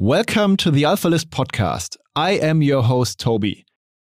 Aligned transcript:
Welcome 0.00 0.56
to 0.56 0.70
the 0.70 0.84
AlphaList 0.84 1.26
podcast. 1.26 1.98
I 2.16 2.30
am 2.30 2.62
your 2.62 2.82
host, 2.82 3.20
Toby. 3.20 3.66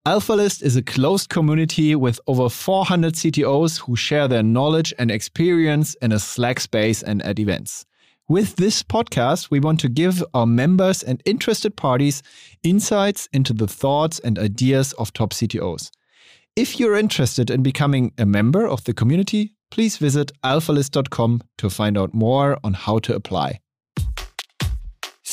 AlphaList 0.04 0.60
is 0.60 0.74
a 0.74 0.82
closed 0.82 1.28
community 1.28 1.94
with 1.94 2.18
over 2.26 2.48
400 2.48 3.14
CTOs 3.14 3.78
who 3.78 3.94
share 3.94 4.26
their 4.26 4.42
knowledge 4.42 4.92
and 4.98 5.12
experience 5.12 5.94
in 6.02 6.10
a 6.10 6.18
Slack 6.18 6.58
space 6.58 7.04
and 7.04 7.22
at 7.22 7.38
events. 7.38 7.86
With 8.28 8.56
this 8.56 8.82
podcast, 8.82 9.52
we 9.52 9.60
want 9.60 9.78
to 9.78 9.88
give 9.88 10.24
our 10.34 10.44
members 10.44 11.04
and 11.04 11.22
interested 11.24 11.76
parties 11.76 12.20
insights 12.64 13.28
into 13.32 13.52
the 13.52 13.68
thoughts 13.68 14.18
and 14.18 14.40
ideas 14.40 14.92
of 14.94 15.12
top 15.12 15.32
CTOs. 15.34 15.92
If 16.56 16.80
you're 16.80 16.96
interested 16.96 17.48
in 17.48 17.62
becoming 17.62 18.12
a 18.18 18.26
member 18.26 18.66
of 18.66 18.82
the 18.82 18.92
community, 18.92 19.54
please 19.70 19.98
visit 19.98 20.32
alphalist.com 20.42 21.42
to 21.58 21.70
find 21.70 21.96
out 21.96 22.12
more 22.12 22.58
on 22.64 22.74
how 22.74 22.98
to 22.98 23.14
apply. 23.14 23.60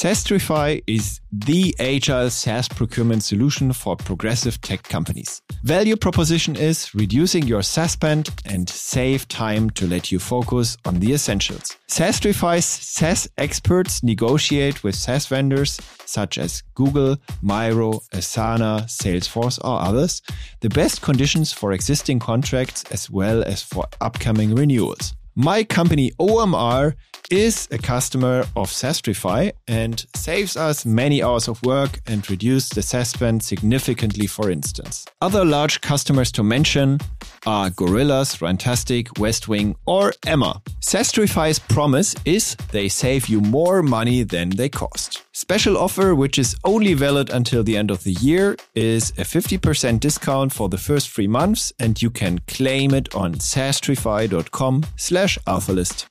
Sastrify 0.03 0.83
is 0.85 1.21
the 1.31 1.73
agile 1.79 2.29
SaaS 2.29 2.67
procurement 2.67 3.23
solution 3.23 3.71
for 3.71 3.95
progressive 3.95 4.59
tech 4.59 4.83
companies. 4.83 5.41
Value 5.63 5.95
proposition 5.95 6.57
is 6.57 6.93
reducing 6.93 7.47
your 7.47 7.61
SaaS 7.61 7.93
spend 7.93 8.29
and 8.43 8.67
save 8.67 9.25
time 9.29 9.69
to 9.69 9.87
let 9.87 10.11
you 10.11 10.19
focus 10.19 10.75
on 10.83 10.99
the 10.99 11.13
essentials. 11.13 11.77
Sastrify's 11.87 12.65
SaaS 12.65 13.29
experts 13.37 14.03
negotiate 14.03 14.83
with 14.83 14.93
SaaS 14.93 15.27
vendors 15.27 15.79
such 16.03 16.37
as 16.37 16.63
Google, 16.75 17.15
Miro, 17.41 18.01
Asana, 18.11 18.83
Salesforce, 18.89 19.57
or 19.63 19.79
others 19.79 20.21
the 20.59 20.67
best 20.67 21.01
conditions 21.01 21.53
for 21.53 21.71
existing 21.71 22.19
contracts 22.19 22.83
as 22.91 23.09
well 23.09 23.41
as 23.45 23.63
for 23.63 23.85
upcoming 24.01 24.53
renewals. 24.53 25.13
My 25.35 25.63
company 25.63 26.11
OMR 26.19 26.93
is 27.31 27.67
a 27.71 27.79
customer 27.79 28.41
of 28.55 28.69
Sastrify 28.69 29.51
and 29.67 30.05
saves 30.15 30.55
us 30.55 30.85
many 30.85 31.23
hours 31.23 31.47
of 31.47 31.63
work 31.63 31.99
and 32.05 32.29
reduces 32.29 32.69
the 32.69 32.83
SaaS 32.83 33.09
spend 33.09 33.41
significantly, 33.41 34.27
for 34.27 34.51
instance. 34.51 35.05
Other 35.21 35.43
large 35.43 35.81
customers 35.81 36.31
to 36.33 36.43
mention 36.43 36.99
are 37.47 37.71
Gorillas, 37.71 38.37
Runtastic, 38.37 39.07
Westwing, 39.17 39.75
or 39.87 40.13
Emma. 40.27 40.61
Sastrify's 40.81 41.57
promise 41.57 42.13
is 42.25 42.55
they 42.71 42.87
save 42.87 43.27
you 43.27 43.41
more 43.41 43.81
money 43.81 44.21
than 44.21 44.49
they 44.49 44.69
cost. 44.69 45.23
Special 45.35 45.77
offer, 45.77 46.13
which 46.13 46.37
is 46.37 46.55
only 46.63 46.93
valid 46.93 47.31
until 47.31 47.63
the 47.63 47.75
end 47.75 47.89
of 47.89 48.03
the 48.03 48.13
year, 48.13 48.55
is 48.75 49.09
a 49.11 49.23
50% 49.23 49.99
discount 49.99 50.53
for 50.53 50.69
the 50.69 50.77
first 50.77 51.09
three 51.09 51.27
months, 51.27 51.73
and 51.79 51.99
you 51.99 52.11
can 52.11 52.37
claim 52.47 52.93
it 52.93 53.15
on 53.15 53.33
sastrify.com 53.35 54.83
slash 54.95 55.22
alphalist. 55.47 56.05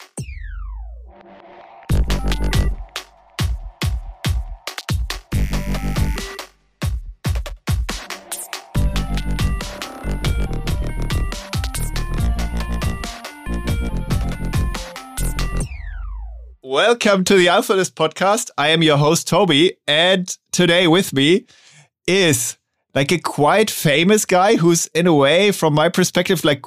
Welcome 16.63 17.25
to 17.25 17.35
the 17.35 17.47
AlphaList 17.47 17.93
podcast. 17.93 18.49
I 18.57 18.69
am 18.69 18.83
your 18.83 18.97
host, 18.97 19.29
Toby, 19.29 19.75
and 19.87 20.35
today 20.53 20.89
with 20.89 21.13
me 21.13 21.45
is 22.07 22.57
like 22.95 23.13
a 23.13 23.19
quite 23.19 23.71
famous 23.71 24.25
guy 24.25 24.57
who's, 24.57 24.87
in 24.95 25.07
a 25.07 25.15
way, 25.15 25.53
from 25.53 25.75
my 25.75 25.91
perspective, 25.91 26.45
like 26.45 26.65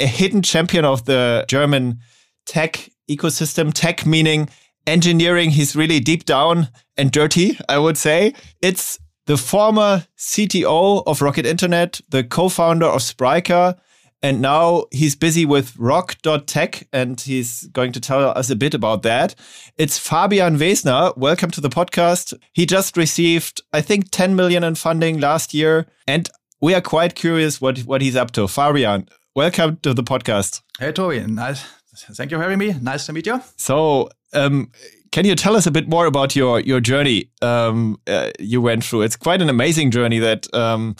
a 0.00 0.06
hidden 0.06 0.42
champion 0.42 0.84
of 0.84 1.04
the 1.04 1.44
German 1.48 1.98
tech 2.46 2.90
ecosystem. 3.10 3.72
Tech 3.74 4.06
meaning 4.06 4.48
engineering. 4.86 5.50
He's 5.50 5.76
really 5.76 6.00
deep 6.00 6.24
down 6.24 6.68
and 6.96 7.10
dirty, 7.10 7.58
I 7.68 7.78
would 7.78 7.96
say. 7.96 8.34
It's 8.60 8.98
the 9.26 9.36
former 9.36 10.06
CTO 10.18 11.04
of 11.06 11.22
Rocket 11.22 11.46
Internet, 11.46 12.00
the 12.08 12.24
co 12.24 12.48
founder 12.48 12.86
of 12.86 13.02
Spryker 13.02 13.76
and 14.22 14.40
now 14.40 14.84
he's 14.92 15.16
busy 15.16 15.44
with 15.44 15.74
roq.tech 15.76 16.86
and 16.92 17.20
he's 17.20 17.64
going 17.68 17.90
to 17.92 18.00
tell 18.00 18.30
us 18.30 18.50
a 18.50 18.56
bit 18.56 18.72
about 18.72 19.02
that. 19.02 19.34
It's 19.76 19.98
Fabian 19.98 20.56
Wesner. 20.58 21.16
Welcome 21.16 21.50
to 21.50 21.60
the 21.60 21.68
podcast. 21.68 22.32
He 22.52 22.64
just 22.64 22.96
received, 22.96 23.62
I 23.72 23.80
think, 23.80 24.10
10 24.12 24.36
million 24.36 24.62
in 24.62 24.76
funding 24.76 25.18
last 25.18 25.52
year. 25.52 25.86
And 26.06 26.30
we 26.60 26.72
are 26.72 26.80
quite 26.80 27.16
curious 27.16 27.60
what, 27.60 27.80
what 27.80 28.00
he's 28.00 28.14
up 28.14 28.30
to. 28.32 28.46
Fabian, 28.46 29.08
welcome 29.34 29.78
to 29.82 29.94
the 29.94 30.02
podcast. 30.02 30.62
Hey, 30.78 30.92
Toby. 30.92 31.20
Nice. 31.26 31.64
Thank 31.94 32.30
you 32.30 32.38
for 32.38 32.42
having 32.42 32.58
me. 32.58 32.74
Nice 32.80 33.06
to 33.06 33.12
meet 33.12 33.26
you. 33.26 33.40
So, 33.56 34.08
um, 34.32 34.70
can 35.10 35.26
you 35.26 35.34
tell 35.34 35.56
us 35.56 35.66
a 35.66 35.70
bit 35.70 35.88
more 35.88 36.06
about 36.06 36.34
your 36.34 36.60
your 36.60 36.80
journey 36.80 37.30
um, 37.42 37.98
uh, 38.06 38.30
you 38.38 38.62
went 38.62 38.84
through? 38.84 39.02
It's 39.02 39.16
quite 39.16 39.42
an 39.42 39.50
amazing 39.50 39.90
journey 39.90 40.18
that 40.20 40.52
um, 40.54 40.96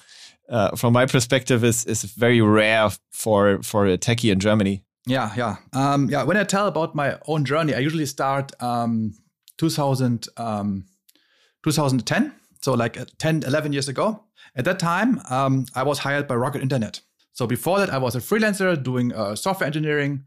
uh, 0.48 0.76
from 0.76 0.92
my 0.92 1.06
perspective, 1.06 1.64
is 1.64 1.84
is 1.86 2.02
very 2.02 2.40
rare 2.40 2.90
for 3.10 3.62
for 3.62 3.86
a 3.86 3.96
techie 3.96 4.30
in 4.30 4.38
Germany. 4.38 4.84
Yeah, 5.06 5.32
yeah, 5.36 5.56
um, 5.72 6.08
yeah. 6.10 6.22
When 6.22 6.36
I 6.36 6.44
tell 6.44 6.66
about 6.66 6.94
my 6.94 7.18
own 7.26 7.44
journey, 7.44 7.74
I 7.74 7.78
usually 7.78 8.06
start 8.06 8.52
um, 8.62 9.14
2000, 9.58 10.28
um, 10.36 10.84
2010, 11.64 12.32
so 12.60 12.74
like 12.74 13.00
uh, 13.00 13.06
10, 13.18 13.42
11 13.42 13.72
years 13.72 13.88
ago. 13.88 14.24
At 14.54 14.64
that 14.66 14.78
time, 14.78 15.20
um, 15.28 15.66
I 15.74 15.82
was 15.82 16.00
hired 16.00 16.28
by 16.28 16.36
Rocket 16.36 16.62
Internet. 16.62 17.00
So 17.32 17.46
before 17.46 17.78
that, 17.78 17.90
I 17.90 17.98
was 17.98 18.14
a 18.14 18.20
freelancer 18.20 18.80
doing 18.80 19.12
uh, 19.12 19.34
software 19.34 19.66
engineering 19.66 20.24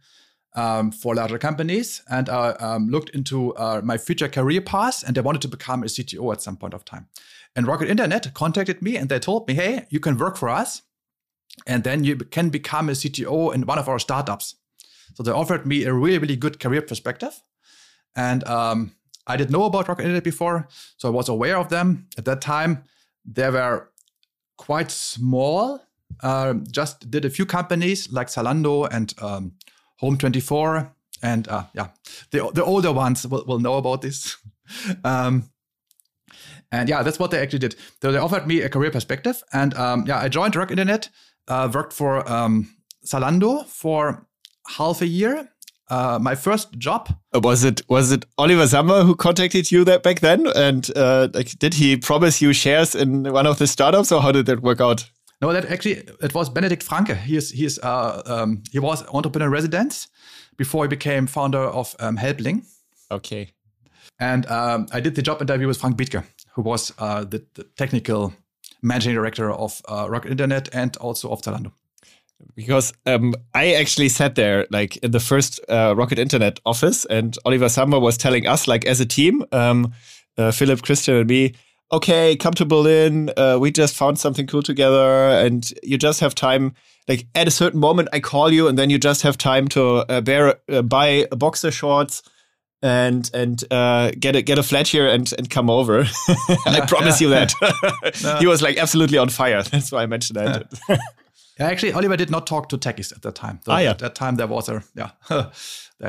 um, 0.55 0.91
for 0.91 1.15
larger 1.15 1.37
companies, 1.37 2.01
and 2.09 2.29
I 2.29 2.51
um, 2.51 2.87
looked 2.89 3.09
into 3.09 3.53
uh, 3.55 3.81
my 3.83 3.97
future 3.97 4.29
career 4.29 4.61
path, 4.61 5.03
and 5.05 5.17
I 5.17 5.21
wanted 5.21 5.41
to 5.41 5.47
become 5.47 5.83
a 5.83 5.87
CTO 5.87 6.33
at 6.33 6.41
some 6.41 6.57
point 6.57 6.73
of 6.73 6.85
time. 6.85 7.07
And 7.55 7.67
Rocket 7.67 7.89
Internet 7.89 8.33
contacted 8.33 8.81
me 8.81 8.97
and 8.97 9.07
they 9.07 9.19
told 9.19 9.47
me, 9.47 9.53
hey, 9.53 9.85
you 9.89 9.99
can 9.99 10.17
work 10.17 10.35
for 10.35 10.49
us 10.49 10.81
and 11.65 11.83
then 11.83 12.03
you 12.03 12.17
can 12.17 12.49
become 12.49 12.89
a 12.89 12.93
CTO 12.93 13.53
in 13.53 13.65
one 13.65 13.79
of 13.79 13.87
our 13.87 13.99
startups. 13.99 14.55
So 15.13 15.23
they 15.23 15.31
offered 15.31 15.65
me 15.65 15.85
a 15.85 15.93
really, 15.93 16.17
really 16.17 16.35
good 16.35 16.59
career 16.59 16.81
perspective. 16.81 17.41
And 18.15 18.43
um, 18.45 18.91
I 19.25 19.37
didn't 19.37 19.51
know 19.51 19.63
about 19.63 19.87
Rocket 19.87 20.03
Internet 20.03 20.23
before, 20.23 20.67
so 20.97 21.07
I 21.07 21.11
was 21.11 21.29
aware 21.29 21.57
of 21.57 21.69
them. 21.69 22.07
At 22.17 22.25
that 22.25 22.41
time, 22.41 22.83
they 23.23 23.49
were 23.49 23.89
quite 24.57 24.91
small, 24.91 25.81
uh, 26.21 26.53
just 26.71 27.09
did 27.09 27.25
a 27.25 27.29
few 27.29 27.45
companies 27.45 28.11
like 28.11 28.27
Zalando 28.27 28.87
and 28.91 29.13
um, 29.21 29.53
Home24. 30.01 30.91
And 31.21 31.47
uh, 31.47 31.63
yeah, 31.73 31.89
the, 32.31 32.51
the 32.53 32.63
older 32.63 32.91
ones 32.91 33.25
will, 33.27 33.45
will 33.45 33.59
know 33.59 33.75
about 33.75 34.01
this. 34.01 34.37
um, 35.03 35.49
and 36.71 36.89
yeah, 36.89 37.03
that's 37.03 37.19
what 37.19 37.31
they 37.31 37.39
actually 37.39 37.59
did. 37.59 37.75
So 38.01 38.11
they 38.11 38.17
offered 38.17 38.47
me 38.47 38.61
a 38.61 38.69
career 38.69 38.91
perspective. 38.91 39.41
And 39.53 39.73
um, 39.75 40.05
yeah, 40.07 40.19
I 40.19 40.29
joined 40.29 40.55
Rock 40.55 40.71
Internet, 40.71 41.09
uh, 41.47 41.69
worked 41.73 41.93
for 41.93 42.29
um, 42.31 42.75
Zalando 43.05 43.65
for 43.65 44.27
half 44.77 45.01
a 45.01 45.07
year. 45.07 45.49
Uh, 45.87 46.17
my 46.19 46.33
first 46.33 46.75
job 46.79 47.09
uh, 47.35 47.39
was 47.43 47.63
it 47.63 47.83
was 47.87 48.11
it 48.11 48.25
Oliver 48.39 48.63
Samwer 48.63 49.05
who 49.05 49.15
contacted 49.15 49.71
you 49.71 49.83
that 49.83 50.01
back 50.01 50.19
then 50.19 50.47
and 50.55 50.89
uh, 50.95 51.27
like 51.31 51.59
did 51.59 51.75
he 51.75 51.95
promise 51.95 52.41
you 52.41 52.53
shares 52.53 52.95
in 52.95 53.31
one 53.31 53.45
of 53.45 53.59
the 53.59 53.67
startups 53.67 54.11
or 54.11 54.19
how 54.19 54.31
did 54.31 54.47
that 54.47 54.63
work 54.63 54.81
out 54.81 55.07
no 55.41 55.53
that 55.53 55.65
actually 55.65 56.03
it 56.21 56.33
was 56.33 56.49
Benedikt 56.49 56.83
Franke. 56.83 57.15
He 57.15 57.35
is 57.35 57.51
he 57.51 57.65
is 57.65 57.79
uh, 57.79 58.21
um, 58.25 58.63
he 58.71 58.79
was 58.79 59.03
entrepreneur 59.13 59.49
residence 59.49 60.07
before 60.57 60.85
he 60.85 60.87
became 60.87 61.27
founder 61.27 61.59
of 61.59 61.95
um, 61.99 62.17
Helpling. 62.17 62.65
Okay. 63.11 63.51
And 64.19 64.45
um, 64.49 64.87
I 64.93 65.01
did 65.01 65.15
the 65.15 65.21
job 65.21 65.41
interview 65.41 65.67
with 65.67 65.77
Frank 65.77 65.97
Biedka 65.97 66.23
who 66.55 66.61
was 66.61 66.93
uh, 66.97 67.25
the, 67.25 67.45
the, 67.53 67.63
technical 67.75 68.33
managing 68.81 69.13
director 69.13 69.51
of 69.51 69.81
uh, 69.89 70.07
Rocket 70.09 70.31
Internet 70.31 70.69
and 70.73 70.95
also 70.97 71.29
of 71.29 71.41
Zalando. 71.41 71.71
Because 72.55 72.93
um, 73.05 73.33
I 73.53 73.73
actually 73.73 74.09
sat 74.09 74.35
there 74.35 74.65
like 74.71 74.97
in 74.97 75.11
the 75.11 75.19
first 75.19 75.59
uh, 75.69 75.93
Rocket 75.95 76.17
Internet 76.17 76.59
office, 76.65 77.05
and 77.05 77.37
Oliver 77.45 77.65
Samwer 77.65 78.01
was 78.01 78.17
telling 78.17 78.47
us, 78.47 78.67
like 78.67 78.85
as 78.85 78.99
a 78.99 79.05
team, 79.05 79.43
um, 79.51 79.93
uh, 80.37 80.51
Philip, 80.51 80.81
Christian, 80.81 81.15
and 81.15 81.29
me, 81.29 81.53
okay, 81.91 82.35
come 82.35 82.53
to 82.55 82.65
Berlin. 82.65 83.31
Uh, 83.37 83.57
we 83.59 83.71
just 83.71 83.95
found 83.95 84.19
something 84.19 84.47
cool 84.47 84.63
together, 84.63 85.29
and 85.29 85.71
you 85.83 85.97
just 85.97 86.19
have 86.19 86.35
time. 86.35 86.73
Like 87.07 87.27
at 87.35 87.47
a 87.47 87.51
certain 87.51 87.79
moment, 87.79 88.09
I 88.13 88.19
call 88.19 88.51
you, 88.51 88.67
and 88.67 88.77
then 88.77 88.89
you 88.89 88.97
just 88.97 89.21
have 89.21 89.37
time 89.37 89.67
to 89.69 89.97
uh, 90.09 90.21
bear, 90.21 90.55
uh, 90.71 90.81
buy 90.81 91.27
boxer 91.31 91.71
shorts 91.71 92.23
and 92.81 93.29
and 93.33 93.63
uh, 93.71 94.11
get 94.19 94.35
a 94.35 94.41
get 94.41 94.57
a 94.57 94.63
flat 94.63 94.87
here 94.87 95.07
and 95.07 95.31
and 95.37 95.49
come 95.49 95.69
over. 95.69 96.01
I 96.65 96.85
promise 96.87 97.21
you 97.21 97.29
that. 97.29 97.53
he 98.39 98.47
was 98.47 98.61
like 98.61 98.77
absolutely 98.77 99.17
on 99.17 99.29
fire. 99.29 99.63
That's 99.71 99.91
why 99.91 100.03
I 100.03 100.05
mentioned 100.05 100.37
that. 100.37 100.99
actually, 101.59 101.93
Oliver 101.93 102.17
did 102.17 102.29
not 102.29 102.47
talk 102.47 102.69
to 102.69 102.77
techies 102.77 103.15
at 103.15 103.21
that 103.21 103.35
time. 103.35 103.59
So 103.65 103.71
ah, 103.71 103.79
yeah. 103.79 103.91
At 103.91 103.99
that 103.99 104.15
time, 104.15 104.35
there 104.35 104.47
was 104.47 104.69
a 104.69 104.83
yeah. 104.95 105.11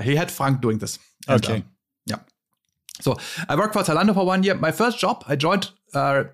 he 0.03 0.17
had 0.17 0.31
Frank 0.31 0.61
doing 0.61 0.79
this. 0.79 0.99
And, 1.29 1.45
okay. 1.45 1.57
Um. 1.57 1.65
So 3.01 3.17
I 3.49 3.57
worked 3.57 3.75
for 3.75 3.83
Zalando 3.83 4.15
for 4.15 4.25
one 4.25 4.43
year. 4.43 4.55
My 4.55 4.73
first 4.73 4.99
job, 4.99 5.25
I 5.29 5.37
joined. 5.37 5.71
Uh, 5.95 6.25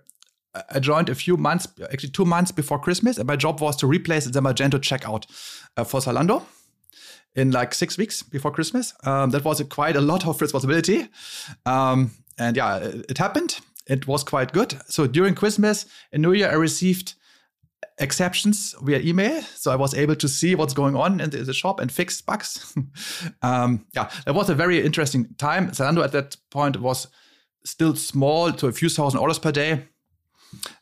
I 0.71 0.81
joined 0.81 1.09
a 1.09 1.15
few 1.15 1.39
months, 1.39 1.67
actually 1.91 2.11
two 2.11 2.27
months 2.27 2.53
before 2.53 2.79
Christmas, 2.79 3.17
and 3.17 3.27
my 3.27 3.37
job 3.37 3.63
was 3.63 3.75
to 3.77 3.87
replace 3.87 4.27
the 4.27 4.41
Magento 4.41 4.79
checkout 4.79 5.25
uh, 5.79 5.85
for 5.85 6.01
Zalando 6.01 6.43
in 7.35 7.51
like 7.51 7.75
six 7.75 7.97
weeks 7.97 8.23
before 8.23 8.51
Christmas. 8.51 8.93
Um, 9.05 9.31
that 9.31 9.45
was 9.45 9.61
a, 9.61 9.65
quite 9.65 9.97
a 9.97 10.01
lot 10.03 10.27
of 10.27 10.41
responsibility. 10.41 11.09
Um, 11.65 12.11
and 12.39 12.57
yeah, 12.57 12.77
it, 12.77 13.07
it 13.13 13.19
happened. 13.19 13.61
It 13.87 14.07
was 14.07 14.23
quite 14.23 14.53
good. 14.53 14.79
So 14.89 15.07
during 15.07 15.35
Christmas 15.35 15.87
and 16.13 16.23
New 16.23 16.33
Year, 16.33 16.51
I 16.51 16.55
received 16.55 17.15
exceptions 18.03 18.75
via 18.83 18.99
email. 19.01 19.43
So 19.55 19.71
I 19.71 19.77
was 19.77 19.95
able 19.95 20.17
to 20.17 20.29
see 20.29 20.55
what's 20.55 20.75
going 20.75 20.97
on 20.97 21.21
in 21.21 21.31
the, 21.31 21.39
the 21.39 21.55
shop 21.55 21.81
and 21.81 21.91
fix 21.91 22.21
bugs. 22.21 22.75
um, 23.43 23.87
yeah, 23.95 24.11
it 24.27 24.35
was 24.35 24.51
a 24.51 24.55
very 24.55 24.85
interesting 24.85 25.35
time. 25.39 25.71
Zalando 25.71 26.05
at 26.05 26.13
that 26.13 26.37
point 26.51 26.81
was 26.81 27.09
still 27.65 27.95
small 27.95 28.53
to 28.53 28.67
a 28.67 28.73
few 28.73 28.89
thousand 28.89 29.21
orders 29.21 29.39
per 29.39 29.53
day. 29.53 29.85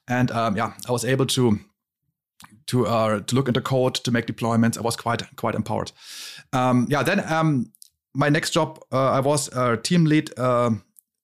And 0.09 0.31
um, 0.31 0.57
yeah, 0.57 0.73
I 0.89 0.93
was 0.93 1.05
able 1.05 1.27
to 1.27 1.61
to 2.67 2.87
uh, 2.87 3.21
to 3.21 3.35
look 3.35 3.49
into 3.49 3.61
code 3.61 3.95
to 3.95 4.11
make 4.11 4.27
deployments. 4.27 4.79
I 4.79 4.81
was 4.81 4.97
quite 4.97 5.23
quite 5.37 5.55
empowered. 5.55 5.93
Um, 6.53 6.87
yeah, 6.89 7.03
then 7.03 7.21
um, 7.33 7.73
my 8.15 8.29
next 8.29 8.51
job, 8.51 8.81
uh, 8.93 9.11
I 9.11 9.21
was 9.21 9.49
a 9.49 9.77
team 9.77 10.05
lead 10.05 10.31
uh, 10.39 10.71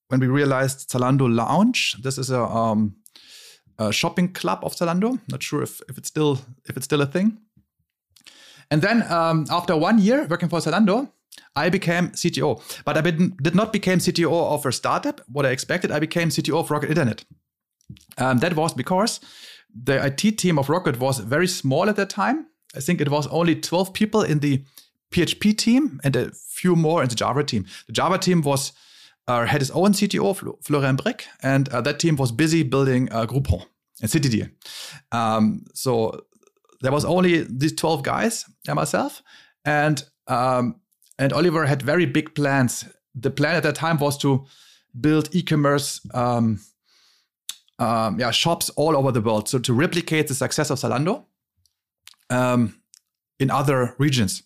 when 0.08 0.20
we 0.20 0.26
realized 0.26 0.90
Zalando 0.90 1.32
Lounge. 1.32 1.96
This 2.02 2.18
is 2.18 2.30
a, 2.30 2.42
um, 2.42 2.96
a, 3.78 3.92
shopping 3.92 4.32
club 4.32 4.60
of 4.62 4.74
Zalando. 4.74 5.18
Not 5.28 5.42
sure 5.42 5.62
if, 5.62 5.80
if 5.88 5.98
it's 5.98 6.08
still 6.08 6.40
if 6.66 6.76
it's 6.76 6.84
still 6.84 7.02
a 7.02 7.06
thing. 7.06 7.38
And 8.70 8.82
then 8.82 9.10
um, 9.10 9.46
after 9.50 9.76
one 9.76 9.98
year 9.98 10.26
working 10.28 10.48
for 10.48 10.58
Zalando, 10.58 11.10
I 11.54 11.70
became 11.70 12.08
CTO. 12.08 12.60
But 12.84 12.96
I 12.98 13.00
did 13.02 13.54
not 13.54 13.72
become 13.72 13.98
CTO 13.98 14.52
of 14.52 14.66
a 14.66 14.72
startup. 14.72 15.20
What 15.28 15.46
I 15.46 15.50
expected, 15.50 15.90
I 15.90 16.00
became 16.00 16.28
CTO 16.28 16.60
of 16.60 16.70
Rocket 16.70 16.90
Internet. 16.90 17.24
Um, 18.18 18.38
that 18.38 18.56
was 18.56 18.74
because 18.74 19.20
the 19.72 20.04
IT 20.04 20.38
team 20.38 20.58
of 20.58 20.68
Rocket 20.68 20.98
was 20.98 21.18
very 21.18 21.46
small 21.46 21.88
at 21.88 21.96
that 21.96 22.10
time. 22.10 22.46
I 22.74 22.80
think 22.80 23.00
it 23.00 23.10
was 23.10 23.26
only 23.28 23.54
12 23.54 23.92
people 23.92 24.22
in 24.22 24.40
the 24.40 24.64
PHP 25.10 25.56
team 25.56 26.00
and 26.02 26.16
a 26.16 26.32
few 26.32 26.76
more 26.76 27.02
in 27.02 27.08
the 27.08 27.14
Java 27.14 27.44
team. 27.44 27.66
The 27.86 27.92
Java 27.92 28.18
team 28.18 28.42
was 28.42 28.72
had 29.28 29.60
his 29.60 29.70
own 29.70 29.92
CTO, 29.92 30.56
Florian 30.62 30.96
Brick, 30.96 31.26
and 31.42 31.68
uh, 31.70 31.80
that 31.80 31.98
team 31.98 32.16
was 32.16 32.32
busy 32.32 32.62
building 32.62 33.10
uh, 33.12 33.26
Groupon 33.26 33.64
and 34.00 34.10
CityDeal. 34.10 34.50
Um, 35.12 35.64
so 35.74 36.24
there 36.80 36.92
was 36.92 37.04
only 37.04 37.42
these 37.42 37.74
12 37.74 38.02
guys 38.02 38.44
and 38.68 38.76
myself, 38.76 39.22
and 39.64 40.04
um, 40.28 40.76
and 41.18 41.32
Oliver 41.32 41.66
had 41.66 41.82
very 41.82 42.06
big 42.06 42.34
plans. 42.34 42.84
The 43.14 43.30
plan 43.30 43.56
at 43.56 43.62
that 43.62 43.74
time 43.74 43.98
was 43.98 44.18
to 44.18 44.46
build 45.00 45.34
e-commerce 45.34 46.00
um, 46.14 46.60
um, 47.78 48.18
yeah, 48.18 48.30
shops 48.30 48.70
all 48.70 48.96
over 48.96 49.12
the 49.12 49.20
world. 49.20 49.48
So 49.48 49.58
to 49.58 49.72
replicate 49.72 50.28
the 50.28 50.34
success 50.34 50.70
of 50.70 50.78
Zalando 50.78 51.24
um, 52.30 52.80
in 53.38 53.50
other 53.50 53.94
regions. 53.98 54.42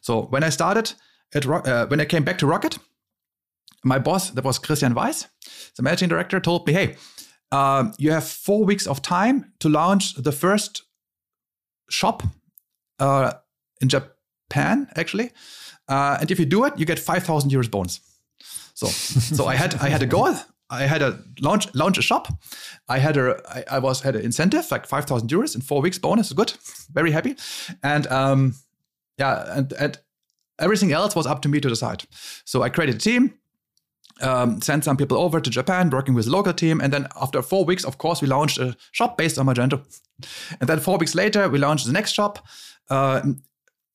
So 0.00 0.22
when 0.22 0.44
I 0.44 0.50
started 0.50 0.92
at 1.34 1.46
uh, 1.46 1.86
when 1.86 2.00
I 2.00 2.04
came 2.04 2.24
back 2.24 2.38
to 2.38 2.46
Rocket, 2.46 2.78
my 3.84 3.98
boss, 3.98 4.30
that 4.30 4.44
was 4.44 4.58
Christian 4.58 4.94
Weiss, 4.94 5.26
the 5.76 5.82
managing 5.82 6.08
director, 6.08 6.40
told 6.40 6.66
me, 6.66 6.72
"Hey, 6.72 6.96
um, 7.52 7.92
you 7.98 8.12
have 8.12 8.24
four 8.24 8.64
weeks 8.64 8.86
of 8.86 9.02
time 9.02 9.52
to 9.60 9.68
launch 9.68 10.14
the 10.14 10.32
first 10.32 10.82
shop 11.88 12.22
uh, 12.98 13.32
in 13.80 13.88
Japan, 13.88 14.88
actually, 14.96 15.32
uh, 15.88 16.18
and 16.20 16.30
if 16.30 16.38
you 16.38 16.46
do 16.46 16.64
it, 16.64 16.78
you 16.78 16.86
get 16.86 16.98
five 16.98 17.24
thousand 17.24 17.50
euros 17.50 17.70
bonus." 17.70 18.00
So, 18.74 18.86
so 19.36 19.46
I 19.46 19.56
had 19.56 19.74
I 19.76 19.88
had 19.88 20.02
a 20.02 20.06
goal. 20.06 20.34
I 20.72 20.82
had 20.82 21.02
a 21.02 21.18
launch 21.40 21.74
launch 21.74 21.98
a 21.98 22.02
shop. 22.02 22.28
I 22.88 22.98
had 22.98 23.16
a 23.16 23.40
I, 23.48 23.76
I 23.76 23.78
was 23.78 24.02
had 24.02 24.16
an 24.16 24.22
incentive 24.22 24.70
like 24.70 24.86
five 24.86 25.04
thousand 25.04 25.30
euros 25.30 25.54
in 25.54 25.60
four 25.60 25.80
weeks 25.82 25.98
bonus. 25.98 26.32
Good, 26.32 26.52
very 26.92 27.10
happy, 27.10 27.36
and 27.82 28.06
um, 28.06 28.54
yeah, 29.18 29.56
and, 29.56 29.72
and 29.72 29.98
everything 30.58 30.92
else 30.92 31.16
was 31.16 31.26
up 31.26 31.42
to 31.42 31.48
me 31.48 31.60
to 31.60 31.68
decide. 31.68 32.04
So 32.44 32.62
I 32.62 32.68
created 32.68 32.96
a 32.96 32.98
team, 32.98 33.34
um, 34.22 34.60
sent 34.60 34.84
some 34.84 34.96
people 34.96 35.18
over 35.18 35.40
to 35.40 35.50
Japan, 35.50 35.90
working 35.90 36.14
with 36.14 36.26
local 36.26 36.52
team, 36.52 36.80
and 36.80 36.92
then 36.92 37.06
after 37.20 37.42
four 37.42 37.64
weeks, 37.64 37.84
of 37.84 37.98
course, 37.98 38.22
we 38.22 38.28
launched 38.28 38.58
a 38.58 38.76
shop 38.92 39.16
based 39.16 39.38
on 39.38 39.46
Magento. 39.46 39.80
And 40.60 40.68
then 40.68 40.80
four 40.80 40.98
weeks 40.98 41.14
later, 41.14 41.48
we 41.48 41.58
launched 41.58 41.86
the 41.86 41.92
next 41.92 42.12
shop. 42.12 42.46
Uh, 42.88 43.22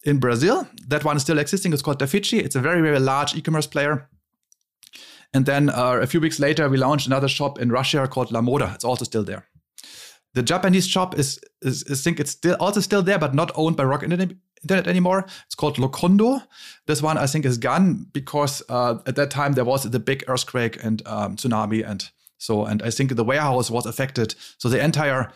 in 0.03 0.19
Brazil, 0.19 0.67
that 0.87 1.03
one 1.03 1.17
is 1.17 1.23
still 1.23 1.39
existing. 1.39 1.73
It's 1.73 1.81
called 1.81 1.99
Dafiti. 1.99 2.39
It's 2.39 2.55
a 2.55 2.61
very, 2.61 2.81
very 2.81 2.99
large 2.99 3.35
e-commerce 3.35 3.67
player 3.67 4.07
and 5.35 5.45
then 5.45 5.69
uh, 5.69 5.99
a 6.01 6.07
few 6.07 6.21
weeks 6.21 6.39
later, 6.39 6.69
we 6.69 6.77
launched 6.77 7.07
another 7.07 7.27
shop 7.27 7.59
in 7.59 7.69
Russia 7.69 8.07
called 8.07 8.29
Lamoda. 8.29 8.73
It's 8.73 8.85
also 8.85 9.03
still 9.03 9.25
there. 9.25 9.45
The 10.33 10.41
Japanese 10.41 10.87
shop 10.87 11.19
is, 11.19 11.41
is, 11.61 11.83
I 11.91 11.95
think 11.95 12.21
it's 12.21 12.31
still 12.31 12.55
also 12.57 12.79
still 12.79 13.03
there, 13.03 13.19
but 13.19 13.35
not 13.35 13.51
owned 13.55 13.75
by 13.75 13.83
Rocket 13.83 14.05
Internet 14.05 14.37
anymore. 14.71 15.25
It's 15.45 15.55
called 15.55 15.77
Locondo. 15.77 16.41
This 16.87 17.01
one 17.01 17.17
I 17.17 17.27
think 17.27 17.45
is 17.45 17.57
gone 17.57 18.07
because 18.11 18.63
uh, 18.69 18.99
at 19.05 19.15
that 19.15 19.31
time 19.31 19.53
there 19.53 19.65
was 19.65 19.83
the 19.83 19.99
big 19.99 20.23
earthquake 20.27 20.83
and 20.83 21.01
um, 21.05 21.35
tsunami, 21.35 21.87
and 21.87 22.09
so 22.37 22.65
and 22.65 22.81
I 22.83 22.89
think 22.91 23.15
the 23.15 23.23
warehouse 23.23 23.71
was 23.71 23.85
affected. 23.85 24.35
So 24.57 24.69
the 24.69 24.83
entire 24.83 25.31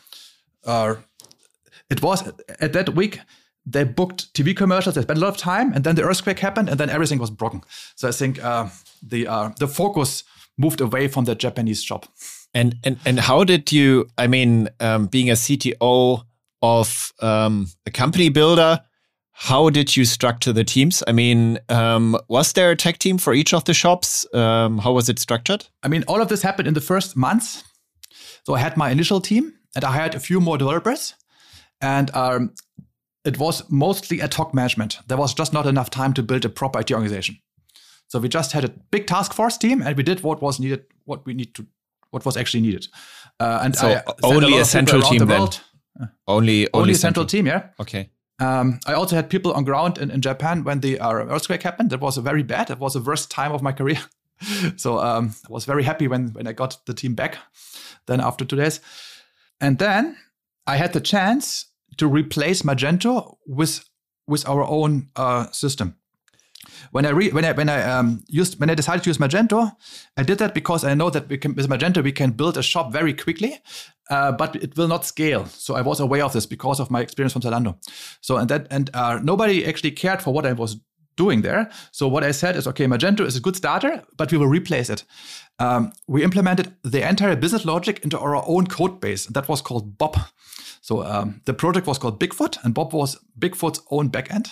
uh, 0.66 0.96
it 1.90 2.02
was 2.02 2.32
at 2.60 2.74
that 2.74 2.96
week 2.96 3.20
they 3.66 3.84
booked 3.84 4.34
TV 4.34 4.56
commercials. 4.56 4.96
They 4.96 5.02
spent 5.02 5.20
a 5.20 5.22
lot 5.22 5.30
of 5.30 5.38
time, 5.38 5.74
and 5.74 5.84
then 5.84 5.96
the 5.96 6.04
earthquake 6.04 6.40
happened, 6.40 6.70
and 6.70 6.80
then 6.80 6.90
everything 6.90 7.20
was 7.20 7.30
broken. 7.30 7.62
So 7.96 8.08
I 8.08 8.12
think 8.12 8.44
uh, 8.44 8.70
the 9.02 9.28
uh, 9.28 9.50
the 9.60 9.68
focus 9.68 10.24
moved 10.58 10.82
away 10.82 11.08
from 11.08 11.26
the 11.26 11.36
Japanese 11.36 11.84
shop. 11.84 12.06
And 12.54 12.76
and 12.84 12.98
and 13.06 13.20
how 13.20 13.44
did 13.44 13.72
you? 13.72 14.08
I 14.18 14.28
mean, 14.28 14.70
um, 14.80 15.08
being 15.08 15.30
a 15.30 15.34
CTO 15.34 16.24
of 16.62 17.14
um, 17.22 17.68
a 17.86 17.92
company 17.92 18.30
builder, 18.30 18.82
how 19.42 19.70
did 19.70 19.96
you 19.96 20.04
structure 20.04 20.52
the 20.52 20.66
teams? 20.66 21.02
I 21.08 21.14
mean, 21.14 21.60
um, 21.70 22.18
was 22.28 22.52
there 22.52 22.72
a 22.72 22.76
tech 22.76 23.00
team 23.00 23.18
for 23.18 23.34
each 23.34 23.54
of 23.54 23.64
the 23.64 23.74
shops? 23.74 24.26
Um, 24.34 24.80
how 24.80 24.92
was 24.92 25.08
it 25.08 25.18
structured? 25.18 25.66
I 25.82 25.88
mean, 25.88 26.04
all 26.10 26.22
of 26.22 26.28
this 26.28 26.42
happened 26.42 26.68
in 26.68 26.74
the 26.74 26.82
first 26.82 27.16
months. 27.16 27.64
So 28.46 28.54
I 28.56 28.60
had 28.60 28.76
my 28.76 28.92
initial 28.92 29.22
team, 29.22 29.54
and 29.76 29.86
I 29.86 29.94
hired 29.94 30.14
a 30.14 30.20
few 30.20 30.42
more 30.42 30.58
developers, 30.58 31.14
and 31.80 32.14
um, 32.14 32.54
it 33.24 33.40
was 33.40 33.64
mostly 33.70 34.22
ad 34.22 34.34
hoc 34.34 34.54
management. 34.54 35.00
There 35.08 35.18
was 35.18 35.34
just 35.34 35.54
not 35.54 35.66
enough 35.66 35.90
time 35.90 36.14
to 36.16 36.24
build 36.24 36.44
a 36.44 36.50
proper 36.50 36.82
IT 36.82 36.92
organization. 36.92 37.38
So 38.08 38.20
we 38.20 38.28
just 38.28 38.52
had 38.52 38.66
a 38.66 38.74
big 38.92 39.08
task 39.08 39.34
force 39.34 39.58
team, 39.58 39.82
and 39.82 39.96
we 39.96 40.04
did 40.04 40.22
what 40.22 40.42
was 40.42 40.60
needed, 40.60 40.84
what 41.06 41.26
we 41.26 41.34
need 41.34 41.56
to, 41.56 41.66
what 42.10 42.26
was 42.26 42.36
actually 42.36 42.62
needed. 42.62 42.88
Uh, 43.40 43.62
and 43.64 43.74
so 43.74 43.88
I 43.88 44.04
only 44.22 44.58
a, 44.58 44.66
central 44.66 45.02
team 45.02 45.20
the 45.20 45.26
then. 45.28 45.42
Only, 45.42 46.10
only, 46.28 46.70
only 46.74 46.92
a 46.92 46.96
central, 46.96 47.24
central 47.24 47.26
team, 47.26 47.48
yeah. 47.48 47.70
Okay. 47.80 48.10
Um, 48.40 48.80
I 48.86 48.94
also 48.94 49.16
had 49.16 49.30
people 49.30 49.52
on 49.54 49.66
ground 49.66 49.98
in, 49.98 50.12
in 50.12 50.22
Japan 50.22 50.64
when 50.64 50.80
the 50.80 51.00
uh, 51.00 51.12
earthquake 51.12 51.64
happened. 51.64 51.90
That 51.90 52.00
was 52.00 52.18
a 52.18 52.22
very 52.22 52.44
bad. 52.44 52.68
That 52.68 52.80
was 52.80 52.94
the 52.94 53.02
worst 53.02 53.30
time 53.30 53.52
of 53.52 53.62
my 53.62 53.72
career. 53.72 54.00
so 54.78 55.00
um, 55.00 55.36
I 55.48 55.52
was 55.52 55.66
very 55.66 55.84
happy 55.84 56.08
when 56.08 56.30
when 56.34 56.48
I 56.48 56.54
got 56.54 56.86
the 56.86 56.94
team 56.94 57.16
back. 57.16 57.38
Then 58.06 58.22
after 58.22 58.46
two 58.46 58.56
days, 58.56 58.80
and 59.60 59.78
then 59.78 60.18
I 60.66 60.78
had 60.78 60.94
the 60.94 61.02
chance 61.02 61.66
to 61.98 62.08
replace 62.08 62.62
Magento 62.62 63.36
with 63.46 63.84
with 64.28 64.48
our 64.48 64.64
own 64.64 65.10
uh, 65.16 65.52
system. 65.52 65.96
When 66.92 67.06
I 67.06 67.10
re- 67.10 67.32
when 67.32 67.46
I 67.46 67.52
when 67.52 67.70
I 67.70 67.82
um, 67.84 68.24
used 68.28 68.60
when 68.60 68.70
I 68.70 68.76
decided 68.76 69.04
to 69.04 69.10
use 69.10 69.18
Magento, 69.18 69.72
I 70.18 70.24
did 70.24 70.38
that 70.38 70.54
because 70.54 70.84
I 70.84 70.94
know 70.94 71.10
that 71.10 71.42
can, 71.42 71.56
with 71.56 71.70
Magento 71.70 72.04
we 72.04 72.12
can 72.12 72.32
build 72.32 72.58
a 72.58 72.64
shop 72.64 72.92
very 72.94 73.14
quickly, 73.14 73.60
uh, 74.10 74.32
but 74.32 74.56
it 74.56 74.78
will 74.78 74.88
not 74.88 75.06
scale. 75.06 75.46
So 75.46 75.76
I 75.76 75.82
was 75.82 76.00
aware 76.00 76.24
of 76.24 76.34
this 76.34 76.46
because 76.46 76.80
of 76.80 76.90
my 76.90 77.02
experience 77.02 77.34
from 77.34 77.42
Zalando. 77.42 77.76
So 78.22 78.38
and 78.38 78.50
that 78.50 78.68
and 78.72 78.90
uh, 78.94 79.20
nobody 79.22 79.66
actually 79.66 79.92
cared 79.92 80.22
for 80.22 80.34
what 80.34 80.46
I 80.46 80.54
was 80.54 80.78
doing 81.16 81.42
there. 81.42 81.70
So 81.92 82.08
what 82.08 82.24
I 82.24 82.32
said 82.32 82.56
is, 82.56 82.66
okay, 82.66 82.86
Magento 82.86 83.26
is 83.26 83.36
a 83.36 83.42
good 83.42 83.56
starter, 83.56 84.04
but 84.18 84.32
we 84.32 84.38
will 84.38 84.48
replace 84.48 84.90
it. 84.90 85.04
Um, 85.60 85.92
we 86.08 86.24
implemented 86.24 86.74
the 86.84 87.08
entire 87.08 87.36
business 87.36 87.66
logic 87.66 88.00
into 88.04 88.18
our 88.18 88.42
own 88.48 88.68
code 88.68 89.02
base. 89.02 89.26
That 89.26 89.50
was 89.50 89.62
called 89.62 89.98
Bob. 89.98 90.18
So 90.82 91.04
um, 91.04 91.42
the 91.46 91.54
project 91.54 91.88
was 91.88 91.98
called 91.98 92.20
Bigfoot, 92.22 92.64
and 92.64 92.74
Bob 92.74 92.94
was 92.94 93.18
Bigfoot's 93.38 93.82
own 93.92 94.10
backend. 94.10 94.48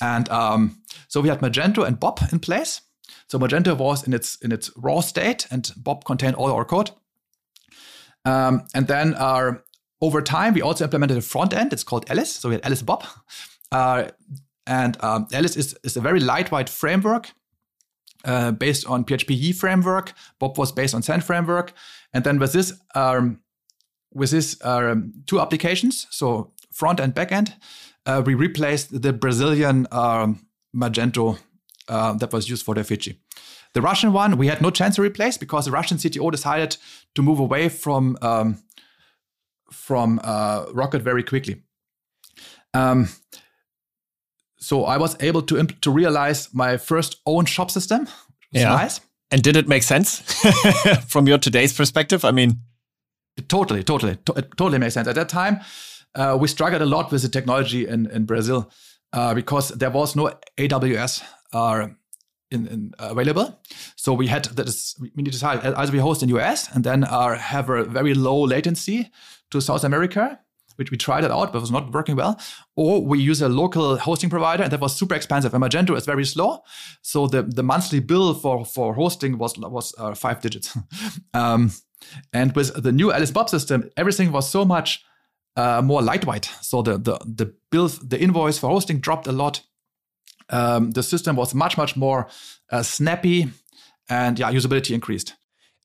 and 0.02 0.28
um, 0.28 0.82
so 1.08 1.20
we 1.20 1.28
had 1.28 1.40
Magento 1.40 1.86
and 1.86 2.00
Bob 2.00 2.18
in 2.32 2.40
place. 2.40 2.80
So 3.28 3.38
Magento 3.38 3.76
was 3.76 4.06
in 4.06 4.12
its 4.12 4.36
in 4.42 4.52
its 4.52 4.70
raw 4.76 5.00
state, 5.00 5.46
and 5.50 5.72
Bob 5.76 6.04
contained 6.04 6.34
all 6.34 6.52
our 6.52 6.64
code. 6.64 6.90
Um, 8.26 8.66
and 8.74 8.86
then 8.88 9.14
uh, 9.14 9.52
over 10.00 10.20
time, 10.20 10.52
we 10.54 10.60
also 10.60 10.84
implemented 10.84 11.16
a 11.16 11.22
front 11.22 11.54
end. 11.54 11.72
It's 11.72 11.84
called 11.84 12.10
Alice. 12.10 12.32
So 12.32 12.48
we 12.48 12.56
had 12.56 12.66
Alice 12.66 12.82
Bob. 12.82 13.04
Uh, 13.72 14.08
and 14.66 15.02
um, 15.02 15.28
Alice 15.32 15.56
is, 15.56 15.78
is 15.84 15.96
a 15.96 16.00
very 16.00 16.20
lightweight 16.20 16.68
framework 16.68 17.30
uh, 18.24 18.50
based 18.50 18.86
on 18.86 19.04
PHP 19.04 19.54
framework. 19.54 20.12
Bob 20.40 20.58
was 20.58 20.72
based 20.72 20.94
on 20.94 21.02
Zend 21.02 21.24
framework. 21.24 21.72
And 22.12 22.24
then 22.24 22.38
with 22.38 22.52
this, 22.52 22.72
um, 22.94 23.40
with 24.12 24.32
this 24.32 24.56
um, 24.64 25.12
two 25.26 25.40
applications, 25.40 26.06
so 26.10 26.52
front 26.72 27.00
and 27.00 27.14
back 27.14 27.30
end, 27.30 27.54
uh, 28.06 28.22
we 28.24 28.34
replaced 28.34 29.02
the 29.02 29.12
Brazilian 29.12 29.86
um, 29.92 30.46
Magento 30.74 31.38
uh, 31.88 32.12
that 32.14 32.32
was 32.32 32.48
used 32.48 32.64
for 32.64 32.74
the 32.74 32.80
Dafiti. 32.80 33.16
The 33.76 33.82
Russian 33.82 34.14
one 34.14 34.38
we 34.38 34.46
had 34.46 34.62
no 34.62 34.70
chance 34.70 34.96
to 34.96 35.02
replace 35.02 35.36
because 35.36 35.66
the 35.66 35.70
Russian 35.70 35.98
CTO 35.98 36.30
decided 36.32 36.78
to 37.14 37.20
move 37.22 37.38
away 37.38 37.68
from 37.68 38.16
um, 38.22 38.56
from 39.70 40.18
uh, 40.24 40.64
Rocket 40.72 41.02
very 41.02 41.22
quickly. 41.22 41.56
Um, 42.72 43.08
so 44.58 44.86
I 44.86 44.96
was 44.96 45.14
able 45.20 45.42
to 45.42 45.58
imp- 45.58 45.78
to 45.82 45.90
realize 45.90 46.48
my 46.54 46.78
first 46.78 47.20
own 47.26 47.44
shop 47.44 47.70
system. 47.70 48.08
yeah. 48.50 48.70
nice. 48.70 49.00
And 49.30 49.42
did 49.42 49.56
it 49.56 49.68
make 49.68 49.82
sense 49.82 50.20
from 51.08 51.26
your 51.26 51.38
today's 51.38 51.74
perspective? 51.76 52.24
I 52.24 52.30
mean, 52.30 52.60
totally, 53.48 53.84
totally, 53.84 54.16
to- 54.24 54.38
it 54.38 54.56
totally 54.56 54.78
makes 54.78 54.94
sense. 54.94 55.06
At 55.08 55.16
that 55.16 55.28
time, 55.28 55.60
uh, 56.14 56.38
we 56.40 56.48
struggled 56.48 56.80
a 56.80 56.86
lot 56.86 57.12
with 57.12 57.20
the 57.20 57.28
technology 57.28 57.86
in, 57.86 58.06
in 58.10 58.24
Brazil 58.24 58.70
uh, 59.12 59.34
because 59.34 59.68
there 59.68 59.90
was 59.90 60.16
no 60.16 60.30
AWS 60.56 61.22
uh, 61.52 61.88
in, 62.50 62.66
in, 62.66 62.92
available. 62.98 63.60
So 63.96 64.12
we 64.12 64.26
had 64.28 64.44
this, 64.44 64.96
we 65.00 65.10
need 65.16 65.26
to 65.26 65.30
decide 65.30 65.64
either 65.64 65.92
we 65.92 65.98
host 65.98 66.22
in 66.22 66.28
US 66.30 66.68
and 66.74 66.84
then 66.84 67.04
uh, 67.04 67.36
have 67.36 67.68
a 67.70 67.84
very 67.84 68.14
low 68.14 68.42
latency 68.42 69.10
to 69.50 69.60
South 69.60 69.84
America, 69.84 70.38
which 70.76 70.90
we 70.90 70.96
tried 70.96 71.24
it 71.24 71.30
out, 71.30 71.52
but 71.52 71.60
was 71.60 71.70
not 71.70 71.92
working 71.92 72.16
well. 72.16 72.38
Or 72.76 73.04
we 73.04 73.18
use 73.18 73.42
a 73.42 73.48
local 73.48 73.96
hosting 73.96 74.30
provider, 74.30 74.62
and 74.62 74.72
that 74.72 74.80
was 74.80 74.94
super 74.94 75.14
expensive. 75.14 75.54
And 75.54 75.62
Magento 75.62 75.96
is 75.96 76.04
very 76.04 76.24
slow, 76.24 76.62
so 77.02 77.26
the, 77.26 77.42
the 77.42 77.62
monthly 77.62 78.00
bill 78.00 78.34
for 78.34 78.64
for 78.64 78.94
hosting 78.94 79.38
was 79.38 79.58
was 79.58 79.94
uh, 79.98 80.14
five 80.14 80.40
digits. 80.40 80.76
um, 81.34 81.72
and 82.32 82.54
with 82.54 82.82
the 82.82 82.92
new 82.92 83.12
Alice 83.12 83.30
Bob 83.30 83.48
system, 83.48 83.90
everything 83.96 84.32
was 84.32 84.48
so 84.48 84.64
much 84.64 85.02
uh, 85.56 85.82
more 85.82 86.02
lightweight. 86.02 86.50
So 86.60 86.82
the 86.82 86.98
the 86.98 87.18
the 87.24 87.54
bill, 87.70 87.88
the 87.88 88.20
invoice 88.20 88.58
for 88.58 88.68
hosting 88.68 89.00
dropped 89.00 89.26
a 89.26 89.32
lot. 89.32 89.62
Um, 90.50 90.92
the 90.92 91.02
system 91.02 91.36
was 91.36 91.54
much 91.54 91.76
much 91.76 91.96
more 91.96 92.28
uh, 92.70 92.82
snappy, 92.82 93.48
and 94.08 94.38
yeah, 94.38 94.52
usability 94.52 94.94
increased. 94.94 95.34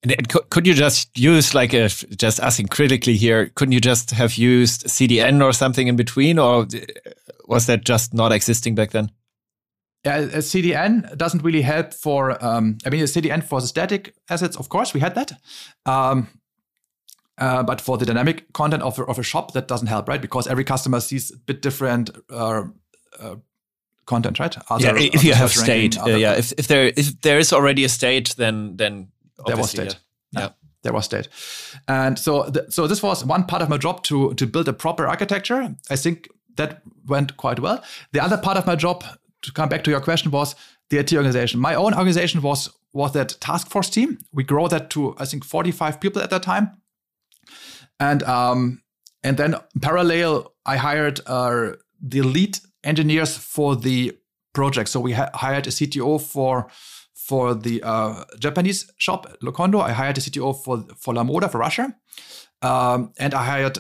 And 0.04 0.28
could 0.50 0.66
you 0.66 0.74
just 0.74 1.16
use 1.18 1.54
like 1.54 1.74
a, 1.74 1.88
just 1.88 2.40
asking 2.40 2.68
critically 2.68 3.16
here? 3.16 3.52
Couldn't 3.54 3.74
you 3.74 3.80
just 3.80 4.10
have 4.12 4.34
used 4.34 4.88
CDN 4.88 5.44
or 5.44 5.54
something 5.54 5.88
in 5.88 5.96
between, 5.96 6.40
or 6.40 6.66
was 7.48 7.68
that 7.68 7.86
just 7.86 8.14
not 8.14 8.32
existing 8.32 8.74
back 8.74 8.92
then? 8.92 9.12
Yeah, 10.04 10.18
a 10.18 10.38
CDN 10.40 11.16
doesn't 11.16 11.44
really 11.44 11.62
help 11.62 11.94
for. 11.94 12.44
Um, 12.44 12.80
I 12.84 12.90
mean, 12.90 13.02
a 13.02 13.06
CDN 13.06 13.44
for 13.44 13.62
the 13.62 13.68
static 13.68 14.16
assets, 14.30 14.58
of 14.58 14.70
course, 14.70 14.96
we 14.96 15.00
had 15.00 15.14
that. 15.14 15.34
Um, 15.86 16.28
uh, 17.38 17.62
but 17.62 17.80
for 17.80 17.98
the 17.98 18.06
dynamic 18.06 18.52
content 18.54 18.82
of 18.82 18.98
a, 18.98 19.04
of 19.04 19.20
a 19.20 19.24
shop, 19.24 19.54
that 19.54 19.68
doesn't 19.68 19.88
help, 19.88 20.08
right? 20.08 20.22
Because 20.22 20.48
every 20.48 20.64
customer 20.64 21.00
sees 21.00 21.32
a 21.32 21.38
bit 21.38 21.62
different 21.62 22.10
uh, 22.32 22.64
uh, 23.20 23.36
content, 24.06 24.40
right? 24.40 24.56
Other, 24.70 25.00
yeah, 25.00 25.10
if 25.14 25.24
you 25.24 25.34
have 25.34 25.52
state, 25.52 25.96
ranking, 25.96 26.20
yeah, 26.20 26.34
if, 26.34 26.54
if 26.58 26.68
there 26.68 26.92
if 26.96 27.22
there 27.22 27.40
is 27.40 27.54
already 27.54 27.84
a 27.84 27.90
state, 27.90 28.36
then 28.38 28.78
then 28.78 29.08
there 29.46 29.58
was 29.58 29.72
state. 29.72 29.98
Yeah. 30.32 30.42
yeah. 30.42 30.50
There 30.84 30.94
was 30.94 31.06
state, 31.06 31.30
and 31.88 32.18
so 32.18 32.50
th- 32.50 32.66
so 32.70 32.88
this 32.88 33.04
was 33.04 33.24
one 33.24 33.46
part 33.46 33.62
of 33.62 33.70
my 33.70 33.78
job 33.78 34.02
to 34.04 34.34
to 34.34 34.48
build 34.48 34.68
a 34.68 34.74
proper 34.74 35.06
architecture. 35.08 35.76
I 35.92 35.96
think 35.96 36.28
that 36.56 36.82
went 37.06 37.38
quite 37.38 37.60
well. 37.60 37.84
The 38.14 38.20
other 38.20 38.38
part 38.38 38.58
of 38.58 38.66
my 38.66 38.76
job, 38.76 39.04
to 39.44 39.52
come 39.54 39.70
back 39.70 39.84
to 39.84 39.92
your 39.92 40.02
question, 40.02 40.32
was 40.32 40.56
the 40.90 40.98
IT 40.98 41.14
organization. 41.14 41.60
My 41.60 41.76
own 41.76 41.94
organization 41.94 42.42
was 42.42 42.70
was 42.94 43.12
that 43.12 43.38
task 43.40 43.70
force 43.70 43.92
team. 43.92 44.18
We 44.34 44.44
grow 44.44 44.68
that 44.68 44.90
to 44.90 45.16
I 45.20 45.26
think 45.26 45.46
45 45.46 46.00
people 46.00 46.22
at 46.22 46.30
that 46.32 46.44
time, 46.44 46.72
and 48.00 48.24
um 48.24 48.82
and 49.24 49.38
then 49.38 49.56
parallel 49.82 50.52
I 50.66 50.78
hired 50.78 51.20
uh, 51.26 51.74
the 52.02 52.22
lead 52.22 52.60
engineers 52.84 53.38
for 53.38 53.76
the 53.76 54.18
project. 54.54 54.90
So 54.90 55.00
we 55.00 55.14
ha- 55.14 55.30
hired 55.34 55.68
a 55.68 55.72
CTO 55.72 56.22
for 56.22 56.68
for 57.14 57.54
the 57.54 57.82
uh, 57.84 58.26
Japanese 58.40 58.92
shop, 58.98 59.28
Locondo. 59.42 59.82
I 59.82 59.92
hired 59.92 60.18
a 60.18 60.22
CTO 60.22 60.64
for 60.64 60.84
for 60.98 61.14
Lamoda 61.14 61.50
for 61.52 61.60
Russia, 61.60 61.96
um, 62.62 63.14
and 63.18 63.34
I 63.34 63.44
hired. 63.46 63.80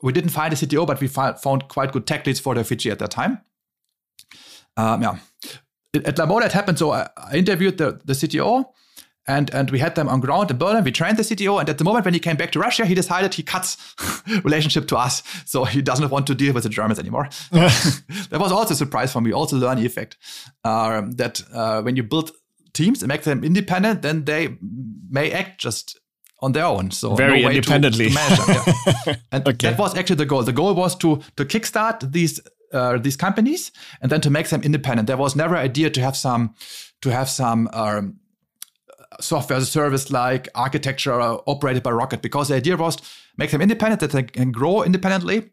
We 0.00 0.12
didn't 0.12 0.30
find 0.30 0.52
a 0.52 0.56
CTO, 0.56 0.86
but 0.86 1.00
we 1.00 1.08
found 1.08 1.68
quite 1.68 1.92
good 1.92 2.06
tech 2.06 2.24
leads 2.24 2.38
for 2.38 2.54
Dafiti 2.54 2.90
at 2.90 3.00
that 3.00 3.10
time. 3.10 3.40
Um, 4.76 5.02
yeah, 5.02 5.18
at 5.94 6.16
Lamoda 6.16 6.46
it 6.46 6.52
happened. 6.52 6.78
So 6.78 6.92
I, 6.92 7.08
I 7.16 7.36
interviewed 7.36 7.78
the 7.78 8.00
the 8.04 8.12
CTO. 8.12 8.66
And, 9.28 9.52
and 9.54 9.70
we 9.70 9.78
had 9.78 9.94
them 9.94 10.08
on 10.08 10.20
ground 10.20 10.50
in 10.50 10.58
Berlin. 10.58 10.82
We 10.82 10.90
trained 10.90 11.18
the 11.18 11.22
CTO, 11.22 11.60
and 11.60 11.68
at 11.68 11.78
the 11.78 11.84
moment 11.84 12.06
when 12.06 12.14
he 12.14 12.20
came 12.20 12.36
back 12.36 12.50
to 12.52 12.58
Russia, 12.58 12.86
he 12.86 12.94
decided 12.94 13.34
he 13.34 13.42
cuts 13.42 13.76
relationship 14.42 14.88
to 14.88 14.96
us, 14.96 15.22
so 15.44 15.64
he 15.64 15.82
doesn't 15.82 16.10
want 16.10 16.26
to 16.26 16.34
deal 16.34 16.54
with 16.54 16.64
the 16.64 16.70
Germans 16.70 16.98
anymore. 16.98 17.28
that 17.52 18.38
was 18.40 18.50
also 18.50 18.72
a 18.72 18.76
surprise 18.76 19.12
for 19.12 19.20
me. 19.20 19.32
Also, 19.32 19.56
learning 19.56 19.84
effect 19.84 20.16
um, 20.64 21.12
that 21.12 21.42
uh, 21.52 21.82
when 21.82 21.94
you 21.94 22.02
build 22.02 22.32
teams 22.72 23.02
and 23.02 23.08
make 23.08 23.22
them 23.22 23.44
independent, 23.44 24.02
then 24.02 24.24
they 24.24 24.56
may 25.10 25.30
act 25.30 25.60
just 25.60 26.00
on 26.40 26.52
their 26.52 26.64
own. 26.64 26.90
So 26.90 27.14
very 27.14 27.42
no 27.42 27.50
independently. 27.50 28.08
To, 28.08 28.14
to 28.14 28.74
yeah. 29.06 29.14
And 29.32 29.46
okay. 29.48 29.70
that 29.70 29.78
was 29.78 29.96
actually 29.96 30.16
the 30.16 30.26
goal. 30.26 30.42
The 30.42 30.52
goal 30.52 30.74
was 30.74 30.96
to 30.96 31.20
to 31.36 31.44
kickstart 31.44 32.12
these 32.12 32.40
uh, 32.72 32.98
these 32.98 33.16
companies 33.16 33.72
and 34.00 34.10
then 34.10 34.20
to 34.20 34.30
make 34.30 34.48
them 34.48 34.62
independent. 34.62 35.06
There 35.06 35.16
was 35.16 35.34
never 35.34 35.56
idea 35.56 35.90
to 35.90 36.00
have 36.00 36.16
some 36.16 36.54
to 37.02 37.10
have 37.10 37.28
some 37.28 37.68
um, 37.72 38.20
software 39.20 39.56
as 39.56 39.64
a 39.64 39.66
service 39.66 40.10
like 40.10 40.48
architecture 40.54 41.20
operated 41.20 41.82
by 41.82 41.90
Rocket 41.90 42.22
because 42.22 42.48
the 42.48 42.54
idea 42.54 42.76
was 42.76 42.96
make 43.36 43.50
them 43.50 43.60
independent 43.60 44.00
that 44.00 44.10
they 44.12 44.22
can 44.22 44.52
grow 44.52 44.82
independently, 44.82 45.50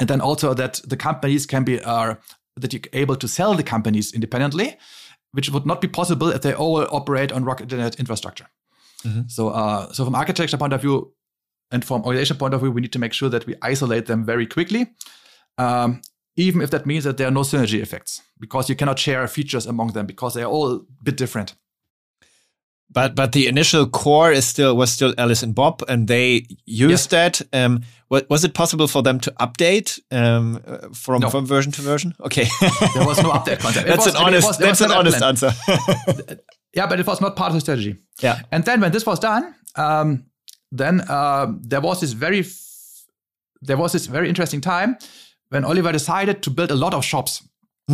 and 0.00 0.08
then 0.08 0.20
also 0.20 0.54
that 0.54 0.80
the 0.86 0.96
companies 0.96 1.46
can 1.46 1.64
be 1.64 1.80
uh, 1.80 2.14
that 2.56 2.72
you're 2.72 2.82
able 2.92 3.16
to 3.16 3.28
sell 3.28 3.54
the 3.54 3.62
companies 3.62 4.12
independently 4.12 4.76
which 5.34 5.50
would 5.50 5.66
not 5.66 5.80
be 5.80 5.88
possible 5.88 6.28
if 6.28 6.42
they 6.42 6.54
all 6.54 6.86
operate 6.92 7.32
on 7.32 7.44
Rocket 7.44 7.64
Internet 7.64 7.98
infrastructure. 7.98 8.46
Mm-hmm. 9.04 9.22
So, 9.26 9.48
uh, 9.48 9.92
so 9.92 10.04
from 10.04 10.14
architecture 10.14 10.56
point 10.56 10.72
of 10.72 10.80
view 10.80 11.12
and 11.72 11.84
from 11.84 12.02
organization 12.02 12.36
point 12.36 12.54
of 12.54 12.60
view, 12.60 12.70
we 12.70 12.80
need 12.80 12.92
to 12.92 13.00
make 13.00 13.12
sure 13.12 13.28
that 13.28 13.44
we 13.44 13.56
isolate 13.60 14.06
them 14.06 14.24
very 14.24 14.46
quickly, 14.46 14.86
um, 15.58 16.02
even 16.36 16.62
if 16.62 16.70
that 16.70 16.86
means 16.86 17.02
that 17.02 17.16
there 17.16 17.26
are 17.26 17.32
no 17.32 17.40
synergy 17.40 17.82
effects, 17.82 18.22
because 18.38 18.68
you 18.68 18.76
cannot 18.76 19.00
share 19.00 19.26
features 19.26 19.66
among 19.66 19.88
them 19.88 20.06
because 20.06 20.34
they 20.34 20.42
are 20.42 20.50
all 20.50 20.72
a 20.72 20.80
bit 21.02 21.16
different. 21.16 21.56
But 22.90 23.14
but 23.14 23.32
the 23.32 23.46
initial 23.48 23.86
core 23.86 24.30
is 24.30 24.46
still 24.46 24.76
was 24.76 24.92
still 24.92 25.14
Alice 25.18 25.42
and 25.42 25.54
Bob, 25.54 25.82
and 25.88 26.06
they 26.06 26.46
used 26.64 27.12
yes. 27.12 27.40
that. 27.40 27.42
Um, 27.52 27.82
was 28.08 28.44
it 28.44 28.54
possible 28.54 28.86
for 28.86 29.02
them 29.02 29.18
to 29.20 29.30
update 29.40 29.98
um, 30.12 30.60
from 30.92 31.22
no. 31.22 31.30
from 31.30 31.46
version 31.46 31.72
to 31.72 31.82
version? 31.82 32.14
Okay, 32.20 32.46
there 32.94 33.06
was 33.06 33.20
no 33.22 33.30
update 33.30 33.58
concept. 33.58 33.86
that's 33.88 34.06
was, 34.06 34.14
an 34.14 34.22
honest. 34.22 34.46
Was, 34.46 34.58
that's 34.58 34.80
an 34.80 34.92
honest 34.92 35.18
plan. 35.18 35.30
answer. 35.30 35.52
yeah, 36.74 36.86
but 36.86 37.00
it 37.00 37.06
was 37.06 37.20
not 37.20 37.34
part 37.34 37.48
of 37.48 37.54
the 37.54 37.60
strategy. 37.60 37.96
Yeah, 38.20 38.40
and 38.52 38.64
then 38.64 38.80
when 38.80 38.92
this 38.92 39.04
was 39.04 39.18
done, 39.18 39.54
um, 39.74 40.26
then 40.70 41.00
uh, 41.08 41.52
there 41.60 41.80
was 41.80 42.00
this 42.00 42.12
very 42.12 42.40
f- 42.40 43.06
there 43.62 43.76
was 43.76 43.92
this 43.92 44.06
very 44.06 44.28
interesting 44.28 44.60
time 44.60 44.96
when 45.48 45.64
Oliver 45.64 45.90
decided 45.90 46.42
to 46.42 46.50
build 46.50 46.70
a 46.70 46.76
lot 46.76 46.94
of 46.94 47.04
shops 47.04 47.42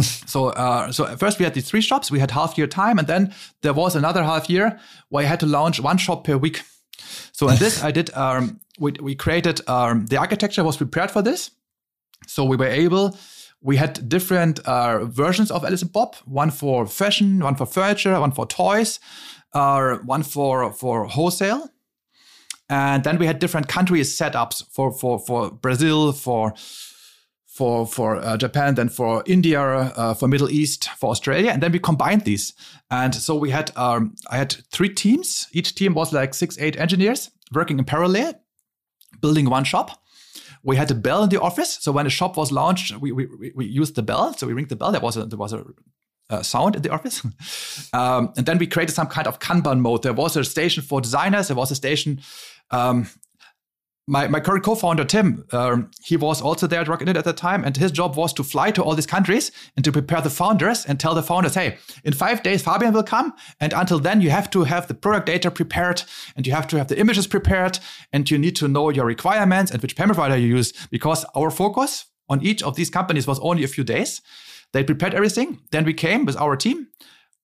so, 0.00 0.48
uh, 0.48 0.92
so 0.92 1.16
first 1.16 1.38
we 1.38 1.44
had 1.44 1.54
these 1.54 1.68
three 1.68 1.80
shops. 1.80 2.10
We 2.10 2.20
had 2.20 2.30
half 2.30 2.56
year 2.56 2.66
time, 2.66 2.98
and 2.98 3.08
then 3.08 3.34
there 3.62 3.72
was 3.72 3.96
another 3.96 4.22
half 4.22 4.48
year 4.48 4.78
where 5.08 5.24
I 5.24 5.28
had 5.28 5.40
to 5.40 5.46
launch 5.46 5.80
one 5.80 5.98
shop 5.98 6.24
per 6.24 6.36
week. 6.36 6.62
So 7.32 7.48
in 7.48 7.56
this, 7.56 7.82
I 7.82 7.90
did. 7.90 8.14
Um, 8.14 8.60
we 8.78 8.92
we 9.00 9.14
created 9.14 9.60
um, 9.68 10.06
the 10.06 10.18
architecture 10.18 10.62
was 10.62 10.76
prepared 10.76 11.10
for 11.10 11.22
this. 11.22 11.50
So 12.26 12.44
we 12.44 12.56
were 12.56 12.66
able. 12.66 13.18
We 13.62 13.76
had 13.76 14.08
different 14.08 14.60
uh, 14.60 15.04
versions 15.04 15.50
of 15.50 15.64
Alice 15.64 15.82
and 15.82 15.92
Bob. 15.92 16.16
One 16.24 16.50
for 16.50 16.86
fashion, 16.86 17.40
one 17.40 17.56
for 17.56 17.66
furniture, 17.66 18.18
one 18.20 18.32
for 18.32 18.46
toys, 18.46 19.00
uh, 19.52 19.96
one 20.04 20.22
for 20.22 20.72
for 20.72 21.06
wholesale. 21.06 21.68
And 22.68 23.02
then 23.02 23.18
we 23.18 23.26
had 23.26 23.40
different 23.40 23.66
countries 23.66 24.16
setups 24.16 24.64
for 24.70 24.92
for 24.92 25.18
for 25.18 25.50
Brazil, 25.50 26.12
for 26.12 26.54
for 27.60 27.86
for 27.86 28.16
uh, 28.16 28.38
Japan, 28.38 28.74
then 28.74 28.88
for 28.88 29.22
India, 29.26 29.60
uh, 29.60 30.14
for 30.14 30.28
Middle 30.28 30.48
East, 30.48 30.88
for 30.98 31.10
Australia, 31.10 31.50
and 31.50 31.62
then 31.62 31.72
we 31.72 31.78
combined 31.78 32.24
these. 32.24 32.54
And 32.90 33.14
so 33.14 33.36
we 33.36 33.50
had 33.50 33.70
um, 33.76 34.14
I 34.30 34.38
had 34.38 34.52
three 34.72 34.88
teams. 34.88 35.46
Each 35.52 35.74
team 35.74 35.92
was 35.92 36.10
like 36.10 36.32
six, 36.32 36.58
eight 36.58 36.80
engineers 36.80 37.30
working 37.52 37.78
in 37.78 37.84
parallel, 37.84 38.32
building 39.20 39.50
one 39.50 39.64
shop. 39.64 39.90
We 40.62 40.76
had 40.76 40.90
a 40.90 40.94
bell 40.94 41.22
in 41.22 41.28
the 41.28 41.40
office, 41.40 41.78
so 41.82 41.92
when 41.92 42.06
a 42.06 42.10
shop 42.10 42.38
was 42.38 42.50
launched, 42.50 42.96
we 42.96 43.12
we, 43.12 43.52
we 43.54 43.66
used 43.66 43.94
the 43.94 44.02
bell. 44.02 44.32
So 44.32 44.46
we 44.46 44.54
ring 44.54 44.68
the 44.68 44.76
bell. 44.76 44.92
There 44.92 45.02
was 45.02 45.18
a 45.18 45.26
there 45.26 45.38
was 45.38 45.52
a 45.52 45.62
uh, 46.30 46.42
sound 46.42 46.76
in 46.76 46.82
the 46.82 46.90
office. 46.90 47.22
um, 47.92 48.32
and 48.38 48.46
then 48.46 48.58
we 48.58 48.66
created 48.66 48.94
some 48.94 49.08
kind 49.08 49.26
of 49.26 49.38
Kanban 49.38 49.80
mode. 49.80 50.02
There 50.02 50.14
was 50.14 50.36
a 50.36 50.44
station 50.44 50.82
for 50.82 51.02
designers. 51.02 51.48
There 51.48 51.56
was 51.56 51.70
a 51.70 51.76
station 51.76 52.20
um, 52.70 53.06
my, 54.10 54.26
my 54.26 54.40
current 54.40 54.64
co-founder 54.64 55.04
Tim, 55.04 55.44
um, 55.52 55.90
he 56.02 56.16
was 56.16 56.42
also 56.42 56.66
there 56.66 56.80
at 56.80 56.88
Rocket 56.88 57.04
Internet 57.04 57.18
at 57.18 57.24
the 57.24 57.32
time, 57.32 57.62
and 57.64 57.76
his 57.76 57.92
job 57.92 58.16
was 58.16 58.32
to 58.32 58.42
fly 58.42 58.72
to 58.72 58.82
all 58.82 58.96
these 58.96 59.06
countries 59.06 59.52
and 59.76 59.84
to 59.84 59.92
prepare 59.92 60.20
the 60.20 60.28
founders 60.28 60.84
and 60.84 60.98
tell 60.98 61.14
the 61.14 61.22
founders, 61.22 61.54
hey, 61.54 61.78
in 62.02 62.12
five 62.12 62.42
days 62.42 62.60
Fabian 62.60 62.92
will 62.92 63.04
come, 63.04 63.32
and 63.60 63.72
until 63.72 64.00
then 64.00 64.20
you 64.20 64.30
have 64.30 64.50
to 64.50 64.64
have 64.64 64.88
the 64.88 64.94
product 64.94 65.26
data 65.26 65.48
prepared, 65.48 66.02
and 66.34 66.44
you 66.44 66.52
have 66.52 66.66
to 66.66 66.76
have 66.76 66.88
the 66.88 66.98
images 66.98 67.28
prepared, 67.28 67.78
and 68.12 68.28
you 68.28 68.36
need 68.36 68.56
to 68.56 68.66
know 68.66 68.90
your 68.90 69.06
requirements 69.06 69.70
and 69.70 69.80
which 69.80 69.94
payment 69.94 70.16
provider 70.16 70.36
you 70.36 70.56
use, 70.56 70.72
because 70.90 71.24
our 71.36 71.50
focus 71.50 72.06
on 72.28 72.42
each 72.42 72.64
of 72.64 72.74
these 72.74 72.90
companies 72.90 73.28
was 73.28 73.38
only 73.38 73.62
a 73.62 73.68
few 73.68 73.84
days. 73.84 74.20
They 74.72 74.82
prepared 74.82 75.14
everything. 75.14 75.60
Then 75.70 75.84
we 75.84 75.94
came 75.94 76.24
with 76.24 76.36
our 76.36 76.56
team 76.56 76.88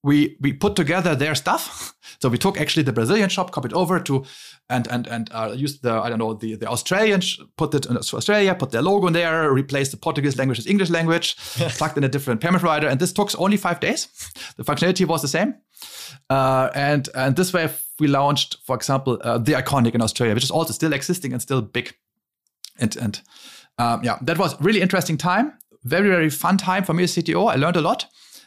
we 0.06 0.36
we 0.40 0.52
put 0.52 0.76
together 0.76 1.16
their 1.16 1.34
stuff. 1.34 1.92
So 2.22 2.30
we 2.30 2.38
took 2.38 2.58
actually 2.58 2.84
the 2.84 2.92
Brazilian 2.92 3.28
shop, 3.28 3.50
copied 3.50 3.74
over 3.74 4.00
to 4.00 4.24
and 4.68 4.88
and 4.88 5.06
and 5.08 5.28
uh, 5.32 5.52
used 5.64 5.82
the 5.82 5.90
I 5.90 6.08
don't 6.08 6.18
know 6.18 6.34
the 6.34 6.56
the 6.56 6.66
Australian 6.66 7.20
put 7.56 7.74
it 7.74 7.86
in 7.86 7.96
Australia, 7.96 8.54
put 8.54 8.70
their 8.70 8.82
logo 8.82 9.06
in 9.06 9.12
there, 9.12 9.52
replaced 9.52 9.90
the 9.90 9.98
Portuguese 9.98 10.38
language 10.38 10.58
with 10.58 10.70
English 10.70 10.90
language, 10.90 11.36
plugged 11.78 11.98
in 11.98 12.04
a 12.04 12.08
different 12.08 12.40
payment 12.40 12.62
provider, 12.62 12.88
and 12.88 12.98
this 13.00 13.12
took 13.12 13.30
only 13.38 13.56
five 13.56 13.80
days. 13.80 14.08
The 14.56 14.64
functionality 14.64 15.06
was 15.06 15.20
the 15.20 15.28
same, 15.28 15.54
Uh, 16.30 16.68
and 16.74 17.08
and 17.14 17.36
this 17.36 17.52
way 17.52 17.68
we 18.00 18.06
launched, 18.08 18.56
for 18.66 18.76
example, 18.76 19.18
uh, 19.24 19.38
the 19.44 19.52
iconic 19.52 19.94
in 19.94 20.02
Australia, 20.02 20.34
which 20.34 20.44
is 20.44 20.50
also 20.50 20.72
still 20.72 20.92
existing 20.92 21.32
and 21.32 21.42
still 21.42 21.62
big. 21.62 21.94
And 22.80 22.96
and 22.96 23.22
um, 23.78 24.04
yeah, 24.04 24.18
that 24.26 24.38
was 24.38 24.54
really 24.60 24.80
interesting 24.80 25.18
time. 25.18 25.52
Very 25.84 26.08
very 26.08 26.30
fun 26.30 26.56
time 26.56 26.84
for 26.84 26.94
me 26.94 27.02
as 27.02 27.14
CTO. 27.14 27.52
I 27.54 27.56
learned 27.56 27.76
a 27.76 27.80
lot, 27.80 28.06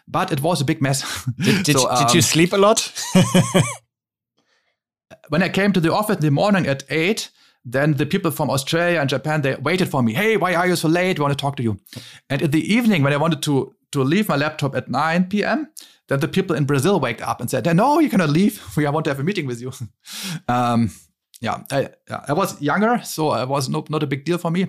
but 0.10 0.32
it 0.32 0.42
was 0.42 0.62
a 0.62 0.66
big 0.66 0.82
mess. 0.82 1.25
Did, 1.38 1.66
did, 1.66 1.78
so, 1.78 1.89
um, 1.89 2.00
did 2.00 2.13
you 2.13 2.20
um, 2.20 2.22
sleep 2.22 2.54
a 2.54 2.58
lot? 2.58 2.92
when 5.30 5.44
I 5.44 5.50
came 5.50 5.72
to 5.74 5.80
the 5.80 5.94
office 5.94 6.18
in 6.18 6.22
the 6.22 6.32
morning 6.32 6.68
at 6.68 6.84
eight, 6.89 7.30
then 7.63 7.94
the 7.94 8.06
people 8.06 8.32
from 8.32 8.50
Australia 8.50 9.00
and 9.00 9.10
Japan 9.10 9.42
they 9.42 9.56
waited 9.56 9.89
for 9.89 10.01
me. 10.01 10.13
Hey, 10.13 10.38
why 10.38 10.56
are 10.56 10.68
you 10.68 10.75
so 10.75 10.88
late? 10.88 11.20
We 11.20 11.24
want 11.24 11.38
to 11.38 11.42
talk 11.42 11.56
to 11.58 11.63
you. 11.63 11.80
And 12.30 12.42
in 12.42 12.51
the 12.51 12.74
evening, 12.74 13.04
when 13.04 13.13
I 13.13 13.18
wanted 13.18 13.42
to 13.44 13.75
to 13.92 14.04
leave 14.04 14.30
my 14.30 14.36
laptop 14.36 14.75
at 14.75 14.88
9 14.88 15.30
p.m., 15.30 15.68
then 16.08 16.20
the 16.20 16.28
people 16.28 16.56
in 16.56 16.66
Brazil 16.66 17.00
waked 17.00 17.22
up 17.22 17.42
and 17.42 17.50
said, 17.50 17.66
"No, 17.75 18.00
you 18.00 18.10
cannot 18.10 18.30
leave. 18.30 18.62
We 18.78 18.88
want 18.88 19.06
to 19.06 19.12
have 19.12 19.20
a 19.20 19.24
meeting 19.24 19.48
with 19.48 19.62
you." 19.62 19.72
um, 20.48 20.92
yeah, 21.42 21.63
I, 21.72 21.89
I, 22.28 22.34
was 22.34 22.62
younger, 22.62 23.01
so 23.04 23.34
it 23.34 23.48
was 23.48 23.70
not, 23.70 23.89
not 23.89 24.04
a 24.04 24.08
big 24.08 24.25
deal 24.25 24.38
for 24.38 24.51
me. 24.51 24.68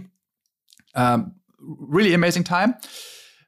Um, 0.95 1.35
really 1.59 2.15
amazing 2.15 2.45
time. 2.45 2.77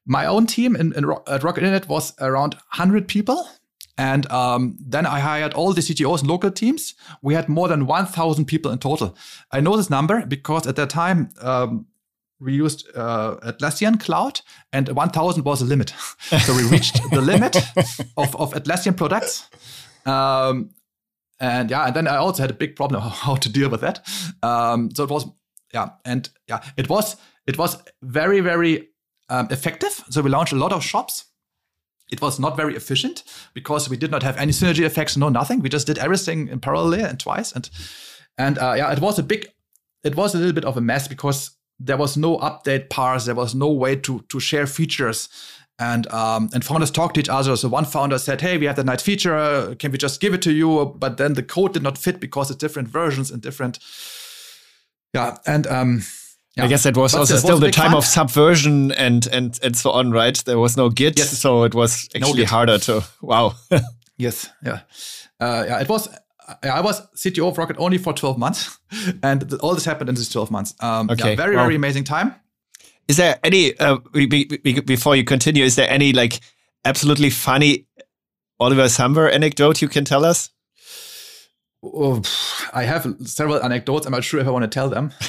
My 0.05 0.27
own 0.27 0.47
team 0.47 0.75
in, 0.77 0.93
in, 0.95 1.11
at 1.29 1.43
Rocket 1.43 1.63
Internet 1.63 1.89
was 1.89 2.15
around 2.21 2.55
100 2.55 3.09
people. 3.09 3.49
And 3.99 4.31
um, 4.33 4.79
then 4.81 5.07
I 5.07 5.21
hired 5.21 5.53
all 5.55 5.73
the 5.73 5.83
CTOs 5.83 6.21
and 6.21 6.31
local 6.31 6.51
teams. 6.51 6.95
We 7.21 7.35
had 7.35 7.49
more 7.49 7.69
than 7.69 7.87
1,000 7.87 8.47
people 8.47 8.73
in 8.73 8.79
total. 8.79 9.17
I 9.51 9.61
know 9.61 9.77
this 9.77 9.91
number 9.91 10.25
because 10.27 10.67
at 10.67 10.77
that 10.77 10.91
time, 10.91 11.31
um, 11.41 11.87
we 12.41 12.55
used 12.55 12.89
uh, 12.97 13.37
Atlassian 13.45 14.01
Cloud, 14.01 14.41
and 14.73 14.89
1,000 14.89 15.45
was 15.45 15.61
the 15.61 15.67
limit. 15.67 15.91
so 16.45 16.55
we 16.57 16.65
reached 16.65 17.01
the 17.11 17.21
limit 17.21 17.57
of, 18.17 18.35
of 18.35 18.53
Atlassian 18.55 18.97
products. 18.97 19.49
Um, 20.05 20.71
and 21.39 21.71
yeah, 21.71 21.87
and 21.87 21.95
then 21.95 22.09
I 22.09 22.17
also 22.17 22.43
had 22.43 22.51
a 22.51 22.55
big 22.55 22.77
problem 22.77 23.01
how 23.03 23.37
to 23.37 23.49
deal 23.49 23.69
with 23.69 23.81
that. 23.81 24.07
Um, 24.43 24.91
so 24.95 25.05
it 25.05 25.11
was, 25.11 25.27
yeah, 25.75 25.91
and 26.05 26.29
yeah, 26.49 26.63
it 26.77 26.89
was 26.89 27.17
it 27.47 27.59
was 27.59 27.77
very 28.03 28.41
very 28.41 28.91
um, 29.33 29.49
effective. 29.51 29.95
So 30.11 30.23
we 30.23 30.31
launched 30.31 30.53
a 30.53 30.57
lot 30.65 30.73
of 30.73 30.83
shops 30.85 31.25
it 32.13 32.21
was 32.21 32.39
not 32.39 32.57
very 32.57 32.77
efficient 32.77 33.25
because 33.55 33.89
we 33.89 33.97
did 33.97 34.11
not 34.11 34.23
have 34.23 34.37
any 34.37 34.53
synergy 34.53 34.85
effects, 34.85 35.17
no 35.17 35.31
nothing. 35.31 35.61
We 35.61 35.71
just 35.71 35.87
did 35.87 35.99
everything 35.99 36.49
in 36.49 36.61
parallel 36.61 37.07
and 37.07 37.19
twice, 37.19 37.53
and 37.53 37.69
and 38.39 38.59
uh, 38.59 38.75
yeah, 38.77 38.93
it 38.93 39.01
was 39.01 39.19
a 39.19 39.23
big, 39.23 39.49
it 40.05 40.15
was 40.15 40.35
a 40.35 40.39
little 40.39 40.53
bit 40.53 40.67
of 40.67 40.77
a 40.77 40.81
mess 40.81 41.09
because 41.09 41.51
there 41.81 41.97
was 41.97 42.17
no 42.17 42.39
update 42.39 42.91
parse, 42.91 43.25
there 43.25 43.35
was 43.35 43.55
no 43.55 43.73
way 43.73 43.97
to 43.97 44.21
to 44.29 44.39
share 44.39 44.67
features. 44.67 45.29
And 45.79 46.07
um, 46.13 46.51
and 46.53 46.63
founders 46.63 46.91
talked 46.91 47.15
to 47.15 47.21
each 47.21 47.31
other. 47.31 47.57
So 47.57 47.69
one 47.69 47.87
founder 47.87 48.19
said, 48.19 48.43
"Hey, 48.43 48.59
we 48.59 48.67
have 48.67 48.77
that 48.77 48.87
night 48.87 49.01
feature. 49.01 49.75
Can 49.79 49.91
we 49.91 49.99
just 49.99 50.21
give 50.21 50.35
it 50.35 50.43
to 50.43 50.53
you?" 50.53 50.95
But 50.99 51.17
then 51.17 51.33
the 51.33 51.43
code 51.43 51.73
did 51.73 51.83
not 51.83 51.97
fit 51.97 52.21
because 52.21 52.51
it's 52.51 52.61
different 52.61 52.89
versions 52.89 53.31
and 53.31 53.41
different. 53.41 53.79
Yeah, 55.15 55.39
and 55.47 55.67
um, 55.67 56.03
yeah. 56.57 56.65
I 56.65 56.69
guess 56.69 56.83
that 56.83 56.97
was 56.97 57.13
but 57.13 57.21
also 57.21 57.37
still 57.37 57.53
was 57.53 57.61
the 57.61 57.71
time 57.71 57.95
of 57.95 58.05
subversion 58.05 58.93
and 58.93 59.27
and 59.29 59.59
and 59.63 59.77
so 59.77 59.91
on, 59.91 60.11
right? 60.11 60.37
There 60.45 60.59
was 60.59 60.77
no 60.77 60.91
Git, 60.91 61.19
yes. 61.19 61.39
so 61.39 61.65
it 61.65 61.75
was 61.75 62.09
actually 62.15 62.43
no 62.43 62.49
harder 62.49 62.79
to. 62.79 63.05
Wow. 63.23 63.55
yes. 64.19 64.51
Yeah. 64.65 64.81
Uh, 65.41 65.65
yeah. 65.67 65.81
It 65.81 65.89
was. 65.89 66.09
I 66.63 66.81
was 66.81 67.01
CTO 67.17 67.49
of 67.49 67.57
Rocket 67.57 67.77
only 67.79 67.97
for 67.99 68.13
12 68.13 68.37
months, 68.37 68.79
and 69.23 69.55
all 69.61 69.75
this 69.75 69.85
happened 69.85 70.11
in 70.11 70.17
these 70.17 70.29
12 70.29 70.51
months. 70.51 70.75
Um, 70.81 71.09
okay. 71.09 71.31
Yeah, 71.31 71.37
very, 71.37 71.55
very 71.55 71.77
amazing 71.77 72.05
time. 72.05 72.35
Is 73.09 73.17
there 73.17 73.39
any 73.43 73.79
uh, 73.79 73.99
before 74.85 75.17
you 75.17 75.25
continue? 75.25 75.65
Is 75.65 75.77
there 75.77 75.89
any 75.89 76.13
like 76.13 76.41
absolutely 76.85 77.31
funny 77.31 77.87
Oliver 78.61 78.85
Samwer 78.85 79.33
anecdote 79.33 79.81
you 79.81 79.89
can 79.89 80.05
tell 80.05 80.25
us? 80.25 80.51
Oh, 81.83 82.23
I 82.73 82.85
have 82.85 83.07
several 83.25 83.63
anecdotes. 83.63 84.07
I'm 84.07 84.13
not 84.13 84.25
sure 84.25 84.41
if 84.41 84.47
I 84.47 84.51
want 84.51 84.65
to 84.65 84.69
tell 84.69 84.89
them. 84.89 85.13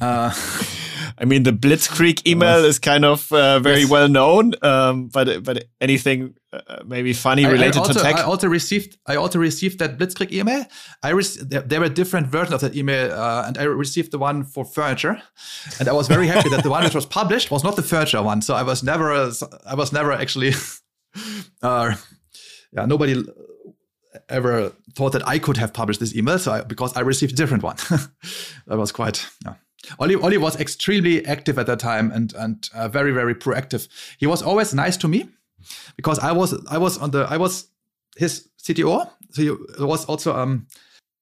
uh, 0.00 0.34
I 1.18 1.26
mean, 1.26 1.42
the 1.42 1.52
Blitzkrieg 1.52 2.26
email 2.26 2.64
is 2.64 2.78
kind 2.78 3.04
of 3.04 3.30
uh, 3.30 3.58
very 3.58 3.80
yes. 3.80 3.90
well 3.90 4.08
known, 4.08 4.54
um, 4.62 5.08
but 5.08 5.44
but 5.44 5.64
anything 5.80 6.34
uh, 6.52 6.82
maybe 6.86 7.12
funny 7.12 7.44
related 7.44 7.76
I, 7.76 7.80
I 7.80 7.82
also, 7.82 7.92
to 7.92 8.00
tech. 8.00 8.16
I 8.16 8.22
also 8.22 8.48
received 8.48 8.96
I 9.06 9.16
also 9.16 9.38
received 9.38 9.78
that 9.80 9.98
Blitzkrieg 9.98 10.32
email. 10.32 10.64
I 11.02 11.10
re- 11.10 11.24
there, 11.42 11.60
there, 11.60 11.80
were 11.80 11.90
different 11.90 12.28
versions 12.28 12.54
of 12.54 12.60
that 12.62 12.74
email, 12.74 13.12
uh, 13.12 13.44
and 13.46 13.58
I 13.58 13.64
received 13.64 14.12
the 14.12 14.18
one 14.18 14.44
for 14.44 14.64
furniture, 14.64 15.20
and 15.78 15.88
I 15.88 15.92
was 15.92 16.08
very 16.08 16.26
happy 16.26 16.48
that 16.48 16.62
the 16.62 16.70
one 16.70 16.84
that 16.84 16.94
was 16.94 17.06
published 17.06 17.50
was 17.50 17.62
not 17.62 17.76
the 17.76 17.82
furniture 17.82 18.22
one. 18.22 18.40
So 18.40 18.54
I 18.54 18.62
was 18.62 18.82
never 18.82 19.12
I 19.12 19.74
was 19.74 19.92
never 19.92 20.12
actually. 20.12 20.52
Uh, 21.60 21.96
yeah, 22.72 22.86
nobody 22.86 23.20
ever 24.30 24.72
thought 24.94 25.12
that 25.12 25.26
I 25.26 25.38
could 25.38 25.56
have 25.56 25.72
published 25.72 26.00
this 26.00 26.14
email. 26.14 26.38
So 26.38 26.52
I, 26.52 26.60
because 26.62 26.96
I 26.96 27.00
received 27.00 27.32
a 27.32 27.36
different 27.36 27.62
one, 27.62 27.76
that 28.66 28.78
was 28.78 28.92
quite. 28.92 29.26
Yeah. 29.44 29.54
Oli, 29.98 30.14
Oli 30.14 30.36
was 30.36 30.60
extremely 30.60 31.24
active 31.26 31.58
at 31.58 31.66
that 31.66 31.80
time 31.80 32.10
and 32.12 32.34
and 32.34 32.68
uh, 32.74 32.88
very 32.88 33.12
very 33.12 33.34
proactive. 33.34 33.88
He 34.18 34.26
was 34.26 34.42
always 34.42 34.74
nice 34.74 34.96
to 34.98 35.08
me 35.08 35.28
because 35.96 36.18
I 36.18 36.32
was 36.32 36.54
I 36.66 36.78
was 36.78 36.98
on 36.98 37.10
the 37.10 37.26
I 37.28 37.36
was 37.36 37.68
his 38.16 38.48
CTO. 38.62 39.10
So 39.30 39.42
he, 39.42 39.56
there 39.78 39.86
was 39.86 40.04
also 40.04 40.36
um 40.36 40.66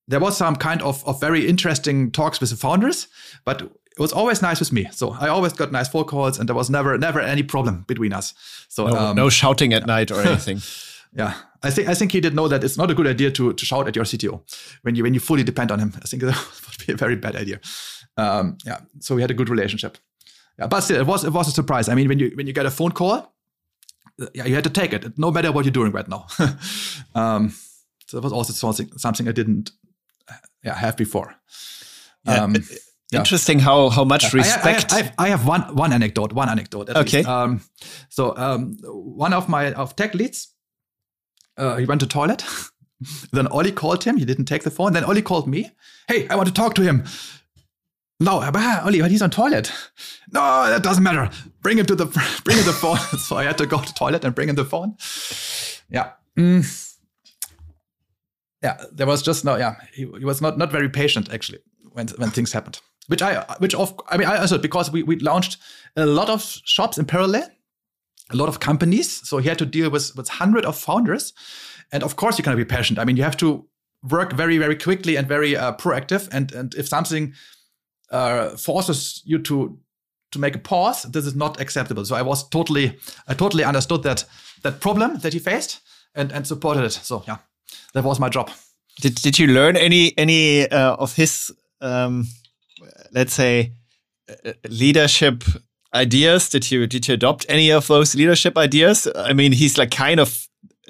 there 0.08 0.20
was 0.20 0.36
some 0.36 0.56
kind 0.56 0.82
of 0.82 1.06
of 1.06 1.20
very 1.20 1.46
interesting 1.46 2.10
talks 2.10 2.40
with 2.40 2.50
the 2.50 2.56
founders, 2.56 3.08
but 3.44 3.62
it 3.62 4.00
was 4.00 4.12
always 4.12 4.42
nice 4.42 4.60
with 4.60 4.72
me. 4.72 4.88
So 4.92 5.16
I 5.20 5.28
always 5.28 5.52
got 5.52 5.72
nice 5.72 5.88
phone 5.88 6.04
calls, 6.04 6.38
and 6.38 6.48
there 6.48 6.56
was 6.56 6.70
never 6.70 6.98
never 6.98 7.20
any 7.20 7.42
problem 7.42 7.84
between 7.86 8.12
us. 8.12 8.34
So 8.68 8.86
no, 8.86 8.96
um, 8.96 9.16
no 9.16 9.28
shouting 9.28 9.72
at 9.72 9.86
night 9.86 10.10
or 10.10 10.20
anything. 10.20 10.60
yeah, 11.12 11.34
I 11.62 11.70
think 11.70 11.88
I 11.88 11.94
think 11.94 12.12
he 12.12 12.20
did 12.20 12.34
know 12.34 12.48
that 12.48 12.64
it's 12.64 12.76
not 12.76 12.90
a 12.90 12.94
good 12.94 13.06
idea 13.06 13.30
to 13.30 13.52
to 13.52 13.64
shout 13.64 13.88
at 13.88 13.96
your 13.96 14.04
CTO 14.04 14.40
when 14.82 14.94
you 14.94 15.02
when 15.02 15.14
you 15.14 15.20
fully 15.20 15.44
depend 15.44 15.70
on 15.70 15.78
him. 15.78 15.92
I 15.96 16.06
think 16.06 16.22
that 16.24 16.36
would 16.36 16.86
be 16.86 16.92
a 16.92 16.96
very 16.96 17.16
bad 17.16 17.36
idea. 17.36 17.60
Um, 18.16 18.58
yeah, 18.64 18.80
so 19.00 19.14
we 19.14 19.22
had 19.22 19.30
a 19.30 19.34
good 19.34 19.48
relationship. 19.48 19.98
Yeah, 20.58 20.66
but 20.66 20.80
still, 20.80 21.00
it 21.00 21.06
was 21.06 21.24
it 21.24 21.32
was 21.32 21.48
a 21.48 21.52
surprise. 21.52 21.88
I 21.88 21.94
mean, 21.94 22.08
when 22.08 22.18
you 22.18 22.32
when 22.34 22.46
you 22.46 22.52
get 22.52 22.66
a 22.66 22.70
phone 22.70 22.92
call, 22.92 23.34
yeah, 24.34 24.46
you 24.46 24.54
had 24.54 24.64
to 24.64 24.70
take 24.70 24.92
it, 24.92 25.18
no 25.18 25.30
matter 25.30 25.52
what 25.52 25.64
you're 25.64 25.72
doing 25.72 25.92
right 25.92 26.08
now. 26.08 26.26
um, 27.14 27.52
so 28.06 28.16
that 28.16 28.22
was 28.22 28.32
also 28.32 28.52
something 28.52 28.90
something 28.98 29.28
I 29.28 29.32
didn't 29.32 29.70
yeah, 30.64 30.74
have 30.74 30.96
before. 30.96 31.34
Yeah. 32.24 32.44
Um, 32.44 32.56
Interesting 33.10 33.58
how 33.58 33.88
how 33.88 34.04
much 34.04 34.34
respect. 34.34 34.92
I, 34.92 34.96
I, 34.96 34.98
I, 34.98 35.02
have, 35.02 35.14
I, 35.18 35.28
have, 35.28 35.46
one 35.46 35.74
one 35.74 35.92
anecdote. 35.94 36.34
One 36.34 36.50
anecdote. 36.50 36.90
okay. 36.90 37.24
Um, 37.24 37.62
so 38.10 38.36
um, 38.36 38.76
one 38.82 39.32
of 39.32 39.48
my 39.48 39.72
of 39.72 39.96
tech 39.96 40.14
leads 40.14 40.48
uh, 41.58 41.76
he 41.76 41.84
went 41.84 42.00
to 42.00 42.06
toilet. 42.06 42.44
then 43.32 43.46
Ollie 43.48 43.72
called 43.72 44.04
him. 44.04 44.16
He 44.16 44.24
didn't 44.24 44.46
take 44.46 44.62
the 44.62 44.70
phone. 44.70 44.92
Then 44.92 45.04
Ollie 45.04 45.22
called 45.22 45.46
me. 45.46 45.70
Hey, 46.08 46.28
I 46.28 46.36
want 46.36 46.48
to 46.48 46.54
talk 46.54 46.74
to 46.76 46.82
him. 46.82 47.04
No, 48.20 48.40
but 48.50 48.84
Ollie, 48.84 49.00
but 49.00 49.10
he's 49.10 49.22
on 49.22 49.30
toilet. 49.30 49.72
No, 50.32 50.68
that 50.68 50.82
doesn't 50.82 51.04
matter. 51.04 51.30
Bring 51.60 51.78
him 51.78 51.86
to 51.86 51.94
the 51.94 52.06
bring 52.44 52.58
him 52.58 52.64
the 52.64 52.72
phone. 52.72 52.98
so 53.18 53.36
I 53.36 53.44
had 53.44 53.58
to 53.58 53.66
go 53.66 53.80
to 53.80 53.94
toilet 53.94 54.24
and 54.24 54.34
bring 54.34 54.48
him 54.48 54.56
the 54.56 54.64
phone. 54.64 54.96
Yeah. 55.88 56.12
Mm. 56.36 56.94
Yeah, 58.62 58.82
there 58.92 59.06
was 59.06 59.22
just 59.22 59.44
no. 59.44 59.56
Yeah, 59.56 59.76
he, 59.92 60.02
he 60.18 60.24
was 60.24 60.40
not 60.40 60.58
not 60.58 60.72
very 60.72 60.88
patient 60.88 61.32
actually 61.32 61.60
when 61.92 62.08
when 62.18 62.30
things 62.30 62.52
happened. 62.52 62.80
Which 63.06 63.22
I 63.22 63.44
which 63.58 63.74
of 63.74 63.94
I 64.08 64.16
mean 64.16 64.26
I 64.26 64.38
also 64.38 64.58
because 64.58 64.90
we 64.90 65.04
we 65.04 65.16
launched 65.20 65.58
a 65.96 66.04
lot 66.04 66.28
of 66.28 66.42
shops 66.64 66.98
in 66.98 67.04
parallel 67.04 67.48
a 68.30 68.36
lot 68.36 68.48
of 68.48 68.60
companies. 68.60 69.28
So 69.28 69.38
he 69.38 69.48
had 69.48 69.58
to 69.58 69.66
deal 69.66 69.90
with 69.90 70.16
with 70.16 70.28
hundred 70.28 70.64
of 70.64 70.76
founders, 70.76 71.32
and 71.92 72.02
of 72.02 72.16
course 72.16 72.38
you 72.38 72.44
cannot 72.44 72.56
be 72.56 72.64
patient. 72.64 72.98
I 72.98 73.04
mean, 73.04 73.16
you 73.16 73.24
have 73.24 73.36
to 73.38 73.66
work 74.02 74.32
very 74.32 74.58
very 74.58 74.76
quickly 74.76 75.16
and 75.16 75.28
very 75.28 75.56
uh, 75.56 75.72
proactive. 75.76 76.28
And 76.32 76.52
and 76.52 76.74
if 76.74 76.88
something 76.88 77.34
uh, 78.10 78.50
forces 78.56 79.22
you 79.24 79.38
to 79.38 79.78
to 80.30 80.38
make 80.38 80.54
a 80.54 80.58
pause, 80.58 81.02
this 81.02 81.26
is 81.26 81.34
not 81.34 81.60
acceptable. 81.60 82.04
So 82.04 82.16
I 82.16 82.22
was 82.22 82.48
totally 82.48 82.98
I 83.26 83.34
totally 83.34 83.64
understood 83.64 84.02
that 84.02 84.24
that 84.62 84.80
problem 84.80 85.18
that 85.18 85.32
he 85.32 85.38
faced 85.38 85.80
and 86.14 86.32
and 86.32 86.46
supported 86.46 86.84
it. 86.84 86.92
So 86.92 87.22
yeah, 87.26 87.38
that 87.92 88.04
was 88.04 88.20
my 88.20 88.28
job. 88.28 88.50
Did 89.00 89.22
did 89.22 89.38
you 89.38 89.46
learn 89.46 89.76
any 89.76 90.12
any 90.18 90.68
uh, 90.70 90.96
of 90.96 91.14
his 91.16 91.50
um, 91.80 92.26
let's 93.12 93.34
say 93.34 93.72
uh, 94.28 94.52
leadership 94.68 95.44
ideas? 95.94 96.48
Did 96.48 96.70
you 96.70 96.86
did 96.86 97.08
you 97.08 97.14
adopt 97.14 97.46
any 97.48 97.70
of 97.70 97.86
those 97.86 98.14
leadership 98.14 98.56
ideas? 98.56 99.08
I 99.14 99.32
mean, 99.32 99.52
he's 99.52 99.78
like 99.78 99.90
kind 99.90 100.20
of 100.20 100.48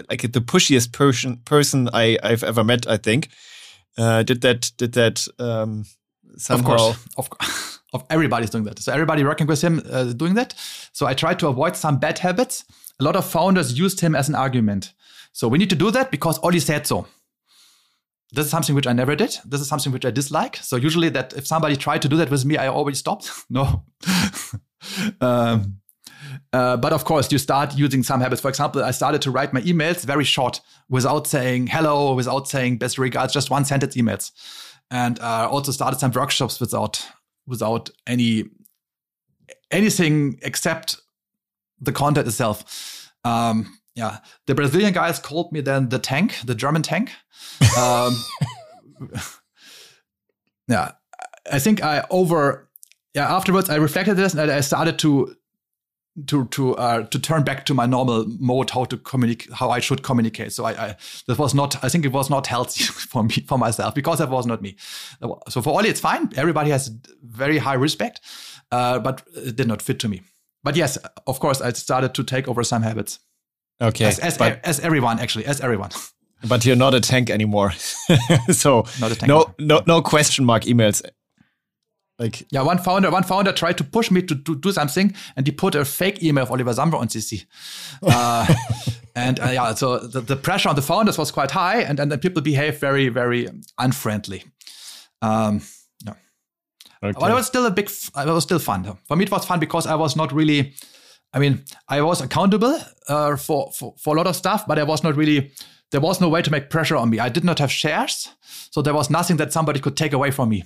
like 0.08 0.22
the 0.22 0.40
pushiest 0.40 0.92
person 0.92 1.38
person 1.44 1.88
I 1.92 2.18
I've 2.22 2.44
ever 2.44 2.64
met. 2.64 2.86
I 2.86 2.96
think. 2.96 3.28
Uh, 3.96 4.22
did 4.22 4.42
that 4.42 4.70
did 4.76 4.92
that 4.92 5.26
um, 5.38 5.84
somehow? 6.36 6.94
Of 7.16 7.30
course, 7.30 7.78
of, 7.92 8.00
of 8.02 8.04
everybody's 8.10 8.50
doing 8.50 8.64
that. 8.64 8.78
So 8.78 8.92
everybody 8.92 9.24
working 9.24 9.46
with 9.46 9.60
him 9.60 9.82
uh, 9.90 10.12
doing 10.12 10.34
that. 10.34 10.54
So 10.92 11.06
I 11.06 11.14
tried 11.14 11.38
to 11.40 11.48
avoid 11.48 11.76
some 11.76 11.98
bad 11.98 12.18
habits. 12.18 12.64
A 13.00 13.04
lot 13.04 13.16
of 13.16 13.24
founders 13.24 13.78
used 13.78 14.00
him 14.00 14.14
as 14.14 14.28
an 14.28 14.34
argument. 14.34 14.92
So 15.32 15.48
we 15.48 15.58
need 15.58 15.70
to 15.70 15.76
do 15.76 15.90
that 15.92 16.10
because 16.10 16.38
Ollie 16.40 16.60
said 16.60 16.86
so. 16.86 17.06
This 18.32 18.44
is 18.46 18.50
something 18.50 18.74
which 18.74 18.86
I 18.86 18.92
never 18.92 19.16
did. 19.16 19.38
This 19.44 19.60
is 19.60 19.68
something 19.68 19.92
which 19.92 20.04
I 20.04 20.10
dislike. 20.10 20.56
So 20.56 20.76
usually 20.76 21.08
that 21.10 21.32
if 21.32 21.46
somebody 21.46 21.76
tried 21.76 22.02
to 22.02 22.08
do 22.08 22.16
that 22.16 22.30
with 22.30 22.44
me, 22.44 22.56
I 22.58 22.66
always 22.66 22.98
stopped. 22.98 23.30
no. 23.50 23.84
um, 25.20 25.78
uh, 26.52 26.76
but 26.76 26.92
of 26.92 27.04
course, 27.04 27.30
you 27.30 27.38
start 27.38 27.76
using 27.76 28.02
some 28.02 28.20
habits. 28.20 28.40
For 28.40 28.48
example, 28.48 28.82
I 28.82 28.90
started 28.90 29.22
to 29.22 29.30
write 29.30 29.52
my 29.52 29.60
emails 29.62 30.04
very 30.04 30.24
short, 30.24 30.60
without 30.88 31.26
saying 31.26 31.68
hello, 31.68 32.14
without 32.14 32.48
saying 32.48 32.78
best 32.78 32.98
regards, 32.98 33.32
just 33.32 33.50
one 33.50 33.64
sentence 33.64 33.96
emails, 33.96 34.30
and 34.90 35.18
uh, 35.20 35.48
also 35.50 35.72
started 35.72 36.00
some 36.00 36.12
workshops 36.12 36.60
without 36.60 37.06
without 37.46 37.90
any 38.06 38.44
anything 39.70 40.38
except 40.42 41.00
the 41.80 41.92
content 41.92 42.26
itself. 42.26 43.10
Um, 43.24 43.78
yeah, 43.94 44.18
the 44.46 44.54
Brazilian 44.54 44.92
guys 44.92 45.18
called 45.18 45.52
me 45.52 45.60
then 45.60 45.88
the 45.88 45.98
tank, 45.98 46.36
the 46.44 46.54
German 46.54 46.82
tank. 46.82 47.12
Um, 47.78 48.16
yeah, 50.68 50.92
I 51.50 51.58
think 51.58 51.82
I 51.82 52.04
over. 52.10 52.67
Yeah, 53.14 53.34
afterwards 53.34 53.70
I 53.70 53.76
reflected 53.76 54.14
this 54.14 54.34
and 54.34 54.50
I 54.50 54.60
started 54.60 54.98
to 55.00 55.34
to 56.26 56.46
to 56.46 56.76
uh, 56.76 57.02
to 57.04 57.18
turn 57.18 57.44
back 57.44 57.64
to 57.66 57.74
my 57.74 57.86
normal 57.86 58.26
mode 58.38 58.70
how 58.70 58.84
to 58.84 58.96
communicate 58.96 59.52
how 59.52 59.70
I 59.70 59.80
should 59.80 60.02
communicate. 60.02 60.52
So 60.52 60.64
I, 60.64 60.72
I 60.72 60.96
that 61.26 61.38
was 61.38 61.54
not 61.54 61.82
I 61.84 61.88
think 61.88 62.04
it 62.04 62.12
was 62.12 62.30
not 62.30 62.46
healthy 62.46 62.84
for 63.12 63.22
me 63.22 63.44
for 63.46 63.58
myself 63.58 63.94
because 63.94 64.18
that 64.18 64.30
was 64.30 64.46
not 64.46 64.62
me. 64.62 64.76
So 65.48 65.62
for 65.62 65.74
Ollie 65.74 65.88
it's 65.88 66.00
fine. 66.00 66.30
Everybody 66.36 66.70
has 66.70 66.90
very 67.22 67.58
high 67.58 67.74
respect, 67.74 68.20
uh, 68.72 68.98
but 68.98 69.22
it 69.34 69.56
did 69.56 69.68
not 69.68 69.82
fit 69.82 69.98
to 70.00 70.08
me. 70.08 70.22
But 70.64 70.76
yes, 70.76 70.98
of 71.26 71.40
course 71.40 71.60
I 71.60 71.72
started 71.72 72.14
to 72.14 72.24
take 72.24 72.48
over 72.48 72.64
some 72.64 72.82
habits. 72.82 73.20
Okay, 73.80 74.06
as 74.06 74.18
as, 74.18 74.36
but, 74.36 74.60
as 74.64 74.80
everyone 74.80 75.20
actually 75.20 75.46
as 75.46 75.60
everyone. 75.60 75.90
But 76.48 76.64
you're 76.64 76.76
not 76.76 76.94
a 76.94 77.00
tank 77.00 77.30
anymore. 77.30 77.72
so 78.50 78.84
not 79.00 79.12
a 79.12 79.16
tank 79.16 79.28
no 79.28 79.54
no 79.58 79.82
no 79.86 80.02
question 80.02 80.44
mark 80.44 80.64
emails 80.64 81.02
like 82.18 82.46
yeah, 82.50 82.62
one 82.62 82.78
founder, 82.78 83.10
one 83.10 83.22
founder 83.22 83.52
tried 83.52 83.78
to 83.78 83.84
push 83.84 84.10
me 84.10 84.22
to, 84.22 84.34
to 84.34 84.56
do 84.56 84.72
something, 84.72 85.14
and 85.36 85.46
he 85.46 85.52
put 85.52 85.74
a 85.74 85.84
fake 85.84 86.22
email 86.22 86.42
of 86.44 86.50
Oliver 86.50 86.72
Samwer 86.72 86.94
on 86.94 87.08
CC. 87.08 87.46
Uh, 88.02 88.46
and 89.14 89.40
uh, 89.40 89.50
yeah, 89.50 89.74
so 89.74 89.98
the, 89.98 90.20
the, 90.20 90.36
pressure 90.36 90.68
on 90.68 90.76
the 90.76 90.82
founders 90.82 91.18
was 91.18 91.32
quite 91.32 91.50
high, 91.50 91.80
and, 91.80 91.98
and 91.98 92.12
then 92.12 92.18
people 92.20 92.40
behave 92.40 92.78
very, 92.78 93.08
very 93.08 93.48
unfriendly. 93.78 94.44
Um, 95.20 95.62
yeah, 96.04 96.14
okay. 97.02 97.18
but 97.18 97.30
it 97.30 97.34
was 97.34 97.46
still 97.46 97.66
a 97.66 97.70
big. 97.70 97.88
It 97.88 98.26
was 98.26 98.44
still 98.44 98.60
fun. 98.60 98.96
For 99.06 99.16
me, 99.16 99.24
it 99.24 99.30
was 99.30 99.44
fun 99.44 99.58
because 99.58 99.86
I 99.86 99.94
was 99.94 100.14
not 100.14 100.32
really. 100.32 100.74
I 101.32 101.38
mean, 101.40 101.64
I 101.88 102.00
was 102.02 102.20
accountable 102.20 102.78
uh, 103.08 103.36
for, 103.36 103.72
for 103.72 103.94
for 103.98 104.14
a 104.14 104.18
lot 104.18 104.26
of 104.26 104.36
stuff, 104.36 104.66
but 104.66 104.78
I 104.78 104.84
was 104.84 105.02
not 105.02 105.16
really. 105.16 105.52
There 105.90 106.00
was 106.00 106.20
no 106.20 106.28
way 106.28 106.42
to 106.42 106.50
make 106.50 106.70
pressure 106.70 106.96
on 106.96 107.10
me. 107.10 107.18
I 107.18 107.28
did 107.30 107.44
not 107.44 107.58
have 107.58 107.72
shares, 107.72 108.28
so 108.70 108.82
there 108.82 108.94
was 108.94 109.10
nothing 109.10 109.38
that 109.38 109.52
somebody 109.52 109.80
could 109.80 109.96
take 109.96 110.12
away 110.12 110.30
from 110.30 110.50
me. 110.50 110.64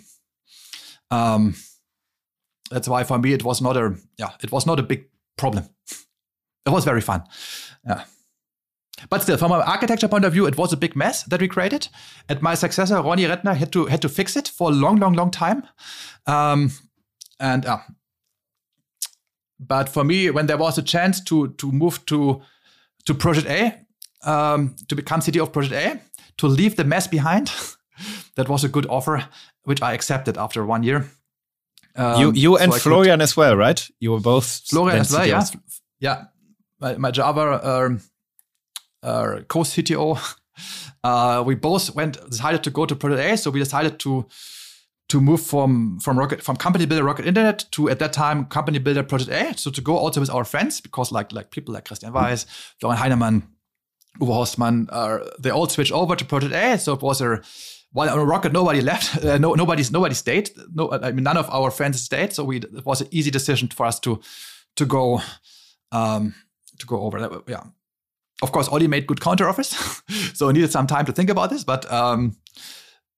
Um, 1.12 1.54
that's 2.70 2.88
why 2.88 3.04
for 3.04 3.18
me 3.18 3.32
it 3.32 3.44
was 3.44 3.60
not 3.60 3.76
a 3.76 3.94
yeah 4.18 4.30
it 4.42 4.50
was 4.50 4.66
not 4.66 4.80
a 4.80 4.82
big 4.82 5.04
problem. 5.36 5.68
It 6.66 6.70
was 6.70 6.84
very 6.84 7.00
fun. 7.00 7.24
Yeah. 7.86 8.04
But 9.10 9.22
still, 9.22 9.36
from 9.36 9.52
an 9.52 9.62
architecture 9.62 10.08
point 10.08 10.24
of 10.24 10.32
view, 10.32 10.46
it 10.46 10.56
was 10.56 10.72
a 10.72 10.76
big 10.76 10.94
mess 10.94 11.24
that 11.24 11.40
we 11.40 11.48
created. 11.48 11.88
And 12.28 12.40
my 12.40 12.54
successor, 12.54 13.02
Ronnie 13.02 13.24
Rettner, 13.24 13.56
had 13.56 13.72
to 13.72 13.86
had 13.86 14.02
to 14.02 14.08
fix 14.08 14.36
it 14.36 14.48
for 14.48 14.70
a 14.70 14.74
long, 14.74 14.96
long, 14.96 15.14
long 15.14 15.30
time. 15.30 15.64
Um, 16.26 16.70
and 17.40 17.66
uh, 17.66 17.78
but 19.58 19.88
for 19.88 20.04
me, 20.04 20.30
when 20.30 20.46
there 20.46 20.58
was 20.58 20.78
a 20.78 20.82
chance 20.82 21.20
to 21.24 21.48
to 21.54 21.72
move 21.72 22.04
to 22.06 22.42
to 23.06 23.14
Project 23.14 23.48
A, 23.48 24.30
um, 24.30 24.76
to 24.88 24.94
become 24.94 25.20
CTO 25.20 25.42
of 25.42 25.52
Project 25.52 25.74
A, 25.74 26.00
to 26.38 26.46
leave 26.46 26.76
the 26.76 26.84
mess 26.84 27.08
behind, 27.08 27.50
that 28.36 28.48
was 28.48 28.64
a 28.64 28.68
good 28.68 28.86
offer, 28.86 29.24
which 29.64 29.82
I 29.82 29.92
accepted 29.92 30.38
after 30.38 30.64
one 30.64 30.82
year. 30.82 31.10
Um, 31.94 32.20
you 32.20 32.32
you 32.32 32.56
and 32.56 32.72
Florian 32.74 33.18
could, 33.18 33.24
as 33.24 33.36
well, 33.36 33.56
right? 33.56 33.90
You 34.00 34.12
were 34.12 34.20
both 34.20 34.62
Florian 34.68 34.98
as 34.98 35.12
well, 35.12 35.26
yeah, 35.26 35.44
yeah. 36.00 36.24
My, 36.80 36.96
my 36.96 37.10
Java 37.10 37.60
um, 37.62 38.00
uh, 39.02 39.40
co-CTO, 39.46 40.36
uh, 41.04 41.42
we 41.44 41.54
both 41.54 41.94
went 41.94 42.18
decided 42.30 42.64
to 42.64 42.70
go 42.70 42.86
to 42.86 42.96
Project 42.96 43.32
A, 43.32 43.36
so 43.36 43.50
we 43.50 43.60
decided 43.60 43.98
to 44.00 44.26
to 45.08 45.20
move 45.20 45.42
from 45.42 45.98
from 46.00 46.18
Rocket 46.18 46.42
from 46.42 46.56
company 46.56 46.86
builder 46.86 47.04
Rocket 47.04 47.26
Internet 47.26 47.66
to 47.72 47.90
at 47.90 47.98
that 47.98 48.14
time 48.14 48.46
company 48.46 48.78
builder 48.78 49.02
Project 49.02 49.30
A. 49.30 49.58
So 49.58 49.70
to 49.70 49.82
go 49.82 49.98
also 49.98 50.20
with 50.20 50.30
our 50.30 50.44
friends 50.44 50.80
because 50.80 51.12
like 51.12 51.32
like 51.32 51.50
people 51.50 51.74
like 51.74 51.84
Christian 51.84 52.14
Weiss, 52.14 52.46
Florian 52.80 52.98
Heinemann, 52.98 53.42
Uwe 54.18 54.32
Horstmann, 54.32 54.88
uh, 54.90 55.18
they 55.38 55.50
all 55.50 55.68
switched 55.68 55.92
over 55.92 56.16
to 56.16 56.24
Project 56.24 56.54
A. 56.54 56.78
So 56.78 56.94
it 56.94 57.02
was 57.02 57.20
a 57.20 57.42
while 57.92 58.08
on 58.10 58.26
Rocket 58.26 58.52
nobody 58.52 58.80
left, 58.80 59.24
uh, 59.24 59.38
no 59.38 59.54
nobody's 59.54 59.90
nobody 59.90 60.14
stayed. 60.14 60.50
No, 60.74 60.90
I 60.90 61.12
mean 61.12 61.24
none 61.24 61.36
of 61.36 61.48
our 61.50 61.70
friends 61.70 62.00
stayed, 62.00 62.32
so 62.32 62.44
we 62.44 62.56
it 62.56 62.84
was 62.84 63.00
an 63.00 63.08
easy 63.10 63.30
decision 63.30 63.68
for 63.68 63.86
us 63.86 64.00
to 64.00 64.20
to 64.76 64.86
go 64.86 65.20
um, 65.92 66.34
to 66.78 66.86
go 66.86 67.00
over. 67.02 67.42
Yeah, 67.46 67.64
of 68.42 68.52
course, 68.52 68.68
Ollie 68.68 68.88
made 68.88 69.06
good 69.06 69.20
counter 69.20 69.48
offers, 69.48 69.68
so 70.34 70.48
I 70.48 70.52
needed 70.52 70.72
some 70.72 70.86
time 70.86 71.04
to 71.06 71.12
think 71.12 71.30
about 71.30 71.50
this. 71.50 71.64
But 71.64 71.90
um, 71.92 72.36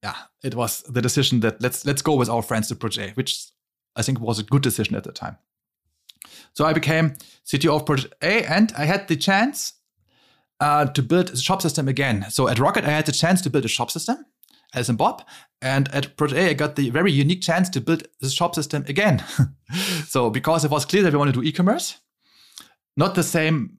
yeah, 0.02 0.16
it 0.42 0.54
was 0.54 0.82
the 0.82 1.02
decision 1.02 1.40
that 1.40 1.60
let's 1.62 1.86
let's 1.86 2.02
go 2.02 2.14
with 2.14 2.28
our 2.28 2.42
friends 2.42 2.68
to 2.68 2.76
Project 2.76 3.12
A, 3.12 3.14
which 3.14 3.46
I 3.96 4.02
think 4.02 4.20
was 4.20 4.38
a 4.38 4.44
good 4.44 4.62
decision 4.62 4.96
at 4.96 5.04
the 5.04 5.12
time. 5.12 5.38
So 6.54 6.64
I 6.64 6.72
became 6.72 7.16
CTO 7.46 7.76
of 7.76 7.86
Project 7.86 8.14
A, 8.22 8.44
and 8.44 8.72
I 8.76 8.86
had 8.86 9.08
the 9.08 9.16
chance 9.16 9.74
uh, 10.60 10.86
to 10.86 11.02
build 11.02 11.30
a 11.30 11.36
shop 11.36 11.62
system 11.62 11.88
again. 11.88 12.26
So 12.30 12.48
at 12.48 12.58
Rocket, 12.58 12.84
I 12.84 12.90
had 12.90 13.06
the 13.06 13.12
chance 13.12 13.40
to 13.42 13.50
build 13.50 13.64
a 13.64 13.68
shop 13.68 13.90
system 13.90 14.24
as 14.74 14.88
in 14.88 14.96
Bob. 14.96 15.24
And 15.62 15.88
at 15.94 16.16
Project 16.16 16.40
A, 16.40 16.50
I 16.50 16.52
got 16.54 16.76
the 16.76 16.90
very 16.90 17.10
unique 17.10 17.40
chance 17.42 17.68
to 17.70 17.80
build 17.80 18.06
this 18.20 18.32
shop 18.32 18.54
system 18.54 18.84
again. 18.88 19.24
so 20.06 20.30
because 20.30 20.64
it 20.64 20.70
was 20.70 20.84
clear 20.84 21.02
that 21.02 21.12
we 21.12 21.18
wanted 21.18 21.34
to 21.34 21.40
do 21.40 21.46
e-commerce, 21.46 21.96
not 22.96 23.14
the 23.14 23.22
same 23.22 23.78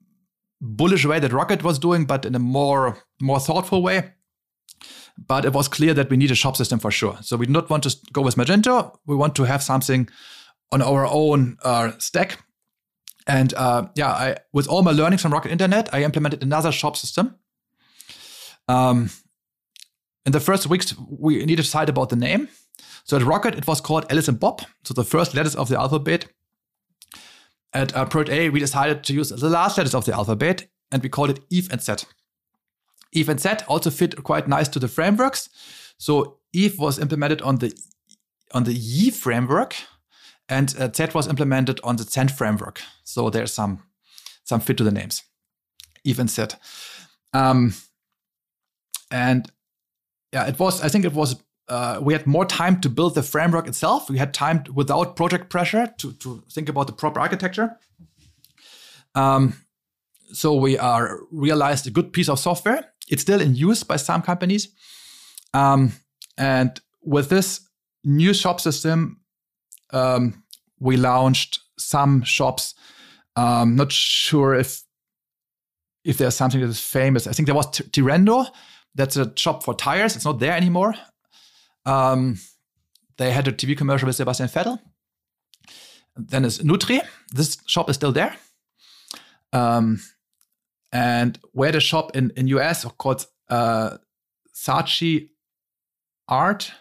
bullish 0.60 1.04
way 1.04 1.20
that 1.20 1.32
Rocket 1.32 1.62
was 1.62 1.78
doing, 1.78 2.04
but 2.04 2.24
in 2.24 2.34
a 2.34 2.38
more 2.38 2.98
more 3.20 3.40
thoughtful 3.40 3.82
way. 3.82 4.12
But 5.18 5.44
it 5.44 5.52
was 5.52 5.68
clear 5.68 5.94
that 5.94 6.10
we 6.10 6.16
need 6.16 6.30
a 6.30 6.34
shop 6.34 6.56
system 6.56 6.78
for 6.78 6.90
sure. 6.90 7.18
So 7.22 7.36
we 7.36 7.46
do 7.46 7.52
not 7.52 7.70
want 7.70 7.84
to 7.84 7.96
go 8.12 8.20
with 8.20 8.36
Magento. 8.36 8.96
We 9.06 9.16
want 9.16 9.34
to 9.36 9.44
have 9.44 9.62
something 9.62 10.08
on 10.72 10.82
our 10.82 11.06
own 11.06 11.56
uh, 11.62 11.92
stack. 11.98 12.42
And 13.26 13.54
uh, 13.54 13.88
yeah, 13.94 14.10
I, 14.10 14.36
with 14.52 14.68
all 14.68 14.82
my 14.82 14.90
learnings 14.90 15.22
from 15.22 15.32
Rocket 15.32 15.50
Internet, 15.50 15.92
I 15.94 16.04
implemented 16.04 16.42
another 16.42 16.70
shop 16.70 16.96
system. 16.96 17.36
Um, 18.68 19.10
in 20.26 20.32
the 20.32 20.40
first 20.40 20.66
weeks, 20.66 20.94
we 21.08 21.36
needed 21.36 21.56
to 21.56 21.62
decide 21.62 21.88
about 21.88 22.10
the 22.10 22.16
name. 22.16 22.48
So 23.04 23.16
at 23.16 23.22
Rocket, 23.22 23.54
it 23.54 23.66
was 23.66 23.80
called 23.80 24.06
Alice 24.10 24.26
and 24.26 24.40
Bob, 24.40 24.62
so 24.82 24.92
the 24.92 25.04
first 25.04 25.34
letters 25.34 25.54
of 25.54 25.68
the 25.68 25.78
alphabet. 25.78 26.26
At 27.72 27.94
uh, 27.94 28.04
Project 28.06 28.36
A, 28.36 28.50
we 28.50 28.58
decided 28.58 29.04
to 29.04 29.14
use 29.14 29.28
the 29.28 29.48
last 29.48 29.78
letters 29.78 29.94
of 29.94 30.04
the 30.04 30.12
alphabet, 30.12 30.66
and 30.90 31.02
we 31.02 31.08
called 31.08 31.30
it 31.30 31.40
Yves 31.50 31.68
and 31.68 31.80
Zed. 31.80 32.04
Yves 33.12 33.28
and 33.28 33.40
Zed 33.40 33.64
also 33.68 33.90
fit 33.90 34.22
quite 34.24 34.48
nice 34.48 34.68
to 34.68 34.80
the 34.80 34.88
frameworks. 34.88 35.48
So 35.98 36.38
Yves 36.52 36.78
was 36.78 36.98
implemented 36.98 37.40
on 37.42 37.56
the 37.56 37.72
on 38.52 38.64
the 38.64 38.74
Yii 38.74 39.12
framework, 39.12 39.76
and 40.48 40.74
uh, 40.78 40.88
was 41.14 41.28
implemented 41.28 41.80
on 41.84 41.96
the 41.96 42.04
Zend 42.04 42.32
framework. 42.32 42.82
So 43.04 43.30
there's 43.30 43.52
some 43.52 43.82
some 44.42 44.60
fit 44.60 44.76
to 44.78 44.84
the 44.84 44.92
names, 44.92 45.22
Yves 46.04 46.18
and 46.18 46.30
Zed. 46.30 46.54
Um, 47.32 47.74
and 49.10 49.50
yeah, 50.36 50.48
it 50.48 50.58
was. 50.58 50.82
I 50.82 50.88
think 50.88 51.04
it 51.06 51.14
was. 51.14 51.42
Uh, 51.68 51.98
we 52.02 52.12
had 52.12 52.26
more 52.26 52.44
time 52.44 52.80
to 52.80 52.88
build 52.90 53.14
the 53.14 53.22
framework 53.22 53.66
itself. 53.66 54.10
We 54.10 54.18
had 54.18 54.34
time 54.34 54.64
without 54.74 55.16
project 55.16 55.48
pressure 55.48 55.86
to 55.98 56.12
to 56.12 56.42
think 56.54 56.68
about 56.68 56.86
the 56.86 56.92
proper 56.92 57.20
architecture. 57.20 57.68
Um, 59.14 59.54
so 60.32 60.54
we 60.54 60.78
are 60.78 61.20
realized 61.32 61.86
a 61.86 61.90
good 61.90 62.12
piece 62.12 62.28
of 62.28 62.38
software. 62.38 62.92
It's 63.08 63.22
still 63.22 63.40
in 63.40 63.54
use 63.54 63.82
by 63.86 63.96
some 63.96 64.20
companies, 64.22 64.68
um, 65.54 65.92
and 66.36 66.80
with 67.00 67.28
this 67.28 67.60
new 68.04 68.34
shop 68.34 68.60
system, 68.60 69.20
um, 69.92 70.44
we 70.78 70.96
launched 70.96 71.60
some 71.78 72.24
shops. 72.24 72.74
Um, 73.36 73.76
not 73.76 73.90
sure 73.90 74.54
if 74.60 74.84
if 76.04 76.18
there's 76.18 76.36
something 76.36 76.60
that 76.60 76.68
is 76.68 76.80
famous. 76.80 77.26
I 77.26 77.32
think 77.32 77.46
there 77.46 77.56
was 77.56 77.70
Tirendo 77.90 78.46
that's 78.96 79.16
a 79.16 79.32
shop 79.36 79.62
for 79.62 79.74
tires. 79.74 80.16
It's 80.16 80.24
not 80.24 80.38
there 80.38 80.52
anymore. 80.52 80.94
Um, 81.84 82.38
they 83.18 83.30
had 83.30 83.46
a 83.46 83.52
TV 83.52 83.76
commercial 83.76 84.06
with 84.06 84.16
Sebastian 84.16 84.48
Vettel. 84.48 84.80
Then 86.16 86.44
is 86.44 86.58
Nutri. 86.60 87.00
This 87.32 87.58
shop 87.66 87.88
is 87.90 87.96
still 87.96 88.12
there. 88.12 88.34
Um, 89.52 90.00
and 90.92 91.38
where 91.52 91.72
the 91.72 91.80
shop 91.80 92.16
in 92.16 92.32
in 92.36 92.48
US 92.48 92.84
called 92.98 93.26
uh, 93.48 93.98
Saatchi 94.54 95.28
Art. 96.28 96.72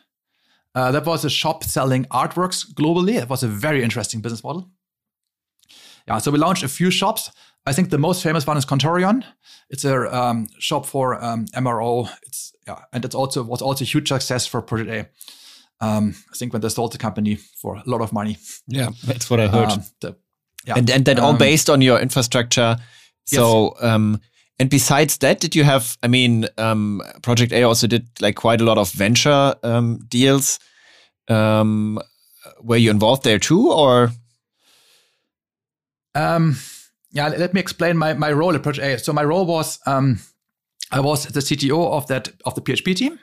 Uh, 0.73 0.91
that 0.91 1.05
was 1.05 1.23
a 1.23 1.29
shop 1.29 1.63
selling 1.63 2.03
artworks 2.05 2.65
globally. 2.73 3.15
It 3.15 3.29
was 3.29 3.43
a 3.43 3.47
very 3.47 3.81
interesting 3.81 4.19
business 4.19 4.43
model. 4.43 4.69
Yeah, 6.07 6.19
so 6.19 6.31
we 6.31 6.37
launched 6.37 6.63
a 6.63 6.67
few 6.67 6.91
shops. 6.91 7.31
I 7.65 7.73
think 7.73 7.89
the 7.89 7.97
most 7.97 8.21
famous 8.21 8.45
one 8.45 8.57
is 8.57 8.65
Contorion. 8.65 9.23
It's 9.69 9.85
a 9.85 10.15
um, 10.15 10.47
shop 10.59 10.85
for 10.85 11.23
um, 11.23 11.47
MRO. 11.47 12.09
It's 12.23 12.53
yeah, 12.67 12.79
and 12.93 13.03
it's 13.03 13.15
also 13.15 13.43
was 13.43 13.61
also 13.61 13.83
a 13.83 13.87
huge 13.87 14.09
success 14.09 14.45
for 14.45 14.61
Project 14.61 14.89
A. 14.89 15.85
Um, 15.85 16.15
I 16.31 16.37
think 16.37 16.53
when 16.53 16.61
they 16.61 16.69
sold 16.69 16.93
the 16.93 16.97
company 16.97 17.35
for 17.35 17.75
a 17.75 17.83
lot 17.85 18.01
of 18.01 18.13
money. 18.13 18.37
Yeah, 18.67 18.89
that's 19.03 19.29
what 19.29 19.39
I 19.39 19.47
heard. 19.47 19.69
Um, 19.69 19.83
the, 20.01 20.15
Yeah. 20.67 20.77
And 20.77 20.89
and 20.89 21.05
that 21.05 21.19
um, 21.19 21.25
all 21.25 21.37
based 21.37 21.69
on 21.69 21.81
your 21.81 21.99
infrastructure. 21.99 22.77
So 23.25 23.73
yes. 23.75 23.83
um 23.83 24.19
and 24.59 24.69
besides 24.69 25.17
that, 25.17 25.39
did 25.39 25.55
you 25.55 25.63
have? 25.63 25.97
I 26.01 26.07
mean, 26.07 26.47
um, 26.57 27.01
Project 27.21 27.51
A 27.51 27.63
also 27.63 27.87
did 27.87 28.07
like 28.21 28.35
quite 28.35 28.61
a 28.61 28.63
lot 28.63 28.77
of 28.77 28.91
venture 28.91 29.55
um, 29.63 29.99
deals. 30.07 30.59
Um, 31.27 31.99
were 32.61 32.77
you 32.77 32.89
involved 32.89 33.23
there 33.23 33.39
too, 33.39 33.71
or? 33.71 34.11
Um, 36.15 36.57
yeah, 37.11 37.27
let 37.27 37.53
me 37.53 37.59
explain 37.59 37.97
my, 37.97 38.13
my 38.13 38.31
role 38.31 38.55
at 38.55 38.63
Project 38.63 38.85
A. 38.85 39.03
So 39.03 39.13
my 39.13 39.23
role 39.23 39.45
was 39.45 39.79
um, 39.85 40.19
I 40.91 40.99
was 40.99 41.25
the 41.25 41.39
CTO 41.41 41.91
of 41.91 42.07
that 42.07 42.29
of 42.45 42.55
the 42.55 42.61
PHP 42.61 42.95
team, 42.95 43.19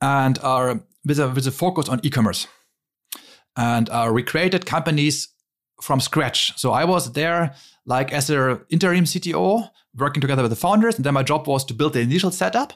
and 0.00 0.38
uh, 0.42 0.76
with 1.04 1.18
a 1.18 1.28
with 1.28 1.46
a 1.46 1.50
focus 1.50 1.88
on 1.88 2.00
e-commerce, 2.02 2.46
and 3.56 3.88
uh, 3.88 4.10
we 4.12 4.22
created 4.22 4.66
companies 4.66 5.28
from 5.80 6.00
scratch. 6.00 6.58
So 6.58 6.72
I 6.72 6.84
was 6.84 7.12
there 7.12 7.54
like 7.86 8.12
as 8.12 8.30
an 8.30 8.60
interim 8.70 9.04
CTO 9.04 9.70
working 9.96 10.20
together 10.20 10.42
with 10.42 10.50
the 10.50 10.56
founders. 10.56 10.96
And 10.96 11.04
then 11.04 11.14
my 11.14 11.22
job 11.22 11.46
was 11.46 11.64
to 11.66 11.74
build 11.74 11.92
the 11.92 12.00
initial 12.00 12.30
setup 12.30 12.72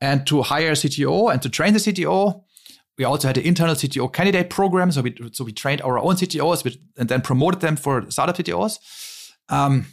and 0.00 0.26
to 0.26 0.42
hire 0.42 0.70
a 0.70 0.74
CTO 0.74 1.32
and 1.32 1.42
to 1.42 1.48
train 1.48 1.72
the 1.72 1.78
CTO. 1.78 2.42
We 2.98 3.04
also 3.04 3.28
had 3.28 3.38
an 3.38 3.44
internal 3.44 3.74
CTO 3.74 4.12
candidate 4.12 4.50
program. 4.50 4.92
So 4.92 5.02
we, 5.02 5.16
so 5.32 5.44
we 5.44 5.52
trained 5.52 5.80
our 5.82 5.98
own 5.98 6.16
CTOs 6.16 6.78
and 6.96 7.08
then 7.08 7.22
promoted 7.22 7.60
them 7.60 7.76
for 7.76 8.10
startup 8.10 8.36
CTOs. 8.36 8.78
Um, 9.48 9.86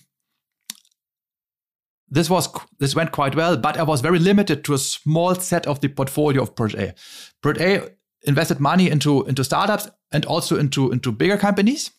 this 2.12 2.30
was 2.30 2.50
this 2.80 2.96
went 2.96 3.12
quite 3.12 3.36
well, 3.36 3.56
but 3.56 3.78
I 3.78 3.84
was 3.84 4.02
very 4.02 4.20
limited 4.20 4.64
to 4.66 4.74
a 4.74 4.78
small 4.78 5.36
set 5.36 5.68
of 5.68 5.80
the 5.82 5.90
portfolio 5.90 6.42
of 6.42 6.56
Project 6.56 6.82
A. 6.82 6.96
Project 7.42 7.62
A 7.62 8.28
invested 8.28 8.60
money 8.60 8.90
into 8.90 9.24
into 9.26 9.44
startups 9.44 9.90
and 10.12 10.26
also 10.26 10.58
into 10.58 10.92
into 10.92 11.12
bigger 11.12 11.38
companies, 11.38 11.92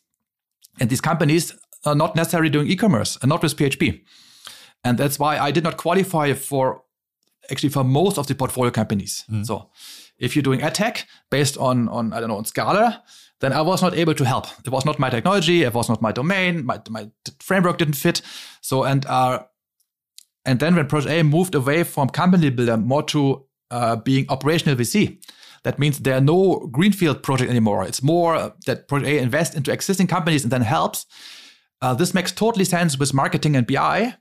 and 0.80 0.90
these 0.90 1.00
companies 1.00 1.54
are 1.84 1.94
not 1.94 2.16
necessarily 2.16 2.50
doing 2.50 2.66
e-commerce 2.66 3.18
and 3.22 3.28
not 3.28 3.42
with 3.42 3.56
PHP. 3.56 4.02
And 4.84 4.98
that's 4.98 5.18
why 5.18 5.38
I 5.38 5.50
did 5.50 5.64
not 5.64 5.76
qualify 5.76 6.32
for 6.34 6.82
actually 7.50 7.70
for 7.70 7.84
most 7.84 8.18
of 8.18 8.26
the 8.26 8.34
portfolio 8.34 8.70
companies. 8.70 9.24
Mm. 9.30 9.46
So 9.46 9.70
if 10.20 10.36
you're 10.36 10.42
doing 10.42 10.62
ad 10.62 10.74
tech 10.74 11.06
based 11.30 11.56
on, 11.58 11.88
on, 11.88 12.12
I 12.12 12.20
don't 12.20 12.28
know, 12.28 12.36
on 12.36 12.44
Scala, 12.44 13.02
then 13.40 13.52
I 13.52 13.62
was 13.62 13.82
not 13.82 13.94
able 13.94 14.14
to 14.14 14.24
help. 14.24 14.46
It 14.64 14.70
was 14.70 14.84
not 14.84 14.98
my 14.98 15.10
technology. 15.10 15.62
It 15.62 15.74
was 15.74 15.88
not 15.88 16.02
my 16.02 16.12
domain. 16.12 16.64
My, 16.64 16.80
my 16.88 17.10
framework 17.40 17.78
didn't 17.78 17.94
fit. 17.94 18.22
So, 18.60 18.84
and, 18.84 19.06
uh, 19.06 19.44
and 20.44 20.60
then 20.60 20.76
when 20.76 20.86
Project 20.86 21.12
A 21.12 21.24
moved 21.24 21.54
away 21.54 21.84
from 21.84 22.08
company 22.08 22.50
builder 22.50 22.76
more 22.76 23.02
to 23.04 23.46
uh, 23.70 23.96
being 23.96 24.26
operational 24.28 24.76
VC, 24.76 25.24
that 25.62 25.78
means 25.78 25.98
there 25.98 26.14
are 26.14 26.20
no 26.20 26.68
greenfield 26.70 27.22
project 27.22 27.50
anymore. 27.50 27.84
It's 27.84 28.02
more 28.02 28.54
that 28.66 28.88
Project 28.88 29.10
A 29.10 29.18
invests 29.18 29.56
into 29.56 29.72
existing 29.72 30.06
companies 30.06 30.42
and 30.42 30.52
then 30.52 30.62
helps. 30.62 31.06
Uh, 31.82 31.94
this 31.94 32.14
makes 32.14 32.30
totally 32.30 32.64
sense 32.64 32.98
with 32.98 33.14
marketing 33.14 33.56
and 33.56 33.66
BI 33.66 34.14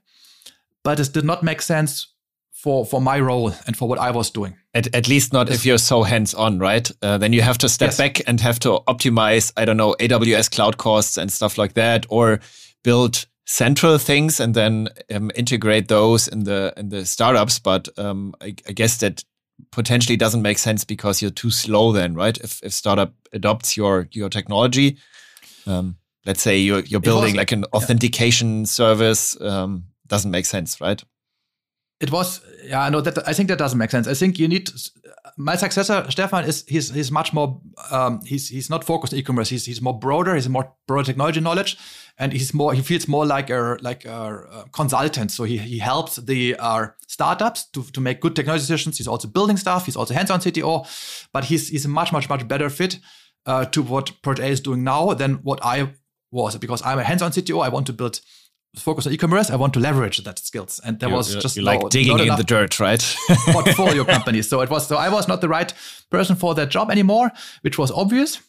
but 0.82 1.00
it 1.00 1.12
did 1.12 1.24
not 1.24 1.42
make 1.42 1.62
sense 1.62 2.14
for 2.52 2.84
for 2.84 3.00
my 3.00 3.20
role 3.20 3.52
and 3.66 3.76
for 3.76 3.88
what 3.88 3.98
I 3.98 4.10
was 4.10 4.30
doing. 4.30 4.56
At, 4.72 4.94
at 4.94 5.08
least 5.08 5.32
not 5.32 5.50
if 5.50 5.66
you're 5.66 5.78
so 5.78 6.04
hands 6.04 6.32
on, 6.32 6.60
right? 6.60 6.88
Uh, 7.02 7.18
then 7.18 7.32
you 7.32 7.42
have 7.42 7.58
to 7.58 7.68
step 7.68 7.88
yes. 7.88 7.98
back 7.98 8.22
and 8.28 8.40
have 8.40 8.60
to 8.60 8.80
optimize, 8.86 9.52
I 9.56 9.64
don't 9.64 9.76
know, 9.76 9.96
AWS 9.98 10.50
cloud 10.52 10.76
costs 10.76 11.16
and 11.16 11.32
stuff 11.32 11.58
like 11.58 11.74
that, 11.74 12.06
or 12.08 12.38
build 12.84 13.26
central 13.46 13.98
things 13.98 14.38
and 14.38 14.54
then 14.54 14.88
um, 15.12 15.32
integrate 15.34 15.88
those 15.88 16.28
in 16.28 16.44
the 16.44 16.72
in 16.76 16.90
the 16.90 17.04
startups. 17.04 17.58
But 17.58 17.88
um, 17.98 18.32
I, 18.40 18.54
I, 18.68 18.72
guess 18.72 18.98
that 18.98 19.24
potentially 19.72 20.16
doesn't 20.16 20.42
make 20.42 20.58
sense 20.58 20.84
because 20.84 21.20
you're 21.20 21.32
too 21.32 21.50
slow 21.50 21.90
then, 21.90 22.14
right? 22.14 22.38
If 22.38 22.62
if 22.62 22.72
startup 22.72 23.12
adopts 23.32 23.76
your 23.76 24.08
your 24.12 24.28
technology. 24.28 24.98
Um, 25.66 25.96
let's 26.26 26.42
say 26.42 26.58
you're 26.58 26.80
you're 26.80 27.00
building 27.00 27.32
was, 27.32 27.36
like 27.36 27.52
an 27.52 27.64
authentication 27.72 28.60
yeah. 28.60 28.66
service 28.66 29.40
um, 29.40 29.84
doesn't 30.06 30.30
make 30.30 30.46
sense, 30.46 30.80
right? 30.80 31.02
It 32.00 32.10
was, 32.10 32.40
yeah, 32.64 32.88
no, 32.88 33.02
that 33.02 33.28
I 33.28 33.34
think 33.34 33.48
that 33.50 33.58
doesn't 33.58 33.78
make 33.78 33.90
sense. 33.90 34.08
I 34.08 34.14
think 34.14 34.38
you 34.38 34.48
need 34.48 34.70
my 35.36 35.56
successor 35.56 36.04
Stefan 36.10 36.44
is 36.44 36.64
he's 36.66 36.90
he's 36.90 37.10
much 37.10 37.32
more 37.32 37.60
um, 37.90 38.20
he's 38.24 38.48
he's 38.48 38.70
not 38.70 38.84
focused 38.84 39.12
on 39.12 39.18
e-commerce. 39.18 39.48
He's 39.48 39.66
he's 39.66 39.80
more 39.80 39.98
broader. 39.98 40.34
He's 40.34 40.48
more 40.48 40.72
broader 40.86 41.04
technology 41.04 41.40
knowledge, 41.40 41.76
and 42.18 42.32
he's 42.32 42.54
more 42.54 42.74
he 42.74 42.82
feels 42.82 43.08
more 43.08 43.26
like 43.26 43.50
a 43.50 43.76
like 43.80 44.04
a, 44.04 44.64
consultant. 44.72 45.30
So 45.30 45.44
he 45.44 45.58
he 45.58 45.78
helps 45.78 46.16
the 46.16 46.56
uh, 46.58 46.86
startups 47.06 47.66
to 47.72 47.82
to 47.82 48.00
make 48.00 48.20
good 48.20 48.36
technology 48.36 48.62
decisions. 48.62 48.98
He's 48.98 49.08
also 49.08 49.28
building 49.28 49.56
stuff. 49.56 49.86
He's 49.86 49.96
also 49.96 50.14
hands-on 50.14 50.40
CTO, 50.40 50.86
but 51.32 51.44
he's 51.44 51.68
he's 51.68 51.84
a 51.84 51.88
much 51.88 52.12
much 52.12 52.28
much 52.28 52.46
better 52.48 52.70
fit 52.70 52.98
uh, 53.46 53.64
to 53.66 53.82
what 53.82 54.22
Project 54.22 54.48
A 54.48 54.50
is 54.50 54.60
doing 54.60 54.84
now 54.84 55.14
than 55.14 55.34
what 55.42 55.64
I 55.64 55.94
was 56.30 56.56
because 56.56 56.82
I'm 56.84 56.98
a 56.98 57.04
hands-on 57.04 57.32
CTO. 57.32 57.64
I 57.64 57.68
want 57.68 57.86
to 57.86 57.92
build 57.92 58.20
focus 58.76 59.06
on 59.06 59.12
e-commerce. 59.12 59.50
I 59.50 59.56
want 59.56 59.74
to 59.74 59.80
leverage 59.80 60.18
that 60.18 60.38
skills, 60.38 60.80
and 60.84 60.98
there 61.00 61.08
you, 61.08 61.14
was 61.14 61.34
just 61.34 61.56
no, 61.56 61.64
like 61.64 61.88
digging 61.90 62.18
in 62.18 62.36
the 62.36 62.44
dirt, 62.44 62.78
right? 62.78 63.00
portfolio 63.46 64.04
companies. 64.16 64.48
So 64.48 64.60
it 64.60 64.70
was. 64.70 64.86
So 64.86 64.96
I 64.96 65.08
was 65.08 65.28
not 65.28 65.40
the 65.40 65.48
right 65.48 65.72
person 66.10 66.36
for 66.36 66.54
that 66.54 66.70
job 66.70 66.90
anymore, 66.90 67.30
which 67.62 67.78
was 67.78 67.90
obvious. 67.90 68.40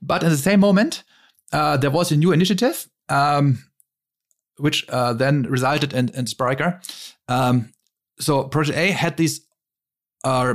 But 0.00 0.22
at 0.22 0.30
the 0.30 0.36
same 0.36 0.60
moment, 0.60 1.02
uh, 1.52 1.76
there 1.76 1.90
was 1.90 2.12
a 2.12 2.16
new 2.16 2.32
initiative, 2.32 2.88
um, 3.08 3.64
which 4.58 4.88
uh, 4.88 5.12
then 5.12 5.44
resulted 5.44 5.92
in, 5.92 6.10
in 6.10 6.26
Spryker. 6.26 6.80
Um, 7.28 7.72
so 8.18 8.44
Project 8.44 8.78
A 8.78 8.90
had 8.90 9.16
this 9.16 9.40
uh, 10.24 10.54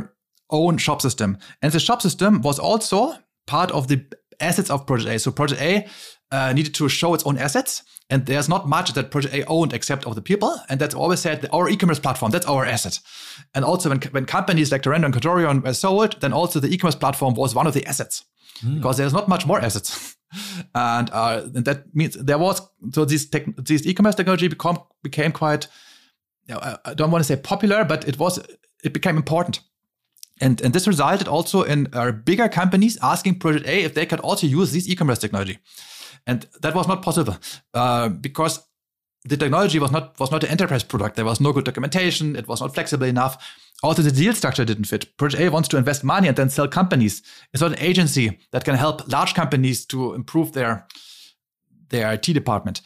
own 0.50 0.78
shop 0.78 1.02
system, 1.02 1.38
and 1.62 1.72
the 1.72 1.80
shop 1.80 2.02
system 2.02 2.42
was 2.42 2.60
also 2.60 3.16
part 3.46 3.72
of 3.72 3.88
the 3.88 4.06
assets 4.40 4.70
of 4.70 4.86
Project 4.86 5.10
A. 5.10 5.20
So 5.20 5.32
Project 5.32 5.62
A 5.62 5.88
uh, 6.32 6.54
needed 6.54 6.74
to 6.76 6.90
show 6.90 7.14
its 7.14 7.24
own 7.26 7.38
assets. 7.38 7.84
And 8.10 8.26
there's 8.26 8.48
not 8.48 8.70
much 8.70 8.94
that 8.94 9.12
Project 9.12 9.34
A 9.36 9.46
owned 9.46 9.74
except 9.74 10.06
of 10.06 10.16
the 10.16 10.22
people. 10.22 10.58
And 10.70 10.80
that's 10.80 10.96
always 10.96 11.20
said 11.20 11.46
our 11.52 11.70
e-commerce 11.70 12.00
platform, 12.00 12.32
that's 12.32 12.46
our 12.46 12.66
asset. 12.66 13.00
And 13.54 13.66
also 13.66 13.90
when, 13.90 14.00
when 14.12 14.26
companies 14.26 14.72
like 14.72 14.84
Tirendo 14.84 15.06
and 15.06 15.14
Contorion 15.14 15.62
were 15.62 15.74
sold, 15.74 16.22
then 16.22 16.32
also 16.32 16.60
the 16.60 16.70
e-commerce 16.70 16.96
platform 16.96 17.34
was 17.34 17.54
one 17.54 17.68
of 17.68 17.74
the 17.74 17.86
assets 17.86 18.24
mm. 18.64 18.76
because 18.76 18.98
there's 18.98 19.14
not 19.14 19.28
much 19.28 19.46
more 19.46 19.60
assets. 19.60 20.16
and, 20.76 21.10
uh, 21.12 21.44
and, 21.54 21.66
that 21.66 21.94
means 21.94 22.16
there 22.16 22.38
was, 22.38 22.62
so 22.94 23.04
this, 23.04 23.30
tech, 23.30 23.46
this 23.58 23.86
e-commerce 23.86 24.16
technology 24.16 24.48
become, 24.48 24.80
became 25.04 25.34
quite, 25.34 25.68
you 26.48 26.56
know, 26.56 26.78
I 26.86 26.94
don't 26.94 27.12
want 27.12 27.24
to 27.24 27.28
say 27.28 27.36
popular, 27.36 27.84
but 27.84 28.08
it 28.08 28.18
was, 28.18 28.40
it 28.84 28.94
became 28.94 29.18
important. 29.18 29.60
And, 30.40 30.62
and 30.62 30.74
this 30.74 30.88
resulted 30.88 31.28
also 31.28 31.64
in 31.64 31.88
uh, 31.94 32.12
bigger 32.12 32.48
companies 32.48 32.98
asking 33.02 33.40
Project 33.40 33.68
A 33.68 33.84
if 33.84 33.94
they 33.94 34.06
could 34.06 34.20
also 34.20 34.48
use 34.48 34.72
this 34.72 34.88
e-commerce 34.88 35.20
technology. 35.20 35.60
And 36.26 36.46
that 36.62 36.76
was 36.76 36.88
not 36.88 37.02
possible 37.02 37.38
uh, 37.74 38.10
because 38.10 38.60
the 39.26 39.38
technology 39.38 39.80
was 39.80 39.92
not 39.92 40.20
was 40.20 40.32
not 40.32 40.44
an 40.44 40.50
enterprise 40.50 40.84
product. 40.84 41.16
There 41.16 41.26
was 41.26 41.42
no 41.42 41.52
good 41.52 41.66
documentation. 41.66 42.36
It 42.36 42.48
was 42.48 42.62
not 42.62 42.74
flexible 42.74 43.08
enough. 43.08 43.38
Also, 43.84 44.02
the 44.02 44.12
deal 44.12 44.34
structure 44.34 44.66
didn't 44.66 44.86
fit. 44.86 45.18
Project 45.18 45.42
A 45.42 45.50
wants 45.50 45.68
to 45.70 45.78
invest 45.78 46.04
money 46.04 46.28
and 46.28 46.38
then 46.38 46.50
sell 46.50 46.68
companies. 46.68 47.22
It's 47.54 47.62
not 47.62 47.74
an 47.74 47.80
agency 47.80 48.40
that 48.52 48.66
can 48.66 48.76
help 48.76 49.08
large 49.12 49.34
companies 49.34 49.86
to 49.88 50.14
improve 50.14 50.54
their 50.54 50.88
their 51.90 52.14
IT 52.14 52.24
department. 52.24 52.82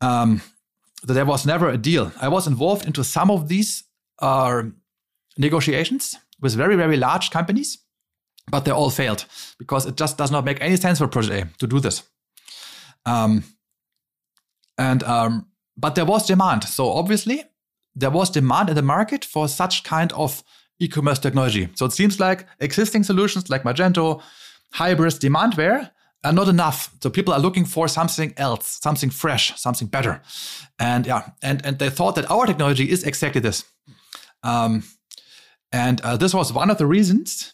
Um, 0.00 0.42
there 1.02 1.24
was 1.24 1.46
never 1.46 1.68
a 1.68 1.78
deal. 1.78 2.12
I 2.20 2.28
was 2.28 2.46
involved 2.46 2.86
into 2.86 3.04
some 3.04 3.30
of 3.30 3.48
these 3.48 3.84
uh, 4.20 4.62
negotiations 5.38 6.16
with 6.40 6.54
very 6.54 6.76
very 6.76 6.96
large 6.96 7.30
companies, 7.30 7.78
but 8.50 8.64
they 8.64 8.70
all 8.70 8.90
failed 8.90 9.24
because 9.58 9.86
it 9.86 9.96
just 9.96 10.18
does 10.18 10.30
not 10.30 10.44
make 10.44 10.60
any 10.60 10.76
sense 10.76 10.98
for 10.98 11.08
Project 11.08 11.52
A 11.54 11.58
to 11.58 11.66
do 11.66 11.80
this. 11.80 12.02
Um, 13.06 13.44
and 14.78 15.02
um, 15.02 15.46
but 15.76 15.94
there 15.94 16.04
was 16.04 16.26
demand. 16.26 16.64
So 16.64 16.90
obviously 16.92 17.44
there 17.94 18.10
was 18.10 18.30
demand 18.30 18.68
in 18.68 18.74
the 18.74 18.82
market 18.82 19.24
for 19.24 19.48
such 19.48 19.84
kind 19.84 20.12
of 20.12 20.42
e-commerce 20.80 21.18
technology. 21.18 21.68
So 21.74 21.86
it 21.86 21.92
seems 21.92 22.18
like 22.18 22.46
existing 22.58 23.04
solutions 23.04 23.48
like 23.48 23.62
Magento, 23.62 24.20
Hybris, 24.74 25.18
Demandware 25.18 25.90
are 26.24 26.32
not 26.32 26.48
enough. 26.48 26.90
So 27.00 27.10
people 27.10 27.32
are 27.34 27.40
looking 27.40 27.64
for 27.64 27.86
something 27.86 28.34
else, 28.36 28.78
something 28.82 29.10
fresh, 29.10 29.58
something 29.60 29.88
better. 29.88 30.22
And 30.78 31.06
yeah, 31.06 31.30
and 31.42 31.64
and 31.64 31.78
they 31.78 31.90
thought 31.90 32.16
that 32.16 32.30
our 32.30 32.46
technology 32.46 32.90
is 32.90 33.04
exactly 33.04 33.40
this. 33.40 33.64
Um, 34.42 34.82
and 35.74 36.00
uh, 36.02 36.16
this 36.16 36.32
was 36.32 36.52
one 36.52 36.70
of 36.70 36.78
the 36.78 36.86
reasons 36.86 37.52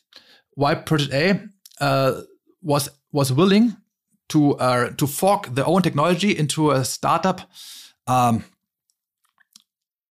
why 0.51 0.75
Project 0.75 1.13
A 1.15 1.41
uh, 1.81 2.21
was 2.61 2.91
was 3.13 3.33
willing 3.33 3.77
to 4.29 4.57
uh, 4.59 4.91
to 4.91 5.07
fork 5.07 5.55
their 5.55 5.67
own 5.67 5.81
technology 5.81 6.37
into 6.37 6.71
a 6.71 6.85
startup, 6.85 7.41
um, 8.07 8.45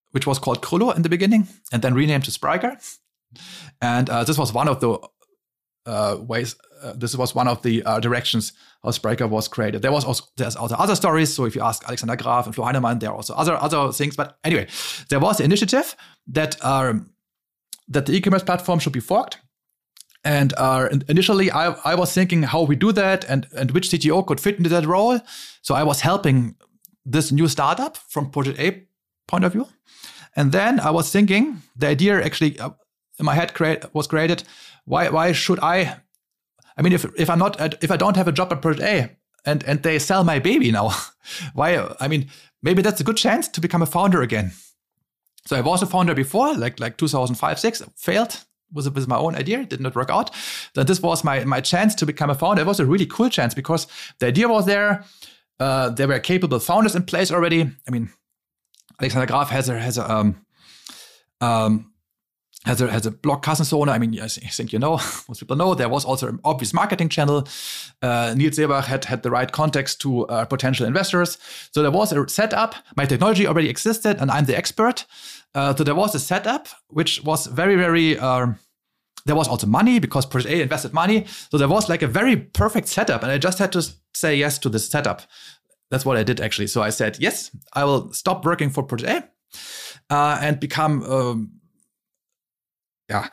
which 0.09 0.25
was 0.25 0.39
called 0.39 0.63
Krullo 0.63 0.95
in 0.95 1.03
the 1.03 1.09
beginning, 1.09 1.47
and 1.71 1.83
then 1.83 1.93
renamed 1.93 2.25
to 2.25 2.31
Spryker. 2.31 2.77
And 3.79 4.09
uh, 4.09 4.23
this 4.23 4.39
was 4.39 4.51
one 4.53 4.67
of 4.67 4.79
the 4.79 4.97
uh, 5.85 6.17
ways. 6.19 6.55
Uh, 6.81 6.93
this 6.93 7.15
was 7.15 7.35
one 7.35 7.47
of 7.47 7.61
the 7.61 7.83
directions 8.01 8.53
how 8.83 8.89
Spryker 8.89 9.29
was 9.29 9.47
created. 9.47 9.83
There 9.83 9.91
was 9.91 10.03
also 10.03 10.23
there's 10.35 10.55
also 10.55 10.75
other 10.75 10.95
stories. 10.95 11.31
So 11.35 11.45
if 11.45 11.55
you 11.55 11.61
ask 11.61 11.83
Alexander 11.85 12.15
Graf 12.15 12.47
and 12.47 12.55
Flo 12.55 12.65
Heinemann, 12.65 12.97
there 12.99 13.11
are 13.11 13.17
also 13.17 13.35
other 13.35 13.55
other 13.61 13.91
things. 13.93 14.15
But 14.15 14.39
anyway, 14.43 14.65
there 15.09 15.19
was 15.19 15.37
the 15.37 15.43
initiative 15.43 15.95
that 16.33 16.57
um, 16.65 17.11
that 17.89 18.05
the 18.05 18.13
e-commerce 18.13 18.43
platform 18.43 18.79
should 18.79 18.93
be 18.93 18.99
forked, 18.99 19.39
And 20.23 20.53
uh, 20.57 20.89
initially, 21.07 21.49
I, 21.49 21.71
I 21.85 21.95
was 21.95 22.13
thinking 22.13 22.43
how 22.43 22.63
we 22.63 22.75
do 22.75 22.91
that 22.91 23.25
and, 23.29 23.47
and 23.55 23.71
which 23.71 23.89
CTO 23.89 24.25
could 24.25 24.39
fit 24.39 24.57
into 24.57 24.69
that 24.69 24.85
role. 24.85 25.19
So 25.61 25.75
I 25.75 25.83
was 25.83 26.01
helping 26.01 26.55
this 27.05 27.31
new 27.31 27.47
startup 27.47 27.97
from 27.97 28.29
Project 28.29 28.59
A 28.59 28.83
point 29.27 29.45
of 29.45 29.53
view. 29.53 29.67
And 30.35 30.51
then 30.51 30.79
I 30.79 30.91
was 30.91 31.11
thinking 31.11 31.61
the 31.75 31.87
idea 31.87 32.21
actually 32.21 32.59
uh, 32.59 32.71
in 33.17 33.25
my 33.25 33.35
head 33.35 33.53
create, 33.53 33.93
was 33.93 34.07
created. 34.07 34.43
Why 34.85 35.09
why 35.09 35.33
should 35.33 35.59
I? 35.59 35.97
I 36.77 36.81
mean, 36.81 36.93
if 36.93 37.05
if 37.15 37.29
I'm 37.29 37.39
not 37.39 37.83
if 37.83 37.91
I 37.91 37.97
don't 37.97 38.17
have 38.17 38.27
a 38.27 38.31
job 38.31 38.51
at 38.51 38.61
Project 38.61 38.83
A 38.83 39.09
and 39.45 39.63
and 39.63 39.83
they 39.83 39.99
sell 39.99 40.23
my 40.23 40.39
baby 40.39 40.71
now, 40.71 40.91
why? 41.53 41.95
I 41.99 42.07
mean, 42.07 42.29
maybe 42.61 42.81
that's 42.81 43.01
a 43.01 43.03
good 43.03 43.17
chance 43.17 43.47
to 43.49 43.61
become 43.61 43.81
a 43.81 43.85
founder 43.85 44.21
again. 44.21 44.51
So 45.49 45.55
I 45.55 45.61
was 45.61 45.81
a 45.81 45.87
founder 45.87 46.13
before, 46.13 46.53
like 46.53 46.79
like 46.79 46.97
2005 46.97 47.59
six, 47.59 47.81
failed 47.95 48.45
was 48.71 48.87
with 48.87 49.07
my 49.07 49.17
own 49.17 49.33
idea, 49.35 49.61
it 49.61 49.69
did 49.69 49.81
not 49.81 49.95
work 49.95 50.11
out. 50.11 50.29
Then 50.75 50.85
this 50.85 51.01
was 51.01 51.23
my 51.23 51.43
my 51.43 51.59
chance 51.59 51.95
to 51.95 52.05
become 52.05 52.29
a 52.29 52.35
founder. 52.35 52.61
It 52.61 52.67
was 52.67 52.79
a 52.79 52.85
really 52.85 53.07
cool 53.07 53.31
chance 53.31 53.55
because 53.55 53.87
the 54.19 54.27
idea 54.27 54.47
was 54.47 54.67
there. 54.67 55.03
Uh, 55.59 55.89
there 55.89 56.07
were 56.07 56.19
capable 56.19 56.59
founders 56.59 56.95
in 56.95 57.01
place 57.01 57.31
already. 57.31 57.61
I 57.63 57.89
mean, 57.89 58.11
Alexander 58.99 59.25
Graf 59.25 59.49
has 59.49 59.69
a 59.69 59.79
has 59.79 59.97
a 59.97 60.11
um, 60.11 60.45
um, 61.41 61.93
has 62.65 62.81
a 62.81 62.91
has 62.91 63.05
a 63.05 63.11
blog 63.11 63.41
Kassenzone. 63.41 63.89
I 63.89 63.97
mean, 63.97 64.19
I 64.19 64.27
think 64.27 64.73
you 64.73 64.79
know 64.79 64.91
most 65.27 65.39
people 65.39 65.55
know 65.55 65.75
there 65.75 65.89
was 65.89 66.05
also 66.05 66.27
an 66.27 66.39
obvious 66.43 66.73
marketing 66.73 67.09
channel. 67.09 67.47
Uh, 68.01 68.33
Seebach 68.35 68.85
had 68.85 69.05
had 69.05 69.23
the 69.23 69.31
right 69.31 69.51
context 69.51 70.01
to 70.01 70.25
uh, 70.27 70.45
potential 70.45 70.85
investors, 70.85 71.37
so 71.71 71.81
there 71.81 71.91
was 71.91 72.11
a 72.11 72.27
setup. 72.27 72.75
My 72.97 73.05
technology 73.05 73.47
already 73.47 73.69
existed, 73.69 74.17
and 74.19 74.29
I'm 74.29 74.45
the 74.45 74.57
expert. 74.57 75.05
Uh, 75.55 75.73
so 75.75 75.83
there 75.83 75.95
was 75.95 76.13
a 76.15 76.19
setup 76.19 76.67
which 76.87 77.23
was 77.23 77.47
very 77.47 77.75
very. 77.75 78.19
Um, 78.19 78.57
there 79.25 79.35
was 79.35 79.47
also 79.47 79.67
money 79.67 79.99
because 79.99 80.25
Project 80.25 80.53
A 80.53 80.61
invested 80.61 80.93
money, 80.93 81.25
so 81.51 81.57
there 81.57 81.67
was 81.67 81.87
like 81.87 82.01
a 82.01 82.07
very 82.07 82.35
perfect 82.35 82.87
setup, 82.87 83.23
and 83.23 83.31
I 83.31 83.37
just 83.37 83.59
had 83.59 83.71
to 83.73 83.85
say 84.13 84.35
yes 84.35 84.57
to 84.59 84.69
this 84.69 84.89
setup. 84.89 85.21
That's 85.91 86.05
what 86.05 86.17
I 86.17 86.23
did 86.23 86.41
actually. 86.41 86.67
So 86.67 86.81
I 86.81 86.89
said 86.89 87.17
yes, 87.19 87.51
I 87.73 87.85
will 87.85 88.11
stop 88.11 88.43
working 88.43 88.69
for 88.69 88.83
Project 88.83 89.29
A 90.09 90.13
uh, 90.13 90.39
and 90.41 90.59
become. 90.59 91.03
Um, 91.03 91.58
yeah, 93.09 93.27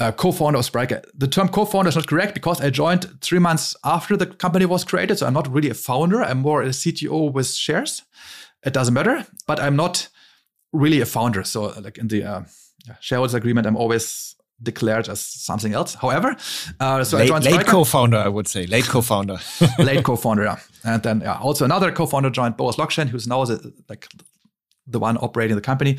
uh, 0.00 0.12
co-founder 0.12 0.58
of 0.58 0.64
Spryker. 0.64 1.02
The 1.14 1.28
term 1.28 1.48
co-founder 1.48 1.90
is 1.90 1.96
not 1.96 2.06
correct 2.06 2.34
because 2.34 2.60
I 2.60 2.70
joined 2.70 3.20
three 3.20 3.38
months 3.38 3.76
after 3.84 4.16
the 4.16 4.26
company 4.26 4.64
was 4.64 4.82
created, 4.82 5.18
so 5.18 5.26
I'm 5.26 5.34
not 5.34 5.52
really 5.52 5.68
a 5.68 5.74
founder. 5.74 6.22
I'm 6.22 6.38
more 6.38 6.62
a 6.62 6.68
CTO 6.68 7.32
with 7.32 7.48
shares. 7.48 8.02
It 8.64 8.72
doesn't 8.72 8.94
matter, 8.94 9.26
but 9.46 9.60
I'm 9.60 9.76
not 9.76 10.08
really 10.72 11.00
a 11.00 11.06
founder. 11.06 11.44
So, 11.44 11.66
like 11.80 11.98
in 11.98 12.08
the 12.08 12.24
uh, 12.24 12.42
shareholders 13.00 13.34
agreement, 13.34 13.66
I'm 13.66 13.76
always 13.76 14.34
declared 14.62 15.08
as 15.08 15.20
something 15.20 15.74
else. 15.74 15.94
However, 15.94 16.36
uh, 16.80 17.04
so 17.04 17.16
late, 17.16 17.24
I 17.24 17.26
joined 17.26 17.44
late 17.44 17.66
co-founder, 17.66 18.16
I 18.16 18.28
would 18.28 18.48
say, 18.48 18.66
late 18.66 18.84
co-founder, 18.84 19.38
late 19.78 20.04
co-founder, 20.04 20.44
yeah. 20.44 20.56
And 20.84 21.02
then 21.02 21.20
yeah, 21.20 21.38
also 21.38 21.64
another 21.64 21.92
co-founder 21.92 22.30
joined 22.30 22.56
Boris 22.56 22.76
Lokschin, 22.76 23.08
who's 23.08 23.26
now 23.26 23.44
the, 23.44 23.72
like 23.88 24.08
the 24.86 24.98
one 24.98 25.18
operating 25.18 25.56
the 25.56 25.62
company. 25.62 25.98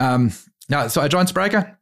Um, 0.00 0.32
yeah, 0.68 0.88
so 0.88 1.00
I 1.00 1.08
joined 1.08 1.28
Spryker 1.28 1.77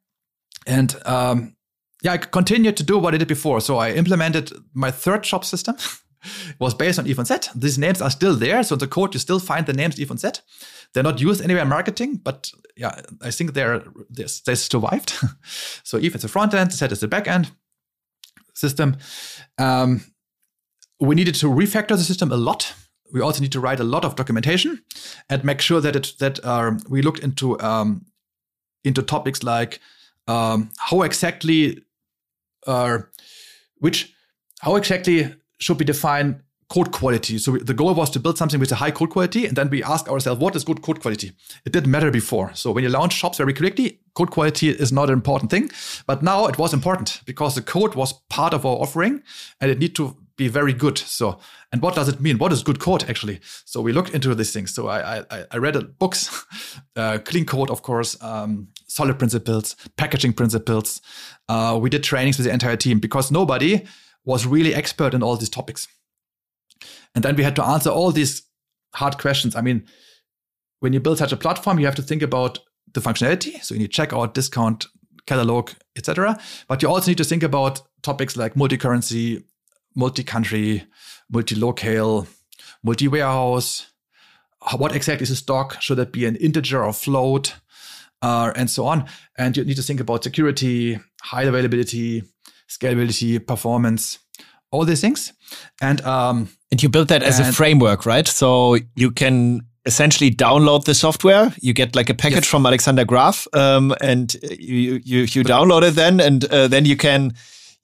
and 0.66 0.94
um, 1.06 1.56
yeah, 2.02 2.12
I 2.12 2.18
continued 2.18 2.76
to 2.76 2.82
do 2.82 2.98
what 2.98 3.14
I 3.14 3.18
did 3.18 3.28
before. 3.28 3.60
So 3.60 3.78
I 3.78 3.92
implemented 3.92 4.52
my 4.74 4.90
third 4.90 5.24
shop 5.24 5.44
system. 5.44 5.76
it 5.76 6.56
was 6.60 6.74
based 6.74 6.98
on 6.98 7.06
Yves 7.06 7.50
These 7.54 7.78
names 7.78 8.02
are 8.02 8.10
still 8.10 8.34
there. 8.34 8.62
So 8.62 8.74
in 8.74 8.78
the 8.78 8.86
code, 8.86 9.14
you 9.14 9.20
still 9.20 9.38
find 9.38 9.66
the 9.66 9.72
names 9.72 9.98
Yves 9.98 10.42
They're 10.92 11.02
not 11.02 11.20
used 11.20 11.42
anywhere 11.42 11.62
in 11.62 11.68
marketing, 11.68 12.20
but 12.22 12.50
yeah, 12.76 13.00
I 13.22 13.30
think 13.30 13.54
they're 13.54 13.82
they 14.10 14.54
survived. 14.54 15.14
so 15.82 15.98
Yves 15.98 16.16
is 16.16 16.22
the 16.22 16.28
front 16.28 16.54
end, 16.54 16.72
Zed 16.72 16.92
is 16.92 17.00
the 17.00 17.08
back 17.08 17.28
end 17.28 17.50
system. 18.54 18.96
Um, 19.58 20.02
we 21.00 21.14
needed 21.14 21.34
to 21.36 21.46
refactor 21.46 21.96
the 21.96 22.04
system 22.04 22.32
a 22.32 22.36
lot. 22.36 22.74
We 23.12 23.20
also 23.20 23.40
need 23.40 23.52
to 23.52 23.60
write 23.60 23.80
a 23.80 23.84
lot 23.84 24.04
of 24.04 24.16
documentation 24.16 24.82
and 25.28 25.44
make 25.44 25.60
sure 25.60 25.80
that 25.80 25.94
it 25.94 26.14
that 26.18 26.44
uh, 26.44 26.72
we 26.88 27.02
looked 27.02 27.20
into 27.20 27.60
um, 27.60 28.06
into 28.84 29.02
topics 29.02 29.42
like 29.42 29.80
um, 30.26 30.70
how 30.78 31.02
exactly 31.02 31.82
uh, 32.66 32.98
which 33.78 34.12
how 34.60 34.76
exactly 34.76 35.34
should 35.58 35.78
we 35.78 35.84
define 35.84 36.42
code 36.68 36.90
quality 36.90 37.38
so 37.38 37.52
we, 37.52 37.60
the 37.60 37.74
goal 37.74 37.94
was 37.94 38.10
to 38.10 38.18
build 38.18 38.36
something 38.36 38.58
with 38.58 38.72
a 38.72 38.74
high 38.74 38.90
code 38.90 39.10
quality 39.10 39.46
and 39.46 39.56
then 39.56 39.70
we 39.70 39.84
ask 39.84 40.08
ourselves 40.08 40.40
what 40.40 40.56
is 40.56 40.64
good 40.64 40.82
code 40.82 41.00
quality 41.00 41.30
it 41.64 41.72
didn't 41.72 41.90
matter 41.90 42.10
before 42.10 42.52
so 42.54 42.72
when 42.72 42.82
you 42.82 42.90
launch 42.90 43.12
shops 43.12 43.38
very 43.38 43.54
quickly 43.54 44.00
code 44.14 44.32
quality 44.32 44.70
is 44.70 44.92
not 44.92 45.08
an 45.08 45.12
important 45.12 45.48
thing 45.48 45.70
but 46.06 46.24
now 46.24 46.46
it 46.46 46.58
was 46.58 46.74
important 46.74 47.20
because 47.24 47.54
the 47.54 47.62
code 47.62 47.94
was 47.94 48.12
part 48.28 48.52
of 48.52 48.66
our 48.66 48.76
offering 48.76 49.22
and 49.60 49.70
it 49.70 49.78
need 49.78 49.94
to 49.94 50.16
be 50.36 50.48
very 50.48 50.72
good. 50.72 50.98
So, 50.98 51.38
and 51.72 51.82
what 51.82 51.94
does 51.94 52.08
it 52.08 52.20
mean? 52.20 52.38
What 52.38 52.52
is 52.52 52.62
good 52.62 52.78
code 52.78 53.08
actually? 53.08 53.40
So 53.64 53.80
we 53.80 53.92
looked 53.92 54.10
into 54.10 54.34
these 54.34 54.52
things. 54.52 54.74
So 54.74 54.88
I 54.88 55.20
I, 55.30 55.44
I 55.50 55.56
read 55.58 55.98
books, 55.98 56.44
uh, 56.96 57.18
clean 57.24 57.46
code, 57.46 57.70
of 57.70 57.82
course, 57.82 58.22
um, 58.22 58.68
solid 58.96 59.18
principles, 59.18 59.76
packaging 59.96 60.32
principles. 60.32 61.02
Uh, 61.50 61.78
we 61.80 61.90
did 61.90 62.02
trainings 62.02 62.38
with 62.38 62.46
the 62.46 62.52
entire 62.52 62.76
team 62.76 62.98
because 62.98 63.30
nobody 63.30 63.84
was 64.24 64.46
really 64.46 64.74
expert 64.74 65.12
in 65.12 65.22
all 65.22 65.36
these 65.36 65.50
topics. 65.50 65.86
And 67.14 67.22
then 67.22 67.36
we 67.36 67.44
had 67.44 67.56
to 67.56 67.64
answer 67.64 67.90
all 67.90 68.10
these 68.10 68.42
hard 68.94 69.18
questions. 69.18 69.54
I 69.54 69.60
mean, 69.60 69.84
when 70.80 70.92
you 70.94 71.00
build 71.00 71.18
such 71.18 71.32
a 71.32 71.36
platform, 71.36 71.78
you 71.78 71.86
have 71.86 71.94
to 71.96 72.02
think 72.02 72.22
about 72.22 72.58
the 72.94 73.00
functionality. 73.00 73.62
So 73.62 73.74
you 73.74 73.80
need 73.80 73.92
checkout, 73.92 74.32
discount, 74.32 74.86
catalog, 75.26 75.70
etc. 75.96 76.38
But 76.66 76.82
you 76.82 76.88
also 76.88 77.10
need 77.10 77.18
to 77.18 77.24
think 77.24 77.42
about 77.42 77.82
topics 78.02 78.36
like 78.36 78.56
multi-currency, 78.56 79.44
multi-country, 79.94 80.84
multi-locale, 81.30 82.26
multi-warehouse. 82.82 83.86
What 84.76 84.96
exactly 84.96 85.24
is 85.24 85.30
a 85.30 85.36
stock? 85.36 85.80
Should 85.82 85.98
it 85.98 86.12
be 86.12 86.24
an 86.24 86.36
integer 86.36 86.82
or 86.82 86.92
float? 86.92 87.56
Uh, 88.22 88.52
and 88.56 88.70
so 88.70 88.86
on. 88.86 89.06
And 89.36 89.56
you 89.56 89.64
need 89.64 89.76
to 89.76 89.82
think 89.82 90.00
about 90.00 90.24
security, 90.24 90.98
high 91.22 91.42
availability, 91.42 92.22
scalability, 92.68 93.44
performance, 93.46 94.18
all 94.70 94.84
these 94.84 95.00
things. 95.00 95.32
And 95.80 96.00
um, 96.02 96.48
and 96.70 96.82
you 96.82 96.88
build 96.88 97.08
that 97.08 97.22
as 97.22 97.38
a 97.38 97.52
framework, 97.52 98.06
right? 98.06 98.26
So 98.26 98.78
you 98.96 99.10
can 99.10 99.62
essentially 99.84 100.30
download 100.30 100.84
the 100.84 100.94
software. 100.94 101.52
You 101.60 101.72
get 101.72 101.94
like 101.94 102.10
a 102.10 102.14
package 102.14 102.44
yes. 102.44 102.46
from 102.48 102.66
Alexander 102.66 103.04
Graf, 103.04 103.46
um, 103.52 103.94
and 104.00 104.34
you 104.58 105.00
you 105.04 105.20
you 105.20 105.44
download 105.44 105.82
it 105.88 105.94
then, 105.94 106.20
and 106.20 106.44
uh, 106.46 106.68
then 106.68 106.84
you 106.84 106.96
can 106.96 107.34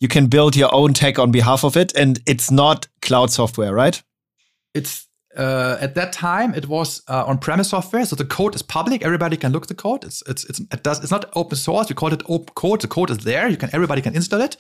you 0.00 0.08
can 0.08 0.26
build 0.26 0.56
your 0.56 0.74
own 0.74 0.92
tech 0.92 1.18
on 1.18 1.30
behalf 1.30 1.64
of 1.64 1.76
it, 1.76 1.96
and 1.96 2.20
it's 2.26 2.50
not 2.50 2.88
cloud 3.00 3.30
software, 3.30 3.72
right? 3.72 4.02
It's 4.74 5.06
uh, 5.36 5.78
at 5.80 5.94
that 5.94 6.12
time 6.12 6.54
it 6.54 6.68
was 6.68 7.02
uh, 7.08 7.24
on-premise 7.26 7.70
software, 7.70 8.04
so 8.04 8.16
the 8.16 8.24
code 8.24 8.54
is 8.54 8.62
public. 8.62 9.02
Everybody 9.02 9.36
can 9.36 9.52
look 9.52 9.66
the 9.66 9.74
code. 9.74 10.04
It's 10.04 10.22
it's 10.26 10.44
it's 10.44 10.60
it 10.60 10.82
does 10.82 11.02
it's 11.02 11.10
not 11.10 11.30
open 11.34 11.56
source. 11.56 11.88
We 11.88 11.94
call 11.94 12.12
it 12.12 12.22
open 12.28 12.52
code. 12.54 12.80
The 12.80 12.88
code 12.88 13.10
is 13.10 13.18
there. 13.18 13.48
You 13.48 13.56
can 13.56 13.70
everybody 13.72 14.02
can 14.02 14.14
install 14.14 14.40
it. 14.40 14.56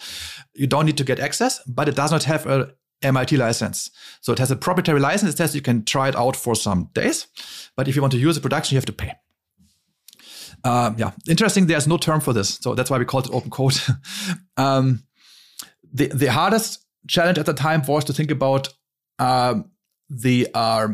You 0.54 0.66
don't 0.66 0.86
need 0.86 0.96
to 0.96 1.04
get 1.04 1.20
access, 1.20 1.60
but 1.66 1.88
it 1.88 1.94
does 1.94 2.10
not 2.10 2.24
have 2.24 2.46
a 2.46 2.72
MIT 3.02 3.36
license. 3.36 3.90
So 4.20 4.32
it 4.32 4.38
has 4.38 4.50
a 4.50 4.56
proprietary 4.56 5.00
license. 5.00 5.34
It 5.34 5.36
says 5.36 5.54
you 5.54 5.60
can 5.60 5.84
try 5.84 6.08
it 6.08 6.16
out 6.16 6.36
for 6.36 6.54
some 6.54 6.88
days, 6.94 7.26
but 7.76 7.88
if 7.88 7.96
you 7.96 8.02
want 8.02 8.12
to 8.12 8.18
use 8.18 8.36
the 8.36 8.40
production, 8.40 8.74
you 8.74 8.78
have 8.78 8.86
to 8.86 8.92
pay. 8.92 9.12
Um, 10.64 10.94
yeah, 10.96 11.10
interesting. 11.28 11.66
There's 11.66 11.88
no 11.88 11.98
term 11.98 12.20
for 12.20 12.32
this, 12.32 12.58
so 12.60 12.74
that's 12.74 12.90
why 12.90 12.98
we 12.98 13.04
called 13.04 13.26
it 13.26 13.32
open 13.32 13.50
code. 13.50 13.78
um, 14.56 15.02
the 15.92 16.06
the 16.06 16.32
hardest 16.32 16.86
challenge 17.08 17.38
at 17.38 17.46
the 17.46 17.54
time 17.54 17.82
was 17.86 18.04
to 18.04 18.12
think 18.12 18.30
about 18.30 18.68
um, 19.18 19.70
the 20.12 20.48
uh, 20.54 20.88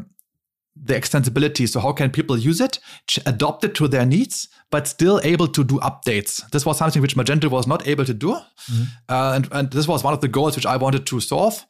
the 0.80 0.94
extensibility. 0.94 1.68
So 1.68 1.80
how 1.80 1.92
can 1.92 2.10
people 2.10 2.38
use 2.38 2.60
it, 2.60 2.78
adopt 3.26 3.64
it 3.64 3.74
to 3.76 3.88
their 3.88 4.06
needs, 4.06 4.48
but 4.70 4.86
still 4.86 5.20
able 5.24 5.48
to 5.48 5.64
do 5.64 5.78
updates? 5.80 6.48
This 6.50 6.64
was 6.64 6.78
something 6.78 7.02
which 7.02 7.16
Magento 7.16 7.50
was 7.50 7.66
not 7.66 7.86
able 7.88 8.04
to 8.04 8.14
do, 8.14 8.32
mm-hmm. 8.32 8.82
uh, 9.08 9.32
and 9.34 9.48
and 9.52 9.70
this 9.70 9.88
was 9.88 10.04
one 10.04 10.14
of 10.14 10.20
the 10.20 10.28
goals 10.28 10.56
which 10.56 10.66
I 10.66 10.76
wanted 10.76 11.06
to 11.06 11.20
solve. 11.20 11.66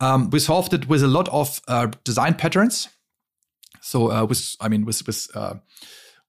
Um, 0.00 0.30
we 0.30 0.38
solved 0.38 0.72
it 0.74 0.88
with 0.88 1.02
a 1.02 1.08
lot 1.08 1.28
of 1.28 1.60
uh, 1.68 1.88
design 2.04 2.34
patterns. 2.34 2.88
So 3.80 4.10
uh, 4.10 4.24
with 4.24 4.56
I 4.60 4.68
mean 4.68 4.84
with 4.84 5.06
with 5.06 5.28
uh, 5.34 5.54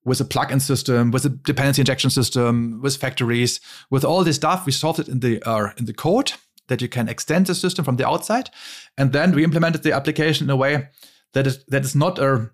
with 0.04 0.22
a 0.22 0.26
plugin 0.26 0.62
system, 0.62 1.12
with 1.12 1.26
a 1.26 1.30
dependency 1.30 1.82
injection 1.82 2.10
system, 2.10 2.82
with 2.82 2.98
factories, 2.98 3.60
with 3.90 4.04
all 4.06 4.24
this 4.24 4.38
stuff, 4.38 4.66
we 4.66 4.72
solved 4.72 5.00
it 5.00 5.10
in 5.10 5.20
the 5.20 5.42
uh, 5.44 5.72
in 5.78 5.86
the 5.86 5.94
code 5.94 6.34
that 6.72 6.82
you 6.82 6.88
can 6.88 7.10
extend 7.10 7.46
the 7.46 7.54
system 7.54 7.86
from 7.86 7.98
the 7.98 8.08
outside, 8.08 8.50
and 8.98 9.12
then 9.12 9.36
we 9.36 9.44
implemented 9.44 9.84
the 9.84 9.92
application 9.94 10.48
in 10.48 10.50
a 10.50 10.56
way 10.56 10.88
that 11.34 11.46
is 11.46 11.66
that 11.66 11.84
is 11.84 11.96
not 11.96 12.20
a 12.20 12.50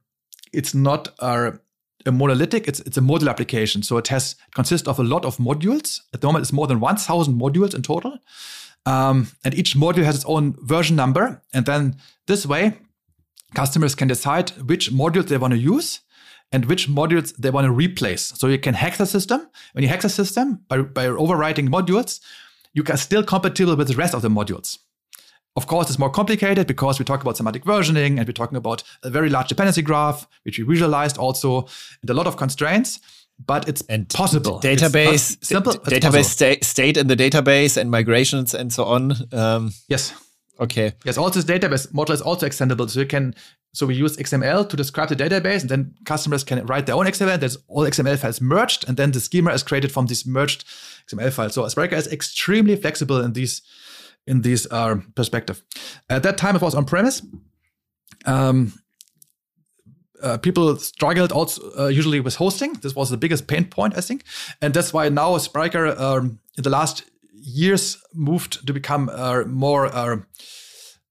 it's 0.51 0.73
not 0.73 1.09
a, 1.19 1.53
a 2.05 2.11
monolithic. 2.11 2.67
It's 2.67 2.79
it's 2.87 2.97
a 2.97 3.01
module 3.01 3.29
application, 3.29 3.83
so 3.83 3.97
it 3.97 4.07
has 4.07 4.35
it 4.47 4.55
consists 4.55 4.87
of 4.87 4.99
a 4.99 5.03
lot 5.03 5.25
of 5.25 5.37
modules. 5.37 6.01
At 6.13 6.21
the 6.21 6.27
moment, 6.27 6.43
it's 6.43 6.53
more 6.53 6.67
than 6.67 6.79
one 6.79 6.97
thousand 6.97 7.39
modules 7.39 7.75
in 7.75 7.81
total, 7.81 8.17
um, 8.85 9.27
and 9.43 9.53
each 9.53 9.75
module 9.75 10.05
has 10.05 10.15
its 10.15 10.25
own 10.25 10.55
version 10.61 10.95
number. 10.95 11.41
And 11.53 11.65
then 11.65 11.95
this 12.25 12.45
way, 12.45 12.73
customers 13.53 13.95
can 13.95 14.07
decide 14.07 14.49
which 14.69 14.91
modules 14.91 15.27
they 15.27 15.37
want 15.37 15.53
to 15.53 15.59
use 15.75 16.01
and 16.51 16.65
which 16.65 16.87
modules 16.87 17.35
they 17.41 17.51
want 17.51 17.65
to 17.65 17.71
replace. 17.71 18.33
So 18.39 18.47
you 18.47 18.59
can 18.59 18.73
hack 18.73 18.97
the 18.97 19.05
system. 19.05 19.39
When 19.73 19.83
you 19.83 19.89
hack 19.89 20.01
the 20.01 20.09
system 20.09 20.63
by, 20.69 20.81
by 20.81 21.07
overwriting 21.07 21.69
modules, 21.69 22.21
you 22.77 22.83
are 22.89 22.97
still 22.97 23.23
compatible 23.23 23.75
with 23.75 23.87
the 23.87 23.95
rest 23.95 24.13
of 24.13 24.21
the 24.21 24.29
modules. 24.29 24.77
Of 25.55 25.65
course, 25.65 25.89
it's 25.89 25.97
more 25.97 26.11
complicated 26.11 26.67
because 26.67 26.99
we 26.99 27.05
talk 27.05 27.21
about 27.23 27.35
semantic 27.35 27.63
versioning 27.65 28.19
and 28.19 28.27
we're 28.27 28.33
talking 28.33 28.55
about 28.57 28.83
a 29.01 29.09
very 29.09 29.29
large 29.29 29.47
dependency 29.47 29.81
graph, 29.81 30.27
which 30.43 30.59
we 30.59 30.63
visualized 30.63 31.17
also, 31.17 31.67
and 32.01 32.09
a 32.11 32.13
lot 32.13 32.27
of 32.27 32.37
constraints. 32.37 32.99
But 33.43 33.67
it's 33.67 33.81
and 33.89 34.07
possible. 34.09 34.59
Database, 34.59 35.33
it's 35.33 35.47
simple. 35.47 35.73
database 35.73 36.25
sta- 36.25 36.61
state 36.61 36.97
in 36.97 37.07
the 37.07 37.15
database 37.15 37.77
and 37.77 37.89
migrations 37.89 38.53
and 38.53 38.71
so 38.71 38.85
on. 38.85 39.13
Um, 39.31 39.73
yes. 39.87 40.13
Okay. 40.59 40.93
Yes. 41.05 41.17
Also, 41.17 41.39
this 41.39 41.59
database 41.59 41.93
model 41.93 42.13
is 42.13 42.21
also 42.21 42.47
extendable, 42.47 42.89
so 42.89 42.99
you 42.99 43.05
can. 43.05 43.35
So 43.73 43.85
we 43.85 43.95
use 43.95 44.17
XML 44.17 44.67
to 44.69 44.77
describe 44.77 45.09
the 45.09 45.15
database, 45.15 45.61
and 45.61 45.69
then 45.69 45.93
customers 46.05 46.43
can 46.43 46.65
write 46.65 46.87
their 46.87 46.95
own 46.95 47.05
XML. 47.05 47.39
There's 47.39 47.57
all 47.67 47.83
XML 47.83 48.17
files 48.17 48.41
merged, 48.41 48.87
and 48.87 48.97
then 48.97 49.11
the 49.11 49.19
schema 49.19 49.51
is 49.53 49.61
created 49.61 49.91
from 49.91 50.07
these 50.07 50.25
merged 50.25 50.65
XML 51.11 51.31
files. 51.31 51.53
So 51.53 51.63
Spryker 51.63 51.93
is 51.93 52.07
extremely 52.07 52.75
flexible 52.75 53.21
in 53.21 53.33
these 53.33 53.61
in 54.25 54.41
this 54.41 54.67
uh, 54.71 54.95
perspective. 55.15 55.63
At 56.09 56.23
that 56.23 56.37
time, 56.37 56.55
it 56.55 56.61
was 56.61 56.75
on 56.75 56.85
premise. 56.85 57.21
Um, 58.25 58.73
uh, 60.21 60.37
people 60.37 60.75
struggled 60.77 61.31
also 61.31 61.61
uh, 61.77 61.87
usually 61.87 62.19
with 62.19 62.35
hosting. 62.35 62.73
This 62.73 62.95
was 62.95 63.09
the 63.09 63.17
biggest 63.17 63.47
pain 63.47 63.65
point, 63.65 63.95
I 63.95 64.01
think, 64.01 64.23
and 64.61 64.73
that's 64.73 64.91
why 64.91 65.09
now 65.09 65.37
Spryker 65.37 65.97
um, 65.99 66.39
in 66.57 66.63
the 66.63 66.69
last 66.69 67.03
years 67.47 67.97
moved 68.13 68.67
to 68.67 68.73
become 68.73 69.09
uh, 69.09 69.43
more. 69.45 69.87
Uh, 69.87 70.17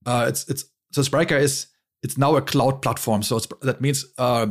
uh, 0.05 0.25
it's 0.29 0.47
it's 0.47 0.65
so 0.91 1.01
Spryker 1.01 1.39
is 1.39 1.67
it's 2.03 2.17
now 2.17 2.35
a 2.35 2.41
cloud 2.41 2.81
platform. 2.81 3.23
So 3.23 3.39
that 3.61 3.81
means 3.81 4.05
uh, 4.17 4.47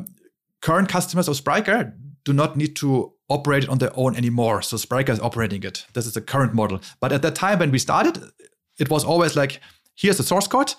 current 0.60 0.88
customers 0.88 1.28
of 1.28 1.36
Spryker 1.36 1.92
do 2.24 2.32
not 2.32 2.56
need 2.56 2.76
to 2.76 3.12
operate 3.28 3.64
it 3.64 3.70
on 3.70 3.78
their 3.78 3.92
own 3.94 4.16
anymore. 4.16 4.62
So 4.62 4.76
Spryker 4.76 5.12
is 5.12 5.20
operating 5.20 5.62
it. 5.62 5.86
This 5.94 6.06
is 6.06 6.14
the 6.14 6.20
current 6.20 6.54
model. 6.54 6.80
But 7.00 7.12
at 7.12 7.22
that 7.22 7.34
time 7.34 7.58
when 7.58 7.70
we 7.70 7.78
started, 7.78 8.22
it 8.78 8.90
was 8.90 9.04
always 9.04 9.36
like, 9.36 9.60
here's 9.94 10.16
the 10.16 10.22
source 10.22 10.46
code, 10.46 10.74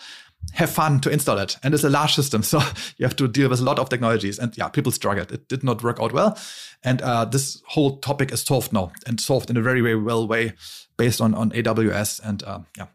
have 0.54 0.70
fun 0.70 1.00
to 1.02 1.10
install 1.10 1.38
it. 1.38 1.58
And 1.64 1.74
it's 1.74 1.84
a 1.84 1.90
large 1.90 2.14
system. 2.14 2.44
So 2.44 2.60
you 2.98 3.06
have 3.06 3.16
to 3.18 3.28
deal 3.28 3.50
with 3.50 3.60
a 3.60 3.64
lot 3.64 3.80
of 3.80 3.90
technologies. 3.90 4.40
And 4.40 4.58
yeah, 4.58 4.70
people 4.70 4.92
struggled. 4.92 5.32
It 5.32 5.48
did 5.48 5.64
not 5.64 5.84
work 5.84 6.00
out 6.02 6.14
well. 6.14 6.38
And 6.84 7.02
uh, 7.02 7.26
this 7.26 7.62
whole 7.68 7.98
topic 7.98 8.32
is 8.32 8.42
solved 8.42 8.74
now 8.74 8.92
and 9.06 9.20
solved 9.20 9.50
in 9.50 9.58
a 9.58 9.62
very, 9.62 9.82
very 9.82 9.96
well 9.96 10.28
way 10.28 10.54
based 10.98 11.22
on, 11.22 11.34
on 11.34 11.52
AWS. 11.52 12.22
And 12.24 12.44
uh, 12.44 12.60
yeah. 12.78 12.88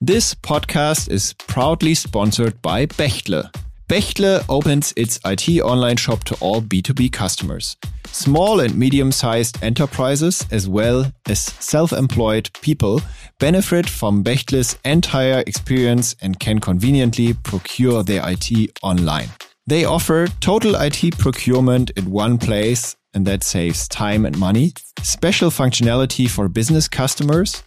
This 0.00 0.34
podcast 0.34 1.10
is 1.10 1.32
proudly 1.32 1.94
sponsored 1.94 2.62
by 2.62 2.86
Bechtle. 2.86 3.50
Bechtle 3.88 4.44
opens 4.50 4.92
its 4.96 5.18
IT 5.24 5.62
online 5.62 5.96
shop 5.96 6.22
to 6.24 6.36
all 6.40 6.60
B2B 6.60 7.10
customers. 7.10 7.74
Small 8.08 8.60
and 8.60 8.76
medium 8.76 9.10
sized 9.10 9.64
enterprises, 9.64 10.44
as 10.50 10.68
well 10.68 11.10
as 11.26 11.40
self 11.40 11.94
employed 11.94 12.50
people, 12.60 13.00
benefit 13.38 13.88
from 13.88 14.22
Bechtle's 14.22 14.76
entire 14.84 15.42
experience 15.46 16.14
and 16.20 16.38
can 16.38 16.58
conveniently 16.58 17.32
procure 17.32 18.02
their 18.02 18.22
IT 18.28 18.78
online. 18.82 19.30
They 19.66 19.86
offer 19.86 20.28
total 20.40 20.74
IT 20.74 21.16
procurement 21.16 21.88
in 21.96 22.10
one 22.10 22.36
place, 22.36 22.94
and 23.14 23.26
that 23.26 23.42
saves 23.42 23.88
time 23.88 24.26
and 24.26 24.38
money, 24.38 24.74
special 25.02 25.50
functionality 25.50 26.28
for 26.28 26.46
business 26.50 26.88
customers, 26.88 27.62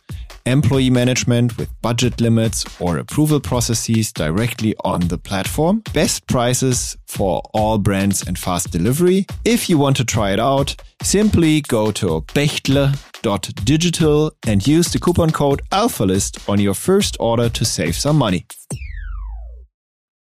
employee 0.45 0.89
management 0.89 1.57
with 1.57 1.69
budget 1.81 2.19
limits 2.21 2.65
or 2.79 2.97
approval 2.97 3.39
processes 3.39 4.11
directly 4.11 4.75
on 4.83 5.01
the 5.01 5.17
platform, 5.17 5.81
best 5.93 6.27
prices 6.27 6.97
for 7.07 7.41
all 7.53 7.77
brands 7.77 8.25
and 8.27 8.37
fast 8.37 8.71
delivery. 8.71 9.25
If 9.45 9.69
you 9.69 9.77
want 9.77 9.97
to 9.97 10.05
try 10.05 10.31
it 10.31 10.39
out, 10.39 10.75
simply 11.03 11.61
go 11.61 11.91
to 11.91 12.21
bechtle.digital 12.33 14.31
and 14.47 14.67
use 14.67 14.91
the 14.91 14.99
coupon 14.99 15.31
code 15.31 15.61
ALPHALIST 15.71 16.49
on 16.49 16.59
your 16.59 16.73
first 16.73 17.17
order 17.19 17.49
to 17.49 17.65
save 17.65 17.95
some 17.95 18.17
money. 18.17 18.45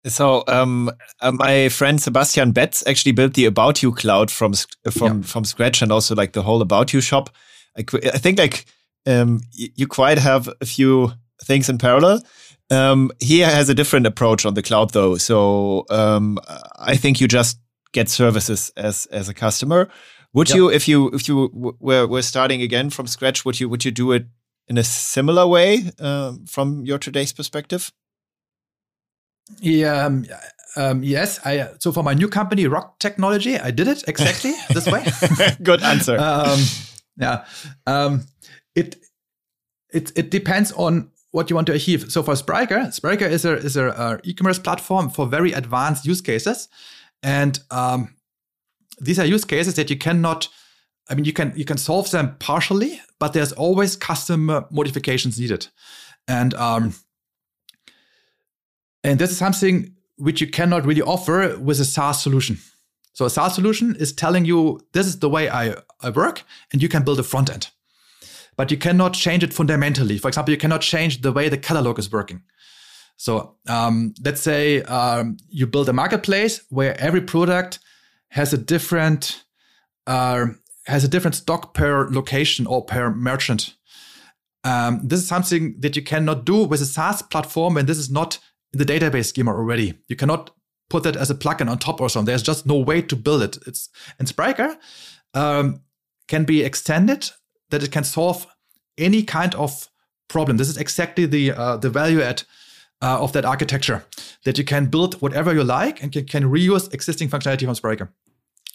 So, 0.05 0.43
um, 0.47 0.89
uh, 1.19 1.31
my 1.31 1.69
friend 1.69 2.01
Sebastian 2.01 2.53
Betz 2.53 2.85
actually 2.87 3.11
built 3.11 3.35
the 3.35 3.45
About 3.45 3.83
You 3.83 3.91
cloud 3.91 4.31
from 4.31 4.53
from 4.89 5.17
yeah. 5.17 5.23
from 5.23 5.45
scratch, 5.45 5.83
and 5.83 5.91
also 5.91 6.15
like 6.15 6.33
the 6.33 6.41
whole 6.41 6.61
About 6.61 6.91
You 6.91 7.01
shop. 7.01 7.29
I, 7.77 7.85
I 8.05 8.17
think 8.17 8.39
like 8.39 8.65
um, 9.05 9.41
you 9.53 9.87
quite 9.87 10.17
have 10.17 10.49
a 10.61 10.65
few 10.65 11.13
things 11.43 11.69
in 11.69 11.77
parallel. 11.77 12.23
Um, 12.69 13.11
he 13.19 13.39
has 13.39 13.69
a 13.69 13.73
different 13.73 14.07
approach 14.07 14.45
on 14.45 14.53
the 14.53 14.61
cloud, 14.61 14.91
though. 14.91 15.17
So 15.17 15.85
um, 15.89 16.39
I 16.77 16.95
think 16.95 17.19
you 17.19 17.27
just 17.27 17.59
get 17.91 18.09
services 18.09 18.71
as 18.77 19.05
as 19.07 19.27
a 19.29 19.33
customer. 19.33 19.89
Would 20.33 20.49
yep. 20.49 20.55
you, 20.55 20.69
if 20.69 20.87
you 20.87 21.09
if 21.09 21.27
you 21.27 21.49
were 21.79 22.07
were 22.07 22.21
starting 22.21 22.61
again 22.61 22.89
from 22.89 23.07
scratch, 23.07 23.43
would 23.43 23.59
you 23.59 23.67
would 23.67 23.83
you 23.83 23.91
do 23.91 24.13
it 24.13 24.25
in 24.67 24.77
a 24.77 24.83
similar 24.83 25.45
way 25.45 25.91
um, 25.99 26.45
from 26.45 26.85
your 26.85 26.97
today's 26.97 27.33
perspective? 27.33 27.91
Yeah, 29.59 30.05
um, 30.05 30.25
um, 30.77 31.03
yes. 31.03 31.45
I 31.45 31.71
so 31.79 31.91
for 31.91 32.03
my 32.03 32.13
new 32.13 32.29
company, 32.29 32.63
ROQ 32.63 32.97
Technology, 32.99 33.59
I 33.59 33.71
did 33.71 33.89
it 33.89 34.07
exactly 34.07 34.53
this 34.73 34.87
way. 34.87 35.05
Good 35.63 35.83
answer. 35.83 36.17
Um, 36.21 36.59
yeah. 37.17 37.45
Um, 37.85 38.25
it 38.75 38.95
it 39.93 40.11
it 40.15 40.31
depends 40.31 40.71
on 40.73 41.11
what 41.31 41.49
you 41.49 41.55
want 41.55 41.67
to 41.67 41.73
achieve. 41.73 42.11
So 42.11 42.23
for 42.23 42.33
Spryker, 42.33 42.87
Spryker 42.87 43.29
is 43.29 43.45
a 43.45 43.53
is 43.57 43.77
a, 43.77 43.87
a 43.87 44.19
e-commerce 44.23 44.59
platform 44.59 45.09
for 45.09 45.25
very 45.25 45.53
advanced 45.53 46.05
use 46.05 46.21
cases, 46.21 46.67
and 47.23 47.59
um, 47.71 48.15
these 48.99 49.19
are 49.19 49.25
use 49.25 49.45
cases 49.45 49.75
that 49.75 49.89
you 49.89 49.97
cannot. 49.97 50.49
I 51.09 51.15
mean, 51.15 51.25
you 51.25 51.33
can 51.33 51.53
you 51.55 51.65
can 51.65 51.77
solve 51.77 52.11
them 52.11 52.35
partially, 52.39 53.01
but 53.19 53.33
there's 53.33 53.51
always 53.53 53.95
custom 53.95 54.65
modifications 54.71 55.39
needed, 55.39 55.67
and 56.27 56.53
um, 56.53 56.93
and 59.03 59.19
this 59.19 59.31
is 59.31 59.37
something 59.37 59.95
which 60.17 60.39
you 60.39 60.47
cannot 60.47 60.85
really 60.85 61.01
offer 61.01 61.57
with 61.57 61.79
a 61.79 61.85
SaaS 61.85 62.21
solution. 62.21 62.59
So 63.13 63.25
a 63.25 63.29
SaaS 63.29 63.55
solution 63.55 63.95
is 63.95 64.13
telling 64.13 64.45
you 64.45 64.79
this 64.93 65.07
is 65.07 65.19
the 65.19 65.29
way 65.29 65.49
I, 65.49 65.75
I 66.01 66.11
work, 66.11 66.43
and 66.71 66.81
you 66.81 66.87
can 66.87 67.03
build 67.03 67.19
a 67.19 67.23
front 67.23 67.49
end 67.49 67.69
but 68.61 68.69
you 68.69 68.77
cannot 68.77 69.13
change 69.13 69.43
it 69.43 69.51
fundamentally. 69.51 70.19
For 70.19 70.27
example, 70.27 70.51
you 70.51 70.57
cannot 70.59 70.81
change 70.81 71.21
the 71.23 71.31
way 71.31 71.49
the 71.49 71.57
catalog 71.57 71.97
is 71.97 72.11
working. 72.11 72.43
So 73.17 73.55
um, 73.67 74.13
let's 74.23 74.39
say 74.39 74.83
um, 74.83 75.37
you 75.49 75.65
build 75.65 75.89
a 75.89 75.93
marketplace 75.93 76.61
where 76.69 76.95
every 77.01 77.21
product 77.21 77.79
has 78.29 78.53
a 78.53 78.59
different 78.59 79.45
uh, 80.05 80.45
has 80.85 81.03
a 81.03 81.07
different 81.07 81.33
stock 81.33 81.73
per 81.73 82.07
location 82.11 82.67
or 82.67 82.85
per 82.85 83.09
merchant. 83.09 83.73
Um, 84.63 85.01
this 85.03 85.21
is 85.21 85.27
something 85.27 85.79
that 85.79 85.95
you 85.95 86.03
cannot 86.03 86.45
do 86.45 86.63
with 86.63 86.83
a 86.83 86.85
SaaS 86.85 87.23
platform, 87.23 87.77
and 87.77 87.89
this 87.89 87.97
is 87.97 88.11
not 88.11 88.37
in 88.73 88.77
the 88.77 88.85
database 88.85 89.25
schema 89.25 89.55
already. 89.55 89.95
You 90.07 90.15
cannot 90.15 90.51
put 90.87 91.01
that 91.01 91.15
as 91.15 91.31
a 91.31 91.35
plugin 91.35 91.67
on 91.67 91.79
top 91.79 91.99
or 91.99 92.09
something. 92.09 92.27
There's 92.27 92.43
just 92.43 92.67
no 92.67 92.77
way 92.77 93.01
to 93.01 93.15
build 93.15 93.41
it. 93.41 93.57
It's 93.65 93.89
and 94.19 94.27
Spryker 94.27 94.77
um, 95.33 95.81
can 96.27 96.43
be 96.45 96.61
extended 96.61 97.31
that 97.71 97.83
it 97.83 97.91
can 97.91 98.03
solve 98.03 98.47
any 98.97 99.23
kind 99.23 99.55
of 99.55 99.89
problem. 100.27 100.57
This 100.57 100.69
is 100.69 100.77
exactly 100.77 101.25
the 101.25 101.51
uh, 101.51 101.77
the 101.77 101.89
value 101.89 102.21
add 102.21 102.43
uh, 103.01 103.21
of 103.21 103.31
that 103.33 103.45
architecture 103.45 104.05
that 104.43 104.57
you 104.57 104.63
can 104.63 104.85
build 104.85 105.15
whatever 105.21 105.53
you 105.53 105.63
like 105.63 106.01
and 106.03 106.11
can, 106.11 106.25
can 106.25 106.43
reuse 106.43 106.93
existing 106.93 107.29
functionality 107.29 107.65
from 107.65 107.75
Spryker. 107.75 108.09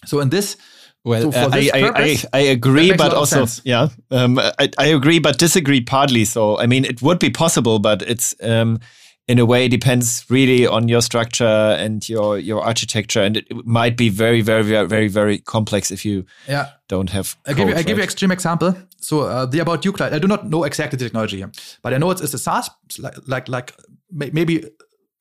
So 0.04 0.20
in 0.20 0.30
this. 0.30 0.56
Well, 1.04 1.30
so 1.30 1.38
uh, 1.38 1.50
I, 1.52 1.70
purpose, 1.70 2.26
I, 2.32 2.38
I, 2.38 2.42
agree, 2.50 2.92
but 2.96 3.14
also, 3.14 3.46
yeah, 3.62 3.90
um, 4.10 4.40
I, 4.40 4.68
I 4.76 4.86
agree, 4.86 5.20
but 5.20 5.38
disagree 5.38 5.80
partly. 5.80 6.24
So, 6.24 6.58
I 6.58 6.66
mean, 6.66 6.84
it 6.84 7.00
would 7.00 7.20
be 7.20 7.30
possible, 7.30 7.78
but 7.78 8.02
it's 8.02 8.34
um, 8.42 8.80
in 9.28 9.38
a 9.38 9.44
way 9.44 9.64
it 9.64 9.70
depends 9.70 10.24
really 10.28 10.66
on 10.66 10.88
your 10.88 11.02
structure 11.02 11.44
and 11.44 12.08
your 12.08 12.38
your 12.38 12.62
architecture. 12.62 13.22
And 13.22 13.36
it, 13.36 13.46
might 13.66 13.96
be 13.96 14.08
very 14.08 14.40
very 14.40 14.62
very 14.62 14.86
very 14.86 15.08
very 15.08 15.38
complex 15.38 15.90
if 15.90 16.04
you 16.04 16.24
yeah. 16.48 16.70
don't 16.88 17.10
have 17.10 17.36
I 17.46 17.52
give 17.52 17.68
you 17.68 17.74
I 17.74 17.82
give 17.82 17.98
you 17.98 18.04
extreme 18.04 18.30
example. 18.30 18.76
So 18.98 19.22
uh, 19.22 19.46
the 19.46 19.58
about 19.58 19.84
you 19.84 19.92
cloud 19.92 20.12
I 20.12 20.18
do 20.18 20.28
not 20.28 20.48
know 20.48 20.64
exactly 20.64 20.96
the 20.96 21.04
technology 21.04 21.38
here 21.38 21.50
but 21.82 21.92
I 21.92 21.98
know 21.98 22.10
it's, 22.10 22.20
it's 22.20 22.34
a 22.34 22.38
SaaS 22.38 22.70
like 22.98 23.16
like, 23.26 23.48
like 23.48 23.72
maybe 24.10 24.64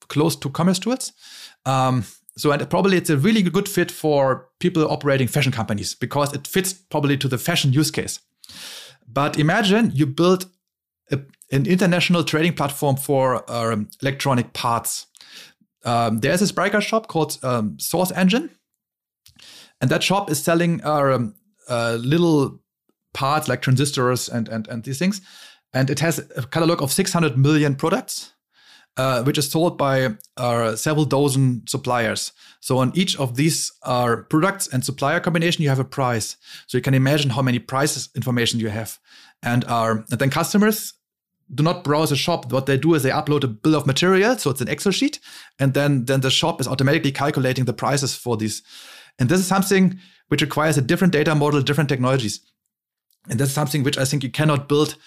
close 0.07 0.35
to 0.37 0.49
commercetools. 0.49 1.11
Um, 1.65 2.03
so 2.37 2.51
and 2.51 2.69
probably 2.69 2.97
it's 2.97 3.09
a 3.09 3.17
really 3.17 3.41
good 3.41 3.67
fit 3.67 3.91
for 3.91 4.49
people 4.59 4.89
operating 4.91 5.27
fashion 5.27 5.51
companies 5.51 5.95
because 5.95 6.33
it 6.33 6.47
fits 6.47 6.73
probably 6.73 7.17
to 7.17 7.27
the 7.27 7.37
fashion 7.37 7.73
use 7.73 7.91
case. 7.91 8.19
But 9.07 9.39
imagine 9.39 9.91
you 9.93 10.05
build 10.05 10.47
a, 11.11 11.19
an 11.55 11.65
international 11.65 12.23
trading 12.23 12.53
platform 12.53 12.97
for 12.97 13.49
um, 13.49 13.89
electronic 14.01 14.53
parts. 14.53 15.07
Um, 15.85 16.19
there's 16.19 16.41
a 16.41 16.47
Spryker 16.47 16.81
shop 16.81 17.07
called 17.07 17.37
um, 17.43 17.77
Sourcengine, 17.77 18.49
and 19.79 19.89
that 19.89 20.03
shop 20.03 20.29
is 20.29 20.43
selling 20.43 20.83
uh, 20.83 21.19
uh, 21.69 21.97
little 21.99 22.59
parts 23.13 23.47
like 23.47 23.61
transistors 23.61 24.27
and, 24.27 24.49
and 24.49 24.67
and 24.67 24.83
these 24.83 24.99
things, 24.99 25.21
and 25.73 25.89
it 25.89 25.99
has 25.99 26.19
a 26.35 26.43
catalog 26.43 26.81
of 26.81 26.91
600 26.91 27.37
million 27.37 27.75
products. 27.75 28.31
Uh, 28.97 29.21
which 29.23 29.37
is 29.37 29.51
sold 29.51 29.77
by 29.77 30.15
uh, 30.37 30.73
several 30.73 31.03
dozen 31.03 31.61
suppliers. 31.67 32.31
So 32.61 32.77
on 32.77 32.93
each 32.95 33.19
of 33.19 33.35
these 33.35 33.73
products 33.83 34.69
and 34.69 34.85
supplier 34.85 35.19
combination, 35.19 35.63
you 35.63 35.67
have 35.67 35.81
a 35.81 35.83
price. 35.83 36.37
So 36.67 36.77
you 36.77 36.81
can 36.81 36.93
imagine 36.93 37.31
how 37.31 37.41
many 37.41 37.59
prices 37.59 38.07
information 38.15 38.61
you 38.61 38.69
have. 38.69 38.97
And, 39.43 39.65
and 39.67 40.05
then 40.07 40.29
customers 40.29 40.93
do 41.53 41.63
not 41.63 41.83
browse 41.83 42.11
a 42.11 42.15
shop. 42.15 42.51
What 42.51 42.65
they 42.65 42.77
do 42.77 42.93
is 42.95 43.03
they 43.03 43.09
upload 43.09 43.43
a 43.43 43.47
bill 43.47 43.75
of 43.75 43.85
material, 43.85 44.37
so 44.37 44.49
it's 44.49 44.61
an 44.61 44.67
Excel 44.67 44.91
sheet, 44.91 45.19
and 45.59 45.73
then 45.73 46.05
then 46.05 46.21
the 46.21 46.31
shop 46.31 46.59
is 46.59 46.67
automatically 46.67 47.11
calculating 47.11 47.65
the 47.65 47.73
prices 47.73 48.15
for 48.15 48.37
these. 48.37 48.63
And 49.19 49.29
this 49.29 49.39
is 49.39 49.47
something 49.47 49.99
which 50.27 50.41
requires 50.41 50.77
a 50.77 50.81
different 50.81 51.13
data 51.13 51.35
model, 51.35 51.61
different 51.61 51.89
technologies. 51.89 52.41
And 53.29 53.39
that's 53.39 53.51
something 53.51 53.83
which 53.83 53.97
I 53.97 54.05
think 54.05 54.23
you 54.23 54.29
cannot 54.29 54.67
build 54.67 54.97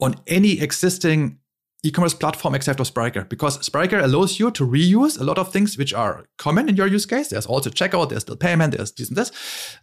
on 0.00 0.16
any 0.26 0.60
existing 0.60 1.38
e-commerce 1.84 2.14
platform 2.14 2.54
except 2.54 2.78
for 2.78 2.84
Spryker 2.84 3.28
because 3.28 3.58
Spryker 3.58 4.02
allows 4.02 4.38
you 4.38 4.50
to 4.52 4.66
reuse 4.66 5.20
a 5.20 5.24
lot 5.24 5.38
of 5.38 5.52
things 5.52 5.76
which 5.76 5.92
are 5.92 6.24
common 6.38 6.68
in 6.68 6.76
your 6.76 6.86
use 6.86 7.06
case. 7.06 7.28
There's 7.28 7.46
also 7.46 7.70
checkout, 7.70 8.08
there's 8.08 8.22
still 8.22 8.36
payment, 8.36 8.76
there's 8.76 8.92
this 8.92 9.08
and 9.08 9.16
this, 9.16 9.32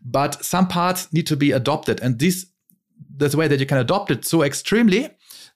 but 0.02 0.44
some 0.44 0.68
parts 0.68 1.12
need 1.12 1.28
to 1.28 1.36
be 1.36 1.52
adopted. 1.52 2.00
And 2.00 2.18
this, 2.20 2.48
this 3.14 3.36
way 3.36 3.48
that 3.50 3.60
you 3.60 3.66
can 3.66 3.78
adopt 3.78 4.12
it 4.12 4.24
so 4.26 4.44
extremely, 4.44 5.10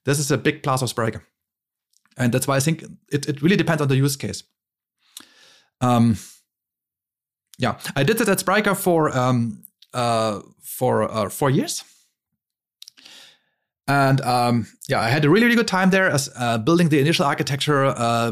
this 0.05 0.19
is 0.19 0.31
a 0.31 0.37
big 0.37 0.63
plus 0.63 0.81
of 0.81 0.89
Spryker. 0.89 1.21
And 2.17 2.31
that's 2.33 2.47
why 2.47 2.57
I 2.57 2.59
think 2.59 2.83
it, 3.11 3.27
it 3.27 3.41
really 3.41 3.55
depends 3.55 3.81
on 3.81 3.87
the 3.87 3.95
use 3.95 4.15
case. 4.15 4.43
Um, 5.81 6.17
yeah, 7.57 7.79
I 7.95 8.03
did 8.03 8.21
it 8.21 8.29
at 8.29 8.39
Spryker 8.39 8.75
for 8.75 9.15
um, 9.15 9.63
uh, 9.93 10.41
for 10.61 11.03
uh, 11.03 11.29
four 11.29 11.49
years. 11.49 11.83
And 13.87 14.21
um, 14.21 14.67
yeah, 14.87 15.01
I 15.01 15.09
had 15.09 15.25
a 15.25 15.29
really, 15.29 15.45
really 15.45 15.57
good 15.57 15.67
time 15.67 15.89
there 15.89 16.09
as 16.09 16.29
uh, 16.37 16.57
building 16.57 16.87
the 16.87 16.99
initial 16.99 17.25
architecture, 17.25 17.83
uh, 17.85 18.31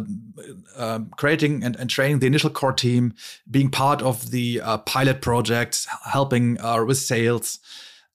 uh, 0.77 0.99
creating 1.17 1.63
and, 1.63 1.75
and, 1.75 1.89
training 1.89 2.19
the 2.19 2.27
initial 2.27 2.49
core 2.49 2.71
team, 2.71 3.13
being 3.49 3.69
part 3.69 4.01
of 4.01 4.31
the 4.31 4.61
uh, 4.61 4.77
pilot 4.77 5.21
projects, 5.21 5.87
helping 6.05 6.59
uh, 6.61 6.85
with 6.85 6.97
sales. 6.97 7.59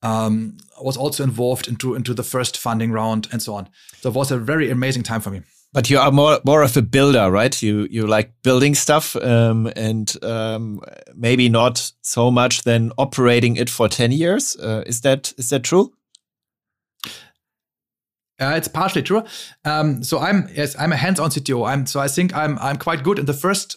Um, 0.06 0.56
was 0.80 0.96
also 0.96 1.24
involved 1.24 1.68
into 1.68 1.94
into 1.94 2.14
the 2.14 2.22
first 2.22 2.56
funding 2.58 2.92
round 2.92 3.28
and 3.32 3.42
so 3.42 3.54
on. 3.54 3.68
So 4.00 4.10
it 4.10 4.14
was 4.14 4.30
a 4.30 4.38
very 4.38 4.70
amazing 4.70 5.02
time 5.02 5.20
for 5.20 5.30
me. 5.30 5.42
But 5.72 5.90
you 5.90 5.98
are 5.98 6.12
more 6.12 6.40
more 6.44 6.62
of 6.62 6.76
a 6.76 6.82
builder, 6.82 7.30
right? 7.30 7.62
You 7.62 7.86
you 7.90 8.06
like 8.06 8.32
building 8.42 8.74
stuff, 8.74 9.16
um, 9.16 9.70
and 9.76 10.16
um, 10.22 10.80
maybe 11.14 11.48
not 11.48 11.92
so 12.02 12.30
much 12.30 12.62
than 12.62 12.92
operating 12.96 13.56
it 13.56 13.68
for 13.70 13.88
ten 13.88 14.12
years. 14.12 14.56
Uh, 14.56 14.82
is 14.86 15.00
that 15.00 15.32
is 15.36 15.50
that 15.50 15.64
true? 15.64 15.92
Uh, 18.38 18.54
it's 18.56 18.68
partially 18.68 19.02
true. 19.02 19.22
Um, 19.64 20.02
so 20.02 20.18
I'm 20.18 20.48
yes, 20.54 20.76
I'm 20.78 20.92
a 20.92 20.96
hands-on 20.96 21.30
CTO. 21.30 21.68
I'm 21.68 21.86
so 21.86 22.00
I 22.00 22.08
think 22.08 22.34
I'm 22.34 22.58
I'm 22.58 22.76
quite 22.76 23.02
good 23.02 23.18
in 23.18 23.26
the 23.26 23.34
first 23.34 23.76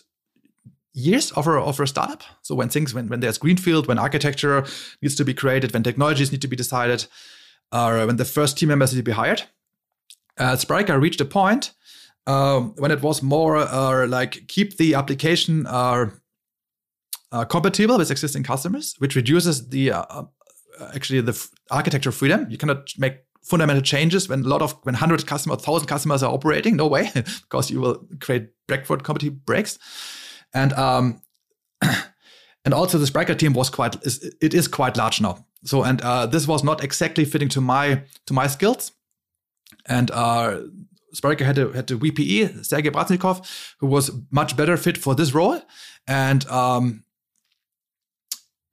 years 0.93 1.31
of 1.31 1.47
a 1.47 1.51
of 1.51 1.79
a 1.79 1.87
startup. 1.87 2.23
So 2.41 2.55
when 2.55 2.69
things 2.69 2.93
when 2.93 3.07
when 3.07 3.19
there's 3.19 3.37
greenfield, 3.37 3.87
when 3.87 3.99
architecture 3.99 4.65
needs 5.01 5.15
to 5.15 5.25
be 5.25 5.33
created, 5.33 5.73
when 5.73 5.83
technologies 5.83 6.31
need 6.31 6.41
to 6.41 6.47
be 6.47 6.55
decided, 6.55 7.05
uh, 7.71 8.05
when 8.05 8.17
the 8.17 8.25
first 8.25 8.57
team 8.57 8.69
members 8.69 8.93
need 8.93 8.99
to 8.99 9.03
be 9.03 9.11
hired. 9.11 9.43
Uh, 10.37 10.55
Spryker 10.55 10.99
reached 11.01 11.19
a 11.19 11.25
point 11.25 11.73
um, 12.27 12.73
when 12.77 12.91
it 12.91 13.01
was 13.01 13.21
more 13.21 13.57
uh, 13.57 14.07
like 14.07 14.47
keep 14.47 14.77
the 14.77 14.95
application 14.95 15.65
uh, 15.67 16.09
uh, 17.31 17.45
compatible 17.45 17.97
with 17.97 18.11
existing 18.11 18.43
customers, 18.43 18.95
which 18.99 19.15
reduces 19.15 19.69
the 19.69 19.91
uh, 19.91 20.03
uh, 20.79 20.91
actually 20.95 21.21
the 21.21 21.31
f- 21.31 21.49
architecture 21.71 22.11
freedom. 22.11 22.47
You 22.49 22.57
cannot 22.57 22.93
make 22.97 23.17
fundamental 23.43 23.81
changes 23.81 24.29
when 24.29 24.45
a 24.45 24.47
lot 24.47 24.61
of 24.61 24.75
when 24.83 24.95
hundred 24.95 25.25
customers, 25.27 25.61
thousand 25.61 25.87
customers 25.87 26.23
are 26.23 26.33
operating. 26.33 26.75
No 26.75 26.87
way, 26.87 27.11
because 27.13 27.69
you 27.69 27.81
will 27.81 28.05
create 28.19 28.49
backward 28.67 29.03
compatible 29.03 29.39
breaks. 29.45 29.77
And 30.53 30.73
um, 30.73 31.21
and 32.65 32.73
also 32.73 32.97
the 32.97 33.05
Spryker 33.05 33.37
team 33.37 33.53
was 33.53 33.69
quite 33.69 33.95
it 34.41 34.53
is 34.53 34.67
quite 34.67 34.97
large 34.97 35.21
now. 35.21 35.45
So 35.63 35.83
and 35.83 36.01
uh, 36.01 36.25
this 36.25 36.47
was 36.47 36.63
not 36.63 36.83
exactly 36.83 37.25
fitting 37.25 37.49
to 37.49 37.61
my 37.61 38.03
to 38.25 38.33
my 38.33 38.47
skills. 38.47 38.91
And 39.85 40.11
uh, 40.11 40.61
had 41.23 41.57
a 41.57 41.73
had 41.73 41.91
a 41.91 41.95
VPE 41.95 42.65
Sergei 42.65 42.89
Bratnikov, 42.89 43.75
who 43.79 43.87
was 43.87 44.11
much 44.31 44.55
better 44.55 44.77
fit 44.77 44.97
for 44.97 45.15
this 45.15 45.33
role. 45.33 45.61
And 46.07 46.47
um, 46.47 47.03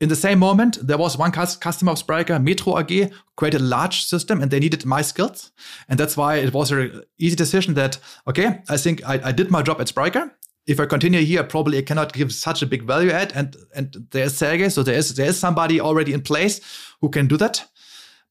in 0.01 0.11
the 0.11 0.16
same 0.16 0.39
moment, 0.39 0.79
there 0.87 0.99
was 0.99 1.16
one 1.16 1.33
customer 1.33 1.93
of 1.93 1.99
Spryker, 1.99 2.43
Metro 2.43 2.79
AG, 2.79 3.11
created 3.37 3.62
a 3.62 3.64
large 3.64 4.05
system 4.05 4.43
and 4.43 4.51
they 4.51 4.61
needed 4.61 4.85
my 4.85 5.01
skills. 5.01 5.53
And 5.89 5.99
that's 5.99 6.16
why 6.16 6.37
it 6.37 6.53
was 6.53 6.70
an 6.70 7.03
easy 7.18 7.37
decision 7.37 7.74
that, 7.74 7.99
okay, 8.27 8.62
I 8.68 8.77
think 8.77 9.03
I, 9.09 9.20
I 9.24 9.33
did 9.33 9.51
my 9.51 9.62
job 9.62 9.81
at 9.81 9.89
Spryker. 9.89 10.33
If 10.67 10.81
I 10.81 10.87
continue 10.87 11.21
here, 11.21 11.45
probably 11.45 11.79
I 11.79 11.83
cannot 11.83 12.12
give 12.12 12.33
such 12.33 12.62
a 12.62 12.67
big 12.67 12.83
value 12.83 13.11
add. 13.11 13.33
And, 13.35 13.57
and 13.75 14.07
there's 14.11 14.37
Sergey. 14.37 14.69
So 14.69 14.83
there 14.83 14.97
is, 14.97 15.14
there 15.14 15.29
is 15.29 15.39
somebody 15.39 15.81
already 15.81 16.12
in 16.12 16.23
place 16.23 16.61
who 17.01 17.09
can 17.09 17.29
do 17.29 17.37
that 17.37 17.64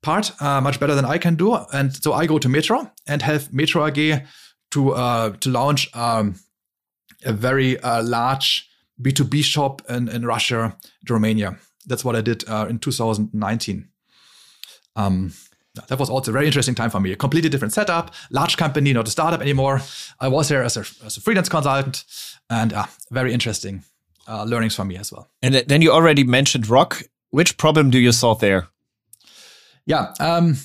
part 0.02 0.40
uh, 0.42 0.62
much 0.62 0.80
better 0.80 0.96
than 0.96 1.06
I 1.06 1.18
can 1.18 1.36
do. 1.36 1.56
And 1.74 1.96
so 1.96 2.14
I 2.14 2.26
go 2.26 2.38
to 2.38 2.50
Metro 2.50 2.92
and 3.08 3.22
have 3.22 3.54
Metro 3.54 3.86
AG 3.86 4.22
to, 4.72 4.92
uh, 4.92 5.30
to 5.40 5.50
launch 5.50 5.96
um, 5.96 6.36
a 7.24 7.32
very 7.32 7.80
uh, 7.80 8.04
large 8.04 8.70
B2B 9.02 9.44
shop 9.44 9.82
in, 9.90 10.10
in 10.10 10.26
Russia, 10.26 10.78
Romania. 11.10 11.58
That's 11.86 12.04
what 12.04 12.16
I 12.16 12.22
did 12.22 12.48
uh, 12.50 12.68
in 12.70 12.80
2019. 12.80 13.88
Um, 14.96 15.34
that 15.88 16.00
was 16.00 16.10
also 16.10 16.32
a 16.32 16.34
very 16.34 16.46
interesting 16.46 16.76
time 16.76 16.90
for 16.90 17.00
me. 17.00 17.12
A 17.12 17.16
completely 17.16 17.50
different 17.50 17.74
setup, 17.74 18.14
large 18.30 18.58
company, 18.58 18.94
not 18.94 19.08
a 19.08 19.12
startup 19.12 19.42
anymore. 19.42 19.82
I 20.20 20.28
was 20.28 20.48
there 20.48 20.64
as 20.64 20.78
a, 20.78 20.86
as 21.06 21.18
a 21.18 21.22
freelance 21.22 21.50
consultant, 21.50 22.04
and 22.50 22.74
uh, 22.74 22.86
very 23.12 23.34
interesting 23.34 23.84
uh, 24.28 24.44
learnings 24.44 24.76
for 24.76 24.86
me 24.86 24.98
as 24.98 25.12
well. 25.12 25.28
And 25.42 25.56
then 25.56 25.82
you 25.82 25.92
already 25.92 26.24
mentioned 26.24 26.66
ROQ. 26.66 27.04
Which 27.30 27.58
problem 27.58 27.90
do 27.90 28.00
you 28.00 28.12
solve 28.12 28.40
there? 28.40 28.68
Yeah. 29.86 30.14
Um, 30.20 30.58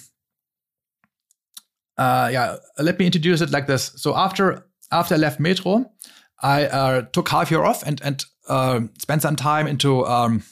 uh, 1.98 2.30
yeah. 2.32 2.56
Let 2.78 2.98
me 2.98 3.06
introduce 3.06 3.40
it 3.40 3.50
like 3.50 3.66
this. 3.66 3.92
So 3.96 4.16
after 4.16 4.66
after 4.92 5.14
I 5.14 5.18
left 5.18 5.40
Metro, 5.40 5.90
I 6.42 6.66
uh, 6.66 7.02
took 7.12 7.28
half 7.28 7.50
year 7.50 7.64
off 7.64 7.82
and 7.82 8.00
and 8.02 8.24
uh, 8.48 8.80
spent 8.98 9.22
some 9.22 9.36
time 9.36 9.66
into 9.66 10.06
um, 10.06 10.42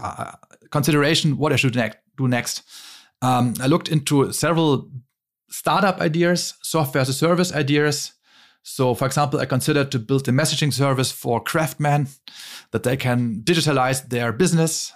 uh, 0.00 0.32
consideration 0.70 1.38
what 1.38 1.52
I 1.52 1.56
should 1.56 1.76
ne- 1.76 1.92
do 2.16 2.28
next. 2.28 2.62
Um, 3.22 3.54
I 3.60 3.66
looked 3.66 3.88
into 3.88 4.32
several 4.32 4.90
startup 5.50 6.00
ideas, 6.00 6.54
software 6.62 7.02
as 7.02 7.08
a 7.08 7.12
service 7.12 7.52
ideas. 7.52 8.12
So, 8.62 8.94
for 8.94 9.06
example, 9.06 9.40
I 9.40 9.46
considered 9.46 9.92
to 9.92 9.98
build 9.98 10.28
a 10.28 10.32
messaging 10.32 10.72
service 10.72 11.12
for 11.12 11.40
craftsmen 11.40 12.08
that 12.72 12.82
they 12.82 12.96
can 12.96 13.42
digitalize 13.44 14.08
their 14.08 14.32
business 14.32 14.92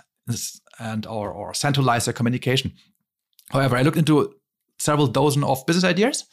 and 0.78 1.06
or, 1.06 1.30
or 1.30 1.54
centralize 1.54 2.04
their 2.04 2.14
communication. 2.14 2.72
However, 3.50 3.76
I 3.76 3.82
looked 3.82 3.96
into 3.96 4.34
several 4.78 5.06
dozen 5.06 5.44
of 5.44 5.64
business 5.66 5.84
ideas 5.84 6.24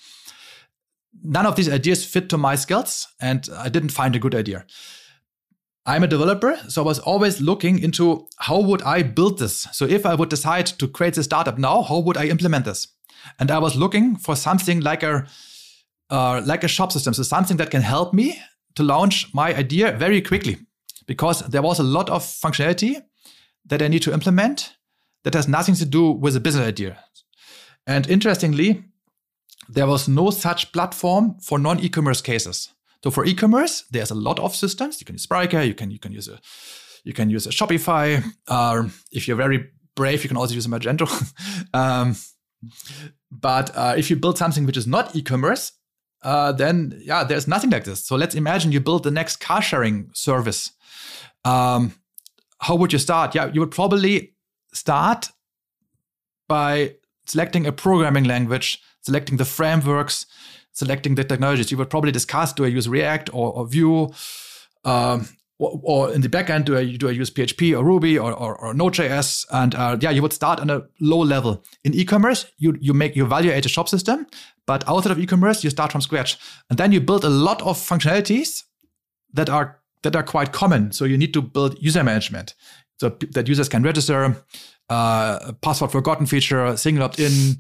none 1.23 1.45
of 1.45 1.55
these 1.55 1.69
ideas 1.69 2.05
fit 2.05 2.29
to 2.29 2.37
my 2.37 2.55
skills 2.55 3.07
and 3.19 3.47
I 3.57 3.69
didn't 3.69 3.89
find 3.89 4.15
a 4.15 4.19
good 4.19 4.35
idea. 4.35 4.65
I'm 5.87 6.03
a 6.03 6.07
developer, 6.07 6.59
so 6.67 6.81
I 6.81 6.85
was 6.85 6.99
always 6.99 7.39
looking 7.39 7.79
into 7.79 8.27
how 8.39 8.59
would 8.59 8.81
I 8.81 9.03
build 9.03 9.39
this? 9.39 9.67
So 9.71 9.85
if 9.85 10.05
I 10.05 10.15
would 10.15 10.27
decide 10.27 10.65
to 10.65 10.87
create 10.87 11.13
this 11.13 11.25
startup 11.25 11.57
now, 11.57 11.81
how 11.81 11.99
would 11.99 12.17
I 12.17 12.25
implement 12.25 12.65
this? 12.65 12.89
And 13.39 13.49
I 13.49 13.59
was 13.59 13.77
looking 13.77 14.17
for 14.17 14.35
something 14.35 14.81
like 14.81 15.01
a 15.01 15.25
uh, 16.09 16.41
like 16.45 16.65
a 16.65 16.67
shop 16.67 16.91
system, 16.91 17.13
so 17.13 17.23
something 17.23 17.57
that 17.57 17.71
can 17.71 17.81
help 17.81 18.13
me 18.13 18.37
to 18.75 18.83
launch 18.83 19.33
my 19.33 19.53
idea 19.55 19.93
very 19.93 20.21
quickly, 20.21 20.57
because 21.05 21.39
there 21.47 21.61
was 21.61 21.79
a 21.79 21.83
lot 21.83 22.09
of 22.09 22.21
functionality 22.21 23.01
that 23.65 23.81
I 23.81 23.87
need 23.87 24.03
to 24.03 24.13
implement 24.13 24.75
that 25.23 25.33
has 25.33 25.47
nothing 25.47 25.75
to 25.75 25.85
do 25.85 26.11
with 26.11 26.35
a 26.35 26.39
business 26.39 26.67
idea. 26.67 26.97
And 27.85 28.09
interestingly, 28.09 28.83
there 29.69 29.87
was 29.87 30.07
no 30.07 30.31
such 30.31 30.71
platform 30.71 31.37
for 31.41 31.59
non-e-commerce 31.59 32.21
cases. 32.21 32.69
So 33.03 33.11
for 33.11 33.25
e-commerce, 33.25 33.83
there's 33.91 34.11
a 34.11 34.15
lot 34.15 34.39
of 34.39 34.55
systems. 34.55 34.99
You 34.99 35.05
can 35.05 35.15
use 35.15 35.25
Spryker, 35.25 35.65
you 35.65 35.73
can 35.73 35.91
you 35.91 35.99
can 35.99 36.11
use 36.11 36.27
a 36.27 36.39
you 37.03 37.13
can 37.13 37.29
use 37.29 37.47
a 37.47 37.51
Shopify. 37.51 38.23
Uh, 38.47 38.89
if 39.11 39.27
you're 39.27 39.37
very 39.37 39.69
brave, 39.95 40.23
you 40.23 40.27
can 40.27 40.37
also 40.37 40.53
use 40.53 40.65
a 40.65 40.69
Magento. 40.69 41.07
um, 41.73 42.15
but 43.31 43.75
uh, 43.75 43.93
if 43.97 44.09
you 44.09 44.15
build 44.15 44.37
something 44.37 44.65
which 44.65 44.77
is 44.77 44.87
not 44.87 45.15
e-commerce, 45.15 45.71
uh, 46.23 46.51
then 46.51 46.99
yeah, 47.03 47.23
there's 47.23 47.47
nothing 47.47 47.69
like 47.69 47.83
this. 47.83 48.05
So 48.05 48.15
let's 48.15 48.35
imagine 48.35 48.71
you 48.71 48.81
build 48.81 49.03
the 49.03 49.11
next 49.11 49.37
car 49.37 49.61
sharing 49.61 50.09
service. 50.13 50.71
Um, 51.45 51.93
how 52.59 52.75
would 52.75 52.91
you 52.91 52.99
start? 52.99 53.35
Yeah, 53.35 53.51
you 53.53 53.59
would 53.59 53.71
probably 53.71 54.35
start 54.73 55.29
by 56.47 56.95
selecting 57.27 57.67
a 57.67 57.71
programming 57.71 58.23
language 58.23 58.81
selecting 59.07 59.37
the 59.37 59.45
frameworks, 59.45 60.25
selecting 60.77 61.15
the 61.15 61.23
technologies. 61.23 61.71
You 61.71 61.77
would 61.77 61.89
probably 61.89 62.11
discuss: 62.11 62.53
do 62.53 62.63
I 62.65 62.67
use 62.67 62.87
React 62.87 63.33
or, 63.33 63.51
or 63.53 63.67
Vue? 63.67 64.09
Um, 64.85 65.27
or, 65.59 66.13
in 66.13 66.21
the 66.21 66.29
backend, 66.29 66.65
do 66.65 66.77
I 66.77 66.95
do 66.95 67.07
I 67.09 67.11
use 67.11 67.31
PHP 67.31 67.75
or 67.75 67.83
Ruby 67.83 68.19
or, 68.19 68.31
or, 68.31 68.55
or 68.57 68.73
Node.js? 68.75 69.45
And 69.51 69.73
uh, 69.73 69.97
yeah, 69.99 70.11
you 70.11 70.21
would 70.21 70.33
start 70.33 70.59
on 70.59 70.69
a 70.69 70.83
low 70.99 71.17
level. 71.17 71.63
In 71.83 71.95
e-commerce, 71.95 72.45
you 72.57 72.77
you 72.79 72.93
make 72.93 73.15
you 73.15 73.25
evaluate 73.25 73.65
a 73.65 73.69
shop 73.69 73.89
system, 73.89 74.27
but 74.67 74.87
outside 74.87 75.11
of 75.11 75.19
e-commerce, 75.19 75.63
you 75.63 75.71
start 75.71 75.91
from 75.91 76.01
scratch, 76.01 76.37
and 76.69 76.77
then 76.77 76.91
you 76.91 77.01
build 77.01 77.23
a 77.23 77.29
lot 77.29 77.61
of 77.63 77.77
functionalities 77.77 78.63
that 79.33 79.49
are 79.49 79.79
that 80.03 80.15
are 80.15 80.23
quite 80.23 80.51
common. 80.51 80.91
So 80.91 81.05
you 81.05 81.17
need 81.17 81.33
to 81.33 81.41
build 81.41 81.75
user 81.81 82.03
management, 82.03 82.53
so 82.99 83.09
that 83.31 83.47
users 83.47 83.67
can 83.67 83.81
register, 83.81 84.35
uh, 84.89 85.53
password 85.61 85.91
forgotten 85.91 86.27
feature, 86.27 86.77
single 86.77 87.03
opt-in, 87.03 87.55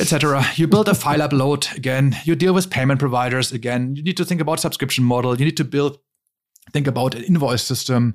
etc. 0.00 0.44
You 0.56 0.66
build 0.66 0.88
a 0.88 0.94
file 0.94 1.20
upload 1.20 1.74
again. 1.76 2.16
You 2.24 2.34
deal 2.34 2.52
with 2.52 2.70
payment 2.70 3.00
providers 3.00 3.52
again. 3.52 3.96
You 3.96 4.02
need 4.02 4.16
to 4.18 4.24
think 4.24 4.40
about 4.40 4.60
subscription 4.60 5.04
model. 5.04 5.38
You 5.38 5.44
need 5.44 5.56
to 5.56 5.64
build 5.64 5.98
think 6.72 6.86
about 6.86 7.14
an 7.14 7.24
invoice 7.24 7.62
system. 7.62 8.14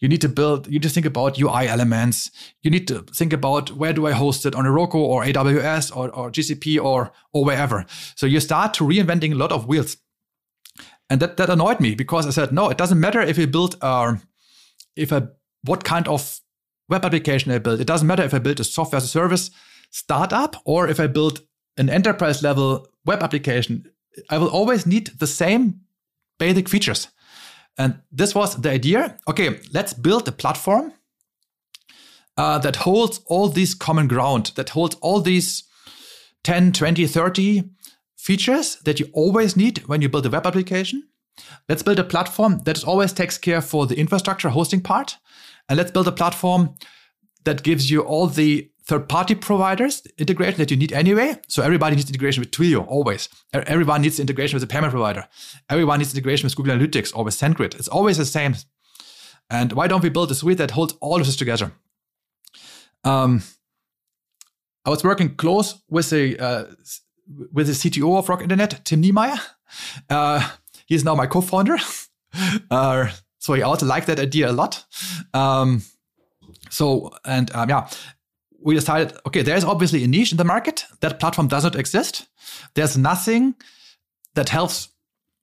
You 0.00 0.08
need 0.08 0.20
to 0.22 0.28
build, 0.28 0.66
you 0.66 0.74
need 0.74 0.82
to 0.82 0.88
think 0.88 1.06
about 1.06 1.38
UI 1.38 1.68
elements. 1.68 2.30
You 2.62 2.70
need 2.70 2.88
to 2.88 3.02
think 3.02 3.32
about 3.32 3.70
where 3.72 3.92
do 3.92 4.06
I 4.06 4.12
host 4.12 4.44
it 4.46 4.54
on 4.54 4.64
Heroku 4.64 4.96
or 4.96 5.22
AWS 5.24 5.96
or, 5.96 6.10
or 6.10 6.30
GCP 6.30 6.82
or, 6.82 7.12
or 7.32 7.44
wherever. 7.44 7.86
So 8.16 8.26
you 8.26 8.40
start 8.40 8.74
to 8.74 8.84
reinventing 8.84 9.32
a 9.32 9.36
lot 9.36 9.52
of 9.52 9.66
wheels. 9.66 9.96
And 11.08 11.20
that, 11.20 11.36
that 11.36 11.50
annoyed 11.50 11.80
me 11.80 11.94
because 11.94 12.26
I 12.26 12.30
said, 12.30 12.52
no, 12.52 12.68
it 12.68 12.78
doesn't 12.78 12.98
matter 12.98 13.20
if 13.20 13.38
you 13.38 13.46
build, 13.46 13.76
uh, 13.80 14.16
if 14.96 15.12
I, 15.12 15.22
what 15.62 15.84
kind 15.84 16.08
of 16.08 16.40
web 16.88 17.04
application 17.04 17.52
I 17.52 17.58
build. 17.58 17.80
It 17.80 17.86
doesn't 17.86 18.06
matter 18.06 18.22
if 18.22 18.34
I 18.34 18.38
build 18.38 18.60
a 18.60 18.64
software 18.64 18.96
as 18.96 19.04
a 19.04 19.08
service 19.08 19.50
startup 19.94 20.56
or 20.64 20.88
if 20.88 20.98
I 20.98 21.06
build 21.06 21.42
an 21.76 21.88
enterprise 21.88 22.42
level 22.42 22.88
web 23.06 23.22
application. 23.22 23.86
I 24.28 24.38
will 24.38 24.48
always 24.48 24.86
need 24.86 25.06
the 25.18 25.26
same 25.26 25.80
basic 26.38 26.68
features. 26.68 27.08
And 27.78 28.00
this 28.10 28.34
was 28.34 28.56
the 28.56 28.70
idea. 28.70 29.16
Okay, 29.28 29.60
let's 29.72 29.94
build 29.94 30.26
a 30.26 30.32
platform 30.32 30.92
uh, 32.36 32.58
that 32.58 32.76
holds 32.76 33.20
all 33.26 33.48
these 33.48 33.74
common 33.74 34.08
ground, 34.08 34.52
that 34.56 34.70
holds 34.70 34.96
all 34.96 35.20
these 35.20 35.62
10, 36.42 36.72
20, 36.72 37.06
30 37.06 37.62
features 38.16 38.78
that 38.84 38.98
you 38.98 39.08
always 39.12 39.56
need 39.56 39.78
when 39.86 40.02
you 40.02 40.08
build 40.08 40.26
a 40.26 40.30
web 40.30 40.46
application. 40.46 41.04
Let's 41.68 41.82
build 41.82 41.98
a 41.98 42.04
platform 42.04 42.60
that 42.64 42.84
always 42.84 43.12
takes 43.12 43.38
care 43.38 43.60
for 43.60 43.86
the 43.86 43.98
infrastructure 43.98 44.48
hosting 44.48 44.80
part. 44.80 45.18
And 45.68 45.76
let's 45.76 45.90
build 45.90 46.08
a 46.08 46.12
platform 46.12 46.74
that 47.44 47.62
gives 47.62 47.90
you 47.90 48.02
all 48.02 48.26
the 48.26 48.70
third-party 48.86 49.34
providers 49.36 50.02
integration 50.18 50.58
that 50.58 50.70
you 50.70 50.76
need 50.76 50.92
anyway. 50.92 51.36
So 51.48 51.62
everybody 51.62 51.96
needs 51.96 52.08
integration 52.08 52.40
with 52.42 52.50
Twilio 52.50 52.86
always. 52.86 53.28
Everyone 53.52 54.02
needs 54.02 54.20
integration 54.20 54.56
with 54.56 54.62
a 54.62 54.66
payment 54.66 54.90
provider. 54.90 55.26
Everyone 55.70 55.98
needs 55.98 56.12
integration 56.12 56.46
with 56.46 56.56
Google 56.56 56.76
Analytics 56.76 57.16
or 57.16 57.24
with 57.24 57.34
SendGrid. 57.34 57.74
It's 57.76 57.88
always 57.88 58.18
the 58.18 58.26
same. 58.26 58.56
And 59.50 59.72
why 59.72 59.86
don't 59.86 60.02
we 60.02 60.10
build 60.10 60.30
a 60.30 60.34
suite 60.34 60.58
that 60.58 60.72
holds 60.72 60.94
all 61.00 61.20
of 61.20 61.26
this 61.26 61.36
together? 61.36 61.72
Um, 63.04 63.42
I 64.84 64.90
was 64.90 65.04
working 65.04 65.34
close 65.36 65.82
with 65.88 66.10
the 66.10 66.38
uh, 66.38 66.64
with 67.52 67.66
the 67.66 67.72
CTO 67.72 68.18
of 68.18 68.28
Rocket 68.28 68.44
Internet, 68.44 68.84
Tim 68.84 69.00
Niemeyer. 69.00 69.38
Uh, 70.10 70.50
he's 70.86 71.04
now 71.04 71.14
my 71.14 71.26
co-founder. 71.26 71.78
uh, 72.70 73.10
so 73.38 73.54
he 73.54 73.62
also 73.62 73.86
liked 73.86 74.06
that 74.06 74.18
idea 74.20 74.50
a 74.50 74.52
lot. 74.52 74.84
Um, 75.32 75.82
so 76.70 77.12
and 77.24 77.50
um, 77.54 77.68
yeah, 77.68 77.88
we 78.64 78.74
decided, 78.74 79.16
okay, 79.26 79.42
there's 79.42 79.62
obviously 79.62 80.02
a 80.04 80.08
niche 80.08 80.32
in 80.32 80.38
the 80.38 80.44
market. 80.44 80.86
That 81.00 81.20
platform 81.20 81.48
does 81.48 81.64
not 81.64 81.76
exist. 81.76 82.26
There's 82.74 82.96
nothing 82.96 83.54
that 84.34 84.48
helps 84.48 84.88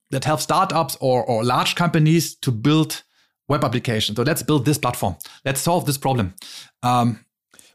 that 0.10 0.26
helps 0.26 0.44
startups 0.44 0.98
or, 1.00 1.24
or 1.24 1.42
large 1.46 1.76
companies 1.76 2.36
to 2.36 2.52
build 2.52 3.04
web 3.48 3.64
applications. 3.64 4.18
So 4.18 4.24
let's 4.24 4.44
build 4.44 4.66
this 4.66 4.78
platform. 4.78 5.16
Let's 5.46 5.62
solve 5.62 5.86
this 5.86 5.98
problem. 5.98 6.34
Um, 6.84 7.24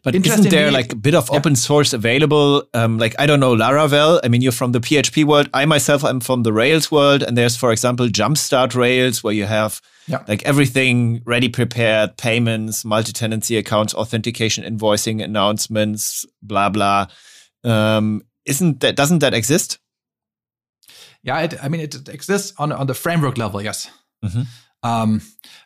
but 0.05 0.15
isn't 0.15 0.51
there 0.51 0.71
like 0.71 0.93
a 0.93 0.97
bit 0.97 1.15
of 1.15 1.31
yeah. 1.33 1.39
open 1.39 1.57
source 1.57 1.95
available? 1.95 2.69
Um, 2.75 2.99
like, 2.99 3.15
I 3.19 3.27
don't 3.27 3.41
know, 3.41 3.57
Laravel. 3.57 4.21
I 4.23 4.29
mean, 4.29 4.43
you're 4.43 4.53
from 4.53 4.73
the 4.73 4.81
PHP 4.81 5.25
world. 5.25 5.49
I 5.55 5.65
myself 5.65 6.05
am 6.05 6.21
from 6.21 6.43
the 6.43 6.53
Rails 6.53 6.93
world. 6.93 7.23
And 7.23 7.37
there's, 7.37 7.57
for 7.57 7.73
example, 7.73 8.07
Jumpstart 8.07 8.75
Rails, 8.75 9.25
where 9.25 9.35
you 9.35 9.47
have 9.47 9.81
yeah. 10.07 10.23
Like 10.29 10.45
everything 10.45 11.23
ready 11.25 11.49
prepared, 11.49 12.17
payments, 12.17 12.85
multi 12.85 13.13
tenancy 13.13 13.57
accounts, 13.57 13.95
authentication, 13.95 14.65
invoicing, 14.65 15.23
announcements, 15.23 16.25
blah, 16.43 16.69
blah. 16.69 17.07
Um, 17.65 18.23
isn't 18.45 18.81
that, 18.81 18.95
doesn't 18.95 19.19
that 19.21 19.35
exist? 19.35 19.79
Yeah, 21.23 21.41
it, 21.41 21.55
I 21.63 21.69
mean, 21.69 21.81
it 21.81 22.09
exists 22.09 22.53
on, 22.59 22.71
on 22.71 22.87
the 22.87 22.95
framework 22.95 23.37
level, 23.37 23.61
yes. 23.61 23.91
Mm-hmm. 24.25 24.43
Um, 24.89 25.23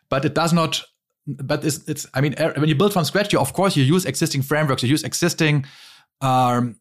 but 0.09 0.24
it 0.24 0.34
does 0.34 0.55
not, 0.55 0.82
but 1.26 1.62
it's, 1.62 1.86
it's, 1.86 2.07
I 2.14 2.22
mean, 2.22 2.34
when 2.38 2.68
you 2.68 2.74
build 2.74 2.95
from 2.95 3.05
scratch, 3.05 3.32
you, 3.34 3.38
of 3.38 3.53
course, 3.53 3.76
you 3.76 3.84
use 3.84 4.07
existing 4.07 4.41
frameworks, 4.41 4.82
you 4.82 4.88
use 4.88 5.05
existing 5.05 5.66
um, 6.22 6.76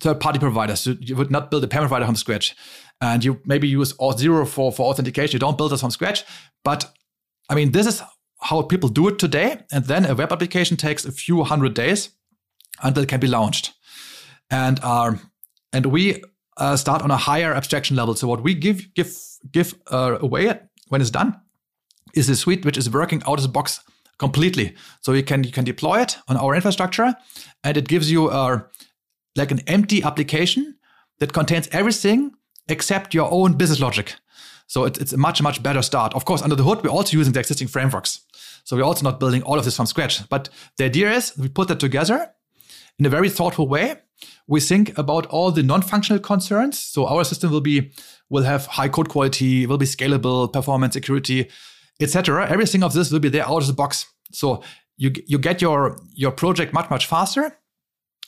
third 0.00 0.18
party 0.18 0.38
providers. 0.38 0.80
So 0.80 0.94
you 0.98 1.14
would 1.16 1.30
not 1.30 1.50
build 1.50 1.62
a 1.64 1.68
payment 1.68 1.90
provider 1.90 2.06
from 2.06 2.16
scratch 2.16 2.56
and 3.00 3.24
you 3.24 3.40
maybe 3.44 3.68
use 3.68 3.92
Auth0 3.94 4.46
for, 4.48 4.72
for 4.72 4.90
authentication. 4.90 5.34
You 5.34 5.38
don't 5.38 5.58
build 5.58 5.72
this 5.72 5.80
from 5.80 5.90
scratch. 5.90 6.24
But 6.64 6.92
I 7.48 7.54
mean, 7.54 7.72
this 7.72 7.86
is 7.86 8.02
how 8.40 8.62
people 8.62 8.88
do 8.88 9.08
it 9.08 9.18
today. 9.18 9.58
And 9.72 9.84
then 9.84 10.04
a 10.06 10.14
web 10.14 10.32
application 10.32 10.76
takes 10.76 11.04
a 11.04 11.12
few 11.12 11.44
hundred 11.44 11.74
days 11.74 12.10
until 12.82 13.02
it 13.02 13.08
can 13.08 13.20
be 13.20 13.26
launched. 13.26 13.72
And 14.50 14.80
uh, 14.82 15.14
and 15.72 15.86
we 15.86 16.22
uh, 16.56 16.76
start 16.76 17.02
on 17.02 17.10
a 17.10 17.16
higher 17.16 17.52
abstraction 17.52 17.96
level. 17.96 18.14
So 18.14 18.28
what 18.28 18.42
we 18.42 18.54
give 18.54 18.94
give 18.94 19.14
give 19.50 19.74
uh, 19.90 20.18
away 20.20 20.58
when 20.88 21.00
it's 21.00 21.10
done 21.10 21.40
is 22.14 22.28
a 22.28 22.36
suite 22.36 22.64
which 22.64 22.78
is 22.78 22.88
working 22.88 23.22
out 23.26 23.38
of 23.38 23.42
the 23.42 23.48
box 23.48 23.80
completely. 24.18 24.74
So 25.00 25.12
you 25.12 25.22
can 25.22 25.44
you 25.44 25.52
can 25.52 25.64
deploy 25.64 26.00
it 26.00 26.16
on 26.28 26.36
our 26.36 26.54
infrastructure, 26.54 27.14
and 27.64 27.76
it 27.76 27.88
gives 27.88 28.10
you 28.10 28.28
uh, 28.28 28.60
like 29.36 29.50
an 29.50 29.60
empty 29.66 30.02
application 30.02 30.76
that 31.18 31.32
contains 31.32 31.68
everything 31.72 32.32
except 32.68 33.14
your 33.14 33.30
own 33.30 33.54
business 33.54 33.80
logic. 33.80 34.14
So 34.66 34.84
it, 34.84 34.98
it's 34.98 35.12
a 35.12 35.16
much, 35.16 35.40
much 35.42 35.62
better 35.62 35.82
start. 35.82 36.14
Of 36.14 36.24
course, 36.24 36.42
under 36.42 36.56
the 36.56 36.64
hood, 36.64 36.82
we're 36.82 36.90
also 36.90 37.16
using 37.16 37.32
the 37.32 37.40
existing 37.40 37.68
frameworks. 37.68 38.20
So 38.64 38.76
we're 38.76 38.84
also 38.84 39.04
not 39.04 39.20
building 39.20 39.42
all 39.42 39.58
of 39.58 39.64
this 39.64 39.76
from 39.76 39.86
scratch. 39.86 40.28
But 40.28 40.48
the 40.76 40.84
idea 40.84 41.12
is 41.12 41.36
we 41.38 41.48
put 41.48 41.68
that 41.68 41.80
together 41.80 42.32
in 42.98 43.06
a 43.06 43.08
very 43.08 43.30
thoughtful 43.30 43.68
way. 43.68 43.96
We 44.48 44.60
think 44.60 44.96
about 44.98 45.26
all 45.26 45.52
the 45.52 45.62
non-functional 45.62 46.20
concerns. 46.20 46.78
So 46.78 47.06
our 47.06 47.24
system 47.24 47.50
will 47.50 47.60
be 47.60 47.92
will 48.28 48.42
have 48.42 48.66
high 48.66 48.88
code 48.88 49.08
quality, 49.08 49.66
will 49.66 49.78
be 49.78 49.86
scalable, 49.86 50.52
performance, 50.52 50.94
security, 50.94 51.48
etc. 52.00 52.48
Everything 52.48 52.82
of 52.82 52.92
this 52.92 53.12
will 53.12 53.20
be 53.20 53.28
there 53.28 53.46
out 53.46 53.58
of 53.58 53.66
the 53.68 53.72
box. 53.72 54.06
So 54.32 54.62
you 54.96 55.12
you 55.26 55.38
get 55.38 55.62
your 55.62 56.00
your 56.14 56.32
project 56.32 56.72
much 56.72 56.90
much 56.90 57.06
faster 57.06 57.56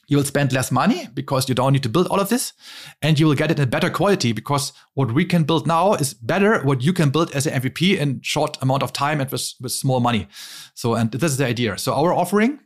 you 0.09 0.17
will 0.17 0.25
spend 0.25 0.53
less 0.53 0.73
money 0.73 1.07
because 1.15 1.49
you 1.49 1.55
don't 1.55 1.73
need 1.73 1.83
to 1.83 1.89
build 1.89 2.09
all 2.09 2.19
of 2.19 2.31
this 2.31 2.55
and 3.03 3.21
you 3.21 3.27
will 3.27 3.35
get 3.35 3.51
it 3.51 3.61
in 3.61 3.69
better 3.69 3.91
quality 3.91 4.33
because 4.33 4.73
what 4.95 5.13
we 5.13 5.25
can 5.25 5.45
build 5.45 5.67
now 5.67 5.93
is 5.95 6.15
better 6.15 6.63
what 6.65 6.83
you 6.83 6.93
can 6.93 7.11
build 7.11 7.31
as 7.33 7.47
an 7.47 7.61
mvp 7.61 7.97
in 7.97 8.21
short 8.23 8.57
amount 8.63 8.83
of 8.83 8.93
time 8.93 9.21
and 9.21 9.31
with, 9.31 9.53
with 9.61 9.71
small 9.71 10.01
money. 10.01 10.27
So 10.75 10.95
and 10.95 11.13
this 11.13 11.31
is 11.31 11.37
the 11.37 11.47
idea. 11.47 11.77
So 11.79 11.95
our 11.95 12.13
offering 12.13 12.59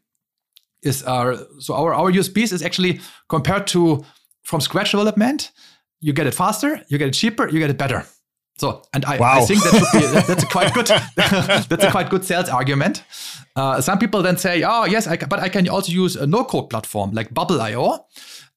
is 0.83 1.03
our 1.03 1.37
so 1.59 1.75
our 1.75 1.93
our 1.95 2.11
usps 2.13 2.53
is 2.53 2.63
actually 2.63 3.01
compared 3.29 3.67
to 3.69 4.05
from 4.43 4.61
scratch 4.61 4.93
development 4.93 5.53
you 6.01 6.13
get 6.13 6.27
it 6.27 6.35
faster 6.35 6.81
you 6.89 6.99
get 6.99 7.09
it 7.09 7.15
cheaper 7.15 7.49
you 7.49 7.59
get 7.61 7.71
it 7.71 7.79
better 7.79 8.05
so, 8.59 8.83
and 8.93 9.05
I, 9.05 9.17
wow. 9.17 9.41
I 9.41 9.45
think 9.45 9.63
that 9.63 9.73
be 9.93 10.33
that's 10.33 10.43
a 10.43 10.47
quite 10.47 10.73
good 10.75 10.87
that's 11.17 11.85
a 11.85 11.91
quite 11.91 12.11
good 12.11 12.25
sales 12.25 12.49
argument. 12.49 13.03
Uh, 13.57 13.81
some 13.81 13.99
people 13.99 14.23
then 14.23 14.37
say, 14.37 14.63
"Oh, 14.63 14.85
yes, 14.85 15.07
I 15.07 15.17
but 15.17 15.41
I 15.41 15.49
can 15.49 15.69
also 15.69 15.91
use 15.93 16.17
a 16.17 16.27
no-code 16.27 16.71
platform 16.71 17.13
like 17.13 17.33
Bubble.io, 17.33 18.07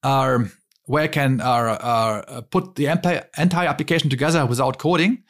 uh, 0.03 0.39
where 0.85 1.03
I 1.03 1.07
can 1.07 1.41
uh, 1.41 1.43
uh, 1.45 2.41
put 2.41 2.75
the 2.75 2.87
entire, 2.87 3.27
entire 3.37 3.67
application 3.67 4.09
together 4.09 4.45
without 4.45 4.77
coding." 4.77 5.23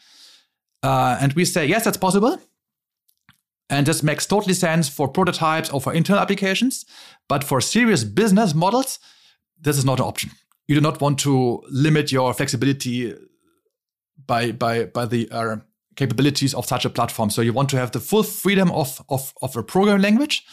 Uh, 0.84 1.18
and 1.22 1.34
we 1.34 1.45
say, 1.45 1.66
"Yes, 1.66 1.86
that's 1.86 1.97
possible." 1.97 2.39
And 3.70 3.88
this 3.88 4.03
makes 4.03 4.26
totally 4.26 4.53
sense 4.53 4.89
for 4.89 5.07
prototypes 5.07 5.72
or 5.72 5.82
for 5.82 5.93
internal 5.93 6.22
applications. 6.22 6.86
But 7.28 7.43
for 7.43 7.61
serious 7.61 8.03
business 8.03 8.53
models, 8.53 8.99
this 9.59 9.78
is 9.78 9.86
not 9.86 9.99
an 9.99 10.05
option. 10.05 10.32
You 10.68 10.76
do 10.76 10.82
not 10.82 11.01
want 11.01 11.20
to 11.20 11.63
limit 11.70 12.11
your 12.11 12.34
flexibility 12.34 13.16
by 14.28 14.51
by 14.51 14.86
by 14.86 15.05
the 15.05 15.30
uh, 15.32 15.57
capabilities 15.95 16.53
of 16.53 16.65
such 16.65 16.86
a 16.86 16.89
platform. 16.89 17.30
So 17.30 17.41
you 17.41 17.53
want 17.53 17.69
to 17.69 17.78
have 17.78 17.91
the 17.91 17.99
full 17.99 18.23
freedom 18.23 18.71
of 18.71 19.01
of, 19.09 19.34
of 19.41 19.55
a 19.55 19.63
programming 19.63 20.01
language, 20.01 20.45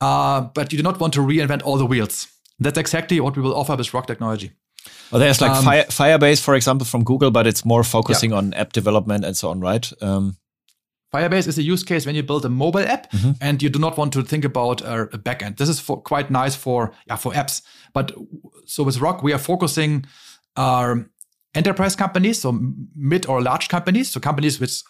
uh, 0.00 0.42
but 0.42 0.72
you 0.72 0.78
do 0.78 0.82
not 0.82 1.00
want 1.00 1.14
to 1.14 1.20
reinvent 1.20 1.62
all 1.64 1.76
the 1.76 1.86
wheels. 1.86 2.28
That's 2.58 2.78
exactly 2.78 3.20
what 3.20 3.36
we 3.36 3.42
will 3.42 3.54
offer 3.54 3.76
with 3.76 3.88
ROQ 3.88 4.06
Technology. 4.06 4.52
Well, 5.10 5.20
there's 5.20 5.40
like 5.40 5.52
um, 5.52 5.64
Fire, 5.64 5.84
Firebase, 5.84 6.40
for 6.40 6.54
example, 6.54 6.86
from 6.86 7.04
Google, 7.04 7.30
but 7.30 7.46
it's 7.46 7.64
more 7.64 7.84
focusing 7.84 8.30
yeah. 8.30 8.38
on 8.38 8.54
app 8.54 8.72
development 8.72 9.24
and 9.24 9.36
so 9.36 9.50
on, 9.50 9.60
right? 9.60 9.90
Um, 10.02 10.36
Firebase 11.12 11.46
is 11.46 11.58
a 11.58 11.62
use 11.62 11.84
case 11.84 12.06
when 12.06 12.16
you 12.16 12.22
build 12.22 12.44
a 12.44 12.48
mobile 12.48 12.80
app 12.80 13.10
mm-hmm. 13.12 13.32
and 13.40 13.62
you 13.62 13.68
do 13.68 13.78
not 13.78 13.96
want 13.96 14.12
to 14.14 14.22
think 14.22 14.44
about 14.44 14.80
a, 14.80 15.02
a 15.02 15.18
backend. 15.18 15.58
This 15.58 15.68
is 15.68 15.78
for, 15.78 16.00
quite 16.00 16.30
nice 16.30 16.56
for 16.56 16.92
yeah, 17.06 17.16
for 17.16 17.32
apps. 17.32 17.62
But 17.92 18.12
so 18.66 18.82
with 18.82 18.98
ROQ, 18.98 19.22
we 19.22 19.32
are 19.32 19.38
focusing 19.38 20.06
um, 20.56 21.10
enterprise 21.54 21.96
companies, 21.96 22.40
so 22.40 22.58
mid 22.94 23.26
or 23.26 23.42
large 23.42 23.68
companies, 23.68 24.10
so 24.10 24.20
companies 24.20 24.60
with 24.60 24.82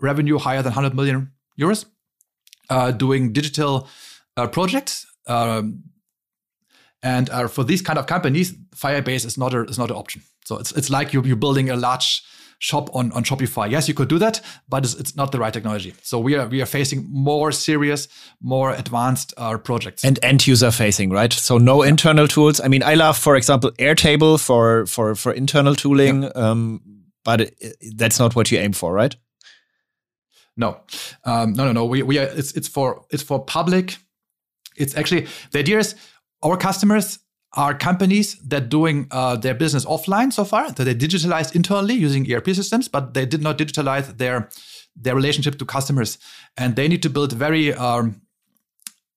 revenue 0.00 0.38
higher 0.38 0.62
than 0.62 0.72
100 0.72 0.94
million 0.94 1.32
euros, 1.58 1.86
uh, 2.70 2.90
doing 2.92 3.32
digital 3.32 3.88
uh, 4.36 4.46
projects. 4.46 5.06
Um, 5.26 5.82
And 7.02 7.30
uh, 7.30 7.48
for 7.48 7.64
these 7.64 7.82
kind 7.82 7.98
of 7.98 8.06
companies, 8.06 8.54
Firebase 8.74 9.26
is 9.26 9.36
not 9.36 9.54
a, 9.54 9.60
is 9.68 9.78
not 9.78 9.90
an 9.90 9.96
option. 9.96 10.22
So 10.44 10.58
it's 10.58 10.72
it's 10.72 10.90
like 10.90 11.12
you 11.12 11.22
you're 11.24 11.40
building 11.40 11.70
a 11.70 11.76
large 11.76 12.22
shop 12.58 12.88
on, 12.94 13.12
on 13.12 13.24
Shopify. 13.24 13.70
Yes, 13.70 13.88
you 13.88 13.94
could 13.94 14.08
do 14.08 14.18
that, 14.18 14.40
but 14.68 14.84
it's, 14.84 14.94
it's, 14.94 15.16
not 15.16 15.32
the 15.32 15.38
right 15.38 15.52
technology. 15.52 15.94
So 16.02 16.18
we 16.18 16.34
are 16.34 16.46
we 16.46 16.62
are 16.62 16.66
facing 16.66 17.06
more 17.10 17.52
serious, 17.52 18.08
more 18.40 18.72
advanced 18.72 19.32
uh, 19.36 19.58
projects 19.58 20.04
and 20.04 20.18
end 20.22 20.46
user 20.46 20.70
facing, 20.70 21.10
right? 21.10 21.32
So 21.32 21.58
no 21.58 21.82
yeah. 21.82 21.90
internal 21.90 22.28
tools. 22.28 22.60
I 22.60 22.68
mean, 22.68 22.82
I 22.82 22.94
love, 22.94 23.16
for 23.16 23.36
example, 23.36 23.72
Airtable 23.72 24.38
for 24.38 24.86
for 24.86 25.14
for 25.14 25.32
internal 25.32 25.74
tooling, 25.74 26.24
yeah. 26.24 26.28
um, 26.30 26.80
but 27.24 27.40
it, 27.40 27.76
that's 27.96 28.18
not 28.18 28.34
what 28.34 28.50
you 28.50 28.58
aim 28.58 28.72
for, 28.72 28.92
right? 28.92 29.14
No, 30.56 30.80
um, 31.24 31.52
no, 31.52 31.64
no, 31.66 31.72
no. 31.72 31.84
We 31.84 32.02
we 32.02 32.18
are 32.18 32.24
it's 32.24 32.52
it's 32.52 32.68
for 32.68 33.04
it's 33.10 33.22
for 33.22 33.44
public. 33.44 33.96
It's 34.76 34.96
actually 34.96 35.26
the 35.52 35.58
idea 35.60 35.78
is 35.78 35.94
our 36.42 36.56
customers 36.56 37.18
are 37.56 37.74
companies 37.74 38.36
that 38.40 38.68
doing 38.68 39.06
uh, 39.10 39.36
their 39.36 39.54
business 39.54 39.84
offline 39.86 40.32
so 40.32 40.44
far 40.44 40.70
that 40.70 40.84
they 40.84 40.94
digitalized 40.94 41.56
internally 41.56 41.94
using 41.94 42.30
ERP 42.30 42.48
systems, 42.48 42.86
but 42.86 43.14
they 43.14 43.24
did 43.24 43.42
not 43.42 43.58
digitalize 43.58 44.16
their 44.18 44.48
their 44.98 45.14
relationship 45.14 45.58
to 45.58 45.64
customers, 45.66 46.18
and 46.56 46.76
they 46.76 46.88
need 46.88 47.02
to 47.02 47.10
build 47.10 47.32
very 47.32 47.74
um, 47.74 48.22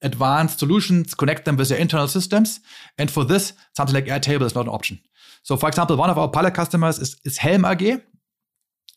advanced 0.02 0.60
solutions, 0.60 1.14
connect 1.14 1.46
them 1.46 1.56
with 1.56 1.70
their 1.70 1.78
internal 1.78 2.08
systems, 2.08 2.60
and 2.98 3.10
for 3.10 3.24
this, 3.24 3.54
something 3.78 3.96
like 3.96 4.06
Airtable 4.06 4.46
is 4.46 4.56
not 4.56 4.66
an 4.66 4.74
option. 4.74 5.00
So, 5.44 5.56
for 5.56 5.70
example, 5.70 5.96
one 5.96 6.10
of 6.10 6.18
our 6.18 6.28
pilot 6.28 6.54
customers 6.54 7.00
is, 7.00 7.16
is 7.24 7.38
Helm 7.38 7.64
AG. 7.64 8.02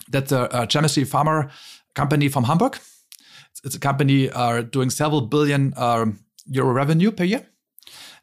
That's 0.09 0.33
a, 0.33 0.49
a 0.53 0.67
chemistry 0.67 1.05
pharma 1.05 1.51
company 1.95 2.29
from 2.29 2.45
Hamburg. 2.45 2.79
It's, 3.51 3.61
it's 3.65 3.77
a 3.77 3.81
company 3.81 4.29
uh, 4.31 4.63
doing 4.63 4.91
several 4.91 5.21
billion 5.23 5.73
um, 5.77 6.19
euro 6.47 6.73
revenue 6.73 7.13
per 7.13 7.25
year. 7.25 7.47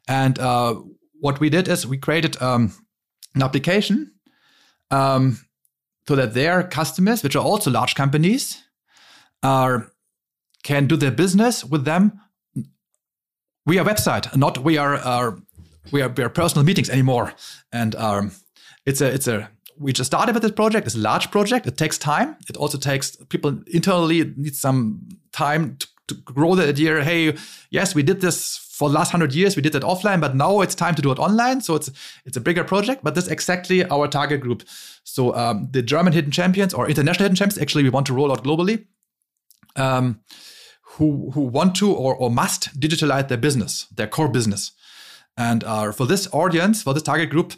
And 0.06 0.38
uh, 0.38 0.74
what 1.20 1.40
we 1.40 1.50
did 1.50 1.68
is 1.68 1.86
we 1.86 1.98
created 1.98 2.40
um, 2.42 2.72
an 3.34 3.42
application 3.42 4.12
um, 4.90 5.38
so 6.08 6.16
that 6.16 6.34
their 6.34 6.62
customers, 6.62 7.22
which 7.22 7.36
are 7.36 7.44
also 7.44 7.70
large 7.70 7.94
companies, 7.94 8.62
are 9.42 9.92
can 10.62 10.86
do 10.86 10.96
their 10.96 11.10
business 11.10 11.64
with 11.64 11.84
them 11.84 12.20
via 13.66 13.84
website, 13.84 14.36
not 14.36 14.58
we 14.58 14.76
are 14.76 15.36
we 15.92 16.02
are, 16.02 16.08
we 16.08 16.24
are 16.24 16.28
personal 16.28 16.64
meetings 16.64 16.90
anymore. 16.90 17.32
And 17.72 17.94
um, 17.96 18.32
it's 18.86 19.00
a 19.00 19.06
it's 19.06 19.28
a 19.28 19.50
we 19.78 19.92
just 19.92 20.08
started 20.08 20.34
with 20.34 20.42
this 20.42 20.52
project. 20.52 20.86
It's 20.86 20.96
a 20.96 20.98
large 20.98 21.30
project. 21.30 21.66
It 21.66 21.78
takes 21.78 21.96
time. 21.96 22.36
It 22.48 22.56
also 22.56 22.76
takes 22.76 23.16
people 23.28 23.62
internally 23.66 24.24
need 24.36 24.54
some 24.54 25.08
time 25.32 25.76
to, 25.78 25.86
to 26.08 26.14
grow 26.14 26.54
the 26.54 26.68
idea. 26.68 27.02
Hey, 27.02 27.36
yes, 27.70 27.94
we 27.94 28.02
did 28.02 28.20
this 28.20 28.58
for 28.80 28.88
the 28.88 28.94
last 28.94 29.10
hundred 29.10 29.34
years 29.34 29.56
we 29.56 29.62
did 29.62 29.74
that 29.74 29.82
offline, 29.82 30.22
but 30.22 30.34
now 30.34 30.62
it's 30.62 30.74
time 30.74 30.94
to 30.94 31.02
do 31.02 31.12
it 31.12 31.18
online. 31.18 31.60
So 31.60 31.74
it's 31.74 31.90
it's 32.24 32.38
a 32.38 32.40
bigger 32.40 32.64
project, 32.64 33.04
but 33.04 33.14
that's 33.14 33.28
exactly 33.28 33.84
our 33.84 34.08
target 34.08 34.40
group. 34.40 34.62
So 35.04 35.34
um, 35.36 35.68
the 35.70 35.82
German 35.82 36.14
hidden 36.14 36.30
champions 36.30 36.72
or 36.72 36.88
international 36.88 37.24
hidden 37.24 37.36
champions, 37.36 37.60
actually, 37.60 37.84
we 37.84 37.90
want 37.90 38.06
to 38.06 38.14
roll 38.14 38.32
out 38.32 38.42
globally. 38.42 38.86
Um, 39.76 40.20
who 40.94 41.30
who 41.34 41.42
want 41.42 41.76
to 41.76 41.92
or, 41.92 42.14
or 42.16 42.30
must 42.30 42.80
digitalize 42.80 43.28
their 43.28 43.42
business, 43.48 43.86
their 43.94 44.08
core 44.08 44.30
business, 44.30 44.72
and 45.36 45.62
uh, 45.62 45.92
for 45.92 46.06
this 46.06 46.26
audience, 46.32 46.82
for 46.82 46.94
this 46.94 47.02
target 47.02 47.28
group, 47.28 47.52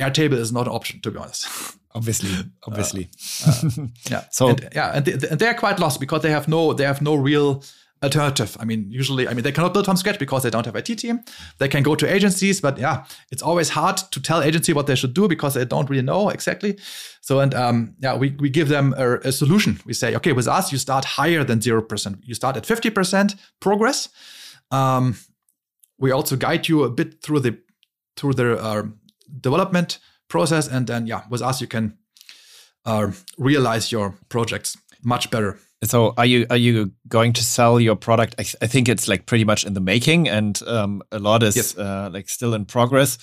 Airtable 0.00 0.40
is 0.40 0.52
not 0.52 0.66
an 0.66 0.72
option, 0.72 1.00
to 1.02 1.10
be 1.10 1.18
honest. 1.18 1.76
Obviously, 1.94 2.30
obviously, 2.66 3.10
uh, 3.46 3.52
uh, 3.66 3.86
yeah. 4.10 4.24
So 4.30 4.48
and, 4.48 4.68
yeah, 4.74 4.96
and 4.96 5.04
they, 5.04 5.28
and 5.28 5.38
they 5.38 5.48
are 5.48 5.60
quite 5.64 5.78
lost 5.78 6.00
because 6.00 6.22
they 6.22 6.30
have 6.30 6.48
no 6.48 6.72
they 6.72 6.86
have 6.86 7.02
no 7.02 7.14
real 7.14 7.62
alternative. 8.02 8.56
I 8.58 8.64
mean, 8.64 8.90
usually, 8.90 9.28
I 9.28 9.34
mean, 9.34 9.44
they 9.44 9.52
cannot 9.52 9.72
build 9.72 9.84
from 9.84 9.96
scratch 9.96 10.18
because 10.18 10.42
they 10.42 10.50
don't 10.50 10.66
have 10.66 10.76
IT 10.76 10.86
team. 10.98 11.20
They 11.58 11.68
can 11.68 11.82
go 11.82 11.94
to 11.94 12.12
agencies, 12.12 12.60
but 12.60 12.78
yeah, 12.78 13.04
it's 13.30 13.42
always 13.42 13.70
hard 13.70 13.96
to 13.96 14.20
tell 14.20 14.42
agency 14.42 14.72
what 14.72 14.86
they 14.86 14.96
should 14.96 15.14
do 15.14 15.28
because 15.28 15.54
they 15.54 15.64
don't 15.64 15.88
really 15.88 16.02
know 16.02 16.28
exactly. 16.28 16.78
So, 17.20 17.40
and 17.40 17.54
um, 17.54 17.94
yeah, 18.00 18.16
we, 18.16 18.30
we 18.38 18.50
give 18.50 18.68
them 18.68 18.94
a, 18.96 19.18
a, 19.18 19.32
solution. 19.32 19.80
We 19.86 19.94
say, 19.94 20.16
okay, 20.16 20.32
with 20.32 20.48
us, 20.48 20.72
you 20.72 20.78
start 20.78 21.04
higher 21.04 21.44
than 21.44 21.60
0%. 21.60 22.18
You 22.24 22.34
start 22.34 22.56
at 22.56 22.64
50% 22.64 23.36
progress. 23.60 24.08
Um, 24.70 25.16
we 25.98 26.10
also 26.10 26.36
guide 26.36 26.68
you 26.68 26.82
a 26.82 26.90
bit 26.90 27.22
through 27.22 27.40
the, 27.40 27.58
through 28.16 28.34
the 28.34 28.58
uh, 28.58 28.82
development 29.40 29.98
process. 30.28 30.66
And 30.66 30.86
then, 30.86 31.06
yeah, 31.06 31.22
with 31.30 31.42
us, 31.42 31.60
you 31.60 31.68
can 31.68 31.96
uh, 32.84 33.12
realize 33.38 33.92
your 33.92 34.16
projects 34.28 34.76
much 35.04 35.30
better. 35.30 35.58
So 35.84 36.14
are 36.16 36.26
you 36.26 36.46
are 36.48 36.56
you 36.56 36.92
going 37.08 37.32
to 37.32 37.42
sell 37.42 37.80
your 37.80 37.96
product? 37.96 38.36
I, 38.38 38.44
I 38.62 38.66
think 38.68 38.88
it's 38.88 39.08
like 39.08 39.26
pretty 39.26 39.44
much 39.44 39.64
in 39.64 39.74
the 39.74 39.80
making, 39.80 40.28
and 40.28 40.60
um, 40.66 41.02
a 41.10 41.18
lot 41.18 41.42
is 41.42 41.56
yes. 41.56 41.76
uh, 41.76 42.08
like 42.12 42.28
still 42.28 42.54
in 42.54 42.66
progress. 42.66 43.18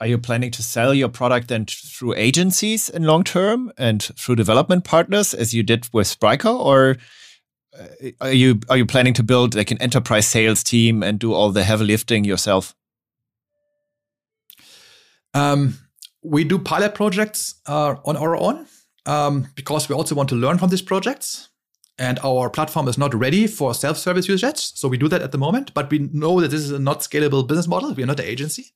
Are 0.00 0.06
you 0.06 0.18
planning 0.18 0.50
to 0.52 0.62
sell 0.62 0.94
your 0.94 1.08
product 1.08 1.48
then 1.48 1.66
through 1.66 2.14
agencies 2.14 2.88
in 2.88 3.04
long 3.04 3.24
term 3.24 3.72
and 3.76 4.02
through 4.02 4.36
development 4.36 4.84
partners, 4.84 5.34
as 5.34 5.54
you 5.54 5.62
did 5.62 5.88
with 5.92 6.06
Spryker, 6.06 6.52
or 6.52 6.96
uh, 7.76 8.10
are 8.20 8.32
you 8.32 8.60
are 8.68 8.76
you 8.76 8.86
planning 8.86 9.14
to 9.14 9.24
build 9.24 9.56
like 9.56 9.72
an 9.72 9.82
enterprise 9.82 10.26
sales 10.26 10.62
team 10.62 11.02
and 11.02 11.18
do 11.18 11.32
all 11.32 11.50
the 11.50 11.64
heavy 11.64 11.84
lifting 11.84 12.24
yourself? 12.24 12.76
Um, 15.32 15.78
we 16.22 16.44
do 16.44 16.60
pilot 16.60 16.94
projects 16.94 17.56
uh, 17.66 17.96
on 18.04 18.16
our 18.16 18.36
own 18.36 18.66
um, 19.04 19.48
because 19.56 19.88
we 19.88 19.96
also 19.96 20.14
want 20.14 20.28
to 20.28 20.36
learn 20.36 20.58
from 20.58 20.70
these 20.70 20.82
projects 20.82 21.48
and 21.98 22.18
our 22.24 22.50
platform 22.50 22.88
is 22.88 22.98
not 22.98 23.14
ready 23.14 23.46
for 23.46 23.72
self-service 23.72 24.26
use 24.28 24.42
yet. 24.42 24.58
So 24.58 24.88
we 24.88 24.98
do 24.98 25.08
that 25.08 25.22
at 25.22 25.32
the 25.32 25.38
moment, 25.38 25.72
but 25.74 25.90
we 25.90 26.10
know 26.12 26.40
that 26.40 26.48
this 26.48 26.60
is 26.60 26.72
a 26.72 26.78
not 26.78 27.00
scalable 27.00 27.46
business 27.46 27.68
model. 27.68 27.94
We 27.94 28.02
are 28.02 28.06
not 28.06 28.18
an 28.20 28.26
agency, 28.26 28.72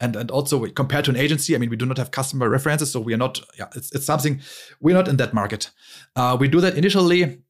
and 0.00 0.16
and 0.16 0.30
also 0.30 0.58
we, 0.58 0.70
compared 0.70 1.04
to 1.06 1.10
an 1.10 1.16
agency, 1.16 1.54
I 1.54 1.58
mean, 1.58 1.70
we 1.70 1.76
do 1.76 1.86
not 1.86 1.98
have 1.98 2.10
customer 2.10 2.48
references, 2.48 2.90
so 2.90 3.00
we 3.00 3.12
are 3.12 3.18
not. 3.18 3.40
Yeah, 3.58 3.68
it's, 3.74 3.94
it's 3.94 4.06
something 4.06 4.40
we're 4.80 4.96
not 4.96 5.08
in 5.08 5.16
that 5.18 5.34
market. 5.34 5.70
Uh, 6.16 6.36
we 6.40 6.48
do 6.48 6.60
that 6.60 6.76
initially 6.76 7.42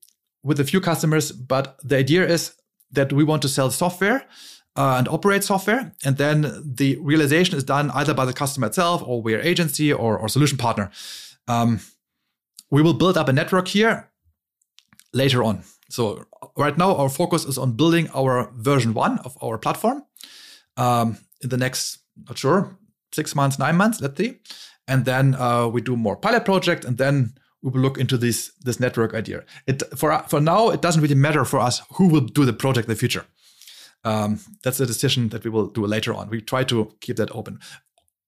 with 0.42 0.60
a 0.60 0.64
few 0.64 0.80
customers, 0.80 1.32
but 1.32 1.78
the 1.84 1.96
idea 1.96 2.26
is 2.26 2.54
that 2.90 3.12
we 3.12 3.24
want 3.24 3.42
to 3.42 3.48
sell 3.48 3.70
software. 3.70 4.26
Uh, 4.76 4.96
and 4.98 5.06
operate 5.06 5.44
software, 5.44 5.92
and 6.04 6.16
then 6.16 6.60
the 6.64 6.98
realization 7.00 7.56
is 7.56 7.62
done 7.62 7.92
either 7.92 8.12
by 8.12 8.24
the 8.24 8.32
customer 8.32 8.66
itself, 8.66 9.00
or 9.06 9.22
we're 9.22 9.40
agency 9.40 9.92
or, 9.92 10.18
or 10.18 10.28
solution 10.28 10.58
partner. 10.58 10.90
Um, 11.46 11.78
we 12.72 12.82
will 12.82 12.92
build 12.92 13.16
up 13.16 13.28
a 13.28 13.32
network 13.32 13.68
here 13.68 14.10
later 15.14 15.42
on. 15.42 15.62
So 15.88 16.24
right 16.56 16.76
now, 16.76 16.94
our 16.96 17.08
focus 17.08 17.44
is 17.44 17.58
on 17.58 17.72
building 17.72 18.08
our 18.14 18.50
version 18.56 18.94
one 18.94 19.18
of 19.20 19.36
our 19.42 19.58
platform 19.58 20.04
um, 20.76 21.18
in 21.40 21.48
the 21.48 21.56
next, 21.56 21.98
not 22.28 22.38
sure, 22.38 22.76
six 23.12 23.34
months, 23.34 23.58
nine 23.58 23.76
months, 23.76 24.00
let's 24.00 24.18
see. 24.18 24.40
And 24.86 25.04
then 25.04 25.34
uh, 25.34 25.68
we 25.68 25.80
do 25.80 25.96
more 25.96 26.16
pilot 26.16 26.44
project, 26.44 26.84
and 26.84 26.98
then 26.98 27.34
we 27.62 27.70
will 27.70 27.80
look 27.80 27.98
into 27.98 28.18
this 28.18 28.52
this 28.64 28.78
network 28.78 29.14
idea. 29.14 29.44
It 29.66 29.82
for 29.96 30.22
for 30.28 30.40
now, 30.40 30.70
it 30.70 30.82
doesn't 30.82 31.00
really 31.00 31.14
matter 31.14 31.44
for 31.44 31.58
us 31.58 31.80
who 31.94 32.08
will 32.08 32.20
do 32.20 32.44
the 32.44 32.52
project 32.52 32.88
in 32.88 32.92
the 32.92 32.98
future. 32.98 33.24
Um, 34.04 34.40
that's 34.62 34.80
a 34.80 34.86
decision 34.86 35.30
that 35.30 35.44
we 35.44 35.50
will 35.50 35.68
do 35.68 35.86
later 35.86 36.12
on. 36.12 36.28
We 36.28 36.42
try 36.42 36.64
to 36.64 36.92
keep 37.00 37.16
that 37.16 37.34
open. 37.34 37.58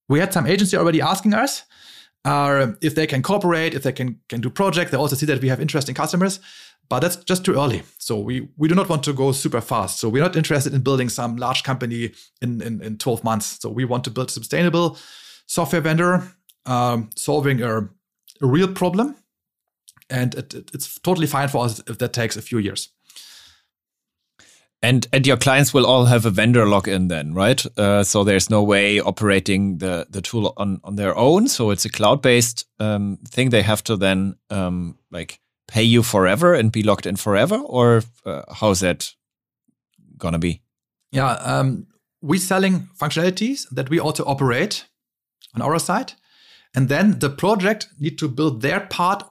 We 0.09 0.21
had 0.21 0.33
some 0.33 0.47
agency 0.47 0.77
already 0.77 1.03
asking 1.03 1.35
us 1.35 1.65
uh, 2.25 2.73
if 2.81 2.95
they 2.95 3.07
can 3.07 3.23
cooperate, 3.23 3.75
if 3.75 3.83
they 3.83 3.93
can 3.93 4.21
can 4.29 4.41
do 4.41 4.51
project. 4.51 4.91
They 4.91 4.97
also 4.97 5.17
see 5.17 5.27
that 5.27 5.43
we 5.43 5.49
have 5.49 5.61
interesting 5.61 5.95
customers 5.95 6.41
but 6.89 7.01
that's 7.01 7.17
just 7.17 7.45
too 7.45 7.55
early. 7.55 7.83
So 7.99 8.19
we, 8.19 8.49
we 8.57 8.69
do 8.69 8.75
not 8.75 8.89
want 8.89 9.03
to 9.05 9.13
go 9.13 9.33
super 9.33 9.61
fast. 9.61 9.99
So 9.99 10.09
we're 10.09 10.23
not 10.23 10.37
interested 10.37 10.75
in 10.75 10.83
building 10.83 11.09
some 11.09 11.37
large 11.37 11.63
company 11.63 12.13
in, 12.41 12.61
in, 12.63 12.83
in 12.83 12.99
12 12.99 13.25
months. 13.25 13.59
So 13.61 13.71
we 13.71 13.85
want 13.85 14.05
to 14.05 14.11
build 14.11 14.29
a 14.29 14.33
sustainable 14.33 14.99
software 15.47 15.81
vendor 15.81 16.23
um, 16.67 17.11
solving 17.15 17.63
a, 17.63 17.79
a, 17.79 17.89
real 18.41 18.69
problem. 18.69 19.17
And 20.11 20.35
it, 20.35 20.55
it, 20.55 20.71
it's 20.75 20.99
totally 21.01 21.27
fine 21.27 21.49
for 21.49 21.65
us 21.65 21.81
if 21.89 21.99
that 21.99 22.13
takes 22.13 22.37
a 22.37 22.43
few 22.43 22.59
years. 22.59 22.91
And 24.83 25.09
and 25.13 25.27
your 25.27 25.39
clients 25.39 25.73
will 25.73 25.87
all 25.87 26.05
have 26.05 26.27
a 26.27 26.31
vendor 26.31 26.65
login 26.67 27.09
then, 27.09 27.33
right? 27.35 27.65
Uh, 27.79 28.05
so 28.05 28.25
there's 28.25 28.51
no 28.51 28.63
way 28.63 29.01
operating 29.01 29.79
the 29.79 30.07
the 30.11 30.21
tool 30.21 30.53
on 30.59 30.81
on 30.85 30.97
their 30.97 31.17
own. 31.17 31.49
So 31.49 31.71
it's 31.71 31.87
a 31.87 31.91
cloud 31.91 32.21
based 32.21 32.67
um, 32.79 33.19
thing. 33.27 33.51
They 33.51 33.63
have 33.63 33.83
to 33.85 33.97
then 33.97 34.37
um, 34.51 34.99
like 35.11 35.41
pay 35.69 35.83
you 35.83 36.03
forever 36.03 36.55
and 36.55 36.73
be 36.73 36.83
locked 36.83 37.07
in 37.07 37.17
forever, 37.17 37.57
or 37.57 38.03
uh, 38.25 38.43
how's 38.53 38.81
that 38.81 39.13
gonna 40.19 40.39
be? 40.39 40.63
Yeah, 41.13 41.33
um, 41.33 41.87
we're 42.23 42.41
selling 42.41 42.89
functionalities 42.99 43.67
that 43.71 43.91
we 43.91 43.99
also 43.99 44.25
operate 44.25 44.87
on 45.55 45.63
our 45.63 45.79
side, 45.79 46.13
and 46.75 46.89
then 46.89 47.19
the 47.19 47.31
project 47.31 47.89
need 47.99 48.19
to 48.19 48.29
build 48.29 48.63
their 48.63 48.81
part 48.81 49.25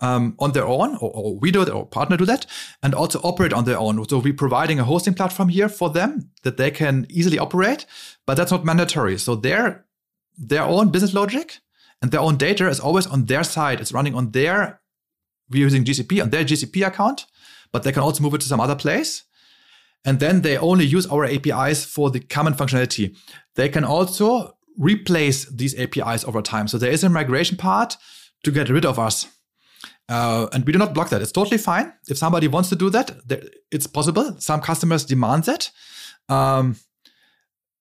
um, 0.00 0.34
on 0.38 0.52
their 0.52 0.66
own, 0.66 0.96
or, 0.96 1.10
or, 1.14 1.38
we 1.38 1.50
do 1.50 1.62
it, 1.62 1.68
or 1.68 1.86
partner 1.86 2.16
do 2.16 2.26
that, 2.26 2.46
and 2.82 2.94
also 2.94 3.20
operate 3.20 3.52
on 3.52 3.64
their 3.64 3.78
own. 3.78 4.06
So 4.08 4.18
we're 4.18 4.34
providing 4.34 4.78
a 4.78 4.84
hosting 4.84 5.14
platform 5.14 5.48
here 5.48 5.68
for 5.68 5.90
them 5.90 6.30
that 6.42 6.56
they 6.56 6.70
can 6.70 7.06
easily 7.08 7.38
operate, 7.38 7.86
but 8.26 8.36
that's 8.36 8.50
not 8.50 8.64
mandatory. 8.64 9.18
So 9.18 9.34
their 9.36 9.84
their 10.36 10.62
own 10.62 10.90
business 10.90 11.14
logic 11.14 11.58
and 12.02 12.10
their 12.10 12.20
own 12.20 12.36
data 12.36 12.68
is 12.68 12.80
always 12.80 13.06
on 13.06 13.26
their 13.26 13.44
side. 13.44 13.80
It's 13.80 13.92
running 13.92 14.14
on 14.14 14.32
their 14.32 14.80
we're 15.50 15.62
using 15.62 15.84
GCP 15.84 16.22
on 16.22 16.30
their 16.30 16.44
GCP 16.44 16.86
account, 16.86 17.26
but 17.72 17.82
they 17.82 17.92
can 17.92 18.02
also 18.02 18.22
move 18.22 18.34
it 18.34 18.40
to 18.40 18.48
some 18.48 18.60
other 18.60 18.76
place. 18.76 19.24
and 20.04 20.20
then 20.20 20.42
they 20.42 20.58
only 20.58 20.84
use 20.84 21.06
our 21.06 21.24
APIs 21.24 21.84
for 21.84 22.10
the 22.10 22.20
common 22.20 22.54
functionality. 22.54 23.16
They 23.54 23.68
can 23.68 23.84
also 23.84 24.56
replace 24.76 25.46
these 25.46 25.74
APIs 25.78 26.24
over 26.24 26.42
time. 26.42 26.68
So 26.68 26.78
there 26.78 26.90
is 26.90 27.04
a 27.04 27.08
migration 27.08 27.56
part 27.56 27.96
to 28.42 28.50
get 28.50 28.68
rid 28.68 28.84
of 28.84 28.98
us. 28.98 29.26
Uh, 30.08 30.46
and 30.52 30.66
we 30.66 30.72
do 30.72 30.78
not 30.78 30.92
block 30.92 31.08
that. 31.08 31.22
It's 31.22 31.32
totally 31.32 31.56
fine. 31.56 31.92
If 32.08 32.18
somebody 32.18 32.48
wants 32.48 32.68
to 32.68 32.76
do 32.76 32.90
that, 32.90 33.16
it's 33.70 33.86
possible. 33.86 34.36
Some 34.38 34.60
customers 34.60 35.04
demand 35.06 35.44
that. 35.44 35.70
Um, 36.28 36.76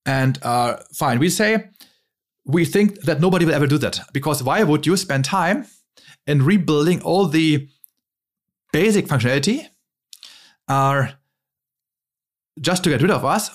and 0.05 0.39
uh, 0.43 0.77
fine. 0.93 1.19
We 1.19 1.29
say, 1.29 1.69
we 2.45 2.63
think 2.63 3.01
that 3.01 3.19
nobody 3.19 3.45
will 3.45 3.53
ever 3.53 3.67
do 3.67 3.77
that 3.79 3.99
because 4.13 4.41
why 4.43 4.63
would 4.63 4.85
you 4.85 4.95
spend 4.95 5.25
time 5.25 5.65
in 6.27 6.43
rebuilding 6.43 7.01
all 7.01 7.27
the 7.27 7.67
basic 8.71 9.07
functionality 9.07 9.67
are 10.67 11.13
just 12.59 12.83
to 12.83 12.89
get 12.89 13.01
rid 13.01 13.11
of 13.11 13.25
us 13.25 13.49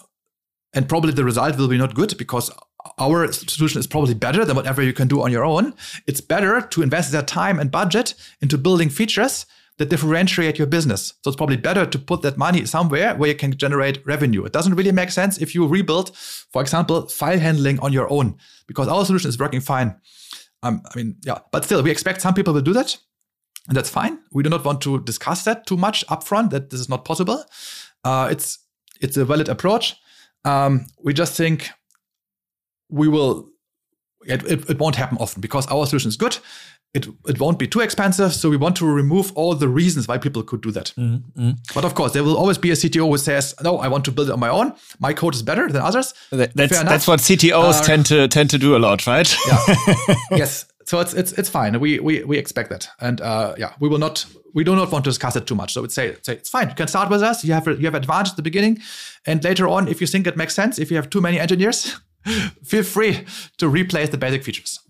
and 0.75 0.89
probably 0.89 1.13
the 1.13 1.25
result 1.25 1.57
will 1.57 1.69
be 1.69 1.79
not 1.79 1.95
good 1.95 2.17
because 2.19 2.51
our 2.99 3.31
solution 3.33 3.81
is 3.81 3.87
probably 3.87 4.15
better 4.15 4.45
than 4.45 4.57
whatever 4.57 4.83
you 4.83 4.93
can 4.93 5.09
do 5.09 5.23
on 5.23 5.33
your 5.33 5.45
own. 5.45 5.75
It's 6.07 6.21
better 6.21 6.61
to 6.61 6.83
invest 6.83 7.13
that 7.13 7.27
time 7.27 7.59
and 7.59 7.71
budget 7.71 8.15
into 8.41 8.59
building 8.59 8.89
features 8.89 9.47
that 9.79 9.89
differentiate 9.89 10.59
your 10.59 10.67
business. 10.67 11.15
So 11.23 11.29
it's 11.29 11.37
probably 11.37 11.57
better 11.57 11.87
to 11.87 11.99
put 11.99 12.23
that 12.23 12.37
money 12.37 12.65
somewhere 12.67 13.15
where 13.15 13.29
you 13.29 13.37
can 13.37 13.57
generate 13.57 14.05
revenue. 14.07 14.45
It 14.45 14.53
doesn't 14.53 14.75
really 14.75 14.93
make 14.93 15.11
sense 15.11 15.39
if 15.39 15.55
you 15.55 15.67
rebuild, 15.67 16.17
for 16.17 16.61
example, 16.61 17.07
file 17.07 17.39
handling 17.39 17.79
on 17.81 17.93
your 17.93 18.11
own, 18.13 18.37
because 18.67 18.89
our 18.89 19.05
solution 19.05 19.29
is 19.29 19.39
working 19.39 19.61
fine. 19.61 19.95
Um, 20.63 20.83
I 20.93 20.97
mean, 20.97 21.17
yeah, 21.25 21.39
but 21.53 21.65
still, 21.65 21.83
we 21.83 21.91
expect 21.91 22.21
some 22.21 22.35
people 22.35 22.53
will 22.55 22.61
do 22.61 22.73
that. 22.73 22.97
And 23.69 23.77
that's 23.77 23.91
fine. 23.91 24.19
We 24.33 24.43
do 24.43 24.51
not 24.51 24.65
want 24.65 24.81
to 24.83 25.01
discuss 25.01 25.45
that 25.45 25.67
too 25.67 25.77
much 25.77 26.05
upfront, 26.07 26.51
that 26.51 26.71
this 26.71 26.81
is 26.81 26.89
not 26.89 27.05
possible. 27.05 27.45
Uh, 28.03 28.29
it's 28.31 28.59
it's 29.01 29.17
a 29.17 29.25
valid 29.25 29.49
approach. 29.49 29.97
Um, 30.45 30.87
we 31.03 31.13
just 31.13 31.37
think 31.37 31.69
we 32.89 33.09
will 33.09 33.51
it, 34.27 34.43
it, 34.45 34.71
it, 34.71 34.79
won't 34.79 34.97
happen 34.97 35.19
often 35.19 35.41
because 35.41 35.67
our 35.69 35.87
solution 35.87 36.09
is 36.09 36.17
good 36.17 36.39
it, 36.95 37.07
it 37.27 37.39
won't 37.39 37.59
be 37.59 37.67
too 37.67 37.81
expensive 37.81 38.33
so 38.33 38.49
we 38.49 38.57
want 38.57 38.75
to 38.77 38.87
remove 38.87 39.31
all 39.35 39.55
the 39.55 39.69
reasons 39.69 40.09
why 40.09 40.17
people 40.19 40.43
could 40.43 40.63
do 40.63 40.71
that. 40.71 40.93
Mm-hmm. 40.97 41.51
but 41.75 41.85
of 41.85 41.95
course 41.95 42.13
there 42.13 42.25
will 42.25 42.37
always 42.37 42.59
be 42.59 42.71
a 42.71 42.75
cto 42.75 43.09
who 43.09 43.19
says 43.19 43.55
no 43.63 43.79
i 43.79 43.89
want 43.89 44.05
to 44.07 44.13
build 44.13 44.29
it 44.29 44.33
on 44.33 44.41
my 44.41 44.49
own. 44.49 44.73
My 44.99 45.13
code 45.13 45.35
is 45.35 45.43
better 45.43 45.69
than 45.69 45.83
others. 45.83 46.15
That, 46.31 46.55
that's, 46.55 46.83
that's 46.83 47.07
what 47.07 47.21
ctos 47.21 47.81
uh, 47.81 47.85
tend 47.85 48.07
to 48.07 48.29
tend 48.29 48.51
to 48.51 48.59
do 48.59 48.77
a 48.77 48.79
lot 48.79 49.07
right? 49.07 49.37
Yeah. 49.47 50.15
yes. 50.31 50.67
So 50.87 51.01
it's 51.01 51.13
it's 51.13 51.33
it's 51.33 51.51
fine. 51.51 51.79
We 51.81 52.01
we, 52.01 52.25
we 52.25 52.39
expect 52.39 52.71
that. 52.71 52.89
And 53.01 53.21
uh, 53.21 53.55
yeah 53.59 53.73
we 53.81 53.89
will 53.89 53.99
not 53.99 54.25
we 54.55 54.65
do 54.65 54.75
not 54.75 54.91
want 54.91 55.05
to 55.05 55.11
discuss 55.11 55.37
it 55.37 55.47
too 55.47 55.55
much. 55.55 55.73
So 55.75 55.85
it's 55.85 55.95
say, 55.95 56.17
say 56.23 56.35
it's 56.35 56.49
fine. 56.49 56.69
You 56.69 56.75
can 56.75 56.89
start 56.89 57.11
with 57.11 57.23
us. 57.23 57.45
You 57.45 57.53
have 57.53 57.67
you 57.67 57.85
have 57.85 57.95
advantage 57.95 58.31
at 58.31 58.37
the 58.37 58.43
beginning. 58.43 58.81
And 59.27 59.45
later 59.45 59.69
on 59.69 59.89
if 59.89 60.01
you 60.01 60.07
think 60.07 60.27
it 60.27 60.37
makes 60.37 60.55
sense 60.55 60.79
if 60.79 60.91
you 60.91 60.97
have 60.97 61.11
too 61.11 61.21
many 61.21 61.39
engineers 61.39 62.01
feel 62.65 62.83
free 62.83 63.27
to 63.59 63.69
replace 63.69 64.09
the 64.09 64.19
basic 64.19 64.43
features. 64.43 64.81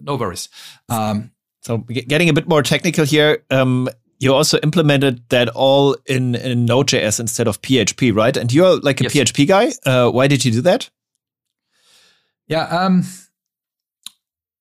No 0.00 0.16
worries. 0.16 0.48
Um, 0.88 1.32
so 1.68 1.76
getting 1.76 2.30
a 2.30 2.32
bit 2.32 2.48
more 2.48 2.62
technical 2.62 3.04
here, 3.04 3.44
um, 3.50 3.90
you 4.18 4.34
also 4.34 4.58
implemented 4.60 5.22
that 5.28 5.50
all 5.50 5.98
in, 6.06 6.34
in 6.34 6.64
Node.js 6.64 7.20
instead 7.20 7.46
of 7.46 7.60
PHP, 7.60 8.16
right? 8.16 8.34
And 8.38 8.50
you're 8.50 8.80
like 8.80 9.02
a 9.02 9.04
yes. 9.04 9.12
PHP 9.12 9.46
guy. 9.46 9.72
Uh, 9.84 10.10
why 10.10 10.28
did 10.28 10.46
you 10.46 10.50
do 10.50 10.62
that? 10.62 10.88
Yeah, 12.46 12.62
um, 12.62 13.04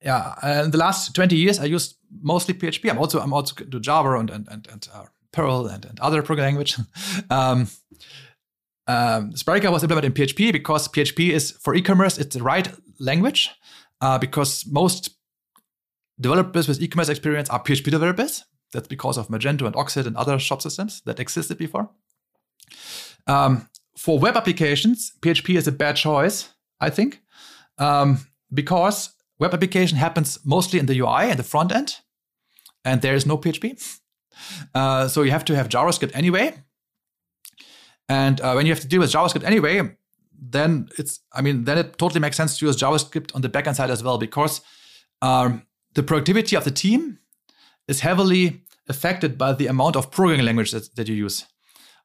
yeah. 0.01 0.35
Uh, 0.43 0.63
in 0.65 0.71
the 0.71 0.77
last 0.77 1.15
twenty 1.15 1.37
years, 1.37 1.59
I 1.59 1.63
used 1.63 1.95
mostly 2.21 2.53
PHP. 2.53 2.89
I'm 2.89 2.99
also 2.99 3.21
I'm 3.21 3.31
also 3.31 3.55
do 3.63 3.79
Java 3.79 4.19
and 4.19 4.29
and 4.29 4.45
and, 4.51 4.67
and 4.69 4.89
uh, 4.93 5.05
Perl 5.31 5.65
and, 5.67 5.85
and 5.85 5.97
other 6.01 6.21
programming 6.21 6.55
language. 6.55 6.75
um, 7.29 7.69
um, 8.85 9.31
Spryker 9.31 9.71
was 9.71 9.81
implemented 9.81 10.11
in 10.11 10.27
PHP 10.27 10.51
because 10.51 10.89
PHP 10.89 11.29
is 11.29 11.51
for 11.51 11.73
e-commerce. 11.73 12.17
It's 12.17 12.35
the 12.35 12.43
right 12.43 12.67
language 12.99 13.49
uh, 14.01 14.17
because 14.17 14.65
most 14.67 15.16
developers 16.19 16.67
with 16.67 16.81
e-commerce 16.81 17.09
experience 17.09 17.49
are 17.49 17.61
PHP 17.61 17.91
developers. 17.91 18.43
That's 18.73 18.87
because 18.87 19.17
of 19.17 19.29
Magento 19.29 19.65
and 19.65 19.75
Oxid 19.75 20.07
and 20.07 20.17
other 20.17 20.37
shop 20.39 20.61
systems 20.61 21.01
that 21.05 21.19
existed 21.19 21.57
before. 21.57 21.89
Um, 23.27 23.69
for 23.97 24.19
web 24.19 24.35
applications, 24.35 25.13
PHP 25.21 25.57
is 25.57 25.67
a 25.67 25.71
bad 25.71 25.95
choice, 25.95 26.49
I 26.79 26.89
think, 26.89 27.21
um, 27.77 28.19
because 28.53 29.11
web 29.39 29.53
application 29.53 29.97
happens 29.97 30.39
mostly 30.45 30.79
in 30.79 30.85
the 30.85 30.99
UI 30.99 31.29
and 31.29 31.39
the 31.39 31.43
front 31.43 31.71
end, 31.71 31.97
and 32.83 33.01
there 33.01 33.15
is 33.15 33.25
no 33.25 33.37
PHP. 33.37 33.99
Uh, 34.73 35.07
so 35.07 35.23
you 35.23 35.31
have 35.31 35.45
to 35.45 35.55
have 35.55 35.69
JavaScript 35.69 36.11
anyway, 36.13 36.53
and 38.09 38.39
uh, 38.41 38.53
when 38.53 38.65
you 38.65 38.71
have 38.71 38.81
to 38.81 38.87
deal 38.87 38.99
with 38.99 39.11
JavaScript 39.11 39.43
anyway, 39.43 39.97
then 40.39 40.89
it's, 40.97 41.19
I 41.33 41.41
mean, 41.41 41.63
then 41.63 41.77
it 41.77 41.97
totally 41.97 42.19
makes 42.19 42.37
sense 42.37 42.57
to 42.59 42.65
use 42.65 42.77
JavaScript 42.77 43.33
on 43.35 43.41
the 43.41 43.49
backend 43.49 43.75
side 43.75 43.89
as 43.89 44.03
well, 44.03 44.17
because 44.17 44.61
um, 45.21 45.66
the 45.97 46.03
productivity 46.03 46.55
of 46.55 46.63
the 46.63 46.71
team 46.71 47.17
is 47.87 48.01
heavily 48.01 48.61
affected 48.87 49.35
by 49.35 49.51
the 49.51 49.65
amount 49.65 49.95
of 49.95 50.11
programming 50.11 50.45
languages 50.45 50.73
that, 50.73 50.95
that 50.95 51.07
you 51.09 51.15
use. 51.15 51.45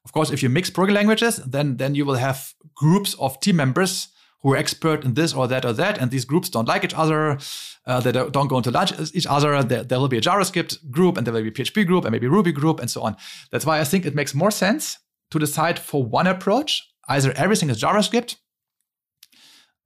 Of 0.06 0.12
course, 0.12 0.30
if 0.30 0.42
you 0.42 0.48
mix 0.48 0.70
programming 0.70 0.96
languages, 0.96 1.36
then 1.36 1.76
then 1.76 1.94
you 1.94 2.06
will 2.06 2.20
have 2.28 2.54
groups 2.74 3.14
of 3.20 3.38
team 3.40 3.56
members 3.56 4.08
who 4.40 4.52
are 4.52 4.56
expert 4.56 5.04
in 5.04 5.12
this 5.14 5.34
or 5.34 5.46
that 5.46 5.64
or 5.64 5.74
that, 5.74 5.98
and 5.98 6.10
these 6.10 6.24
groups 6.24 6.48
don't 6.48 6.66
like 6.66 6.84
each 6.84 6.94
other. 6.94 7.38
Uh, 7.86 8.00
they 8.00 8.12
don't 8.12 8.48
go 8.48 8.56
into 8.56 8.70
lunch 8.70 8.92
each 9.14 9.26
other. 9.26 9.62
There, 9.62 9.84
there, 9.84 10.00
will 10.00 10.08
be 10.08 10.18
a 10.18 10.26
JavaScript 10.28 10.90
group, 10.90 11.16
and 11.16 11.26
there 11.26 11.34
will 11.34 11.42
be 11.42 11.48
a 11.48 11.58
PHP 11.58 11.86
group, 11.86 12.04
and 12.04 12.12
maybe 12.12 12.28
Ruby 12.28 12.52
group, 12.52 12.80
and 12.80 12.90
so 12.90 13.02
on. 13.02 13.16
That's 13.50 13.66
why 13.66 13.78
I 13.78 13.84
think 13.84 14.06
it 14.06 14.14
makes 14.14 14.34
more 14.34 14.50
sense 14.50 14.98
to 15.30 15.38
decide 15.38 15.78
for 15.78 16.02
one 16.02 16.26
approach. 16.26 16.70
Either 17.08 17.32
everything 17.32 17.70
is 17.70 17.80
JavaScript, 17.82 18.36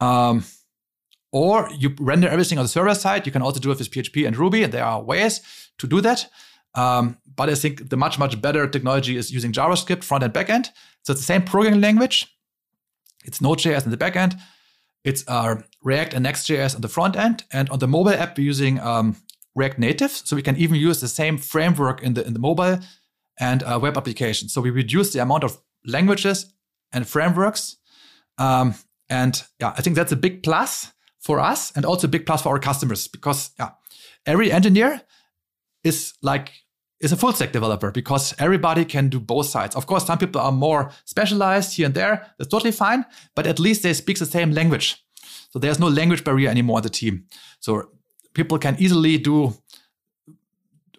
um, 0.01 0.45
or 1.37 1.69
you 1.77 1.95
render 2.01 2.29
everything 2.29 2.57
on 2.57 2.65
the 2.65 2.69
server 2.69 2.95
side. 2.95 3.27
You 3.27 3.33
can 3.33 3.43
also 3.43 3.61
do 3.61 3.71
it 3.71 3.79
with 3.79 3.91
PHP 3.91 4.27
and 4.27 4.35
Ruby, 4.35 4.63
and 4.63 4.73
there 4.73 4.87
are 4.87 5.03
ways 5.03 5.43
to 5.77 5.87
do 5.87 6.01
that. 6.01 6.31
Um, 6.75 7.19
but 7.37 7.51
I 7.51 7.55
think 7.55 7.91
the 7.91 7.97
much, 7.99 8.19
much 8.19 8.41
better 8.41 8.67
technology 8.67 9.19
is 9.19 9.31
using 9.31 9.53
JavaScript 9.53 10.03
front 10.03 10.25
and 10.25 10.33
back 10.33 10.49
end. 10.49 10.71
So 11.03 11.13
it's 11.13 11.21
the 11.21 11.27
same 11.27 11.43
programming 11.43 11.83
language. 11.83 12.27
It's 13.27 13.43
Node.js 13.43 13.85
in 13.85 13.91
the 13.91 13.99
back 13.99 14.17
end. 14.17 14.37
It's 15.05 15.25
uh, 15.29 15.57
React 15.83 16.15
and 16.15 16.23
Next.js 16.23 16.75
on 16.75 16.81
the 16.81 16.89
front 16.89 17.17
end. 17.17 17.45
And 17.53 17.69
on 17.69 17.81
the 17.81 17.89
mobile 17.89 18.15
app, 18.15 18.39
we're 18.39 18.47
using 18.47 18.81
um, 18.81 19.17
React 19.55 19.79
Native. 19.79 20.13
So 20.13 20.37
we 20.37 20.43
can 20.43 20.57
even 20.57 20.77
use 20.77 21.03
the 21.03 21.09
same 21.09 21.37
framework 21.37 22.03
in 22.03 22.15
the 22.15 22.27
in 22.27 22.33
the 22.33 22.39
mobile 22.39 22.79
and 23.39 23.63
uh, 23.63 23.79
web 23.83 23.99
applications. 23.99 24.55
So 24.55 24.63
we 24.63 24.71
reduce 24.71 25.13
the 25.13 25.21
amount 25.21 25.45
of 25.45 25.59
languages 25.85 26.47
and 26.93 27.07
frameworks. 27.07 27.77
Um, 28.39 28.75
and 29.11 29.43
yeah, 29.61 29.75
I 29.77 29.83
think 29.83 29.97
that's 29.97 30.13
a 30.13 30.17
big 30.17 30.43
plus 30.43 30.93
for 31.27 31.41
us 31.41 31.73
and 31.77 31.85
also 31.85 32.07
a 32.07 32.11
big 32.11 32.25
plus 32.25 32.43
for 32.43 32.51
our 32.51 32.61
customers 32.61 33.09
because 33.09 33.51
yeah, 33.59 33.71
every 34.25 34.53
engineer 34.53 35.03
is 35.83 36.15
like 36.23 36.53
is 37.01 37.13
a 37.13 37.17
full 37.17 37.33
stack 37.33 37.53
developer 37.53 37.91
because 37.91 38.35
everybody 38.39 38.85
can 38.85 39.09
do 39.09 39.21
both 39.21 39.47
sides. 39.47 39.77
Of 39.77 39.87
course, 39.87 40.07
some 40.07 40.19
people 40.19 40.41
are 40.41 40.53
more 40.53 40.91
specialized 41.05 41.77
here 41.77 41.87
and 41.87 41.95
there. 41.95 42.27
That's 42.39 42.51
totally 42.51 42.73
fine, 42.73 43.05
but 43.35 43.47
at 43.47 43.59
least 43.59 43.83
they 43.83 43.93
speak 43.93 44.19
the 44.19 44.27
same 44.27 44.53
language. 44.53 45.05
So 45.51 45.59
there's 45.59 45.79
no 45.79 45.89
language 45.89 46.25
barrier 46.25 46.49
anymore 46.49 46.79
on 46.79 46.83
the 46.83 46.91
team. 46.91 47.25
So 47.61 47.91
people 48.33 48.59
can 48.59 48.77
easily 48.79 49.19
do 49.19 49.55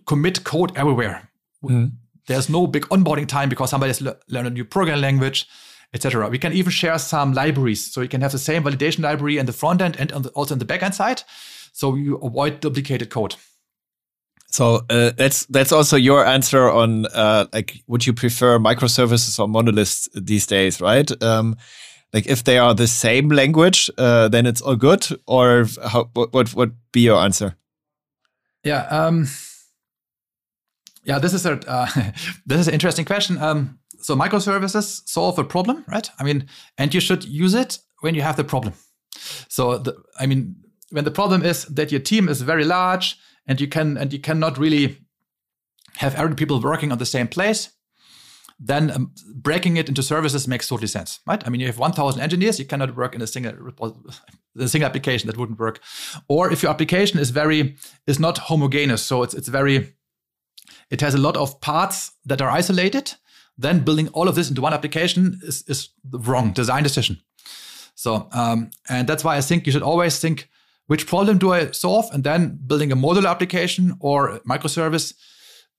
commit 0.05 0.43
code 0.43 0.71
everywhere. 0.75 1.29
Mm. 1.63 1.91
There's 2.27 2.49
no 2.49 2.67
big 2.67 2.83
onboarding 2.89 3.27
time 3.27 3.49
because 3.49 3.69
somebody 3.69 3.89
has 3.89 4.01
le- 4.01 4.17
learned 4.27 4.47
a 4.47 4.51
new 4.51 4.65
programming 4.65 5.01
language, 5.01 5.47
etc. 5.93 6.29
We 6.29 6.37
can 6.37 6.53
even 6.53 6.71
share 6.71 6.97
some 6.99 7.33
libraries, 7.33 7.91
so 7.91 8.01
you 8.01 8.09
can 8.09 8.21
have 8.21 8.31
the 8.31 8.39
same 8.39 8.63
validation 8.63 9.03
library 9.03 9.37
in 9.37 9.45
the 9.45 9.53
front 9.53 9.81
end 9.81 9.97
and 9.99 10.09
the, 10.09 10.29
also 10.29 10.53
in 10.53 10.59
the 10.59 10.65
backend 10.65 10.93
side, 10.93 11.23
so 11.71 11.95
you 11.95 12.17
avoid 12.17 12.59
duplicated 12.59 13.09
code. 13.09 13.35
So 14.49 14.85
uh, 14.89 15.11
that's 15.17 15.45
that's 15.47 15.71
also 15.71 15.97
your 15.97 16.25
answer 16.25 16.69
on 16.69 17.05
uh, 17.07 17.47
like 17.51 17.83
would 17.87 18.07
you 18.07 18.13
prefer 18.13 18.57
microservices 18.59 19.39
or 19.39 19.47
monoliths 19.47 20.07
these 20.15 20.47
days, 20.47 20.79
right? 20.79 21.11
Um, 21.21 21.57
like 22.13 22.27
if 22.27 22.43
they 22.43 22.57
are 22.57 22.73
the 22.73 22.87
same 22.87 23.29
language, 23.29 23.89
uh, 23.97 24.29
then 24.29 24.45
it's 24.45 24.61
all 24.61 24.75
good, 24.75 25.05
or 25.25 25.65
how, 25.85 26.09
what 26.13 26.33
what 26.33 26.55
would 26.55 26.75
be 26.93 27.01
your 27.01 27.19
answer? 27.19 27.57
Yeah. 28.63 28.85
Um, 28.87 29.27
yeah, 31.03 31.19
this 31.19 31.33
is 31.33 31.45
a 31.45 31.59
uh, 31.67 31.87
this 32.45 32.59
is 32.59 32.67
an 32.67 32.73
interesting 32.73 33.05
question. 33.05 33.37
Um, 33.37 33.79
so 33.99 34.15
microservices 34.15 35.07
solve 35.07 35.39
a 35.39 35.43
problem, 35.43 35.83
right? 35.87 36.09
I 36.19 36.23
mean, 36.23 36.47
and 36.77 36.93
you 36.93 36.99
should 36.99 37.25
use 37.25 37.53
it 37.53 37.79
when 38.01 38.15
you 38.15 38.21
have 38.21 38.35
the 38.35 38.43
problem. 38.43 38.73
So 39.49 39.77
the, 39.77 39.95
I 40.19 40.25
mean, 40.25 40.55
when 40.91 41.03
the 41.03 41.11
problem 41.11 41.43
is 41.43 41.65
that 41.65 41.91
your 41.91 42.01
team 42.01 42.29
is 42.29 42.41
very 42.41 42.63
large 42.63 43.17
and 43.47 43.59
you 43.59 43.67
can 43.67 43.97
and 43.97 44.13
you 44.13 44.19
cannot 44.19 44.57
really 44.57 44.97
have 45.97 46.15
every 46.15 46.35
people 46.35 46.61
working 46.61 46.91
on 46.91 46.97
the 46.97 47.05
same 47.05 47.27
place, 47.27 47.69
then 48.59 48.91
um, 48.91 49.11
breaking 49.35 49.77
it 49.77 49.87
into 49.87 50.01
services 50.01 50.47
makes 50.47 50.67
totally 50.67 50.87
sense, 50.87 51.19
right? 51.27 51.45
I 51.45 51.49
mean, 51.49 51.61
you 51.61 51.67
have 51.67 51.77
1,000 51.77 52.21
engineers, 52.21 52.59
you 52.59 52.65
cannot 52.65 52.95
work 52.95 53.13
in 53.13 53.21
a 53.21 53.27
single 53.27 53.53
a 54.59 54.67
single 54.67 54.87
application 54.87 55.27
that 55.27 55.37
wouldn't 55.37 55.59
work. 55.59 55.79
Or 56.27 56.51
if 56.51 56.63
your 56.63 56.71
application 56.71 57.19
is 57.19 57.29
very 57.29 57.75
is 58.07 58.19
not 58.19 58.37
homogeneous, 58.37 59.03
so 59.03 59.23
it's 59.23 59.33
it's 59.33 59.47
very 59.47 59.93
it 60.89 61.01
has 61.01 61.13
a 61.13 61.19
lot 61.19 61.37
of 61.37 61.59
parts 61.61 62.11
that 62.25 62.41
are 62.41 62.49
isolated. 62.49 63.13
Then 63.57 63.83
building 63.83 64.07
all 64.09 64.27
of 64.27 64.35
this 64.35 64.49
into 64.49 64.61
one 64.61 64.73
application 64.73 65.39
is, 65.43 65.63
is 65.67 65.89
the 66.03 66.19
wrong 66.19 66.53
design 66.53 66.83
decision. 66.83 67.19
So, 67.95 68.27
um, 68.31 68.69
and 68.87 69.07
that's 69.07 69.23
why 69.23 69.37
I 69.37 69.41
think 69.41 69.65
you 69.65 69.71
should 69.71 69.81
always 69.83 70.19
think 70.19 70.49
which 70.85 71.07
problem 71.07 71.37
do 71.37 71.51
I 71.51 71.71
solve, 71.71 72.05
and 72.13 72.23
then 72.23 72.59
building 72.65 72.91
a 72.91 72.95
modular 72.95 73.29
application 73.29 73.97
or 73.99 74.39
microservice, 74.47 75.13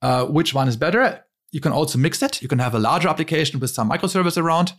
uh, 0.03 0.27
which 0.27 0.53
one 0.53 0.69
is 0.69 0.77
better. 0.77 1.25
You 1.51 1.61
can 1.61 1.73
also 1.73 1.99
mix 1.99 2.23
it. 2.23 2.43
You 2.43 2.49
can 2.49 2.59
have 2.59 2.75
a 2.75 2.79
larger 2.79 3.09
application 3.09 3.59
with 3.59 3.71
some 3.71 3.89
microservice 3.89 4.37
around. 4.37 4.75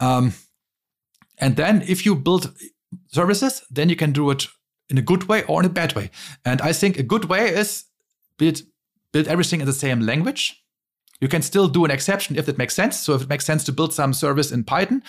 Um, 0.00 0.32
and 1.38 1.56
then 1.56 1.82
if 1.82 2.06
you 2.06 2.14
build 2.16 2.54
services, 3.08 3.62
then 3.70 3.90
you 3.90 3.96
can 3.96 4.12
do 4.12 4.30
it 4.30 4.46
in 4.88 4.96
a 4.96 5.02
good 5.02 5.28
way 5.28 5.42
or 5.44 5.60
in 5.60 5.66
a 5.66 5.72
bad 5.72 5.94
way. 5.94 6.10
And 6.44 6.62
I 6.62 6.72
think 6.72 6.98
a 6.98 7.02
good 7.02 7.26
way 7.26 7.48
is 7.48 7.84
build, 8.38 8.62
build 9.12 9.28
everything 9.28 9.60
in 9.60 9.66
the 9.66 9.72
same 9.72 10.00
language. 10.00 10.62
You 11.20 11.28
can 11.28 11.42
still 11.42 11.68
do 11.68 11.84
an 11.84 11.90
exception 11.90 12.36
if 12.36 12.48
it 12.48 12.58
makes 12.58 12.74
sense. 12.74 12.98
So 12.98 13.14
if 13.14 13.22
it 13.22 13.28
makes 13.28 13.44
sense 13.44 13.64
to 13.64 13.72
build 13.72 13.94
some 13.94 14.12
service 14.12 14.52
in 14.52 14.64
Python 14.64 15.02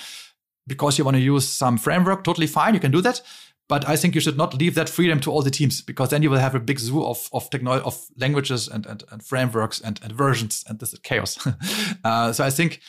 because 0.66 0.98
you 0.98 1.06
want 1.06 1.16
to 1.16 1.22
use 1.22 1.48
some 1.48 1.78
framework, 1.78 2.24
totally 2.24 2.48
fine, 2.48 2.74
you 2.74 2.80
can 2.80 2.92
do 2.92 3.02
that. 3.02 3.22
But 3.70 3.88
I 3.88 3.98
think 3.98 4.16
you 4.16 4.22
should 4.22 4.38
not 4.38 4.54
leave 4.54 4.76
that 4.76 4.88
freedom 4.88 5.20
to 5.22 5.32
all 5.32 5.42
the 5.42 5.52
teams 5.52 5.82
because 5.82 6.10
then 6.10 6.24
you 6.24 6.30
will 6.30 6.40
have 6.40 6.56
a 6.56 6.60
big 6.60 6.80
zoo 6.80 7.04
of 7.04 7.30
of 7.34 7.50
technology 7.50 7.84
of 7.84 8.06
languages 8.18 8.70
and, 8.70 8.86
and, 8.86 9.04
and 9.12 9.22
frameworks 9.22 9.82
and, 9.82 10.00
and 10.04 10.14
versions 10.14 10.64
and 10.68 10.80
this 10.80 10.94
is 10.94 11.00
chaos. 11.00 11.38
uh, 12.04 12.32
so 12.32 12.46
I 12.46 12.50
think 12.50 12.80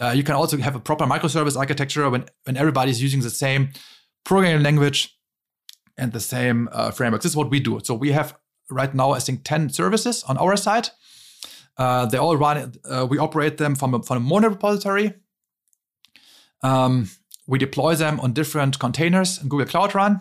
uh, 0.00 0.10
you 0.10 0.22
can 0.22 0.36
also 0.36 0.56
have 0.58 0.76
a 0.76 0.80
proper 0.80 1.06
microservice 1.06 1.56
architecture 1.56 2.08
when 2.08 2.26
when 2.44 2.56
everybody's 2.56 3.02
using 3.02 3.22
the 3.22 3.30
same 3.30 3.70
programming 4.24 4.62
language 4.62 5.18
and 5.96 6.12
the 6.12 6.20
same 6.20 6.68
uh, 6.72 6.92
frameworks. 6.92 7.24
This 7.24 7.32
is 7.32 7.36
what 7.36 7.50
we 7.50 7.60
do. 7.60 7.80
So 7.82 7.94
we 7.94 8.12
have 8.12 8.38
right 8.70 8.94
now, 8.94 9.12
I 9.12 9.18
think, 9.18 9.44
10 9.44 9.70
services 9.70 10.22
on 10.24 10.38
our 10.38 10.56
side. 10.56 10.90
Uh, 11.78 12.06
they 12.06 12.18
all 12.18 12.36
run, 12.36 12.74
uh, 12.84 13.06
we 13.08 13.18
operate 13.18 13.56
them 13.56 13.74
from 13.76 13.94
a, 13.94 14.02
from 14.02 14.16
a 14.16 14.20
mono 14.20 14.48
repository. 14.48 15.14
Um, 16.62 17.08
we 17.46 17.58
deploy 17.58 17.94
them 17.94 18.20
on 18.20 18.32
different 18.32 18.78
containers 18.78 19.40
in 19.40 19.48
Google 19.48 19.66
Cloud 19.66 19.94
Run. 19.94 20.20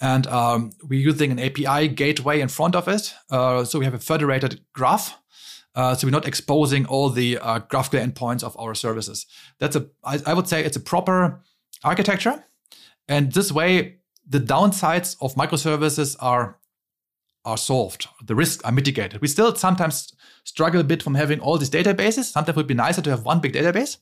And 0.00 0.26
um, 0.26 0.72
we're 0.82 1.00
using 1.00 1.30
an 1.32 1.38
API 1.38 1.88
gateway 1.88 2.40
in 2.40 2.48
front 2.48 2.76
of 2.76 2.86
it. 2.88 3.14
Uh, 3.30 3.64
so 3.64 3.78
we 3.78 3.84
have 3.84 3.94
a 3.94 3.98
federated 3.98 4.60
graph. 4.72 5.18
Uh, 5.74 5.94
so 5.94 6.06
we're 6.06 6.12
not 6.12 6.28
exposing 6.28 6.86
all 6.86 7.10
the 7.10 7.38
uh, 7.38 7.60
GraphQL 7.60 8.12
endpoints 8.12 8.44
of 8.44 8.56
our 8.58 8.74
services. 8.74 9.26
That's 9.58 9.74
a, 9.74 9.86
I, 10.04 10.20
I 10.26 10.34
would 10.34 10.46
say 10.46 10.64
it's 10.64 10.76
a 10.76 10.80
proper 10.80 11.42
architecture. 11.82 12.44
And 13.08 13.32
this 13.32 13.50
way, 13.50 13.96
the 14.26 14.40
downsides 14.40 15.16
of 15.20 15.34
microservices 15.34 16.16
are 16.20 16.58
are 17.44 17.56
solved. 17.56 18.08
The 18.24 18.34
risks 18.34 18.62
are 18.64 18.72
mitigated. 18.72 19.20
We 19.20 19.28
still 19.28 19.54
sometimes 19.54 20.12
struggle 20.44 20.80
a 20.80 20.84
bit 20.84 21.02
from 21.02 21.14
having 21.14 21.40
all 21.40 21.58
these 21.58 21.70
databases. 21.70 22.24
Sometimes 22.24 22.50
it 22.50 22.56
would 22.56 22.66
be 22.66 22.74
nicer 22.74 23.02
to 23.02 23.10
have 23.10 23.24
one 23.24 23.40
big 23.40 23.52
database. 23.52 23.98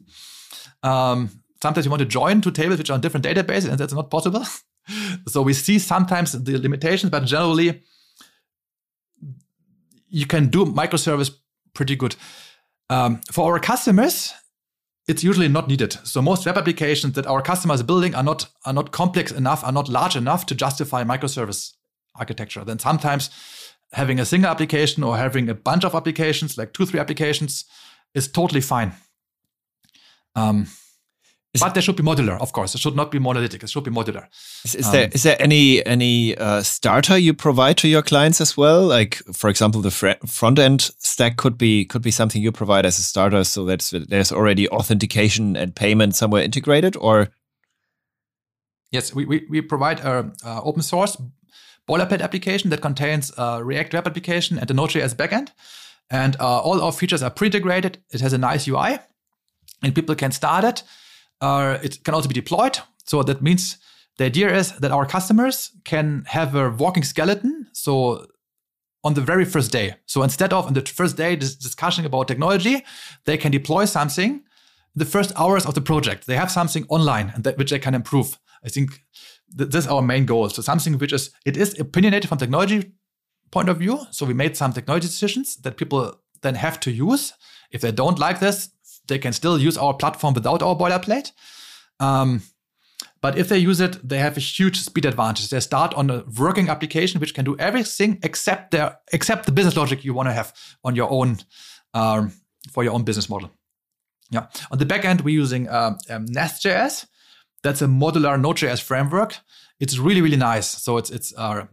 Um, 0.82 1.30
sometimes 1.60 1.86
you 1.86 1.90
want 1.90 2.00
to 2.00 2.06
join 2.06 2.40
two 2.40 2.50
tables 2.50 2.78
which 2.78 2.90
are 2.90 2.94
on 2.94 3.00
different 3.00 3.26
databases, 3.26 3.68
and 3.68 3.78
that's 3.78 3.92
not 3.92 4.10
possible. 4.10 4.44
so 5.28 5.42
we 5.42 5.52
see 5.52 5.78
sometimes 5.78 6.32
the 6.32 6.58
limitations, 6.58 7.10
but 7.10 7.24
generally 7.24 7.82
you 10.08 10.26
can 10.26 10.48
do 10.48 10.64
microservice 10.66 11.30
pretty 11.74 11.96
good. 11.96 12.16
Um, 12.90 13.20
for 13.32 13.52
our 13.52 13.58
customers, 13.58 14.34
it's 15.08 15.24
usually 15.24 15.48
not 15.48 15.68
needed. 15.68 15.96
So 16.04 16.22
most 16.22 16.46
web 16.46 16.58
applications 16.58 17.14
that 17.14 17.26
our 17.26 17.42
customers 17.42 17.80
are 17.80 17.84
building 17.84 18.14
are 18.14 18.22
not 18.22 18.48
are 18.64 18.72
not 18.72 18.92
complex 18.92 19.32
enough, 19.32 19.64
are 19.64 19.72
not 19.72 19.88
large 19.88 20.14
enough 20.14 20.46
to 20.46 20.54
justify 20.54 21.02
microservice 21.02 21.72
architecture. 22.14 22.64
Then 22.64 22.78
sometimes 22.78 23.30
having 23.92 24.20
a 24.20 24.24
single 24.24 24.50
application 24.50 25.02
or 25.02 25.16
having 25.16 25.48
a 25.48 25.54
bunch 25.54 25.84
of 25.84 25.94
applications, 25.94 26.56
like 26.58 26.72
two, 26.72 26.86
three 26.86 27.00
applications, 27.00 27.64
is 28.14 28.28
totally 28.28 28.60
fine. 28.60 28.92
Um, 30.34 30.66
is 31.54 31.60
but 31.60 31.74
they 31.74 31.82
should 31.82 31.96
be 31.96 32.02
modular, 32.02 32.40
of 32.40 32.52
course. 32.52 32.74
It 32.74 32.78
should 32.78 32.96
not 32.96 33.10
be 33.10 33.18
monolithic. 33.18 33.62
It 33.62 33.68
should 33.68 33.84
be 33.84 33.90
modular. 33.90 34.26
Is, 34.64 34.74
is 34.74 34.86
um, 34.86 34.92
there 34.92 35.08
is 35.12 35.22
there 35.22 35.36
any 35.38 35.84
any 35.84 36.34
uh, 36.38 36.62
starter 36.62 37.18
you 37.18 37.34
provide 37.34 37.76
to 37.78 37.88
your 37.88 38.00
clients 38.00 38.40
as 38.40 38.56
well? 38.56 38.86
Like, 38.86 39.16
for 39.34 39.50
example, 39.50 39.82
the 39.82 39.90
fr 39.90 40.12
front 40.26 40.58
end 40.58 40.90
stack 40.98 41.36
could 41.36 41.58
be 41.58 41.84
could 41.84 42.00
be 42.00 42.10
something 42.10 42.40
you 42.40 42.52
provide 42.52 42.86
as 42.86 42.98
a 42.98 43.02
starter, 43.02 43.44
so 43.44 43.66
that 43.66 44.06
there's 44.08 44.32
already 44.32 44.66
authentication 44.70 45.54
and 45.54 45.76
payment 45.76 46.16
somewhere 46.16 46.42
integrated, 46.42 46.96
or 46.96 47.28
yes, 48.90 49.14
we 49.14 49.26
we, 49.26 49.46
we 49.50 49.60
provide 49.60 50.00
a, 50.00 50.32
a 50.46 50.62
open 50.62 50.80
source 50.80 51.18
boilerplate 51.88 52.20
application 52.20 52.70
that 52.70 52.80
contains 52.80 53.32
a 53.36 53.62
React 53.62 53.94
web 53.94 54.06
application 54.06 54.58
and 54.58 54.70
a 54.70 54.74
Node.js 54.74 55.14
backend, 55.14 55.48
and 56.10 56.36
uh, 56.40 56.60
all 56.60 56.80
our 56.80 56.92
features 56.92 57.22
are 57.22 57.30
pre-integrated. 57.30 57.98
It 58.10 58.20
has 58.20 58.32
a 58.32 58.38
nice 58.38 58.68
UI, 58.68 58.98
and 59.82 59.94
people 59.94 60.14
can 60.14 60.32
start 60.32 60.64
it 60.64 60.82
uh, 61.42 61.78
it 61.82 62.02
can 62.04 62.14
also 62.14 62.28
be 62.28 62.34
deployed. 62.34 62.78
So 63.04 63.22
that 63.24 63.42
means 63.42 63.76
the 64.16 64.24
idea 64.24 64.56
is 64.56 64.72
that 64.78 64.92
our 64.92 65.04
customers 65.04 65.72
can 65.84 66.24
have 66.28 66.54
a 66.54 66.70
walking 66.70 67.02
skeleton. 67.02 67.66
So 67.72 68.26
on 69.04 69.14
the 69.14 69.20
very 69.20 69.44
first 69.44 69.72
day. 69.72 69.96
So 70.06 70.22
instead 70.22 70.52
of 70.52 70.66
on 70.66 70.74
the 70.74 70.82
first 70.82 71.16
day 71.16 71.34
this 71.34 71.56
discussion 71.56 72.06
about 72.06 72.28
technology, 72.28 72.84
they 73.24 73.36
can 73.36 73.50
deploy 73.50 73.84
something 73.84 74.44
the 74.94 75.04
first 75.04 75.32
hours 75.36 75.66
of 75.66 75.74
the 75.74 75.80
project. 75.80 76.26
They 76.26 76.36
have 76.36 76.50
something 76.50 76.84
online 76.88 77.32
that 77.38 77.58
which 77.58 77.70
they 77.70 77.80
can 77.80 77.94
improve. 77.94 78.38
I 78.64 78.68
think 78.68 79.02
th- 79.56 79.70
this 79.70 79.84
is 79.84 79.90
our 79.90 80.02
main 80.02 80.26
goal. 80.26 80.48
So 80.48 80.62
something 80.62 80.98
which 80.98 81.12
is 81.12 81.30
it 81.44 81.56
is 81.56 81.78
opinionated 81.78 82.28
from 82.28 82.38
technology 82.38 82.92
point 83.50 83.68
of 83.68 83.78
view. 83.78 84.00
So 84.10 84.26
we 84.26 84.34
made 84.34 84.56
some 84.56 84.72
technology 84.72 85.06
decisions 85.06 85.56
that 85.62 85.76
people 85.76 86.20
then 86.40 86.54
have 86.54 86.80
to 86.80 86.90
use. 86.90 87.32
If 87.70 87.80
they 87.80 87.92
don't 87.92 88.18
like 88.18 88.40
this, 88.40 88.70
they 89.06 89.18
can 89.18 89.32
still 89.32 89.58
use 89.58 89.78
our 89.78 89.94
platform 89.94 90.34
without 90.34 90.62
our 90.62 90.76
boilerplate. 90.76 91.32
Um, 92.00 92.42
but 93.20 93.38
if 93.38 93.48
they 93.48 93.58
use 93.58 93.80
it, 93.80 94.06
they 94.06 94.18
have 94.18 94.36
a 94.36 94.40
huge 94.40 94.80
speed 94.80 95.04
advantage. 95.04 95.48
They 95.48 95.60
start 95.60 95.94
on 95.94 96.10
a 96.10 96.24
working 96.38 96.68
application 96.68 97.20
which 97.20 97.34
can 97.34 97.44
do 97.44 97.56
everything 97.58 98.18
except 98.22 98.72
their 98.72 98.98
except 99.12 99.46
the 99.46 99.52
business 99.52 99.76
logic 99.76 100.04
you 100.04 100.12
want 100.12 100.28
to 100.28 100.32
have 100.32 100.52
on 100.82 100.96
your 100.96 101.10
own 101.10 101.38
um, 101.94 102.32
for 102.72 102.82
your 102.82 102.92
own 102.92 103.04
business 103.04 103.28
model. 103.28 103.50
Yeah. 104.30 104.46
On 104.70 104.78
the 104.78 104.86
back 104.86 105.04
end, 105.04 105.20
we're 105.20 105.40
using 105.40 105.68
uh, 105.68 105.98
um, 106.10 106.24
Nest.js. 106.24 107.06
That's 107.62 107.82
a 107.82 107.86
modular 107.86 108.40
Node.js 108.40 108.82
framework. 108.82 109.38
It's 109.80 109.98
really 109.98 110.20
really 110.20 110.36
nice. 110.36 110.68
So 110.68 110.96
it's 110.96 111.10
it's 111.10 111.32
uh, 111.36 111.66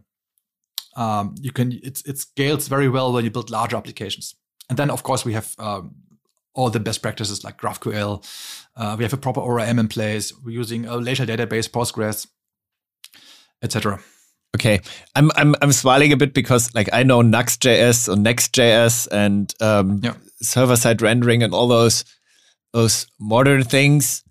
um, 0.96 1.34
you 1.40 1.52
can 1.52 1.78
it's 1.82 2.02
it 2.02 2.18
scales 2.18 2.68
very 2.68 2.88
well 2.88 3.12
when 3.12 3.24
you 3.24 3.30
build 3.30 3.50
larger 3.50 3.76
applications. 3.76 4.34
And 4.68 4.78
then 4.78 4.90
of 4.90 5.02
course 5.02 5.24
we 5.24 5.32
have 5.32 5.54
um, 5.58 5.94
all 6.54 6.70
the 6.70 6.80
best 6.80 7.02
practices 7.02 7.44
like 7.44 7.58
GraphQL. 7.58 8.24
Uh, 8.76 8.94
we 8.96 9.04
have 9.04 9.12
a 9.12 9.16
proper 9.16 9.40
ORM 9.40 9.78
in 9.78 9.88
place. 9.88 10.32
We're 10.44 10.52
using 10.52 10.86
a 10.86 10.96
relational 10.96 11.36
database, 11.36 11.68
Postgres, 11.68 12.26
etc. 13.62 14.00
Okay, 14.56 14.80
I'm 15.14 15.30
I'm 15.36 15.54
I'm 15.62 15.72
smiling 15.72 16.12
a 16.12 16.16
bit 16.16 16.34
because 16.34 16.74
like 16.74 16.88
I 16.92 17.04
know 17.04 17.20
Nuxt.js 17.20 18.08
or 18.12 18.16
Next.js 18.16 19.08
and 19.12 19.54
um, 19.60 20.00
yeah. 20.02 20.14
server 20.42 20.76
side 20.76 21.02
rendering 21.02 21.42
and 21.42 21.54
all 21.54 21.68
those 21.68 22.04
those 22.72 23.06
modern 23.20 23.62
things. 23.62 24.24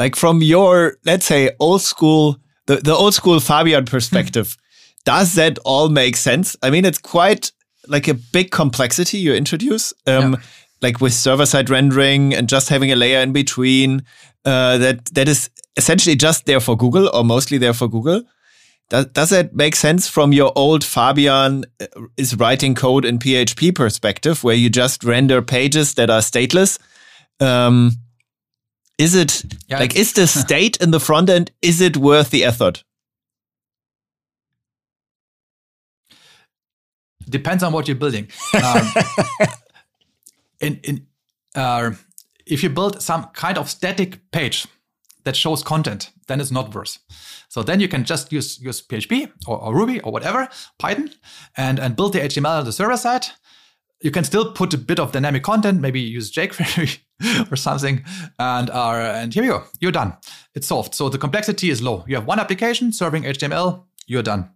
Like 0.00 0.16
from 0.16 0.42
your 0.42 0.96
let's 1.04 1.26
say 1.26 1.50
old 1.60 1.82
school 1.82 2.38
the 2.66 2.76
the 2.76 2.94
old 2.94 3.14
school 3.14 3.38
Fabian 3.38 3.84
perspective, 3.84 4.56
does 5.04 5.34
that 5.34 5.58
all 5.64 5.88
make 5.88 6.16
sense? 6.16 6.56
I 6.60 6.70
mean, 6.70 6.84
it's 6.84 6.98
quite 6.98 7.52
like 7.86 8.08
a 8.08 8.14
big 8.14 8.50
complexity 8.50 9.18
you 9.18 9.32
introduce. 9.34 9.94
Um, 10.08 10.32
yeah 10.32 10.40
like 10.82 11.00
with 11.00 11.12
server 11.12 11.46
side 11.46 11.70
rendering 11.70 12.34
and 12.34 12.48
just 12.48 12.68
having 12.68 12.90
a 12.90 12.96
layer 12.96 13.20
in 13.20 13.32
between 13.32 14.02
uh, 14.44 14.78
that 14.78 15.04
that 15.06 15.28
is 15.28 15.50
essentially 15.76 16.16
just 16.16 16.46
there 16.46 16.60
for 16.60 16.76
Google 16.76 17.08
or 17.14 17.24
mostly 17.24 17.58
there 17.58 17.74
for 17.74 17.88
Google. 17.88 18.22
Does, 18.88 19.06
does 19.06 19.30
that 19.30 19.54
make 19.54 19.76
sense 19.76 20.08
from 20.08 20.32
your 20.32 20.52
old 20.56 20.82
Fabian 20.82 21.64
uh, 21.80 21.86
is 22.16 22.36
writing 22.36 22.74
code 22.74 23.04
in 23.04 23.18
PHP 23.18 23.74
perspective, 23.74 24.42
where 24.42 24.56
you 24.56 24.68
just 24.68 25.04
render 25.04 25.42
pages 25.42 25.94
that 25.94 26.10
are 26.10 26.20
stateless? 26.20 26.78
Um, 27.38 27.92
is 29.00 29.14
it 29.14 29.42
yeah, 29.66 29.78
like 29.78 29.96
is 29.96 30.12
the 30.12 30.26
state 30.44 30.76
in 30.76 30.90
the 30.90 31.00
front 31.00 31.30
end 31.30 31.50
is 31.62 31.80
it 31.80 31.96
worth 31.96 32.30
the 32.30 32.44
effort? 32.44 32.84
Depends 37.28 37.62
on 37.62 37.72
what 37.72 37.88
you're 37.88 37.96
building. 37.96 38.28
Um, 38.62 38.92
in, 40.60 40.80
in 40.82 41.06
uh, 41.54 41.92
if 42.44 42.62
you 42.62 42.68
build 42.68 43.00
some 43.00 43.24
kind 43.32 43.56
of 43.56 43.70
static 43.70 44.30
page 44.30 44.66
that 45.24 45.34
shows 45.34 45.62
content, 45.62 46.10
then 46.26 46.40
it's 46.40 46.50
not 46.50 46.74
worth. 46.74 46.98
So 47.48 47.62
then 47.62 47.80
you 47.80 47.88
can 47.88 48.04
just 48.04 48.32
use 48.32 48.60
use 48.60 48.82
PHP 48.82 49.30
or, 49.46 49.58
or 49.62 49.74
Ruby 49.74 50.00
or 50.00 50.12
whatever, 50.12 50.48
Python, 50.78 51.10
and 51.56 51.78
and 51.78 51.96
build 51.96 52.12
the 52.12 52.20
HTML 52.20 52.58
on 52.58 52.64
the 52.64 52.72
server 52.72 52.98
side. 52.98 53.26
You 54.02 54.10
can 54.10 54.24
still 54.24 54.52
put 54.52 54.74
a 54.74 54.78
bit 54.78 55.00
of 55.00 55.12
dynamic 55.12 55.42
content, 55.42 55.80
maybe 55.80 56.00
use 56.00 56.30
jQuery 56.30 57.00
or 57.50 57.56
something, 57.56 58.04
and 58.38 58.70
uh, 58.70 59.12
and 59.16 59.34
here 59.34 59.44
you 59.44 59.50
go, 59.50 59.64
you're 59.80 59.92
done. 59.92 60.16
It's 60.54 60.66
solved. 60.66 60.94
So 60.94 61.08
the 61.08 61.18
complexity 61.18 61.70
is 61.70 61.82
low. 61.82 62.04
You 62.06 62.16
have 62.16 62.26
one 62.26 62.40
application 62.40 62.92
serving 62.92 63.24
HTML, 63.24 63.84
you're 64.06 64.22
done. 64.22 64.50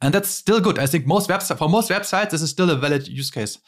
And 0.00 0.12
that's 0.12 0.28
still 0.28 0.60
good. 0.60 0.80
I 0.80 0.86
think 0.86 1.06
most 1.06 1.30
websites 1.30 1.58
for 1.58 1.68
most 1.68 1.88
websites, 1.90 2.30
this 2.30 2.42
is 2.42 2.50
still 2.50 2.70
a 2.70 2.76
valid 2.76 3.06
use 3.06 3.30
case 3.30 3.58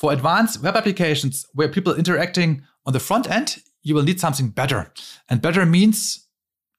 for 0.00 0.12
advanced 0.12 0.62
web 0.62 0.76
applications 0.76 1.46
where 1.52 1.68
people 1.68 1.94
interacting 1.94 2.62
on 2.86 2.94
the 2.94 3.00
front 3.00 3.30
end, 3.30 3.58
you 3.82 3.94
will 3.94 4.02
need 4.02 4.18
something 4.18 4.48
better. 4.48 4.92
And 5.28 5.42
better 5.42 5.66
means 5.66 6.26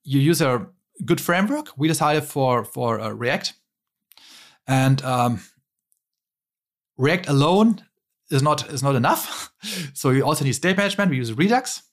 you 0.04 0.20
use 0.20 0.42
a 0.42 0.68
good 1.06 1.22
framework. 1.22 1.70
We 1.78 1.88
decided 1.88 2.24
for 2.24 2.64
for 2.64 3.00
uh, 3.00 3.10
React, 3.10 3.54
and 4.68 5.04
um, 5.04 5.42
React 6.98 7.30
alone 7.30 7.84
is 8.32 8.42
not 8.42 8.70
is 8.72 8.84
not 8.84 8.96
enough. 8.96 9.52
so 9.94 10.10
you 10.10 10.24
also 10.24 10.46
need 10.46 10.54
state 10.54 10.78
management. 10.78 11.12
We 11.12 11.18
use 11.18 11.34
Redux. 11.34 11.84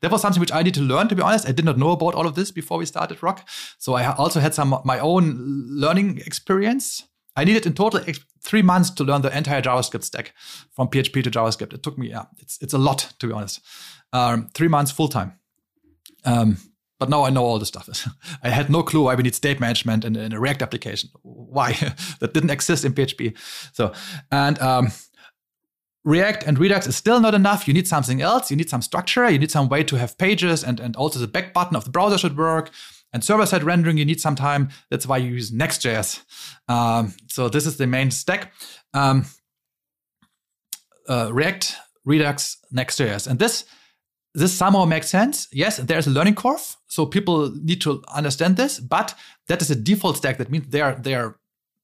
That 0.00 0.10
was 0.10 0.20
something 0.20 0.40
which 0.40 0.52
I 0.52 0.62
need 0.62 0.74
to 0.74 0.82
learn. 0.82 1.08
To 1.08 1.14
be 1.14 1.22
honest, 1.22 1.48
I 1.48 1.52
did 1.52 1.64
not 1.64 1.78
know 1.78 1.92
about 1.92 2.14
all 2.14 2.26
of 2.26 2.34
this 2.34 2.50
before 2.50 2.78
we 2.78 2.86
started 2.86 3.18
ROQ. 3.20 3.40
So 3.78 3.94
I 3.94 4.14
also 4.14 4.40
had 4.40 4.54
some 4.54 4.80
my 4.84 4.98
own 4.98 5.66
learning 5.68 6.18
experience. 6.18 7.04
I 7.36 7.44
needed 7.44 7.66
in 7.66 7.72
total 7.72 8.00
three 8.42 8.62
months 8.62 8.90
to 8.90 9.04
learn 9.04 9.22
the 9.22 9.36
entire 9.36 9.62
JavaScript 9.62 10.04
stack 10.04 10.34
from 10.72 10.88
PHP 10.88 11.24
to 11.24 11.30
JavaScript. 11.30 11.72
It 11.72 11.82
took 11.82 11.98
me, 11.98 12.10
yeah, 12.10 12.24
it's 12.38 12.58
it's 12.60 12.74
a 12.74 12.78
lot 12.78 13.14
to 13.18 13.26
be 13.26 13.32
honest. 13.32 13.60
Um, 14.12 14.50
three 14.54 14.68
months 14.68 14.92
full 14.92 15.08
time. 15.08 15.38
Um, 16.24 16.58
but 17.00 17.08
now 17.10 17.24
I 17.24 17.30
know 17.30 17.44
all 17.44 17.58
the 17.58 17.66
stuff. 17.66 17.88
I 18.42 18.50
had 18.50 18.70
no 18.70 18.82
clue 18.82 19.04
why 19.04 19.14
we 19.14 19.22
need 19.22 19.34
state 19.34 19.60
management 19.60 20.04
in, 20.04 20.16
in 20.16 20.32
a 20.32 20.40
React 20.40 20.62
application. 20.62 21.10
Why 21.22 21.72
that 22.20 22.34
didn't 22.34 22.50
exist 22.50 22.84
in 22.84 22.94
PHP. 22.94 23.36
So 23.72 23.92
and 24.30 24.58
um, 24.60 24.92
React 26.04 26.44
and 26.46 26.58
Redux 26.58 26.86
is 26.86 26.96
still 26.96 27.18
not 27.18 27.34
enough. 27.34 27.66
You 27.66 27.72
need 27.72 27.88
something 27.88 28.20
else. 28.20 28.50
You 28.50 28.56
need 28.56 28.68
some 28.68 28.82
structure. 28.82 29.28
You 29.30 29.38
need 29.38 29.50
some 29.50 29.68
way 29.68 29.82
to 29.84 29.96
have 29.96 30.18
pages, 30.18 30.62
and 30.62 30.78
and 30.80 30.96
also 30.96 31.18
the 31.18 31.26
back 31.26 31.54
button 31.54 31.76
of 31.76 31.84
the 31.84 31.90
browser 31.90 32.18
should 32.18 32.36
work. 32.36 32.70
And 33.12 33.22
server 33.24 33.46
side 33.46 33.62
rendering, 33.62 33.96
you 33.96 34.04
need 34.04 34.20
some 34.20 34.34
time. 34.34 34.70
That's 34.90 35.06
why 35.06 35.18
you 35.18 35.30
use 35.30 35.52
Next.js. 35.52 36.24
Um, 36.68 37.14
so 37.28 37.48
this 37.48 37.64
is 37.64 37.76
the 37.76 37.86
main 37.86 38.10
stack. 38.10 38.52
Um, 38.92 39.24
uh, 41.08 41.30
React, 41.32 41.76
Redux, 42.04 42.58
Next.js, 42.72 43.26
and 43.26 43.38
this 43.38 43.64
this 44.34 44.52
somehow 44.52 44.84
makes 44.84 45.08
sense. 45.08 45.48
Yes, 45.52 45.76
there's 45.76 46.08
a 46.08 46.10
learning 46.10 46.34
curve, 46.34 46.76
so 46.88 47.06
people 47.06 47.50
need 47.62 47.80
to 47.82 48.02
understand 48.12 48.56
this. 48.56 48.80
But 48.80 49.14
that 49.46 49.62
is 49.62 49.70
a 49.70 49.76
default 49.76 50.16
stack. 50.16 50.36
That 50.38 50.50
means 50.50 50.66
there 50.68 50.96
there 50.96 51.24
are 51.24 51.38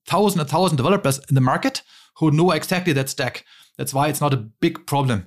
thousand 0.07 0.41
and 0.41 0.51
thousand 0.51 0.77
developers 0.77 1.21
in 1.29 1.37
the 1.37 1.41
market 1.41 1.83
who 2.17 2.31
know 2.31 2.51
exactly 2.51 2.93
that 2.95 3.09
stack. 3.09 3.45
That's 3.81 3.95
why 3.95 4.09
it's 4.09 4.21
not 4.21 4.35
a 4.35 4.37
big 4.37 4.87
problem. 4.87 5.27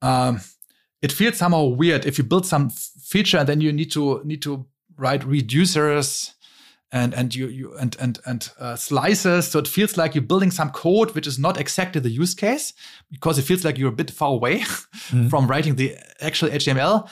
Um, 0.00 0.40
it 1.02 1.12
feels 1.12 1.36
somehow 1.36 1.64
weird 1.64 2.06
if 2.06 2.16
you 2.16 2.24
build 2.24 2.46
some 2.46 2.70
feature 2.70 3.36
and 3.36 3.46
then 3.46 3.60
you 3.60 3.70
need 3.70 3.92
to 3.92 4.22
need 4.24 4.40
to 4.42 4.64
write 4.96 5.20
reducers 5.20 6.32
and 6.90 7.12
and 7.12 7.34
you 7.34 7.48
you 7.48 7.76
and 7.76 7.94
and 8.00 8.18
and 8.24 8.50
uh, 8.58 8.76
slices. 8.76 9.48
So 9.48 9.58
it 9.58 9.68
feels 9.68 9.98
like 9.98 10.14
you're 10.14 10.22
building 10.22 10.50
some 10.50 10.70
code 10.70 11.14
which 11.14 11.26
is 11.26 11.38
not 11.38 11.60
exactly 11.60 12.00
the 12.00 12.08
use 12.08 12.34
case 12.34 12.72
because 13.10 13.38
it 13.38 13.42
feels 13.42 13.62
like 13.62 13.76
you're 13.76 13.92
a 13.92 13.96
bit 14.02 14.10
far 14.10 14.30
away 14.30 14.60
mm. 14.60 15.28
from 15.30 15.46
writing 15.46 15.76
the 15.76 15.94
actual 16.22 16.48
HTML. 16.48 17.06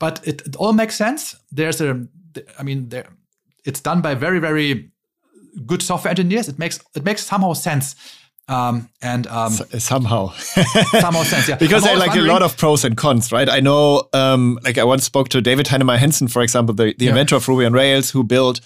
But 0.00 0.26
it, 0.26 0.42
it 0.48 0.56
all 0.56 0.72
makes 0.72 0.96
sense. 0.96 1.36
There's 1.52 1.80
a, 1.80 2.08
I 2.58 2.64
mean, 2.64 2.88
there, 2.88 3.06
it's 3.64 3.80
done 3.80 4.00
by 4.00 4.16
very 4.16 4.40
very 4.40 4.90
good 5.64 5.80
software 5.80 6.10
engineers. 6.10 6.48
It 6.48 6.58
makes 6.58 6.80
it 6.96 7.04
makes 7.04 7.22
somehow 7.24 7.52
sense. 7.52 7.94
Um, 8.48 8.88
and 9.02 9.26
um, 9.26 9.52
S- 9.52 9.84
somehow 9.84 10.32
somehow 11.00 11.22
sense 11.22 11.48
yeah 11.48 11.56
because 11.56 11.84
there 11.84 11.94
are 11.94 11.98
like 11.98 12.16
a 12.16 12.22
lot 12.22 12.42
of 12.42 12.56
pros 12.56 12.82
and 12.82 12.96
cons 12.96 13.30
right 13.30 13.46
i 13.46 13.60
know 13.60 14.08
um, 14.14 14.58
like 14.64 14.78
i 14.78 14.84
once 14.84 15.04
spoke 15.04 15.28
to 15.28 15.42
david 15.42 15.66
heinemeier 15.66 15.98
hansson 15.98 16.28
for 16.28 16.40
example 16.40 16.74
the, 16.74 16.94
the 16.96 17.04
yeah. 17.04 17.10
inventor 17.10 17.36
of 17.36 17.46
ruby 17.46 17.66
on 17.66 17.74
rails 17.74 18.08
who 18.10 18.24
built 18.24 18.62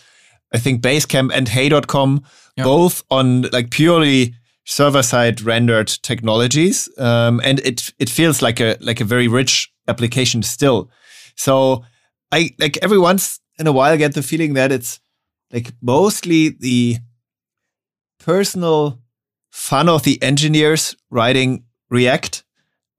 I 0.52 0.58
think 0.58 0.82
Basecamp 0.82 1.32
and 1.34 1.48
Hey.com, 1.48 2.24
yeah. 2.56 2.64
both 2.64 3.02
on 3.10 3.42
like 3.52 3.70
purely 3.70 4.34
server 4.64 5.02
side 5.02 5.40
rendered 5.40 5.88
technologies. 5.88 6.88
Um, 6.98 7.40
and 7.42 7.60
it 7.60 7.92
it 7.98 8.10
feels 8.10 8.42
like 8.42 8.60
a 8.60 8.76
like 8.80 9.00
a 9.00 9.04
very 9.04 9.28
rich 9.28 9.72
application 9.88 10.42
still. 10.42 10.90
So 11.36 11.84
I 12.30 12.50
like 12.58 12.78
every 12.82 12.98
once 12.98 13.40
in 13.58 13.66
a 13.66 13.72
while 13.72 13.96
get 13.96 14.14
the 14.14 14.22
feeling 14.22 14.54
that 14.54 14.72
it's 14.72 15.00
like 15.50 15.72
mostly 15.80 16.50
the 16.50 16.98
personal 18.18 19.01
fun 19.52 19.88
of 19.88 20.02
the 20.02 20.20
engineers 20.22 20.96
writing 21.10 21.64
React 21.90 22.42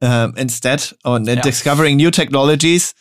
um, 0.01 0.34
instead 0.38 0.86
on 1.04 1.26
yeah. 1.26 1.41
discovering 1.41 1.97
new 1.97 2.12
technologies 2.12 2.93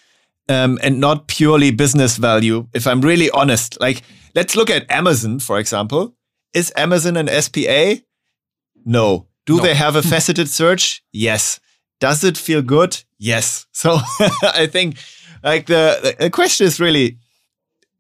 um, 0.49 0.79
and 0.83 0.99
not 0.99 1.29
purely 1.29 1.71
business 1.71 2.17
value. 2.17 2.67
If 2.73 2.87
I'm 2.87 3.03
really 3.03 3.31
honest, 3.31 3.79
like 3.81 4.03
let's 4.35 4.57
look 4.57 4.71
at 4.71 4.91
Amazon, 4.91 5.39
for 5.39 5.59
example. 5.59 6.17
Is 6.55 6.73
Amazon 6.77 7.17
an 7.17 7.29
SPA? 7.43 8.03
No. 8.85 9.29
Do 9.47 9.59
no. 9.59 9.63
they 9.63 9.75
have 9.75 9.97
a 9.97 10.03
faceted 10.13 10.49
search? 10.49 11.03
Yes. 11.13 11.61
Does 12.01 12.25
it 12.25 12.37
feel 12.37 12.63
good? 12.63 13.03
Yes. 13.19 13.67
So 13.73 13.99
I 14.43 14.67
think 14.67 14.97
like 15.45 15.67
the, 15.67 16.17
the 16.19 16.31
question 16.31 16.67
is 16.67 16.81
really, 16.81 17.19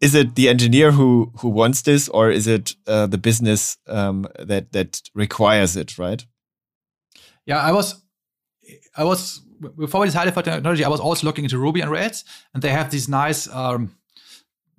is 0.03 0.17
it 0.17 0.35
the 0.35 0.49
engineer 0.49 0.91
who 0.91 1.33
who 1.39 1.49
wants 1.49 1.83
this, 1.83 2.09
or 2.09 2.31
is 2.31 2.47
it 2.47 2.75
uh, 2.87 3.07
the 3.07 3.19
business 3.19 3.79
um, 3.87 4.27
that 4.39 4.73
that 4.73 5.01
requires 5.15 5.77
it? 5.77 5.97
Right? 5.97 6.27
Yeah, 7.47 7.59
I 7.59 7.73
was, 7.73 8.03
I 8.97 9.05
was 9.05 9.41
before 9.77 10.01
we 10.01 10.09
decided 10.09 10.35
for 10.35 10.43
technology. 10.43 10.85
I 10.85 10.89
was 10.89 11.01
also 11.01 11.27
looking 11.27 11.45
into 11.45 11.57
Ruby 11.57 11.81
and 11.81 11.91
Rails, 11.91 12.25
and 12.53 12.63
they 12.63 12.71
have 12.71 12.91
these 12.91 13.09
nice 13.09 13.49
um, 13.49 13.97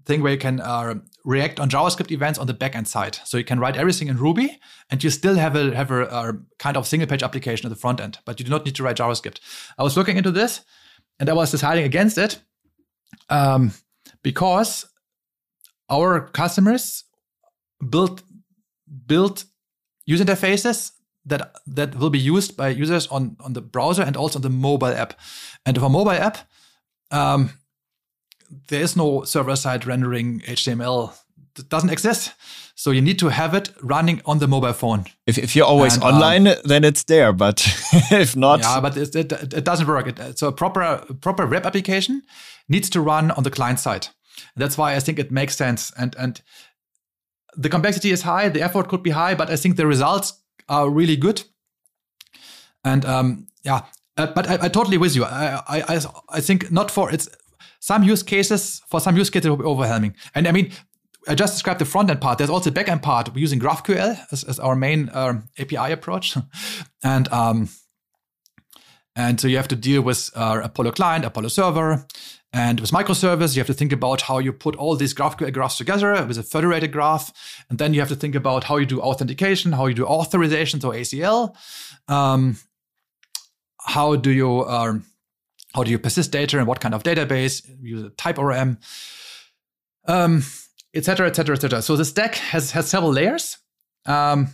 thing 0.06 0.22
where 0.22 0.34
you 0.34 0.38
can 0.38 0.60
uh, 0.60 0.96
react 1.24 1.60
on 1.60 1.70
JavaScript 1.70 2.12
events 2.12 2.38
on 2.38 2.48
the 2.48 2.54
backend 2.54 2.88
side. 2.88 3.18
So 3.24 3.38
you 3.38 3.46
can 3.46 3.60
write 3.60 3.78
everything 3.78 4.10
in 4.10 4.18
Ruby, 4.18 4.60
and 4.90 5.02
you 5.02 5.10
still 5.10 5.36
have 5.36 5.56
a 5.56 5.74
have 5.74 5.90
a, 5.90 6.04
a 6.04 6.34
kind 6.60 6.76
of 6.76 6.86
single 6.86 7.08
page 7.08 7.24
application 7.24 7.66
at 7.66 7.70
the 7.70 7.80
front 7.80 8.02
end, 8.02 8.20
but 8.26 8.40
you 8.40 8.46
do 8.46 8.52
not 8.52 8.66
need 8.66 8.76
to 8.76 8.84
write 8.84 8.98
JavaScript. 8.98 9.40
I 9.78 9.84
was 9.84 9.96
looking 9.96 10.18
into 10.18 10.32
this, 10.32 10.66
and 11.18 11.30
I 11.30 11.34
was 11.34 11.52
deciding 11.52 11.86
against 11.86 12.18
it 12.18 12.40
um, 13.30 13.72
because 14.22 14.86
our 15.90 16.28
customers 16.30 17.04
build 17.90 18.24
build 19.06 19.46
user 20.06 20.24
interfaces 20.24 20.92
that 21.26 21.54
that 21.66 21.96
will 21.96 22.10
be 22.10 22.20
used 22.20 22.58
by 22.58 22.70
users 22.70 23.08
on 23.08 23.38
on 23.40 23.54
the 23.54 23.62
browser 23.62 24.04
and 24.04 24.18
also 24.18 24.38
on 24.38 24.42
the 24.42 24.50
mobile 24.50 24.88
app. 24.88 25.14
And 25.66 25.78
for 25.78 25.86
a 25.86 25.90
mobile 25.90 26.12
app, 26.12 26.38
um, 27.12 27.52
there 28.68 28.82
is 28.82 28.96
no 28.96 29.24
server 29.24 29.56
side 29.56 29.86
rendering 29.86 30.42
HTML. 30.42 31.14
It 31.58 31.70
doesn't 31.70 31.92
exist. 31.92 32.34
So 32.76 32.90
you 32.90 33.02
need 33.02 33.20
to 33.20 33.30
have 33.30 33.54
it 33.54 33.70
running 33.84 34.22
on 34.26 34.40
the 34.40 34.48
mobile 34.48 34.74
phone. 34.74 35.06
If, 35.28 35.38
if 35.38 35.56
you're 35.56 35.68
always 35.68 35.94
and, 35.94 36.04
um, 36.04 36.16
online, 36.16 36.48
um, 36.48 36.56
then 36.66 36.84
it's 36.84 37.04
there. 37.04 37.32
But 37.32 37.62
if 38.12 38.36
not, 38.36 38.62
yeah, 38.62 38.82
but 38.82 38.98
it, 38.98 39.16
it, 39.16 39.32
it 39.32 39.64
doesn't 39.64 39.88
work. 39.88 40.08
It, 40.08 40.40
so 40.40 40.48
a 40.48 40.52
proper 40.52 41.04
proper 41.22 41.46
web 41.46 41.66
application 41.66 42.24
needs 42.68 42.90
to 42.90 43.02
run 43.02 43.32
on 43.32 43.44
the 43.44 43.52
client 43.52 43.80
side. 43.80 44.08
That's 44.56 44.78
why 44.78 44.95
I 44.95 44.99
think 44.99 45.20
it 45.20 45.32
makes 45.32 45.56
sense. 45.56 45.91
And 45.97 46.16
and 46.18 46.41
the 47.56 47.70
complexity 47.70 48.12
is 48.12 48.24
high, 48.24 48.49
the 48.49 48.62
effort 48.62 48.88
could 48.88 49.04
be 49.04 49.12
high, 49.12 49.36
but 49.36 49.49
I 49.49 49.56
think 49.56 49.76
the 49.76 49.88
results 49.88 50.34
are 50.68 50.89
really 50.89 51.16
good. 51.16 51.43
And 52.84 53.06
um, 53.06 53.47
yeah, 53.64 53.82
uh, 54.18 54.28
but 54.28 54.49
I, 54.49 54.66
I, 54.66 54.70
totally 54.70 54.97
with 54.97 55.16
you. 55.16 55.24
I, 55.24 55.62
I 55.68 55.99
I 56.30 56.41
think 56.41 56.72
not 56.72 56.91
for 56.91 57.12
it's 57.12 57.30
some 57.80 58.04
use 58.04 58.24
cases, 58.24 58.82
for 58.89 58.99
some 58.99 59.18
use 59.18 59.30
cases, 59.30 59.49
will 59.49 59.58
be 59.58 59.64
overwhelming. 59.64 60.16
And 60.36 60.47
I 60.47 60.51
mean, 60.51 60.72
I 61.28 61.36
just 61.36 61.54
described 61.54 61.80
the 61.80 61.86
front 61.86 62.10
end 62.10 62.22
part. 62.22 62.38
There's 62.38 62.49
also 62.49 62.70
the 62.70 62.74
back 62.74 62.89
end 62.89 63.01
part. 63.01 63.34
We're 63.34 63.41
using 63.41 63.60
GraphQL 63.60 64.18
as, 64.32 64.44
as 64.44 64.60
our 64.60 64.76
main 64.76 65.10
um, 65.14 65.49
API 65.57 65.91
approach. 65.91 66.38
and 67.03 67.28
um, 67.30 67.69
and 69.15 69.40
so 69.40 69.48
you 69.48 69.57
have 69.57 69.68
to 69.68 69.76
deal 69.76 70.02
with 70.02 70.32
uh, 70.36 70.61
Apollo 70.64 70.91
client, 70.91 71.26
Apollo 71.26 71.49
server, 71.49 72.07
and 72.54 72.80
with 72.80 72.92
microservice, 72.92 73.56
you 73.56 73.60
have 73.62 73.68
to 73.68 73.74
think 73.74 73.92
about 73.92 74.22
how 74.22 74.38
you 74.38 74.54
put 74.54 74.76
all 74.76 74.96
these 74.96 75.16
GraphQL 75.16 75.52
graphs 75.52 75.78
together 75.78 76.24
with 76.24 76.38
a 76.38 76.44
federated 76.44 76.92
graph. 76.92 77.34
And 77.68 77.80
then 77.80 77.96
you 77.96 78.00
have 78.00 78.10
to 78.10 78.16
think 78.16 78.36
about 78.36 78.66
how 78.66 78.78
you 78.78 78.86
do 78.86 79.02
authentication, 79.02 79.72
how 79.72 79.88
you 79.88 79.96
do 79.96 80.06
authorization, 80.06 80.80
so 80.80 80.90
ACL. 80.90 81.56
Um, 82.08 82.58
how 83.80 84.16
do 84.16 84.30
you 84.30 84.62
uh, 84.62 85.00
how 85.74 85.84
do 85.84 85.90
you 85.90 85.98
persist 85.98 86.32
data 86.32 86.60
and 86.60 86.68
what 86.68 86.80
kind 86.80 86.94
of 86.94 87.02
database? 87.02 87.68
Use 87.82 88.04
a 88.04 88.12
type 88.12 88.38
ORM, 88.38 88.78
um, 90.08 90.44
etc., 90.94 91.28
etc., 91.28 91.56
etc. 91.56 91.82
So 91.82 91.96
the 91.96 92.06
stack 92.06 92.36
has 92.36 92.72
has 92.72 92.88
several 92.88 93.12
layers. 93.12 93.58
Um, 94.06 94.50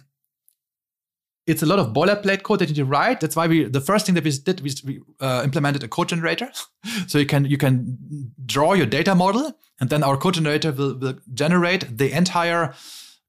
it's 1.50 1.64
a 1.64 1.66
lot 1.66 1.80
of 1.80 1.94
boilerplate 1.94 2.44
code 2.44 2.60
that 2.60 2.76
you 2.78 2.86
write. 2.86 3.20
That's 3.20 3.36
why 3.36 3.48
we 3.48 3.64
the 3.66 3.82
first 3.82 4.06
thing 4.06 4.16
that 4.16 4.24
we 4.24 4.32
did 4.32 4.62
we 4.62 5.02
uh, 5.20 5.42
implemented 5.44 5.84
a 5.84 5.88
code 5.88 6.10
generator, 6.10 6.52
so 7.08 7.18
you 7.18 7.26
can 7.26 7.46
you 7.46 7.58
can 7.58 7.98
draw 8.46 8.74
your 8.74 8.86
data 8.86 9.16
model, 9.16 9.54
and 9.80 9.90
then 9.90 10.04
our 10.04 10.18
code 10.18 10.36
generator 10.36 10.72
will, 10.72 10.98
will 10.98 11.16
generate 11.34 11.98
the 11.98 12.12
entire 12.12 12.74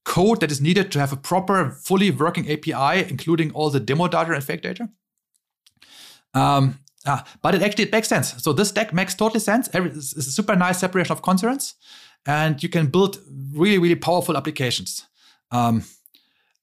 code 0.04 0.40
that 0.40 0.50
is 0.50 0.60
needed 0.60 0.90
to 0.92 0.98
have 0.98 1.12
a 1.12 1.16
proper, 1.16 1.70
fully 1.70 2.10
working 2.10 2.50
API, 2.50 3.08
including 3.10 3.52
all 3.52 3.70
the 3.70 3.80
demo 3.80 4.08
data 4.08 4.32
and 4.32 4.44
fake 4.44 4.62
data. 4.62 4.88
Um, 6.32 6.78
Ah, 7.06 7.24
but 7.40 7.54
it 7.54 7.62
actually 7.62 7.84
it 7.84 7.92
makes 7.92 8.08
sense. 8.08 8.34
So 8.42 8.52
this 8.52 8.68
stack 8.68 8.92
makes 8.92 9.14
totally 9.14 9.40
sense. 9.40 9.70
Every, 9.72 9.90
it's 9.90 10.14
a 10.14 10.22
super 10.22 10.54
nice 10.54 10.78
separation 10.78 11.12
of 11.12 11.22
concerns, 11.22 11.74
and 12.26 12.62
you 12.62 12.68
can 12.68 12.88
build 12.88 13.18
really 13.54 13.78
really 13.78 13.96
powerful 13.96 14.36
applications. 14.36 15.06
Um, 15.50 15.84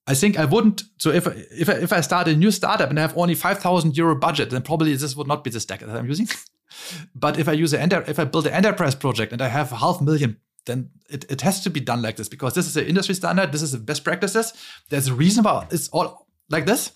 I 0.08 0.14
think 0.14 0.40
I 0.40 0.46
wouldn't. 0.46 0.84
So 0.98 1.12
if 1.12 1.28
if 1.52 1.68
if 1.70 1.92
I 1.92 2.02
start 2.02 2.28
a 2.30 2.36
new 2.36 2.52
startup 2.52 2.90
and 2.90 2.98
I 2.98 3.02
have 3.02 3.18
only 3.18 3.36
five 3.36 3.60
thousand 3.60 3.98
euro 3.98 4.16
budget, 4.16 4.50
then 4.50 4.62
probably 4.62 4.96
this 4.96 5.16
would 5.16 5.28
not 5.28 5.44
be 5.44 5.50
the 5.50 5.60
stack 5.60 5.82
that 5.82 5.90
I'm 5.90 6.08
using. 6.08 6.30
but 7.16 7.38
if 7.38 7.50
I 7.50 7.52
use 7.52 7.74
an 7.74 7.92
if 7.92 8.18
I 8.18 8.24
build 8.24 8.48
an 8.48 8.54
enterprise 8.54 8.96
project 8.96 9.34
and 9.34 9.42
I 9.42 9.50
have 9.50 9.72
half 9.72 10.00
million, 10.02 10.38
then 10.66 10.92
it, 11.10 11.30
it 11.30 11.42
has 11.42 11.62
to 11.64 11.70
be 11.70 11.82
done 11.82 12.02
like 12.02 12.16
this 12.16 12.30
because 12.30 12.54
this 12.54 12.68
is 12.68 12.78
an 12.78 12.86
industry 12.86 13.16
standard. 13.16 13.52
This 13.52 13.62
is 13.62 13.74
the 13.74 13.80
best 13.80 14.06
practices. 14.06 14.54
There's 14.90 15.08
a 15.08 15.14
reason 15.14 15.44
why 15.44 15.68
it's 15.72 15.90
all 15.90 16.28
like 16.50 16.66
this. 16.66 16.94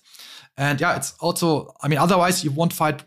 And 0.56 0.80
yeah, 0.80 0.96
it's 0.96 1.14
also. 1.20 1.74
I 1.82 1.88
mean, 1.88 1.98
otherwise 1.98 2.42
you 2.42 2.50
won't 2.50 2.72
find. 2.72 3.04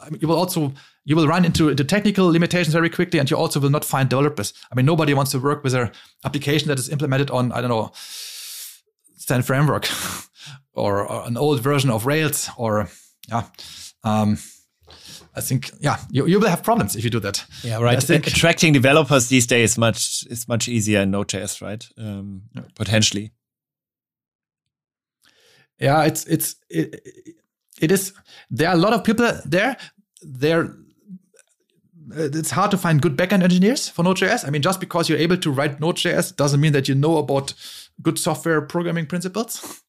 I 0.00 0.10
mean, 0.10 0.20
you 0.20 0.28
will 0.28 0.38
also 0.38 0.72
you 1.06 1.16
will 1.16 1.26
run 1.28 1.44
into, 1.44 1.68
into 1.68 1.84
technical 1.84 2.26
limitations 2.28 2.72
very 2.72 2.88
quickly, 2.88 3.18
and 3.18 3.30
you 3.30 3.36
also 3.36 3.60
will 3.60 3.70
not 3.70 3.84
find 3.84 4.08
developers. 4.08 4.54
I 4.72 4.74
mean, 4.74 4.86
nobody 4.86 5.12
wants 5.12 5.32
to 5.32 5.38
work 5.38 5.62
with 5.62 5.74
an 5.74 5.90
application 6.24 6.68
that 6.68 6.78
is 6.78 6.88
implemented 6.88 7.30
on 7.30 7.52
I 7.52 7.60
don't 7.60 7.70
know 7.70 7.92
Zend 9.18 9.46
framework 9.46 9.88
or, 10.72 11.06
or, 11.06 11.26
an 11.26 11.36
old 11.36 11.60
version 11.60 11.90
of 11.90 12.06
Rails 12.06 12.50
or 12.56 12.88
yeah. 13.28 13.44
Um, 14.02 14.38
I 15.36 15.40
think 15.40 15.70
yeah, 15.80 15.98
you, 16.10 16.26
you 16.26 16.38
will 16.38 16.48
have 16.48 16.62
problems 16.62 16.94
if 16.94 17.02
you 17.02 17.10
do 17.10 17.20
that. 17.20 17.44
Yeah, 17.62 17.80
right. 17.80 17.96
I 17.96 18.00
think, 18.00 18.26
Attracting 18.26 18.72
developers 18.72 19.28
these 19.28 19.46
days 19.46 19.76
much 19.76 20.24
is 20.30 20.46
much 20.46 20.68
easier 20.68 21.00
in 21.00 21.10
Node.js, 21.10 21.60
right? 21.60 21.84
Um, 21.98 22.42
yeah. 22.54 22.62
Potentially. 22.74 23.32
Yeah, 25.80 26.04
it's 26.04 26.24
it's 26.26 26.56
it, 26.70 27.00
it 27.80 27.90
is. 27.90 28.12
There 28.48 28.68
are 28.68 28.74
a 28.74 28.78
lot 28.78 28.92
of 28.92 29.02
people 29.02 29.28
there. 29.44 29.76
There 30.22 30.76
it's 32.12 32.50
hard 32.50 32.70
to 32.70 32.78
find 32.78 33.00
good 33.00 33.16
backend 33.16 33.42
engineers 33.42 33.88
for 33.88 34.02
Node.js. 34.02 34.46
I 34.46 34.50
mean, 34.50 34.62
just 34.62 34.78
because 34.78 35.08
you're 35.08 35.18
able 35.18 35.38
to 35.38 35.50
write 35.50 35.80
Node.js 35.80 36.36
doesn't 36.36 36.60
mean 36.60 36.72
that 36.72 36.88
you 36.88 36.94
know 36.94 37.16
about 37.16 37.54
good 38.02 38.18
software 38.18 38.60
programming 38.60 39.06
principles. 39.06 39.82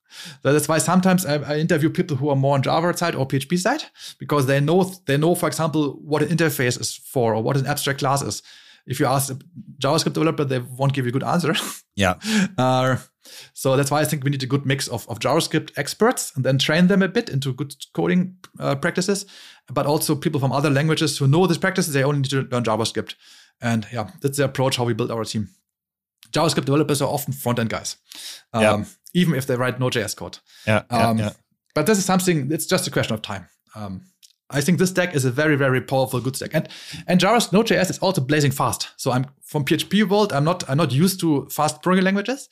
so 0.44 0.54
that's 0.54 0.68
why 0.68 0.78
sometimes 0.78 1.26
I, 1.26 1.36
I, 1.38 1.58
interview 1.58 1.90
people 1.90 2.18
who 2.18 2.30
are 2.30 2.36
more 2.36 2.56
on 2.56 2.62
Java 2.62 2.96
side 2.96 3.16
or 3.16 3.28
PHP 3.28 3.58
side 3.60 3.84
because 4.20 4.46
they 4.46 4.60
know 4.60 4.84
they 5.06 5.18
know, 5.18 5.36
for 5.36 5.48
example, 5.48 6.00
what 6.04 6.22
an 6.22 6.30
interface 6.30 6.80
is 6.80 6.96
for 6.96 7.36
or 7.36 7.42
what 7.42 7.58
an 7.58 7.66
abstract 7.66 8.00
class 8.00 8.22
is. 8.22 8.42
If 8.88 9.00
you 9.00 9.08
ask 9.08 9.32
a 9.32 9.38
JavaScript 9.80 10.14
developer, 10.14 10.44
they 10.44 10.60
won't 10.60 10.94
give 10.94 11.06
you 11.06 11.10
a 11.10 11.14
good 11.14 11.24
answer. 11.24 11.56
Yeah. 11.98 12.16
uh, 12.58 12.98
so 13.54 13.78
that's 13.78 13.90
why 13.90 14.02
I 14.02 14.04
think 14.04 14.26
we 14.26 14.30
need 14.30 14.44
a 14.44 14.48
good 14.48 14.66
mix 14.66 14.90
of, 14.90 15.08
of 15.08 15.20
JavaScript 15.20 15.72
experts 15.78 16.34
and 16.36 16.44
then 16.44 16.58
train 16.58 16.88
them 16.88 17.02
a 17.02 17.08
bit 17.08 17.30
into 17.30 17.54
good 17.54 17.74
coding 17.94 18.36
uh, 18.60 18.76
practices, 18.76 19.26
but 19.72 19.86
also 19.86 20.14
people 20.14 20.42
from 20.42 20.52
other 20.52 20.70
languages 20.70 21.18
who 21.18 21.26
know 21.26 21.48
these 21.48 21.58
practices. 21.58 21.94
They 21.94 22.04
only 22.04 22.20
need 22.20 22.32
to 22.32 22.42
learn 22.52 22.66
JavaScript. 22.66 23.16
And 23.62 23.88
yeah, 23.94 24.12
that's 24.20 24.38
the 24.38 24.44
approach 24.44 24.76
how 24.76 24.84
we 24.84 24.94
build 24.94 25.10
our 25.10 25.24
team. 25.24 25.48
JavaScript 26.36 26.66
developers 26.66 27.02
are 27.02 27.10
often 27.10 27.34
front 27.34 27.60
end 27.60 27.70
guys, 27.70 27.98
um, 28.54 28.62
yeah. 28.62 28.84
even 29.14 29.36
if 29.36 29.48
they 29.48 29.56
write 29.56 29.80
Node.js 29.80 30.16
code. 30.16 30.40
Yeah, 30.68 30.84
um, 30.90 31.18
yeah, 31.18 31.32
But 31.74 31.86
this 31.86 31.98
is 31.98 32.06
something, 32.06 32.52
it's 32.52 32.66
just 32.66 32.88
a 32.88 32.92
question 32.92 33.14
of 33.14 33.22
time. 33.22 33.48
Um, 33.76 34.02
I 34.50 34.62
think 34.62 34.78
this 34.78 34.92
stack 34.92 35.16
is 35.16 35.26
a 35.26 35.32
very, 35.32 35.56
very 35.56 35.82
powerful 35.82 36.22
good 36.22 36.36
stack. 36.36 36.52
And 36.54 36.70
and 37.08 37.20
Java's 37.20 37.52
Node.js 37.52 37.90
is 37.90 38.00
also 38.00 38.22
blazing 38.22 38.52
fast. 38.52 38.90
So 38.98 39.12
I'm 39.12 39.26
from 39.42 39.66
PHP 39.66 40.08
world, 40.08 40.32
I'm 40.34 40.44
not 40.44 40.70
I'm 40.70 40.78
not 40.78 40.92
used 40.92 41.20
to 41.22 41.48
fast 41.50 41.82
programming 41.82 42.06
languages, 42.06 42.50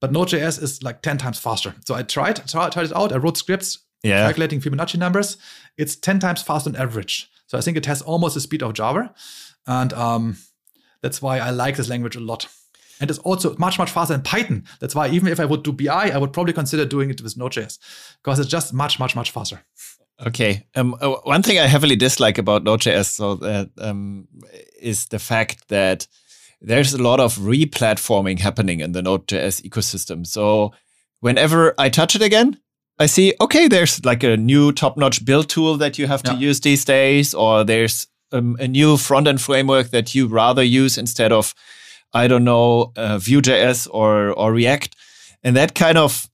but 0.00 0.12
Node.js 0.12 0.62
is 0.62 0.82
like 0.82 1.02
10 1.02 1.18
times 1.18 1.38
faster. 1.38 1.74
So 1.86 1.94
I 1.94 2.02
tried, 2.02 2.46
tried, 2.48 2.72
tried 2.72 2.86
it 2.86 2.96
out. 2.96 3.12
I 3.12 3.16
wrote 3.16 3.36
scripts 3.36 3.78
yeah. 4.02 4.24
calculating 4.24 4.60
Fibonacci 4.60 4.98
numbers. 4.98 5.36
It's 5.76 5.96
10 5.96 6.18
times 6.18 6.42
faster 6.42 6.70
on 6.70 6.76
average. 6.76 7.30
So 7.46 7.58
I 7.58 7.60
think 7.60 7.76
it 7.76 7.86
has 7.86 8.02
almost 8.02 8.34
the 8.34 8.40
speed 8.40 8.62
of 8.62 8.74
Java. 8.74 9.14
And 9.66 9.92
um, 9.92 10.36
that's 11.02 11.22
why 11.22 11.38
I 11.38 11.50
like 11.50 11.76
this 11.76 11.88
language 11.88 12.16
a 12.16 12.20
lot. 12.20 12.48
And 13.00 13.10
it's 13.10 13.18
also 13.20 13.54
much, 13.58 13.78
much 13.78 13.90
faster 13.90 14.14
than 14.14 14.22
Python. 14.22 14.64
That's 14.80 14.94
why 14.94 15.08
even 15.08 15.28
if 15.28 15.40
I 15.40 15.44
would 15.44 15.62
do 15.62 15.72
BI, 15.72 16.10
I 16.10 16.18
would 16.18 16.32
probably 16.32 16.52
consider 16.52 16.84
doing 16.84 17.10
it 17.10 17.20
with 17.20 17.36
Node.js 17.36 17.78
because 18.22 18.38
it's 18.38 18.48
just 18.48 18.72
much, 18.72 18.98
much, 18.98 19.14
much 19.14 19.30
faster. 19.30 19.62
Okay. 20.26 20.66
Um, 20.74 20.96
uh, 21.00 21.10
one 21.22 21.42
thing 21.42 21.58
I 21.58 21.66
heavily 21.66 21.96
dislike 21.96 22.38
about 22.38 22.64
Node.js 22.64 23.06
so 23.06 23.36
that, 23.36 23.70
um, 23.78 24.26
is 24.80 25.06
the 25.06 25.18
fact 25.18 25.68
that 25.68 26.08
there's 26.60 26.92
a 26.92 27.02
lot 27.02 27.20
of 27.20 27.36
replatforming 27.36 28.40
happening 28.40 28.80
in 28.80 28.92
the 28.92 29.02
Node.js 29.02 29.62
ecosystem. 29.62 30.26
So 30.26 30.72
whenever 31.20 31.74
I 31.78 31.88
touch 31.88 32.16
it 32.16 32.22
again, 32.22 32.58
I 32.98 33.06
see, 33.06 33.34
okay, 33.40 33.68
there's 33.68 34.04
like 34.04 34.24
a 34.24 34.36
new 34.36 34.72
top 34.72 34.96
notch 34.96 35.24
build 35.24 35.48
tool 35.48 35.76
that 35.76 35.98
you 35.98 36.08
have 36.08 36.22
to 36.24 36.32
yeah. 36.32 36.38
use 36.38 36.60
these 36.60 36.84
days, 36.84 37.32
or 37.32 37.62
there's 37.62 38.08
um, 38.32 38.56
a 38.58 38.66
new 38.66 38.96
front 38.96 39.28
end 39.28 39.40
framework 39.40 39.90
that 39.90 40.14
you 40.16 40.26
rather 40.26 40.64
use 40.64 40.98
instead 40.98 41.30
of, 41.30 41.54
I 42.12 42.26
don't 42.26 42.44
know, 42.44 42.92
uh, 42.96 43.18
Vue.js 43.18 43.88
or, 43.90 44.32
or 44.32 44.52
React. 44.52 44.96
And 45.42 45.56
that 45.56 45.74
kind 45.74 45.98
of 45.98 46.28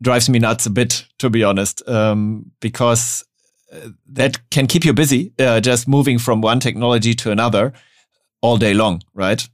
drives 0.00 0.28
me 0.28 0.38
nuts 0.38 0.66
a 0.66 0.70
bit, 0.70 1.06
to 1.18 1.30
be 1.30 1.44
honest, 1.44 1.86
um, 1.88 2.50
because 2.60 3.24
uh, 3.72 3.88
that 4.06 4.50
can 4.50 4.66
keep 4.66 4.84
you 4.84 4.92
busy, 4.92 5.32
uh, 5.38 5.60
just 5.60 5.88
moving 5.88 6.18
from 6.18 6.40
one 6.40 6.60
technology 6.60 7.14
to 7.14 7.30
another 7.30 7.72
all 8.40 8.56
day 8.56 8.74
long, 8.74 9.02
right? 9.14 9.48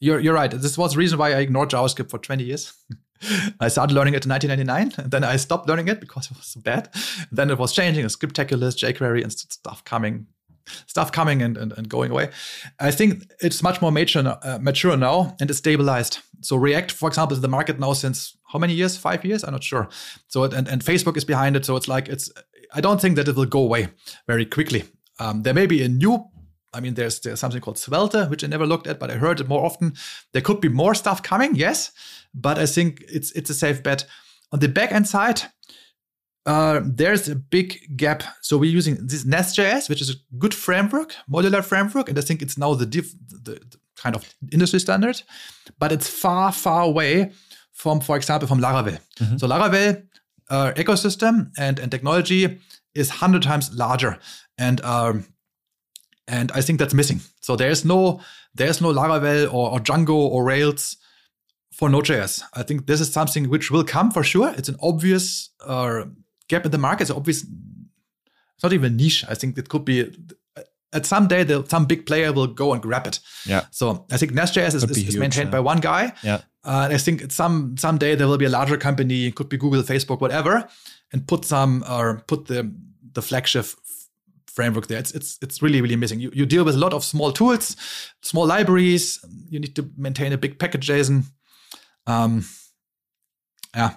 You're, 0.00 0.20
you're 0.20 0.34
right. 0.34 0.50
This 0.50 0.76
was 0.76 0.92
the 0.92 0.98
reason 0.98 1.18
why 1.18 1.32
I 1.32 1.40
ignored 1.40 1.70
JavaScript 1.70 2.10
for 2.10 2.18
20 2.18 2.44
years. 2.44 2.72
I 3.60 3.68
started 3.68 3.94
learning 3.94 4.14
it 4.14 4.26
in 4.26 4.30
1999, 4.30 5.04
and 5.04 5.10
then 5.10 5.24
I 5.24 5.36
stopped 5.36 5.68
learning 5.68 5.88
it 5.88 6.00
because 6.00 6.30
it 6.30 6.36
was 6.36 6.46
so 6.46 6.60
bad. 6.60 6.90
Then 7.30 7.50
it 7.50 7.58
was 7.58 7.72
changing, 7.72 8.04
Scriptaculous, 8.06 8.76
jQuery, 8.76 9.22
and 9.22 9.32
stuff 9.32 9.84
coming, 9.84 10.26
stuff 10.86 11.12
coming 11.12 11.42
and, 11.42 11.56
and, 11.56 11.72
and 11.76 11.88
going 11.88 12.10
away. 12.10 12.30
I 12.80 12.90
think 12.90 13.24
it's 13.40 13.62
much 13.62 13.80
more 13.82 13.92
mature, 13.92 14.38
uh, 14.42 14.58
mature 14.60 14.96
now 14.96 15.36
and 15.40 15.50
it's 15.50 15.58
stabilized. 15.58 16.18
So 16.40 16.56
React, 16.56 16.92
for 16.92 17.08
example, 17.08 17.36
is 17.36 17.40
the 17.40 17.48
market 17.48 17.78
now 17.78 17.92
since 17.92 18.36
how 18.46 18.58
many 18.58 18.74
years? 18.74 18.96
Five 18.96 19.24
years? 19.24 19.44
I'm 19.44 19.52
not 19.52 19.64
sure. 19.64 19.88
So 20.28 20.44
and, 20.44 20.68
and 20.68 20.84
Facebook 20.84 21.16
is 21.16 21.24
behind 21.24 21.56
it. 21.56 21.64
So 21.64 21.76
it's 21.76 21.88
like 21.88 22.08
it's. 22.08 22.30
I 22.76 22.80
don't 22.80 23.00
think 23.00 23.16
that 23.16 23.28
it 23.28 23.36
will 23.36 23.46
go 23.46 23.60
away 23.60 23.88
very 24.26 24.44
quickly. 24.44 24.84
Um, 25.20 25.42
there 25.42 25.54
may 25.54 25.66
be 25.66 25.82
a 25.82 25.88
new 25.88 26.28
I 26.74 26.80
mean, 26.80 26.94
there's 26.94 27.20
there's 27.20 27.40
something 27.40 27.60
called 27.60 27.78
Svelte, 27.78 28.28
which 28.28 28.42
I 28.42 28.48
never 28.48 28.66
looked 28.66 28.86
at, 28.86 28.98
but 28.98 29.10
I 29.10 29.14
heard 29.14 29.40
it 29.40 29.48
more 29.48 29.64
often. 29.64 29.94
There 30.32 30.42
could 30.42 30.60
be 30.60 30.68
more 30.68 30.94
stuff 30.94 31.22
coming, 31.22 31.54
yes, 31.54 31.92
but 32.34 32.58
I 32.58 32.66
think 32.66 33.04
it's 33.08 33.30
it's 33.32 33.50
a 33.50 33.54
safe 33.54 33.82
bet. 33.82 34.04
On 34.52 34.58
the 34.58 34.68
back 34.68 34.92
end 34.92 35.08
side, 35.08 35.42
uh, 36.46 36.80
there's 36.84 37.28
a 37.28 37.34
big 37.34 37.96
gap. 37.96 38.22
So 38.42 38.58
we're 38.58 38.70
using 38.70 39.06
this 39.06 39.24
Nest.js, 39.24 39.88
which 39.88 40.00
is 40.00 40.10
a 40.10 40.14
good 40.38 40.54
framework, 40.54 41.14
modular 41.30 41.64
framework, 41.64 42.08
and 42.08 42.18
I 42.18 42.22
think 42.22 42.42
it's 42.42 42.58
now 42.58 42.74
the, 42.74 42.86
diff, 42.86 43.12
the, 43.28 43.52
the 43.52 43.78
kind 43.96 44.14
of 44.14 44.34
industry 44.52 44.80
standard, 44.80 45.22
but 45.78 45.92
it's 45.92 46.08
far, 46.08 46.52
far 46.52 46.82
away 46.82 47.32
from, 47.72 48.00
for 48.00 48.16
example, 48.16 48.46
from 48.46 48.60
Laravel. 48.60 48.98
Mm-hmm. 49.18 49.36
So 49.38 49.46
Laravel 49.46 50.06
uh, 50.50 50.72
ecosystem 50.76 51.50
and, 51.58 51.78
and 51.78 51.90
technology 51.90 52.60
is 52.94 53.08
100 53.08 53.42
times 53.42 53.72
larger. 53.74 54.18
And 54.58 54.80
um, 54.82 55.26
and 56.26 56.50
I 56.52 56.60
think 56.62 56.78
that's 56.78 56.94
missing. 56.94 57.20
So 57.40 57.56
there's 57.56 57.84
no 57.84 58.20
there's 58.54 58.80
no 58.80 58.92
Laravel 58.92 59.52
or, 59.52 59.72
or 59.72 59.78
Django 59.78 60.14
or 60.14 60.44
Rails 60.44 60.96
for 61.72 61.88
Node.js. 61.90 62.42
I 62.54 62.62
think 62.62 62.86
this 62.86 63.00
is 63.00 63.12
something 63.12 63.50
which 63.50 63.70
will 63.70 63.84
come 63.84 64.10
for 64.10 64.22
sure. 64.22 64.54
It's 64.56 64.68
an 64.68 64.76
obvious 64.80 65.50
uh, 65.66 66.04
gap 66.54 66.64
in 66.64 66.70
the 66.70 66.78
market. 66.78 67.02
It's 67.02 67.10
obvious. 67.10 67.42
It's 67.42 68.62
not 68.62 68.72
even 68.72 68.96
niche. 68.96 69.24
I 69.28 69.34
think 69.34 69.58
it 69.58 69.68
could 69.68 69.84
be 69.84 70.12
at 70.94 71.04
some 71.04 71.26
day 71.26 71.44
some 71.68 71.84
big 71.86 72.06
player 72.06 72.32
will 72.32 72.46
go 72.46 72.72
and 72.72 72.80
grab 72.80 73.06
it. 73.06 73.20
Yeah. 73.44 73.64
So 73.70 74.06
I 74.10 74.16
think 74.16 74.32
Nest.js 74.32 74.74
is, 74.74 74.84
is, 74.84 75.08
is, 75.08 75.16
maintained 75.16 75.48
yeah. 75.48 75.58
by 75.58 75.60
one 75.60 75.80
guy. 75.80 76.12
Yeah. 76.22 76.40
Uh, 76.64 76.88
I 76.92 76.98
think 76.98 77.30
some 77.30 77.76
someday 77.76 78.14
there 78.14 78.26
will 78.26 78.38
be 78.38 78.46
a 78.46 78.56
larger 78.58 78.78
company, 78.78 79.26
it 79.26 79.34
could 79.34 79.48
be 79.48 79.58
Google, 79.58 79.82
Facebook, 79.82 80.20
whatever, 80.20 80.66
and 81.12 81.26
put 81.26 81.44
some 81.44 81.84
or 81.90 82.22
put 82.26 82.46
the 82.46 82.72
the 83.12 83.20
flagship 83.20 83.66
framework 84.46 84.86
there. 84.86 84.98
It's 84.98 85.12
it's 85.12 85.38
it's 85.42 85.60
really 85.60 85.82
really 85.82 85.96
missing. 85.96 86.20
You 86.20 86.30
you 86.32 86.46
deal 86.46 86.64
with 86.64 86.74
a 86.74 86.78
lot 86.78 86.94
of 86.94 87.04
small 87.04 87.32
tools, 87.32 87.76
small 88.22 88.46
libraries. 88.46 89.22
You 89.50 89.60
need 89.60 89.74
to 89.76 89.90
maintain 89.96 90.32
a 90.32 90.38
big 90.38 90.58
package 90.58 90.88
JSON. 90.88 91.24
Um, 92.06 92.44
yeah, 93.76 93.96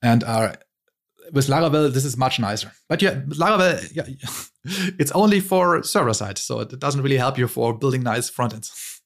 and 0.00 0.24
uh, 0.24 0.52
with 1.32 1.46
Laravel 1.48 1.92
this 1.92 2.04
is 2.04 2.16
much 2.16 2.38
nicer. 2.38 2.72
But 2.88 3.02
yeah, 3.02 3.20
Laravel 3.28 3.94
yeah, 3.94 4.04
it's 4.98 5.12
only 5.12 5.40
for 5.40 5.82
server 5.82 6.14
side, 6.14 6.38
so 6.38 6.60
it 6.60 6.78
doesn't 6.78 7.02
really 7.02 7.16
help 7.16 7.38
you 7.38 7.48
for 7.48 7.76
building 7.76 8.02
nice 8.02 8.30
front 8.30 8.54
ends. 8.54 9.00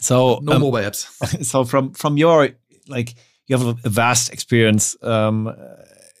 So 0.00 0.40
no 0.42 0.52
um, 0.52 0.62
mobile 0.62 0.78
apps. 0.78 1.06
So 1.44 1.64
from 1.64 1.92
from 1.92 2.16
your 2.16 2.50
like 2.88 3.14
you 3.46 3.56
have 3.56 3.78
a 3.84 3.88
vast 3.88 4.32
experience 4.32 4.96
um, 5.02 5.54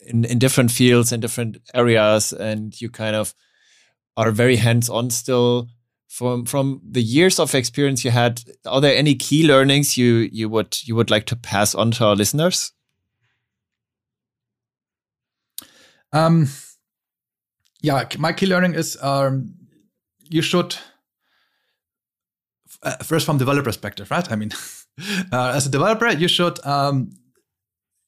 in 0.06 0.24
in 0.24 0.38
different 0.38 0.70
fields 0.70 1.12
and 1.12 1.22
different 1.22 1.58
areas, 1.74 2.32
and 2.32 2.80
you 2.80 2.90
kind 2.90 3.16
of 3.16 3.34
are 4.16 4.30
very 4.30 4.56
hands 4.56 4.88
on 4.88 5.10
still. 5.10 5.68
From 6.08 6.46
from 6.46 6.80
the 6.90 7.02
years 7.02 7.38
of 7.38 7.54
experience 7.54 8.04
you 8.04 8.10
had, 8.10 8.40
are 8.64 8.80
there 8.80 8.96
any 8.96 9.14
key 9.14 9.46
learnings 9.46 9.98
you 9.98 10.28
you 10.32 10.48
would 10.48 10.78
you 10.84 10.94
would 10.96 11.10
like 11.10 11.26
to 11.26 11.36
pass 11.36 11.74
on 11.74 11.90
to 11.92 12.06
our 12.06 12.16
listeners? 12.16 12.72
Um, 16.12 16.48
yeah, 17.82 18.04
my 18.18 18.32
key 18.32 18.46
learning 18.46 18.74
is 18.74 18.96
um, 19.02 19.54
you 20.28 20.42
should 20.42 20.76
uh, 22.82 22.96
first 23.02 23.26
from 23.26 23.38
developer 23.38 23.64
perspective, 23.64 24.10
right? 24.10 24.30
I 24.30 24.36
mean, 24.36 24.50
uh, 25.32 25.52
as 25.54 25.66
a 25.66 25.70
developer, 25.70 26.08
you 26.08 26.28
should 26.28 26.64
um, 26.66 27.10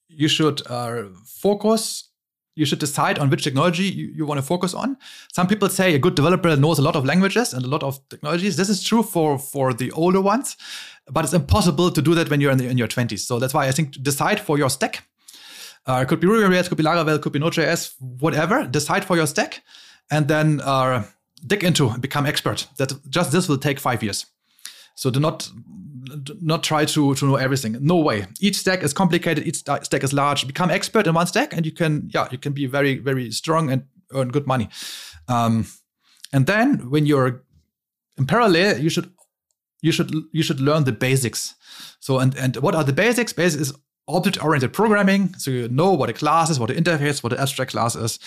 you 0.07 0.27
should 0.27 0.61
uh, 0.67 1.03
focus. 1.25 2.05
You 2.55 2.65
should 2.65 2.79
decide 2.79 3.19
on 3.19 3.29
which 3.29 3.43
technology 3.43 3.83
you, 3.83 4.11
you 4.13 4.25
want 4.25 4.37
to 4.37 4.45
focus 4.45 4.73
on. 4.73 4.97
Some 5.31 5.47
people 5.47 5.69
say 5.69 5.95
a 5.95 5.99
good 5.99 6.15
developer 6.15 6.57
knows 6.57 6.77
a 6.77 6.81
lot 6.81 6.97
of 6.97 7.05
languages 7.05 7.53
and 7.53 7.63
a 7.63 7.69
lot 7.69 7.83
of 7.83 7.99
technologies. 8.09 8.57
This 8.57 8.67
is 8.69 8.83
true 8.83 9.03
for 9.03 9.39
for 9.39 9.73
the 9.73 9.91
older 9.91 10.19
ones, 10.19 10.57
but 11.09 11.23
it's 11.23 11.33
impossible 11.33 11.89
to 11.91 12.01
do 12.01 12.15
that 12.15 12.29
when 12.29 12.41
you're 12.41 12.51
in, 12.51 12.57
the, 12.57 12.67
in 12.67 12.77
your 12.77 12.89
20s. 12.89 13.19
So 13.19 13.39
that's 13.39 13.53
why 13.53 13.67
I 13.67 13.71
think 13.71 14.01
decide 14.03 14.39
for 14.41 14.57
your 14.57 14.69
stack. 14.69 15.08
Uh, 15.89 16.01
it 16.01 16.07
could 16.07 16.19
be 16.19 16.27
Ruby 16.27 16.47
Rails, 16.47 16.67
could 16.69 16.77
be 16.77 16.83
Laravel, 16.83 17.19
could 17.19 17.33
be 17.33 17.39
Node.js, 17.39 17.95
whatever. 18.19 18.67
Decide 18.67 19.03
for 19.03 19.15
your 19.15 19.25
stack, 19.25 19.63
and 20.11 20.27
then 20.27 20.61
uh, 20.61 21.03
dig 21.47 21.63
into 21.63 21.97
become 21.97 22.27
expert. 22.27 22.67
That 22.77 22.93
just 23.09 23.31
this 23.31 23.49
will 23.49 23.57
take 23.57 23.79
five 23.79 24.03
years. 24.03 24.27
So 24.93 25.09
do 25.09 25.19
not 25.19 25.49
do 26.23 26.37
not 26.41 26.63
try 26.63 26.85
to 26.85 27.15
to 27.15 27.25
know 27.25 27.37
everything. 27.37 27.75
No 27.81 27.95
way. 27.95 28.27
Each 28.39 28.57
stack 28.57 28.83
is 28.83 28.93
complicated. 28.93 29.47
Each 29.47 29.55
stack 29.57 30.03
is 30.03 30.13
large. 30.13 30.45
Become 30.45 30.69
expert 30.69 31.07
in 31.07 31.15
one 31.15 31.25
stack, 31.25 31.55
and 31.55 31.65
you 31.65 31.71
can 31.71 32.11
yeah 32.13 32.27
you 32.31 32.37
can 32.37 32.53
be 32.53 32.67
very 32.67 32.99
very 32.99 33.31
strong 33.31 33.71
and 33.71 33.85
earn 34.13 34.29
good 34.29 34.45
money. 34.45 34.69
Um, 35.27 35.65
and 36.31 36.45
then 36.45 36.91
when 36.91 37.07
you're 37.07 37.43
in 38.15 38.27
parallel, 38.27 38.77
you 38.77 38.91
should 38.91 39.11
you 39.81 39.91
should 39.91 40.13
you 40.31 40.43
should 40.43 40.59
learn 40.59 40.83
the 40.83 40.91
basics. 40.91 41.55
So 41.99 42.19
and 42.19 42.37
and 42.37 42.57
what 42.57 42.75
are 42.75 42.83
the 42.83 42.93
basics? 42.93 43.33
Basics 43.33 43.69
is 43.69 43.73
object-oriented 44.09 44.73
programming. 44.73 45.33
So 45.35 45.51
you 45.51 45.67
know 45.69 45.93
what 45.93 46.09
a 46.09 46.13
class 46.13 46.49
is, 46.49 46.59
what 46.59 46.71
an 46.71 46.83
interface, 46.83 47.23
what 47.23 47.33
an 47.33 47.39
abstract 47.39 47.71
class 47.71 47.95
is. 47.95 48.19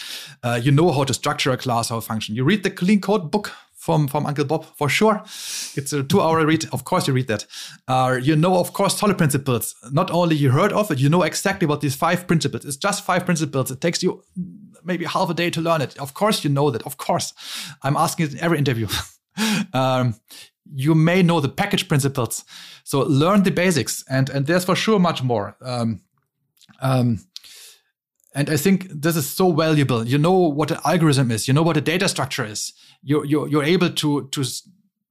Uh, 0.43 0.61
you 0.63 0.73
know 0.73 0.93
how 0.93 1.05
to 1.05 1.15
structure 1.15 1.51
a 1.51 1.57
class, 1.57 1.89
how 1.89 1.97
a 1.97 2.01
function. 2.01 2.35
You 2.35 2.45
read 2.45 2.63
the 2.63 2.71
clean 2.71 3.01
code 3.01 3.31
book 3.31 3.53
from, 3.83 4.07
from 4.07 4.27
Uncle 4.27 4.45
Bob 4.45 4.65
for 4.77 4.89
sure. 4.89 5.23
It's 5.75 5.93
a 5.93 6.05
two-hour 6.05 6.47
read. 6.47 6.67
Of 6.73 6.85
course, 6.85 7.09
you 7.09 7.15
read 7.15 7.27
that. 7.27 7.47
Uh, 7.89 8.19
you 8.23 8.37
know, 8.37 8.57
of 8.57 8.73
course, 8.73 8.97
solid 8.97 9.19
principles. 9.19 9.75
Not 9.91 10.11
only 10.13 10.37
you 10.37 10.51
heard 10.51 10.73
of 10.73 10.91
it, 10.93 11.01
you 11.01 11.09
know 11.09 11.23
exactly 11.23 11.67
what 11.67 11.81
these 11.81 11.97
five 11.97 12.29
principles. 12.29 12.65
It's 12.65 12.77
just 12.77 13.05
five 13.05 13.25
principles. 13.25 13.73
It 13.73 13.81
takes 13.81 14.01
you 14.03 14.23
maybe 14.85 15.05
half 15.05 15.31
a 15.31 15.35
day 15.35 15.51
to 15.51 15.61
learn 15.61 15.81
it. 15.81 15.99
Of 15.99 16.15
course, 16.15 16.45
you 16.45 16.51
know 16.51 16.71
that. 16.71 16.83
Of 16.85 16.97
course, 16.97 17.35
I'm 17.83 17.97
asking 17.97 18.27
it 18.27 18.33
in 18.35 18.39
every 18.41 18.59
interview. 18.59 18.87
um, 19.73 20.15
you 20.75 20.95
may 20.95 21.23
know 21.23 21.41
the 21.41 21.49
package 21.49 21.89
principles. 21.89 22.45
So 22.85 23.01
learn 23.01 23.43
the 23.43 23.51
basics, 23.51 24.05
and 24.09 24.31
and 24.31 24.47
there's 24.47 24.65
for 24.65 24.77
sure 24.77 24.99
much 24.99 25.23
more. 25.23 25.57
Um, 25.61 26.03
um, 26.81 27.21
and 28.35 28.49
I 28.49 28.57
think 28.57 28.89
this 28.89 29.17
is 29.17 29.29
so 29.29 29.53
valuable. 29.53 30.07
You 30.07 30.19
know 30.19 30.33
what 30.33 30.71
an 30.71 30.79
algorithm 30.85 31.31
is. 31.31 31.47
You 31.47 31.55
know 31.55 31.63
what 31.63 31.77
a 31.77 31.81
data 31.81 32.09
structure 32.09 32.45
is. 32.45 32.73
You 33.03 33.25
you 33.25 33.47
you're 33.49 33.65
able 33.65 33.91
to 33.91 34.29
to 34.29 34.45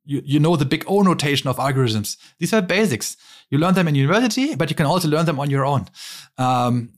you, 0.06 0.22
you 0.26 0.40
know 0.40 0.56
the 0.56 0.66
big 0.66 0.84
O 0.88 1.02
notation 1.02 1.50
of 1.50 1.58
algorithms. 1.58 2.18
These 2.40 2.54
are 2.54 2.62
basics. 2.62 3.18
You 3.50 3.60
learn 3.60 3.76
them 3.76 3.88
in 3.88 3.96
university, 3.96 4.56
but 4.56 4.70
you 4.70 4.76
can 4.76 4.86
also 4.86 5.08
learn 5.08 5.26
them 5.26 5.40
on 5.40 5.50
your 5.50 5.66
own. 5.66 5.88
Um, 6.38 6.94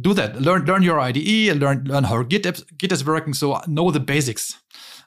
do 0.00 0.14
that. 0.14 0.40
Learn 0.40 0.64
learn 0.64 0.82
your 0.82 1.00
IDE. 1.00 1.56
Learn 1.56 1.84
learn 1.84 2.04
how 2.04 2.22
Git 2.22 2.62
Git 2.78 2.92
is 2.92 3.04
working. 3.04 3.34
So 3.34 3.60
know 3.66 3.90
the 3.90 4.00
basics. 4.00 4.58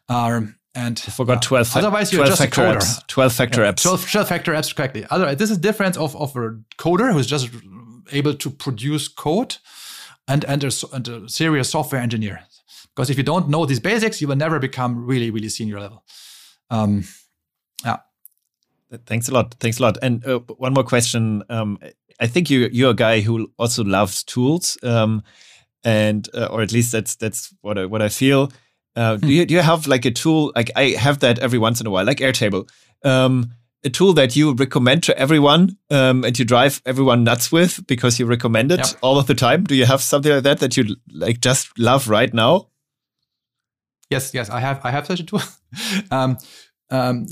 Um, 0.10 0.56
and 0.78 1.04
I 1.08 1.10
forgot 1.10 1.42
12, 1.42 1.76
uh, 1.76 1.80
otherwise 1.80 2.14
you're 2.14 2.20
12 2.20 2.30
just 2.30 2.42
factor 2.42 2.62
a 2.62 2.66
coder. 2.66 2.78
Apps. 2.78 3.08
12 3.08 3.34
factor 3.34 3.64
yeah, 3.64 3.72
apps. 3.72 3.82
12, 3.82 4.12
12 4.12 4.28
factor 4.28 4.54
apps, 4.54 4.76
correctly. 4.76 5.06
Otherwise, 5.10 5.38
this 5.38 5.50
is 5.50 5.58
difference 5.58 5.98
of, 5.98 6.16
of 6.16 6.36
a 6.36 6.60
coder 6.78 7.12
who's 7.12 7.26
just 7.26 7.50
able 8.12 8.36
to 8.36 8.50
produce 8.52 9.08
code 9.08 9.58
and, 10.28 10.46
and, 10.46 10.64
a, 10.64 10.72
and 10.94 11.08
a 11.08 11.28
serious 11.28 11.72
software 11.72 12.00
engineer. 12.00 12.44
Because 12.96 13.10
if 13.10 13.18
you 13.18 13.24
don't 13.24 13.50
know 13.50 13.66
these 13.66 13.80
basics, 13.80 14.22
you 14.22 14.28
will 14.28 14.36
never 14.36 14.60
become 14.60 15.04
really, 15.04 15.32
really 15.32 15.50
senior 15.50 15.80
level. 15.80 16.04
Um, 16.70 17.06
yeah. 17.84 17.98
Thanks 19.08 19.30
a 19.30 19.34
lot. 19.34 19.56
Thanks 19.60 19.80
a 19.80 19.82
lot. 19.82 19.98
And 20.04 20.24
uh, 20.28 20.40
one 20.58 20.74
more 20.74 20.84
question. 20.84 21.42
Um, 21.50 21.80
I 22.20 22.28
think 22.28 22.52
you 22.52 22.70
you're 22.72 22.92
a 22.92 22.96
guy 22.96 23.22
who 23.22 23.52
also 23.58 23.84
loves 23.84 24.24
tools, 24.24 24.78
um, 24.82 25.24
and 25.84 26.28
uh, 26.34 26.46
or 26.46 26.62
at 26.62 26.72
least 26.72 26.92
that's 26.92 27.16
that's 27.16 27.54
what 27.62 27.78
I 27.78 27.86
what 27.86 28.02
I 28.02 28.10
feel. 28.10 28.50
Uh, 28.98 29.16
do 29.16 29.28
you 29.28 29.46
do 29.46 29.54
you 29.54 29.62
have 29.62 29.86
like 29.86 30.06
a 30.06 30.12
tool 30.12 30.52
like 30.56 30.72
I 30.76 30.96
have 31.00 31.20
that 31.20 31.38
every 31.38 31.60
once 31.60 31.80
in 31.80 31.86
a 31.86 31.92
while, 31.92 32.04
like 32.04 32.18
Airtable, 32.18 32.68
um, 33.06 33.54
a 33.84 33.92
tool 33.92 34.14
that 34.14 34.36
you 34.36 34.54
recommend 34.54 35.04
to 35.04 35.18
everyone 35.20 35.78
um, 35.92 36.24
and 36.24 36.38
you 36.38 36.44
drive 36.44 36.82
everyone 36.84 37.24
nuts 37.24 37.52
with 37.52 37.86
because 37.86 38.18
you 38.20 38.26
recommend 38.26 38.72
it 38.72 38.80
yep. 38.80 38.88
all 39.02 39.20
of 39.20 39.28
the 39.28 39.36
time? 39.36 39.64
Do 39.64 39.76
you 39.76 39.86
have 39.86 40.02
something 40.02 40.32
like 40.32 40.44
that 40.44 40.60
that 40.60 40.78
you 40.78 40.96
like 41.14 41.42
just 41.42 41.78
love 41.78 42.10
right 42.10 42.34
now? 42.34 42.70
Yes, 44.10 44.34
yes, 44.34 44.50
I 44.50 44.62
have. 44.62 44.82
I 44.84 44.90
have 44.90 45.06
such 45.06 45.20
a 45.20 45.24
tool. 45.24 45.42
um, 46.12 46.38
um, 46.90 47.28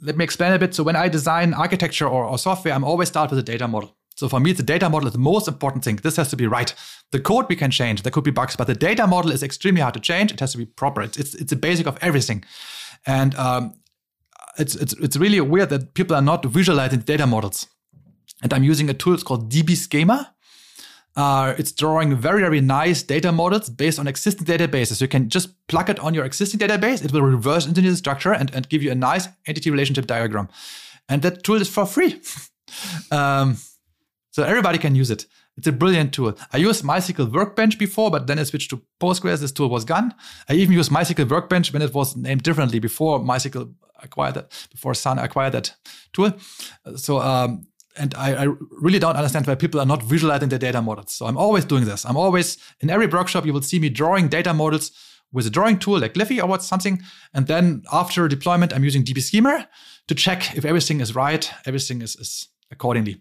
let 0.00 0.16
me 0.16 0.22
explain 0.22 0.52
a 0.52 0.58
bit. 0.58 0.72
So 0.72 0.84
when 0.84 0.94
I 0.94 1.08
design 1.08 1.52
architecture 1.52 2.06
or, 2.06 2.24
or 2.26 2.38
software, 2.38 2.74
I'm 2.74 2.84
always 2.84 3.08
start 3.08 3.30
with 3.30 3.40
a 3.40 3.42
data 3.42 3.66
model. 3.66 3.97
So 4.18 4.28
for 4.28 4.40
me, 4.40 4.50
the 4.50 4.64
data 4.64 4.90
model 4.90 5.06
is 5.06 5.12
the 5.12 5.20
most 5.20 5.46
important 5.46 5.84
thing. 5.84 5.94
This 5.96 6.16
has 6.16 6.28
to 6.30 6.36
be 6.36 6.48
right. 6.48 6.74
The 7.12 7.20
code 7.20 7.46
we 7.48 7.54
can 7.54 7.70
change. 7.70 8.02
There 8.02 8.10
could 8.10 8.24
be 8.24 8.32
bugs, 8.32 8.56
but 8.56 8.66
the 8.66 8.74
data 8.74 9.06
model 9.06 9.30
is 9.30 9.44
extremely 9.44 9.80
hard 9.80 9.94
to 9.94 10.00
change. 10.00 10.32
It 10.32 10.40
has 10.40 10.50
to 10.52 10.58
be 10.58 10.66
proper. 10.66 11.02
It's 11.02 11.16
it's, 11.16 11.34
it's 11.36 11.50
the 11.50 11.56
basic 11.56 11.86
of 11.86 11.96
everything. 12.00 12.44
And 13.06 13.36
um, 13.36 13.74
it's, 14.58 14.74
it's 14.74 14.92
it's 14.94 15.16
really 15.16 15.40
weird 15.40 15.68
that 15.68 15.94
people 15.94 16.16
are 16.16 16.22
not 16.22 16.44
visualizing 16.44 16.98
data 17.02 17.28
models. 17.28 17.68
And 18.42 18.52
I'm 18.52 18.64
using 18.64 18.90
a 18.90 18.94
tool 18.94 19.14
it's 19.14 19.22
called 19.22 19.52
DB 19.52 19.76
Schema. 19.76 20.34
Uh, 21.14 21.54
it's 21.56 21.70
drawing 21.70 22.16
very, 22.16 22.40
very 22.40 22.60
nice 22.60 23.04
data 23.04 23.30
models 23.30 23.70
based 23.70 24.00
on 24.00 24.08
existing 24.08 24.46
databases. 24.46 25.00
You 25.00 25.06
can 25.06 25.28
just 25.28 25.48
plug 25.68 25.90
it 25.90 26.00
on 26.00 26.12
your 26.12 26.24
existing 26.24 26.58
database. 26.58 27.04
It 27.04 27.12
will 27.12 27.22
reverse 27.22 27.68
engineer 27.68 27.92
the 27.92 27.96
structure 27.96 28.32
and, 28.32 28.52
and 28.52 28.68
give 28.68 28.82
you 28.82 28.90
a 28.90 28.96
nice 28.96 29.28
entity 29.46 29.70
relationship 29.70 30.08
diagram. 30.08 30.48
And 31.08 31.22
that 31.22 31.44
tool 31.44 31.60
is 31.60 31.68
for 31.68 31.86
free. 31.86 32.20
um, 33.12 33.58
so 34.38 34.44
everybody 34.44 34.78
can 34.78 34.94
use 34.94 35.10
it. 35.10 35.26
It's 35.56 35.66
a 35.66 35.72
brilliant 35.72 36.14
tool. 36.14 36.38
I 36.52 36.58
used 36.58 36.84
MySQL 36.84 37.32
Workbench 37.32 37.76
before, 37.76 38.08
but 38.08 38.28
then 38.28 38.38
I 38.38 38.44
switched 38.44 38.70
to 38.70 38.80
Postgres. 39.00 39.40
This 39.40 39.50
tool 39.50 39.68
was 39.68 39.84
gone. 39.84 40.14
I 40.48 40.52
even 40.52 40.74
used 40.76 40.92
MySQL 40.92 41.28
Workbench 41.28 41.72
when 41.72 41.82
it 41.82 41.92
was 41.92 42.16
named 42.16 42.44
differently 42.44 42.78
before 42.78 43.18
MySQL 43.18 43.74
acquired 44.00 44.34
that, 44.34 44.68
before 44.70 44.94
Sun 44.94 45.18
acquired 45.18 45.54
that 45.54 45.74
tool. 46.12 46.34
So, 46.94 47.20
um, 47.20 47.66
and 47.96 48.14
I, 48.14 48.44
I, 48.44 48.46
really 48.70 49.00
don't 49.00 49.16
understand 49.16 49.48
why 49.48 49.56
people 49.56 49.80
are 49.80 49.86
not 49.86 50.04
visualizing 50.04 50.50
their 50.50 50.58
data 50.60 50.80
models. 50.80 51.14
So 51.14 51.26
I'm 51.26 51.36
always 51.36 51.64
doing 51.64 51.84
this. 51.84 52.06
I'm 52.06 52.16
always 52.16 52.58
in 52.78 52.90
every 52.90 53.08
workshop 53.08 53.44
you 53.44 53.52
will 53.52 53.62
see 53.62 53.80
me 53.80 53.88
drawing 53.88 54.28
data 54.28 54.54
models 54.54 54.92
with 55.32 55.48
a 55.48 55.50
drawing 55.50 55.80
tool 55.80 55.98
like 55.98 56.14
Gliffy 56.14 56.40
or 56.40 56.60
something. 56.60 57.02
And 57.34 57.48
then 57.48 57.82
after 57.92 58.28
deployment, 58.28 58.72
I'm 58.72 58.84
using 58.84 59.02
DB 59.02 59.20
Schema 59.20 59.68
to 60.06 60.14
check 60.14 60.56
if 60.56 60.64
everything 60.64 61.00
is 61.00 61.16
right, 61.16 61.50
everything 61.66 62.02
is, 62.02 62.14
is 62.14 62.46
accordingly. 62.70 63.20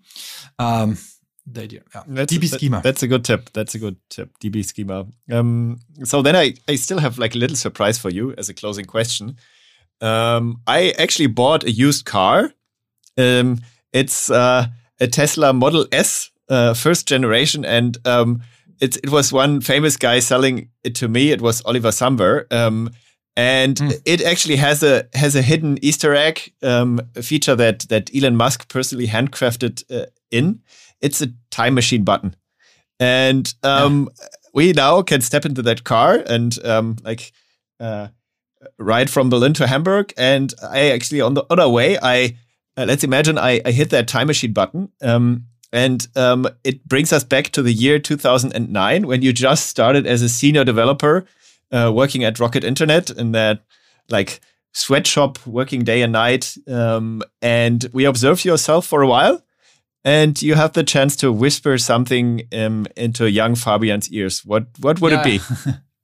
Um, 0.60 0.98
the 1.45 1.64
idea. 1.64 1.82
Yeah. 1.95 2.03
That's, 2.07 2.34
DB 2.34 2.48
schema. 2.48 2.78
That, 2.78 2.84
that's 2.84 3.03
a 3.03 3.07
good 3.07 3.24
tip. 3.24 3.52
That's 3.53 3.76
a 3.76 3.80
good 3.80 3.98
tip. 4.10 4.38
DB 4.40 4.65
schema. 4.65 5.07
Um, 5.32 5.80
so 6.03 6.22
then 6.22 6.36
I, 6.36 6.56
I 6.68 6.76
still 6.76 6.99
have 6.99 7.18
like 7.18 7.36
a 7.36 7.38
little 7.38 7.56
surprise 7.56 7.98
for 7.98 8.10
you 8.10 8.34
as 8.38 8.49
a 8.49 8.53
closing 8.53 8.86
question. 8.86 9.38
Um, 10.02 10.61
I 10.68 10.94
actually 10.98 11.28
bought 11.28 11.64
a 11.64 11.72
used 11.72 12.06
car. 12.06 12.52
Um, 13.18 13.61
it's 13.94 14.30
uh, 14.30 14.68
a 14.99 15.07
Tesla 15.07 15.53
Model 15.53 15.88
S, 15.91 16.30
uh, 16.49 16.74
first 16.74 17.07
generation, 17.07 17.65
and 17.65 17.98
um, 18.06 18.41
it 18.80 18.98
it 18.98 19.10
was 19.10 19.34
one 19.34 19.61
famous 19.61 19.98
guy 19.98 20.19
selling 20.19 20.69
it 20.84 20.94
to 20.95 21.07
me. 21.07 21.32
It 21.32 21.41
was 21.41 21.61
Oliver 21.64 21.90
Samwer. 21.90 22.52
Um, 22.53 22.91
and 23.38 23.77
mm. 23.77 24.01
it 24.03 24.22
actually 24.23 24.55
has 24.55 24.81
a 24.81 25.07
has 25.14 25.35
a 25.35 25.43
hidden 25.43 25.77
Easter 25.84 26.15
egg 26.15 26.51
um, 26.64 26.99
feature 27.22 27.55
that 27.55 27.81
that 27.89 28.09
Elon 28.14 28.35
Musk 28.35 28.68
personally 28.68 29.07
handcrafted 29.07 29.84
uh, 29.95 30.07
in. 30.31 30.59
It's 30.99 31.22
a 31.22 31.27
time 31.51 31.76
machine 31.76 32.03
button, 32.03 32.35
and 32.99 33.53
um, 33.61 34.09
yeah. 34.19 34.27
we 34.55 34.73
now 34.73 35.03
can 35.03 35.22
step 35.22 35.45
into 35.45 35.61
that 35.61 35.84
car 35.84 36.23
and 36.27 36.57
um, 36.65 36.97
like 37.03 37.31
uh, 37.80 38.07
ride 38.80 39.11
from 39.11 39.30
Berlin 39.30 39.53
to 39.53 39.68
Hamburg. 39.68 40.14
And 40.18 40.51
I 40.64 40.89
actually 40.89 41.22
on 41.22 41.35
the 41.35 41.45
other 41.51 41.69
way, 41.69 41.99
I 42.01 42.35
uh, 42.76 42.85
let's 42.88 43.03
imagine 43.03 43.38
I, 43.38 43.61
I 43.64 43.72
hit 43.72 43.91
that 43.91 44.07
time 44.07 44.27
machine 44.27 44.53
button. 44.53 44.91
Um, 45.03 45.45
and 45.72 46.07
um, 46.15 46.47
it 46.64 46.88
brings 46.88 47.14
us 47.14 47.23
back 47.23 47.49
to 47.49 47.61
the 47.61 47.73
year 47.73 47.99
2009 47.99 49.05
when 49.05 49.22
you 49.22 49.34
just 49.34 49.68
started 49.68 50.07
as 50.07 50.22
a 50.22 50.30
senior 50.30 50.64
developer 50.64 51.26
uh, 51.72 51.91
working 51.94 52.23
at 52.23 52.39
Rocket 52.39 52.64
Internet 52.64 53.10
in 53.10 53.31
that 53.34 53.64
like 54.10 54.39
sweatshop, 54.73 55.45
working 55.45 55.84
day 55.84 56.02
and 56.02 56.14
night. 56.14 56.56
Um, 56.68 57.23
and 57.41 57.85
we 57.94 58.06
observed 58.06 58.45
yourself 58.45 58.85
for 58.85 59.02
a 59.02 59.07
while, 59.07 59.44
and 60.03 60.41
you 60.41 60.56
have 60.56 60.73
the 60.73 60.84
chance 60.84 61.15
to 61.18 61.31
whisper 61.31 61.77
something 61.77 62.44
um, 62.53 62.85
into 62.95 63.30
young 63.30 63.56
Fabian's 63.56 64.11
ears. 64.11 64.45
What 64.45 64.68
what 64.80 65.02
would 65.02 65.11
yeah. 65.11 65.22
it 65.22 65.23
be? 65.23 65.41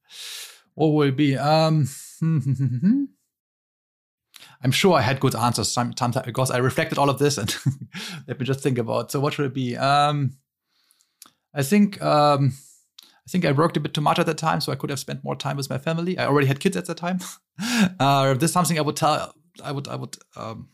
what 0.76 0.88
would 0.88 1.10
it 1.10 1.18
be? 1.18 1.38
Um, 1.38 1.88
I'm 4.64 4.72
sure 4.72 4.94
I 4.94 5.02
had 5.02 5.20
good 5.20 5.36
answers 5.36 5.70
sometimes 5.70 6.18
because 6.26 6.50
I 6.50 6.58
reflected 6.58 6.98
all 6.98 7.10
of 7.10 7.20
this 7.20 7.38
and 7.38 7.54
let 8.28 8.40
me 8.40 8.46
just 8.46 8.62
think 8.62 8.78
about. 8.78 9.12
So 9.12 9.20
what 9.20 9.34
should 9.34 9.46
it 9.46 9.54
be? 9.54 9.76
Um, 9.76 10.38
I 11.54 11.64
think 11.64 12.02
um, 12.02 12.54
I 13.28 13.30
think 13.30 13.46
I 13.46 13.52
worked 13.52 13.78
a 13.78 13.80
bit 13.80 13.94
too 13.94 14.02
much 14.02 14.20
at 14.20 14.26
that 14.26 14.38
time, 14.38 14.60
so 14.60 14.72
I 14.72 14.76
could 14.76 14.90
have 14.90 15.00
spent 15.00 15.24
more 15.24 15.36
time 15.36 15.56
with 15.56 15.70
my 15.70 15.78
family. 15.78 16.18
I 16.18 16.26
already 16.26 16.48
had 16.48 16.60
kids 16.60 16.76
at 16.76 16.86
that 16.88 16.98
time. 16.98 17.20
uh, 18.00 18.34
this 18.34 18.50
is 18.50 18.54
something 18.54 18.78
I 18.78 18.82
would 18.82 18.98
tell. 18.98 19.34
I 19.64 19.72
would 19.72 19.88
I 19.88 19.96
would 19.96 20.18
um, 20.36 20.70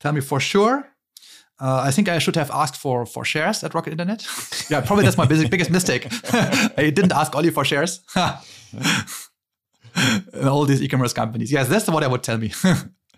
tell 0.00 0.12
me 0.12 0.20
for 0.20 0.40
sure. 0.40 0.88
Uh, 1.58 1.82
I 1.84 1.90
think 1.90 2.08
I 2.08 2.18
should 2.18 2.36
have 2.36 2.50
asked 2.50 2.76
for 2.76 3.06
for 3.06 3.24
shares 3.24 3.62
at 3.62 3.72
Rocket 3.74 3.92
Internet. 3.92 4.26
yeah, 4.70 4.80
probably 4.80 5.04
that's 5.04 5.16
my 5.16 5.26
biggest, 5.26 5.50
biggest 5.50 5.70
mistake. 5.70 6.08
I 6.32 6.90
didn't 6.90 7.12
ask 7.12 7.34
Ollie 7.34 7.50
for 7.50 7.64
shares. 7.64 8.00
all 10.44 10.66
these 10.66 10.82
e-commerce 10.82 11.12
companies. 11.12 11.52
Yes, 11.52 11.68
that's 11.68 11.88
what 11.88 12.02
I 12.02 12.08
would 12.08 12.22
tell 12.22 12.36
me. 12.38 12.52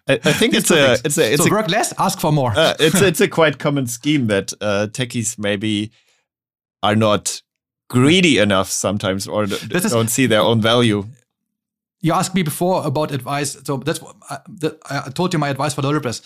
I, 0.09 0.15
I 0.25 0.33
think 0.33 0.55
it's 0.55 0.71
a, 0.71 0.93
it's 1.05 1.19
a 1.19 1.33
it's 1.33 1.43
so 1.43 1.49
a 1.49 1.53
work 1.53 1.69
less, 1.69 1.93
ask 1.99 2.21
for 2.21 2.33
more. 2.33 2.53
uh, 2.55 2.75
it's 2.79 3.01
it's 3.01 3.21
a 3.21 3.29
quite 3.29 3.59
common 3.59 3.87
scheme 3.87 4.27
that 4.29 4.53
uh, 4.61 4.87
techies 4.91 5.39
maybe 5.39 5.91
are 6.83 6.97
not 6.97 7.43
greedy 7.89 8.39
enough 8.39 8.69
sometimes 8.71 9.27
or 9.27 9.45
is- 9.45 9.93
don't 9.93 10.11
see 10.11 10.27
their 10.27 10.41
own 10.43 10.61
value. 10.61 11.05
you 12.01 12.13
asked 12.13 12.35
me 12.35 12.43
before 12.45 12.87
about 12.87 13.11
advice. 13.13 13.57
So 13.65 13.77
that's 13.79 14.01
what 14.01 14.15
I, 14.31 14.39
that 14.61 14.79
I 14.91 15.11
told 15.11 15.33
you 15.33 15.39
my 15.41 15.49
advice 15.49 15.75
for 15.75 15.83
developers. 15.83 16.23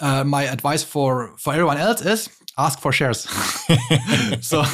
Uh, 0.00 0.24
my 0.24 0.42
advice 0.50 0.82
for 0.84 1.34
for 1.38 1.52
everyone 1.52 1.78
else 1.78 2.00
is 2.04 2.28
ask 2.58 2.80
for 2.80 2.92
shares. 2.92 3.20
so 4.40 4.64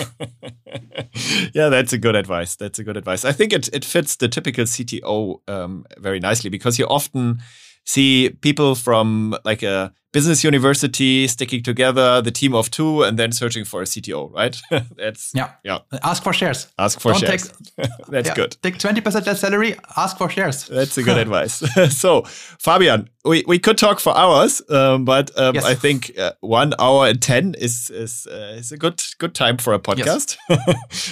yeah, 1.55 1.69
that's 1.69 1.93
a 1.93 1.99
good 1.99 2.17
advice. 2.17 2.57
That's 2.57 2.79
a 2.79 2.85
good 2.85 2.97
advice. 2.97 3.25
I 3.25 3.33
think 3.33 3.53
it, 3.53 3.69
it 3.73 3.85
fits 3.85 4.17
the 4.17 4.29
typical 4.29 4.65
CTO 4.65 5.41
um, 5.49 5.85
very 5.99 6.21
nicely 6.21 6.51
because 6.51 6.79
you 6.79 6.87
often 6.87 7.39
see 7.85 8.31
people 8.41 8.75
from 8.75 9.37
like 9.45 9.63
a 9.63 9.93
business 10.13 10.43
university 10.43 11.27
sticking 11.29 11.63
together, 11.63 12.23
the 12.23 12.31
team 12.31 12.55
of 12.55 12.71
two, 12.71 13.03
and 13.03 13.19
then 13.19 13.31
searching 13.33 13.65
for 13.65 13.83
a 13.83 13.85
CTO, 13.85 14.33
right? 14.33 14.57
that's 14.97 15.33
yeah, 15.35 15.51
yeah. 15.65 15.79
ask 16.03 16.23
for 16.23 16.33
shares. 16.33 16.69
Ask 16.79 17.01
for 17.01 17.13
Don't 17.13 17.21
shares. 17.21 17.53
that's 18.09 18.29
Yeah, 18.29 18.35
good. 18.35 18.57
Take 18.63 18.79
twenty 18.79 19.01
percent 19.01 19.27
less 19.27 19.41
salary. 19.41 19.75
Ask 19.97 20.17
for 20.19 20.31
shares. 20.31 20.67
That's 20.67 20.97
a 20.99 21.03
good 21.09 21.19
advice. 21.19 21.63
so, 21.97 22.23
Fabian, 22.59 23.09
we, 23.25 23.45
we 23.47 23.59
could 23.59 23.77
talk 23.79 24.01
for 24.01 24.17
hours, 24.17 24.63
um, 24.71 25.05
but 25.05 25.31
um, 25.39 25.55
Yes. 25.55 25.65
I 25.65 25.75
think 25.75 26.19
uh, 26.19 26.33
one 26.41 26.73
hour 26.79 27.07
and 27.07 27.21
ten 27.21 27.55
is 27.59 27.91
is 27.91 28.27
uh, 28.31 28.57
is 28.59 28.73
a 28.73 28.77
good 28.79 29.03
good 29.19 29.35
time 29.35 29.59
for 29.59 29.75
a 29.75 29.79
podcast. 29.79 30.37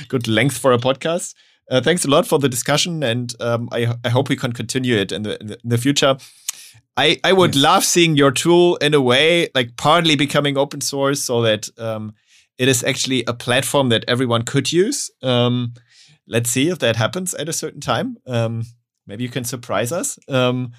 good 0.09 0.27
length 0.29 0.57
for 0.59 0.73
a 0.73 0.79
podcast. 0.79 1.35
Uh, 1.71 1.81
thanks 1.81 2.05
a 2.05 2.09
lot 2.09 2.27
for 2.27 2.39
the 2.39 2.49
discussion, 2.49 3.03
and 3.03 3.35
um, 3.41 3.69
I 3.73 3.93
I 4.05 4.09
hope 4.09 4.29
we 4.29 4.37
can 4.37 4.53
continue 4.53 4.97
it 4.97 5.13
in 5.13 5.23
the 5.23 5.39
in 5.41 5.47
the, 5.49 5.59
in 5.65 5.69
the 5.71 5.79
future. 5.79 6.17
I, 6.97 7.21
I 7.25 7.33
would 7.33 7.55
Yes. 7.55 7.63
love 7.63 7.85
seeing 7.85 8.17
your 8.17 8.31
tool 8.33 8.77
in 8.77 8.95
a 8.95 9.01
way 9.01 9.49
like 9.55 9.77
partly 9.77 10.17
becoming 10.17 10.57
open 10.57 10.81
source 10.81 11.23
so 11.23 11.43
that 11.43 11.69
um, 11.79 12.13
it 12.59 12.69
is 12.69 12.83
actually 12.85 13.23
a 13.27 13.35
platform 13.35 13.91
that 13.91 14.05
everyone 14.09 14.43
could 14.43 14.73
use. 14.73 15.11
Um, 15.23 15.75
let's 16.27 16.51
see 16.51 16.69
if 16.71 16.79
that 16.79 16.97
happens 16.97 17.35
at 17.35 17.49
a 17.49 17.53
certain 17.53 17.81
time. 17.81 18.17
Um, 18.27 18.63
maybe 19.07 19.25
you 19.25 19.31
can 19.31 19.45
surprise 19.45 19.93
us. 19.93 20.19
Um, 20.29 20.73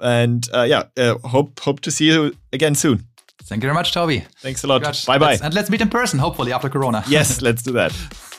and 0.00 0.48
uh, 0.52 0.62
yeah, 0.68 0.84
uh, 0.96 1.18
hope 1.28 1.60
hope 1.60 1.80
to 1.80 1.90
see 1.90 2.06
you 2.06 2.34
again 2.52 2.74
soon. 2.74 3.06
Thank 3.44 3.62
you 3.62 3.68
very 3.68 3.74
much, 3.74 3.92
Toby. 3.92 4.24
Thanks 4.40 4.64
a 4.64 4.66
lot. 4.66 4.82
Bye 5.06 5.18
bye. 5.18 5.38
And 5.42 5.54
let's 5.54 5.70
meet 5.70 5.80
in 5.80 5.88
person, 5.90 6.18
hopefully 6.18 6.52
after 6.52 6.68
Corona. 6.68 7.02
Yes, 7.08 7.40
let's 7.42 7.62
do 7.62 7.72
that. 7.72 7.92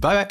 bye 0.00 0.24
bye. 0.24 0.28